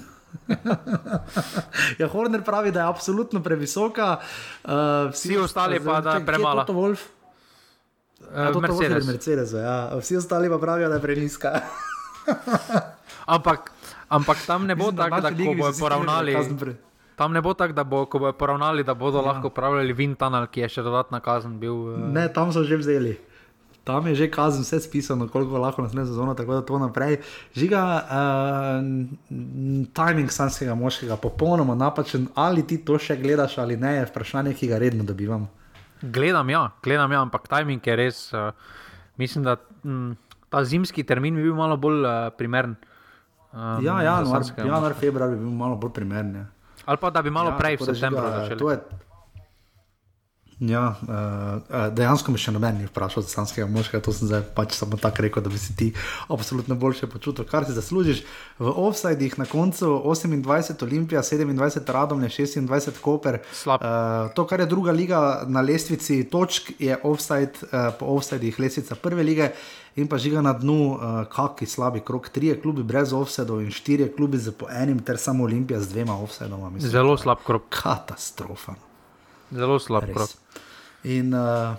Ja, 1.99 2.07
Horner 2.07 2.43
pravi, 2.43 2.71
da 2.71 2.79
je 2.79 2.87
absolutno 2.87 3.43
previsoka, 3.43 4.17
uh, 4.63 4.71
vsi, 5.11 5.29
vsi 5.29 5.37
ostali 5.37 5.79
pa 5.79 6.01
da 6.01 6.17
je 6.17 6.25
premalo. 6.25 6.63
To 6.63 6.73
je 6.73 6.77
Wolf. 6.77 7.01
Uh, 8.19 8.53
to 8.53 8.61
Mercedes. 8.61 9.07
Mercedes 9.07 9.53
ja. 9.53 9.91
Vsi 9.99 10.17
ostali 10.17 10.49
pa 10.49 10.57
pravijo, 10.57 10.89
da 10.89 10.95
je 10.95 11.01
preniska. 11.01 11.61
ampak, 13.35 13.71
ampak 14.09 14.37
tam 14.47 14.65
ne 14.65 14.75
bo 14.75 14.91
tako, 14.91 15.21
da 15.21 15.31
bodo 15.31 15.73
poravnali. 15.79 16.35
Tam 17.15 17.33
ne 17.33 17.41
bo 17.41 17.53
tako, 17.53 17.73
da 17.73 17.83
bo, 17.83 18.05
bodo 18.05 18.33
poravnali, 18.33 18.83
da 18.83 18.93
bodo 18.93 19.17
ja. 19.17 19.25
lahko 19.25 19.47
upravljali 19.47 19.93
Vintanal, 19.93 20.47
ki 20.47 20.65
je 20.65 20.69
še 20.69 20.83
dodatna 20.83 21.19
kazen 21.19 21.59
bil. 21.59 21.73
Uh... 21.73 22.05
Ne, 22.13 22.29
tam 22.33 22.53
so 22.53 22.63
že 22.63 22.77
vzeli 22.77 23.28
tam 23.89 24.05
je 24.07 24.15
že 24.21 24.27
kazen, 24.29 24.61
vse 24.61 24.79
spisano, 24.85 25.25
koliko 25.27 25.57
lahko 25.57 25.81
nas 25.81 25.93
ne 25.97 26.05
zazono, 26.05 26.35
tako 26.37 26.59
da 26.59 26.61
to 26.61 26.77
naprej. 26.77 27.17
Žiga, 27.57 27.81
uh, 28.05 28.85
timing 29.97 30.29
sanskega 30.29 30.75
moškega, 30.77 31.17
popolnoma 31.17 31.73
napačen, 31.75 32.27
ali 32.37 32.61
ti 32.67 32.77
to 32.85 32.99
še 33.01 33.17
gledaš 33.17 33.57
ali 33.57 33.79
ne, 33.81 33.95
je 33.97 34.05
vprašanje, 34.11 34.53
ki 34.53 34.69
ga 34.69 34.77
redno 34.77 35.07
dobivam. 35.07 35.49
Gledam, 36.01 36.53
ja, 36.53 36.69
gledam, 36.85 37.11
ja 37.11 37.23
ampak 37.25 37.49
timing 37.49 37.81
je 37.81 37.97
res. 37.97 38.21
Uh, 38.29 38.53
mislim, 39.17 39.49
da 39.49 39.57
m, 39.81 40.13
ta 40.53 40.61
zimski 40.63 41.03
termin 41.03 41.35
bi 41.35 41.49
bil 41.49 41.57
malo 41.57 41.79
bolj 41.81 42.05
uh, 42.05 42.29
primeren. 42.37 42.77
Um, 43.49 43.81
ja, 43.81 43.97
januar, 44.05 44.45
januar, 44.53 44.93
februar 44.93 45.33
bi 45.33 45.41
bil 45.41 45.57
malo 45.65 45.81
bolj 45.81 45.97
primeren. 45.97 46.35
Ja. 46.43 46.47
Ali 46.85 47.01
pa 47.01 47.09
da 47.09 47.25
bi 47.25 47.33
malo 47.33 47.55
ja, 47.55 47.57
prej, 47.57 47.81
v 47.81 47.89
septembru, 47.89 48.29
začeli. 48.37 49.08
Ja, 50.59 50.97
uh, 51.07 51.87
dejansko 51.95 52.33
me 52.35 52.39
še 52.41 52.51
noben 52.51 52.81
ni 52.81 52.87
vprašal 52.89 53.23
za 53.23 53.31
slanskega 53.31 53.63
moškega, 53.71 54.01
to 54.03 54.11
sem 54.11 54.27
zdaj 54.27 54.41
pač 54.57 54.73
samo 54.75 54.97
tako 54.99 55.23
rekel, 55.23 55.43
da 55.45 55.51
bi 55.53 55.59
si 55.61 55.71
ti 55.71 55.87
absolutno 56.27 56.75
boljše 56.75 57.07
počutil, 57.07 57.47
kar 57.47 57.63
si 57.63 57.75
zaslužiš. 57.77 58.25
V 58.59 58.73
offsajdih 58.83 59.37
na 59.39 59.47
koncu 59.47 59.87
28 60.03 60.83
Olimpija, 60.83 61.23
27 61.23 61.93
Radom, 61.95 62.19
26 62.27 62.99
Koper. 62.99 63.39
Uh, 63.39 63.77
to, 64.35 64.43
kar 64.49 64.59
je 64.59 64.67
druga 64.67 64.91
liga 64.91 65.21
na 65.47 65.63
lestvici 65.63 66.25
točk, 66.27 66.73
je 66.75 66.99
offsajd, 67.07 67.63
uh, 67.63 67.95
po 67.95 68.11
offsajdih 68.17 68.59
lestvica 68.59 68.99
prve 68.99 69.23
lige. 69.23 69.53
In 69.95 70.11
pa 70.11 70.19
žiga 70.19 70.43
na 70.43 70.51
dnu, 70.59 70.79
uh, 70.91 71.23
kakšni 71.31 71.71
slabi 71.71 72.03
krok, 72.03 72.27
tri 72.35 72.51
klubi 72.59 72.83
brez 72.83 73.15
offsetov 73.15 73.63
in 73.63 73.71
štiri 73.71 74.11
klubi 74.11 74.37
z 74.37 74.51
po 74.51 74.67
enim, 74.67 74.99
ter 74.99 75.15
samo 75.15 75.47
Olimpija 75.47 75.79
z 75.79 75.95
dvema 75.95 76.19
offsetoma. 76.19 76.75
Zelo 76.83 77.15
slab 77.15 77.47
krok. 77.47 77.71
Katastrofa. 77.71 78.88
Zelo 79.51 79.79
slab 79.79 80.05
krok. 80.13 80.29
In 81.03 81.33
uh, 81.33 81.77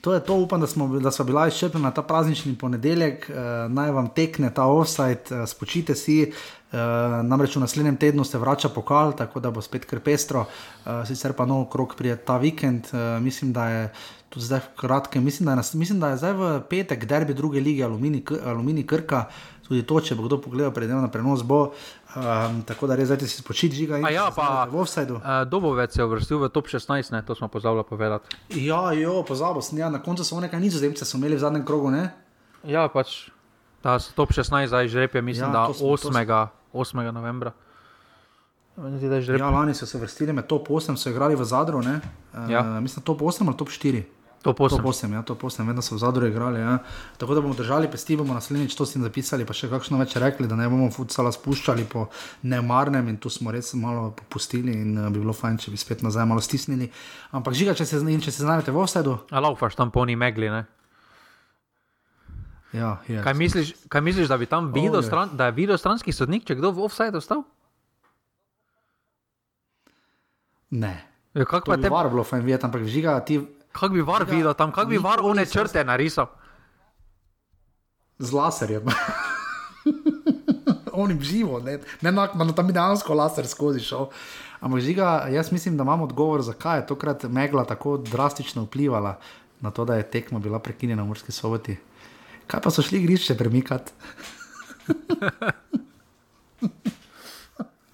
To 0.00 0.14
je 0.14 0.20
to, 0.20 0.34
upam, 0.34 0.60
da 0.60 0.66
smo, 0.66 0.86
da 0.98 1.10
smo 1.10 1.24
bila 1.24 1.48
izčrpana 1.48 1.90
ta 1.90 2.02
praznični 2.02 2.54
ponedeljek, 2.58 3.30
uh, 3.30 3.36
naj 3.72 3.90
vam 3.90 4.08
tekne 4.14 4.54
ta 4.54 4.64
offside, 4.64 5.20
uh, 5.30 5.48
spočite 5.48 5.94
si. 5.94 6.32
Uh, 6.72 6.78
namreč 7.24 7.56
v 7.56 7.60
naslednjem 7.60 7.96
tednu 7.96 8.24
se 8.24 8.38
vrača 8.38 8.68
pokal, 8.68 9.12
tako 9.16 9.40
da 9.40 9.50
bo 9.50 9.62
spet 9.62 9.84
kar 9.84 10.00
pestro, 10.00 10.44
uh, 10.44 11.02
sicer 11.08 11.32
pa 11.32 11.46
nov 11.46 11.64
krok 11.72 11.96
prije 11.96 12.16
ta 12.16 12.36
vikend. 12.38 12.86
Uh, 12.92 13.18
mislim, 13.22 13.52
da 13.52 13.68
je 13.68 13.92
tudi 14.28 14.44
zdaj 14.44 14.60
v 14.60 14.72
kratkem, 14.76 15.24
mislim, 15.24 15.46
da 15.46 15.52
je, 15.52 15.56
nas, 15.56 15.74
mislim, 15.74 16.00
da 16.00 16.08
je 16.12 16.16
zdaj 16.16 16.32
v 16.32 16.48
petek 16.68 17.04
derbi 17.04 17.34
druge 17.34 17.60
lige 17.60 17.84
Alumini, 17.84 18.22
Alumini 18.44 18.86
Krka, 18.86 19.24
tudi 19.68 19.82
to, 19.82 20.00
če 20.00 20.16
bo 20.16 20.26
kdo 20.28 20.38
pogledal, 20.40 20.72
predem 20.72 21.00
na 21.00 21.08
prenos 21.12 21.42
bo. 21.42 21.72
Um, 22.16 22.62
tako 22.64 22.88
da 22.88 22.96
res 22.96 23.10
zdaj 23.10 23.28
si 23.28 23.40
spočiti, 23.42 23.76
žiga 23.84 23.98
in 24.00 24.06
ja, 24.08 24.30
pa 24.32 24.64
v 24.68 24.80
offsideu. 24.80 25.20
Uh, 25.20 25.44
Dobovec 25.48 25.92
je 25.92 26.04
uvrstil 26.04 26.40
v 26.40 26.48
top 26.48 26.68
16, 26.72 27.12
ne? 27.12 27.20
to 27.20 27.36
smo 27.36 27.48
pozabili 27.52 27.84
povedati. 27.84 28.32
Ja, 28.56 28.92
jo, 28.96 29.20
pozabil 29.28 29.62
sem, 29.62 29.78
ja, 29.78 29.92
na 29.92 30.00
koncu 30.00 30.24
so 30.24 30.40
nekaj 30.40 30.60
nizozemce 30.60 31.04
imeli 31.16 31.36
v 31.36 31.44
zadnjem 31.44 31.64
krogu, 31.68 31.92
ne? 31.92 32.08
Ja, 32.64 32.88
pač. 32.88 33.28
Ta 33.84 34.00
top 34.16 34.32
16 34.34 34.72
zdaj 34.72 34.88
žrepe, 34.88 35.22
mislim, 35.22 35.52
ja, 35.52 35.68
da 35.68 35.72
8. 35.72 36.10
8. 36.72 37.12
novembra. 37.12 37.52
Ja, 39.38 39.50
lani 39.50 39.74
so 39.74 39.86
se 39.86 39.98
vrstili 39.98 40.32
med 40.32 40.46
top 40.46 40.68
8, 40.68 40.96
so 40.96 41.10
igrali 41.10 41.34
v 41.34 41.44
Zadru. 41.44 41.78
Uh, 41.78 42.50
ja. 42.50 42.62
Mislim, 42.80 43.02
top 43.02 43.20
8 43.20 43.46
ali 43.46 43.56
top 43.56 43.68
4. 43.68 44.02
Top 44.42 44.60
8. 44.60 44.76
Top 44.76 44.86
8, 44.86 45.12
ja, 45.12 45.22
top 45.22 45.42
8, 45.42 45.66
vedno 45.66 45.82
so 45.82 45.96
v 45.96 45.98
Zadru 45.98 46.26
igrali. 46.26 46.60
Ja. 46.60 46.78
Tako 47.18 47.34
da 47.34 47.40
bomo 47.40 47.54
držali 47.58 47.90
pesti, 47.90 48.16
bomo 48.16 48.34
naslednjič 48.34 48.76
to 48.78 48.86
s 48.86 48.94
tem 48.94 49.02
zapisali, 49.02 49.42
pa 49.46 49.56
še 49.56 49.66
kakšno 49.68 49.98
več 49.98 50.14
rekli, 50.16 50.46
da 50.46 50.54
ne 50.54 50.68
bomo 50.70 50.86
futsala 50.94 51.32
spuščali 51.34 51.88
po 51.90 52.06
nemarnem 52.46 53.10
in 53.10 53.18
tu 53.18 53.32
smo 53.34 53.50
res 53.50 53.74
malo 53.74 54.12
popustili 54.14 54.76
in 54.78 54.94
uh, 54.94 55.10
bi 55.10 55.18
bilo 55.18 55.34
fajn, 55.34 55.58
če 55.58 55.74
bi 55.74 55.82
spet 55.82 56.06
nazaj 56.06 56.28
malo 56.30 56.44
stisnili. 56.44 56.86
Ampak 57.34 57.58
žiga, 57.58 57.74
če 57.74 57.88
se, 57.90 57.98
če 57.98 58.30
se 58.30 58.46
znajdete 58.46 58.70
v 58.70 58.82
Ostedu. 58.84 59.18
Laufaš 59.34 59.74
tam 59.74 59.90
poni 59.90 60.14
megli, 60.14 60.52
ne? 60.54 60.64
Ja, 62.72 63.00
je. 63.08 63.18
Kaj 63.24 63.34
misliš, 63.34 63.74
kaj 63.90 64.06
misliš, 64.06 64.30
da 64.30 64.38
bi 64.38 64.46
tam 64.46 64.70
videl, 64.70 65.02
stran, 65.02 65.34
da 65.34 65.50
je 65.50 65.58
videl 65.58 65.78
stranski 65.80 66.12
sodnik, 66.12 66.46
če 66.46 66.60
kdo 66.60 66.70
v 66.76 66.86
offside 66.86 67.16
ostal? 67.18 67.42
Ne. 70.70 70.94
Ja, 71.34 71.44
kako 71.44 71.64
To 71.64 71.72
pa 71.72 71.76
bi 71.80 71.88
te, 71.88 71.90
var 71.92 72.10
bilo 72.12 72.24
fajn 72.28 72.44
videti, 72.44 72.66
ampak 72.68 72.84
žiga 72.84 73.16
ti 73.24 73.40
kak 73.78 73.92
bi 73.92 74.02
var 74.02 74.26
videl 74.28 74.54
tam, 74.54 74.72
kako 74.72 74.90
bi 74.90 74.98
var 74.98 75.22
one 75.22 75.46
črte 75.46 75.84
narisal? 75.84 76.26
z 78.18 78.32
laserjem. 78.32 78.82
Oni 80.92 81.22
živo, 81.22 81.60
ne, 81.60 81.78
ne 82.02 82.12
na, 82.12 82.28
na 82.34 82.52
tam 82.52 82.66
bi 82.66 82.72
dejansko 82.72 83.14
laser 83.14 83.46
skozi 83.46 83.80
šel. 83.80 84.08
Ampak 84.60 84.80
žiga, 84.82 85.28
jaz 85.30 85.52
mislim, 85.52 85.76
da 85.76 85.86
imam 85.86 86.02
odgovor, 86.02 86.42
zakaj 86.42 86.78
je 86.78 86.86
tokrat 86.86 87.24
megla 87.30 87.64
tako 87.64 87.96
drastično 87.96 88.66
vplivala 88.66 89.18
na 89.60 89.70
to, 89.70 89.84
da 89.84 89.94
je 89.94 90.10
tekma 90.10 90.38
bila 90.38 90.58
prekinjena 90.58 91.02
v 91.02 91.06
Murski 91.06 91.32
soboti. 91.32 91.76
Kaj 92.46 92.60
pa 92.60 92.70
so 92.70 92.82
šli 92.82 92.98
igrišče 92.98 93.38
premikati? 93.38 93.92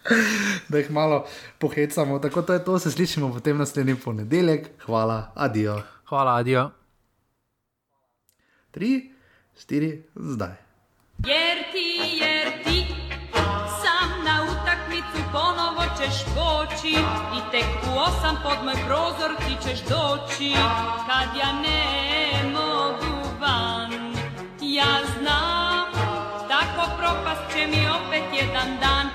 da 0.69 0.79
jih 0.79 0.91
malo 0.91 1.27
pohecamo. 1.59 2.19
Tako 2.19 2.43
to 2.43 2.53
je 2.53 2.65
to, 2.65 2.79
se 2.79 2.91
slišimo 2.91 3.33
potem 3.33 3.59
naslednji 3.59 3.97
ponedeljek. 3.97 4.69
Hvala, 4.87 5.33
adijo. 5.35 5.83
Hvala, 6.09 6.37
adijo. 6.37 6.71
Tri, 8.71 9.13
štiri, 9.59 10.03
zdaj. 10.15 10.55
Jer 11.19 11.59
ti, 11.73 12.19
jer 12.21 12.65
ti 12.65 12.87
sam 13.83 14.25
na 14.25 14.47
utakmicu 14.53 15.21
ponovo 15.33 15.83
ćeš 15.99 16.25
poći 16.35 16.95
i 17.37 17.41
tek 17.51 17.71
u 17.89 17.99
osam 17.99 18.37
pod 18.43 18.65
moj 18.65 18.75
prozor 18.87 19.37
ti 19.39 19.69
ćeš 19.69 19.81
doći 19.81 20.53
kad 21.07 21.29
ja 21.41 21.53
ne 21.53 22.53
mogu 22.53 23.29
van. 23.41 23.93
Ja 24.61 24.95
znam, 25.19 25.87
tako 26.49 26.91
propast 26.99 27.57
će 27.57 27.67
mi 27.67 27.87
opet 27.89 28.25
jedan 28.41 28.81
dan. 28.81 29.05